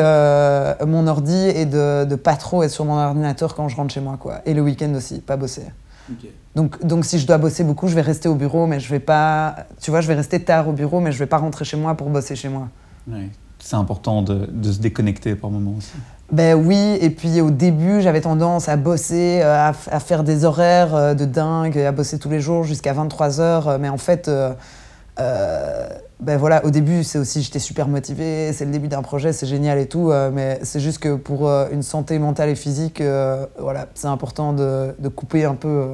mon 0.86 1.08
ordi 1.08 1.34
et 1.34 1.66
de, 1.66 2.06
de 2.06 2.16
pas 2.16 2.36
trop 2.36 2.64
être 2.64 2.72
sur 2.72 2.86
mon 2.86 2.98
ordinateur 2.98 3.56
quand 3.56 3.68
je 3.68 3.76
rentre 3.76 3.94
chez 3.94 4.02
moi. 4.02 4.18
Quoi. 4.20 4.42
Et 4.46 4.54
le 4.54 4.62
week-end 4.62 4.94
aussi, 4.96 5.20
pas 5.20 5.38
bosser. 5.38 5.64
Donc, 6.56 6.86
donc 6.86 7.06
si 7.06 7.20
je 7.20 7.28
dois 7.28 7.38
bosser 7.38 7.64
beaucoup, 7.64 7.88
je 7.88 7.96
vais 7.96 8.02
rester 8.02 8.30
au 8.30 8.36
bureau, 8.36 8.68
mais 8.68 8.80
je 8.80 8.90
vais 8.90 9.00
pas. 9.00 9.56
Tu 9.82 9.92
vois, 9.92 10.02
je 10.02 10.08
vais 10.08 10.14
rester 10.14 10.42
tard 10.42 10.70
au 10.70 10.72
bureau, 10.72 11.00
mais 11.00 11.12
je 11.12 11.20
vais 11.20 11.26
pas 11.26 11.38
rentrer 11.38 11.66
chez 11.66 11.78
moi 11.78 11.96
pour 11.96 12.10
bosser 12.10 12.36
chez 12.36 12.50
moi. 12.50 12.70
Oui. 13.08 13.30
C'est 13.60 13.76
important 13.76 14.22
de, 14.22 14.48
de, 14.52 14.72
se 14.72 14.80
déconnecter 14.80 15.36
par 15.36 15.50
moment 15.50 15.74
aussi. 15.78 15.94
Ben 16.32 16.56
oui, 16.56 16.98
et 17.02 17.10
puis 17.10 17.42
au 17.42 17.50
début, 17.50 18.02
j'avais 18.02 18.22
tendance 18.22 18.70
à 18.70 18.78
bosser, 18.78 19.42
euh, 19.42 19.72
à, 19.72 20.00
faire 20.00 20.24
des 20.24 20.46
horaires 20.46 20.94
euh, 20.96 21.14
de 21.14 21.26
dingue, 21.26 21.78
à 21.80 21.92
bosser 21.92 22.20
tous 22.20 22.30
les 22.30 22.40
jours 22.40 22.64
jusqu'à 22.64 22.94
23 22.94 23.42
heures. 23.42 23.68
Euh, 23.68 23.78
mais 23.80 23.90
en 23.90 23.98
fait, 23.98 24.30
ben 26.20 26.38
voilà, 26.38 26.66
au 26.66 26.70
début, 26.70 27.04
c'est 27.04 27.20
aussi, 27.20 27.42
j'étais 27.42 27.60
super 27.60 27.88
motivée, 27.88 28.52
c'est 28.54 28.66
le 28.66 28.72
début 28.72 28.88
d'un 28.88 29.02
projet, 29.02 29.34
c'est 29.34 29.48
génial 29.48 29.78
et 29.80 29.88
tout. 29.88 30.12
mais 30.34 30.60
c'est 30.64 30.80
juste 30.80 31.00
que 31.00 31.16
pour 31.16 31.50
une 31.50 31.84
santé 31.84 32.20
mentale 32.20 32.50
et 32.50 32.56
physique, 32.56 33.02
voilà, 33.60 33.88
c'est 33.96 34.08
important 34.08 34.54
de, 34.54 34.96
de, 34.98 35.10
couper 35.10 35.44
un 35.44 35.56
peu 35.56 35.88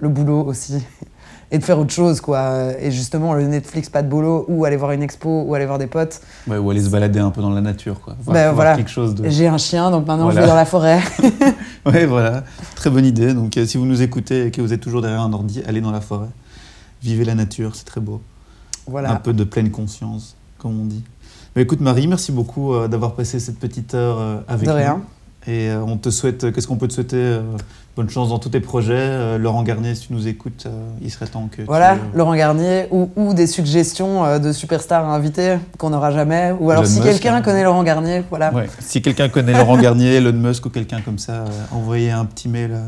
le 0.00 0.08
boulot 0.08 0.44
aussi 0.44 0.82
et 1.50 1.58
de 1.58 1.64
faire 1.64 1.78
autre 1.78 1.92
chose, 1.92 2.20
quoi. 2.20 2.72
Et 2.80 2.90
justement, 2.90 3.34
le 3.34 3.46
Netflix, 3.46 3.88
pas 3.88 4.02
de 4.02 4.08
boulot, 4.08 4.44
ou 4.48 4.64
aller 4.64 4.76
voir 4.76 4.92
une 4.92 5.02
expo, 5.02 5.42
ou 5.42 5.54
aller 5.54 5.66
voir 5.66 5.78
des 5.78 5.86
potes. 5.86 6.20
Ouais, 6.46 6.58
ou 6.58 6.70
aller 6.70 6.82
se 6.82 6.90
balader 6.90 7.18
un 7.18 7.30
peu 7.30 7.42
dans 7.42 7.50
la 7.50 7.60
nature, 7.60 8.00
quoi. 8.00 8.16
Ben, 8.26 8.52
voilà. 8.52 8.76
quelque 8.76 8.90
chose 8.90 9.14
de... 9.14 9.28
J'ai 9.28 9.48
un 9.48 9.58
chien, 9.58 9.90
donc 9.90 10.06
maintenant 10.06 10.30
je 10.30 10.38
vais 10.38 10.46
dans 10.46 10.54
la 10.54 10.64
forêt. 10.64 11.00
oui, 11.86 12.04
voilà. 12.06 12.44
Très 12.76 12.90
bonne 12.90 13.06
idée. 13.06 13.34
Donc, 13.34 13.56
euh, 13.56 13.66
si 13.66 13.78
vous 13.78 13.86
nous 13.86 14.02
écoutez 14.02 14.46
et 14.46 14.50
que 14.50 14.60
vous 14.60 14.72
êtes 14.72 14.80
toujours 14.80 15.02
derrière 15.02 15.22
un 15.22 15.32
ordi, 15.32 15.62
allez 15.66 15.80
dans 15.80 15.92
la 15.92 16.00
forêt. 16.00 16.28
Vivez 17.02 17.24
la 17.24 17.34
nature, 17.34 17.74
c'est 17.74 17.84
très 17.84 18.00
beau. 18.00 18.20
Voilà. 18.90 19.12
Un 19.12 19.16
peu 19.16 19.32
de 19.32 19.44
pleine 19.44 19.70
conscience, 19.70 20.36
comme 20.58 20.78
on 20.80 20.84
dit. 20.84 21.02
Mais 21.56 21.62
écoute, 21.62 21.80
Marie, 21.80 22.06
merci 22.06 22.32
beaucoup 22.32 22.74
euh, 22.74 22.88
d'avoir 22.88 23.14
passé 23.14 23.40
cette 23.40 23.58
petite 23.58 23.94
heure 23.94 24.18
euh, 24.18 24.36
avec 24.48 24.66
nous. 24.66 24.72
De 24.72 24.78
rien. 24.78 25.02
Et 25.46 25.70
on 25.72 25.96
te 25.96 26.10
souhaite, 26.10 26.52
qu'est-ce 26.52 26.66
qu'on 26.66 26.76
peut 26.76 26.88
te 26.88 26.92
souhaiter 26.92 27.40
bonne 27.96 28.08
chance 28.08 28.28
dans 28.28 28.38
tous 28.38 28.50
tes 28.50 28.60
projets. 28.60 28.94
Euh, 28.96 29.38
Laurent 29.38 29.62
Garnier, 29.62 29.94
si 29.94 30.06
tu 30.06 30.12
nous 30.12 30.28
écoutes, 30.28 30.64
euh, 30.66 30.70
il 31.02 31.10
serait 31.10 31.26
temps 31.26 31.48
que. 31.50 31.62
Voilà, 31.62 31.96
Laurent 32.14 32.34
Garnier, 32.34 32.86
ou, 32.90 33.34
des 33.34 33.46
suggestions 33.46 34.24
euh, 34.24 34.38
de 34.38 34.52
superstars 34.52 35.08
invités 35.08 35.56
qu'on 35.78 35.90
n'aura 35.90 36.10
jamais. 36.10 36.54
Ou 36.58 36.70
alors, 36.70 36.86
si 36.86 37.00
quelqu'un 37.00 37.36
hein. 37.36 37.42
connaît 37.42 37.64
Laurent 37.64 37.82
Garnier, 37.82 38.22
voilà. 38.30 38.52
Si 38.78 39.02
quelqu'un 39.02 39.28
connaît 39.28 39.52
Laurent 39.52 39.76
Garnier, 39.82 40.14
Elon 40.14 40.32
Musk 40.32 40.66
ou 40.66 40.70
quelqu'un 40.70 41.00
comme 41.00 41.18
ça, 41.18 41.44
envoyez 41.72 42.10
un 42.10 42.24
petit 42.24 42.48
mail 42.48 42.72
à 42.72 42.82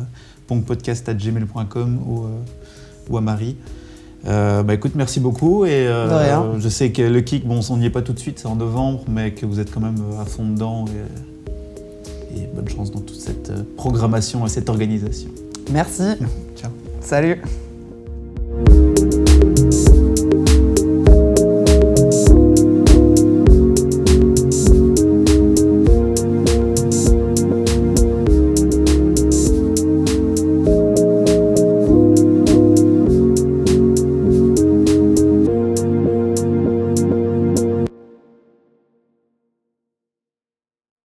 ponkpodcast.gmail.com 0.47 2.01
ou, 2.07 2.27
ou 3.11 3.17
à 3.17 3.21
Marie. 3.21 3.57
Bah 4.25 4.75
écoute, 4.75 4.93
merci 4.95 5.21
beaucoup. 5.21 5.65
Et 5.65 5.87
je 6.59 6.69
sais 6.69 6.91
que 6.93 7.03
le 7.03 7.21
kick, 7.21 7.47
bon, 7.47 7.61
on 7.71 7.77
n'y 7.77 7.87
est 7.87 7.91
pas 7.91 8.03
tout 8.03 8.13
de 8.13 8.19
suite, 8.19 8.39
c'est 8.39 8.49
en 8.49 8.57
novembre, 8.57 9.05
mais 9.09 9.33
que 9.33 9.47
vous 9.47 9.61
êtes 9.61 9.73
quand 9.73 9.81
même 9.81 9.97
à 10.21 10.25
fond 10.25 10.45
dedans. 10.45 10.85
Et, 10.89 11.33
et 12.35 12.49
bonne 12.53 12.69
chance 12.69 12.91
dans 12.91 13.01
toute 13.01 13.21
cette 13.21 13.51
euh, 13.51 13.63
programmation 13.77 14.47
et 14.47 14.49
cette 14.49 14.69
organisation. 14.69 15.31
Merci. 15.71 16.03
Ciao. 16.57 16.71
Salut. 17.01 17.43